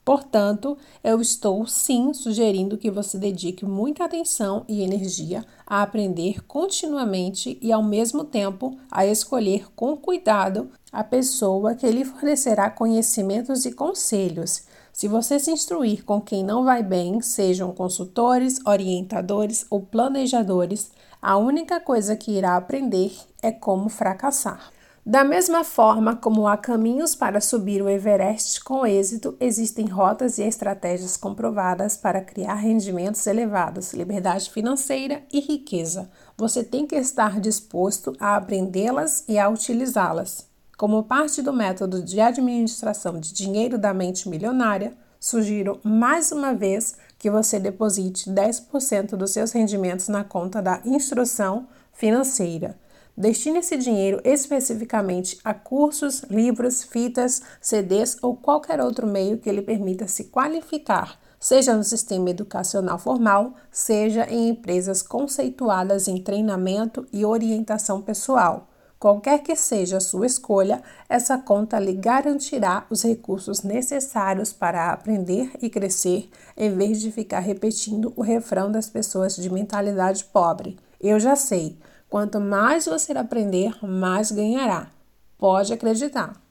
[0.08, 7.60] Portanto, eu estou sim sugerindo que você dedique muita atenção e energia a aprender continuamente
[7.62, 13.74] e, ao mesmo tempo, a escolher com cuidado a pessoa que lhe fornecerá conhecimentos e
[13.74, 14.64] conselhos.
[14.94, 20.90] Se você se instruir com quem não vai bem, sejam consultores, orientadores ou planejadores,
[21.22, 24.72] a única coisa que irá aprender é como fracassar.
[25.10, 30.44] Da mesma forma como há caminhos para subir o Everest com êxito, existem rotas e
[30.44, 36.10] estratégias comprovadas para criar rendimentos elevados, liberdade financeira e riqueza.
[36.36, 40.46] Você tem que estar disposto a aprendê-las e a utilizá-las.
[40.78, 44.92] Como parte do método de administração de dinheiro da mente milionária,
[45.22, 51.66] sugiro mais uma vez que você deposite 10% dos seus rendimentos na conta da instrução
[51.94, 52.78] financeira.
[53.18, 59.64] Destine esse dinheiro especificamente a cursos, livros, fitas, CDs ou qualquer outro meio que lhe
[59.64, 67.26] permita se qualificar, seja no sistema educacional formal, seja em empresas conceituadas em treinamento e
[67.26, 68.68] orientação pessoal.
[69.00, 75.52] Qualquer que seja a sua escolha, essa conta lhe garantirá os recursos necessários para aprender
[75.60, 80.78] e crescer, em vez de ficar repetindo o refrão das pessoas de mentalidade pobre.
[81.02, 81.78] Eu já sei.
[82.10, 84.90] Quanto mais você aprender, mais ganhará.
[85.38, 86.42] Pode acreditar.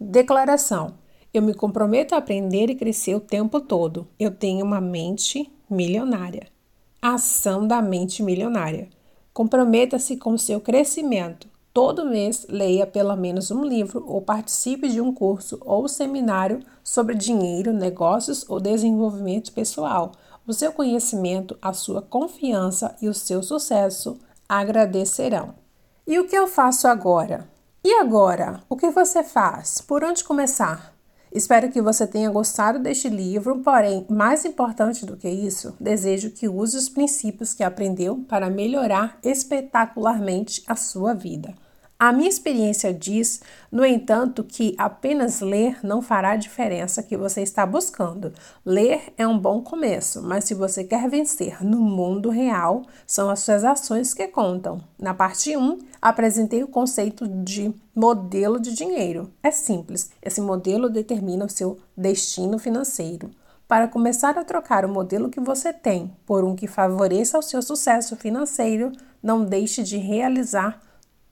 [0.00, 0.94] Declaração:
[1.34, 4.06] Eu me comprometo a aprender e crescer o tempo todo.
[4.18, 6.46] Eu tenho uma mente milionária.
[7.02, 8.88] Ação da mente milionária.
[9.32, 11.48] Comprometa-se com seu crescimento.
[11.72, 17.14] Todo mês leia pelo menos um livro ou participe de um curso ou seminário sobre
[17.14, 20.12] dinheiro, negócios ou desenvolvimento pessoal
[20.46, 25.54] o seu conhecimento, a sua confiança e o seu sucesso agradecerão.
[26.06, 27.48] E o que eu faço agora?
[27.84, 28.60] E agora?
[28.68, 29.80] O que você faz?
[29.80, 30.92] Por onde começar?
[31.32, 36.48] Espero que você tenha gostado deste livro, porém, mais importante do que isso, desejo que
[36.48, 41.54] use os princípios que aprendeu para melhorar espetacularmente a sua vida.
[42.02, 47.42] A minha experiência diz, no entanto, que apenas ler não fará a diferença que você
[47.42, 48.32] está buscando.
[48.64, 53.40] Ler é um bom começo, mas se você quer vencer no mundo real, são as
[53.40, 54.82] suas ações que contam.
[54.98, 59.30] Na parte 1, apresentei o conceito de modelo de dinheiro.
[59.42, 63.30] É simples, esse modelo determina o seu destino financeiro.
[63.68, 67.60] Para começar a trocar o modelo que você tem por um que favoreça o seu
[67.60, 68.90] sucesso financeiro,
[69.22, 70.80] não deixe de realizar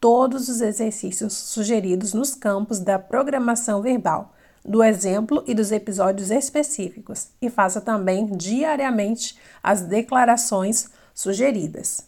[0.00, 7.28] todos os exercícios sugeridos nos campos da programação verbal, do exemplo e dos episódios específicos,
[7.40, 12.06] e faça também diariamente as declarações sugeridas.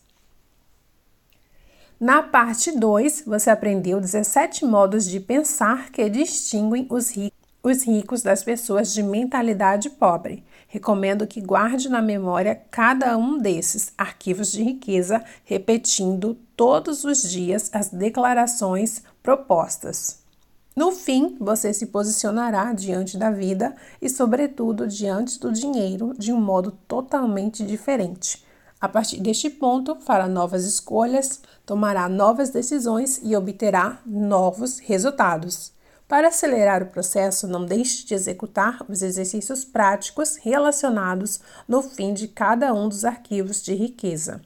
[1.99, 8.23] Na parte 2, você aprendeu 17 modos de pensar que distinguem os ricos, os ricos
[8.23, 10.43] das pessoas de mentalidade pobre.
[10.73, 17.69] Recomendo que guarde na memória cada um desses arquivos de riqueza, repetindo todos os dias
[17.73, 20.21] as declarações propostas.
[20.77, 26.41] No fim, você se posicionará diante da vida e, sobretudo, diante do dinheiro de um
[26.41, 28.47] modo totalmente diferente.
[28.81, 35.73] A partir deste ponto, fará novas escolhas, tomará novas decisões e obterá novos resultados.
[36.11, 42.27] Para acelerar o processo, não deixe de executar os exercícios práticos relacionados no fim de
[42.27, 44.41] cada um dos arquivos de riqueza.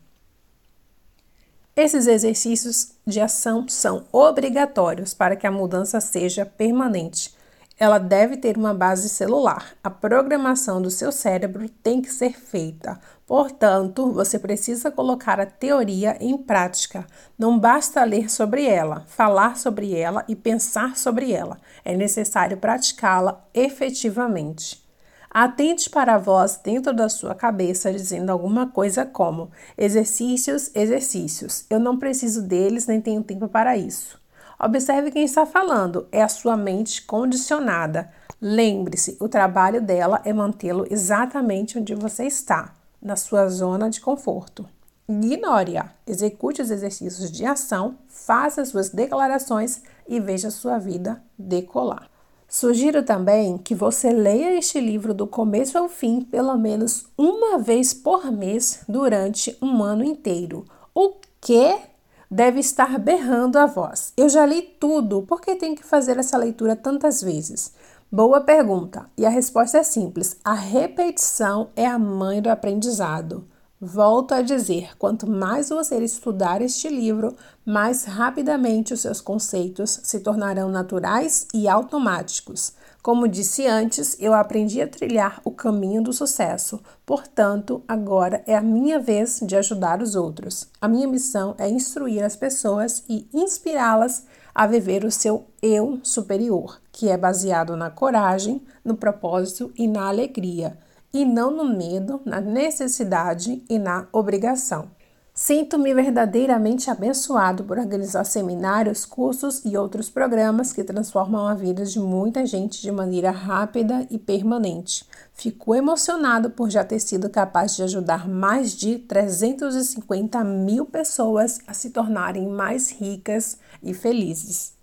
[1.75, 7.35] Esses exercícios de ação são obrigatórios para que a mudança seja permanente.
[7.78, 9.74] Ela deve ter uma base celular.
[9.83, 13.01] A programação do seu cérebro tem que ser feita.
[13.26, 17.05] Portanto, você precisa colocar a teoria em prática.
[17.37, 21.58] Não basta ler sobre ela, falar sobre ela e pensar sobre ela.
[21.85, 24.85] É necessário praticá-la efetivamente.
[25.28, 31.65] Atente para a voz dentro da sua cabeça dizendo alguma coisa como: exercícios, exercícios.
[31.69, 34.23] Eu não preciso deles nem tenho tempo para isso.
[34.65, 38.11] Observe quem está falando, é a sua mente condicionada.
[38.41, 44.67] Lembre-se, o trabalho dela é mantê-lo exatamente onde você está, na sua zona de conforto.
[45.07, 52.09] Ignore-a, execute os exercícios de ação, faça suas declarações e veja sua vida decolar.
[52.49, 57.93] Sugiro também que você leia este livro do começo ao fim pelo menos uma vez
[57.93, 60.65] por mês durante um ano inteiro.
[60.95, 61.94] O que
[62.31, 64.12] deve estar berrando a voz?
[64.17, 67.73] Eu já li tudo, por que tenho que fazer essa leitura tantas vezes?
[68.10, 73.44] Boa pergunta, e a resposta é simples: a repetição é a mãe do aprendizado.
[73.81, 77.35] Volto a dizer: quanto mais você estudar este livro,
[77.67, 82.73] mais rapidamente os seus conceitos se tornarão naturais e automáticos.
[83.04, 88.62] Como disse antes, eu aprendi a trilhar o caminho do sucesso, portanto, agora é a
[88.62, 90.69] minha vez de ajudar os outros.
[90.81, 96.81] A minha missão é instruir as pessoas e inspirá-las a viver o seu eu superior,
[96.90, 100.78] que é baseado na coragem, no propósito e na alegria
[101.12, 104.88] e não no medo, na necessidade e na obrigação.
[105.36, 111.99] Sinto-me verdadeiramente abençoado por organizar seminários, cursos e outros programas que transformam a vida de
[111.99, 115.04] muita gente de maneira rápida e permanente.
[115.33, 121.74] Fico emocionado por já ter sido capaz de ajudar mais de 350 mil pessoas a
[121.74, 124.74] se tornarem mais ricas e felizes.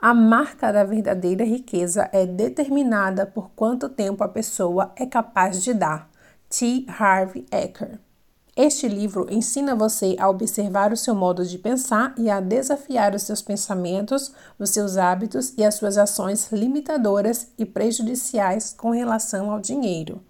[0.00, 5.72] A marca da verdadeira riqueza é determinada por quanto tempo a pessoa é capaz de
[5.72, 6.10] dar.
[6.50, 6.84] T.
[6.88, 8.03] Harvey Eker.
[8.56, 13.22] Este livro ensina você a observar o seu modo de pensar e a desafiar os
[13.22, 19.60] seus pensamentos, os seus hábitos e as suas ações limitadoras e prejudiciais com relação ao
[19.60, 20.22] dinheiro.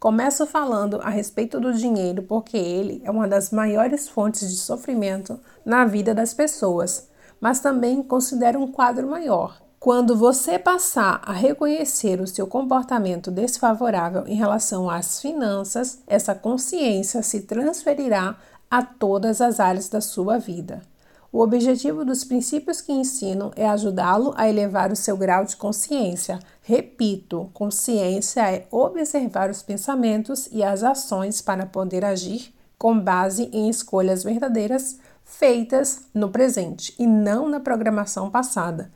[0.00, 5.38] Começo falando a respeito do dinheiro porque ele é uma das maiores fontes de sofrimento
[5.64, 7.08] na vida das pessoas
[7.40, 9.60] mas também considera um quadro maior.
[9.80, 17.22] Quando você passar a reconhecer o seu comportamento desfavorável em relação às finanças, essa consciência
[17.22, 18.36] se transferirá
[18.68, 20.82] a todas as áreas da sua vida.
[21.30, 26.40] O objetivo dos princípios que ensino é ajudá-lo a elevar o seu grau de consciência.
[26.60, 33.68] Repito, consciência é observar os pensamentos e as ações para poder agir com base em
[33.68, 38.90] escolhas verdadeiras feitas no presente e não na programação passada.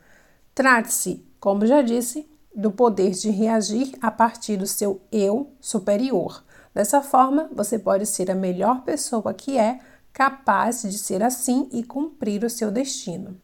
[0.54, 6.44] Trate-se, como já disse, do poder de reagir a partir do seu eu superior.
[6.74, 9.80] Dessa forma, você pode ser a melhor pessoa que é,
[10.12, 13.40] capaz de ser assim e cumprir o seu destino.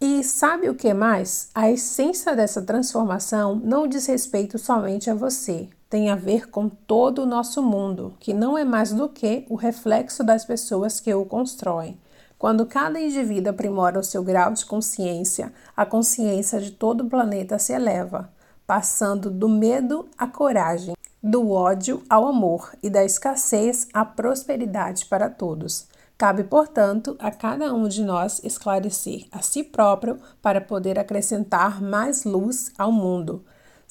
[0.00, 1.50] E sabe o que mais?
[1.54, 7.22] A essência dessa transformação não diz respeito somente a você, tem a ver com todo
[7.22, 11.24] o nosso mundo, que não é mais do que o reflexo das pessoas que o
[11.24, 12.00] constroem.
[12.42, 17.56] Quando cada indivíduo aprimora o seu grau de consciência, a consciência de todo o planeta
[17.56, 18.32] se eleva,
[18.66, 25.30] passando do medo à coragem, do ódio ao amor e da escassez à prosperidade para
[25.30, 25.86] todos.
[26.18, 32.24] Cabe, portanto, a cada um de nós esclarecer a si próprio para poder acrescentar mais
[32.24, 33.44] luz ao mundo.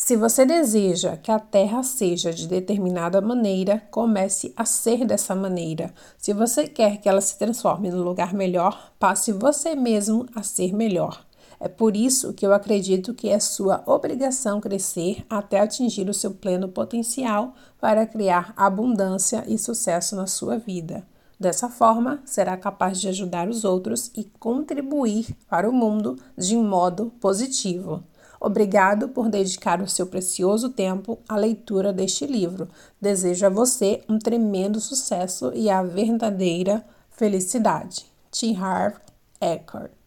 [0.04, 5.94] Se você deseja que a Terra seja de determinada maneira, comece a ser dessa maneira.
[6.18, 10.74] Se você quer que ela se transforme no lugar melhor, passe você mesmo a ser
[10.74, 11.24] melhor.
[11.60, 16.32] É por isso que eu acredito que é sua obrigação crescer até atingir o seu
[16.32, 21.06] pleno potencial para criar abundância e sucesso na sua vida.
[21.40, 27.14] Dessa forma, será capaz de ajudar os outros e contribuir para o mundo de modo
[27.22, 28.04] positivo.
[28.44, 32.68] Obrigado por dedicar o seu precioso tempo à leitura deste livro.
[33.00, 38.08] Desejo a você um tremendo sucesso e a verdadeira felicidade.
[38.32, 38.56] T.
[38.56, 38.96] Harv
[39.40, 40.01] Eckert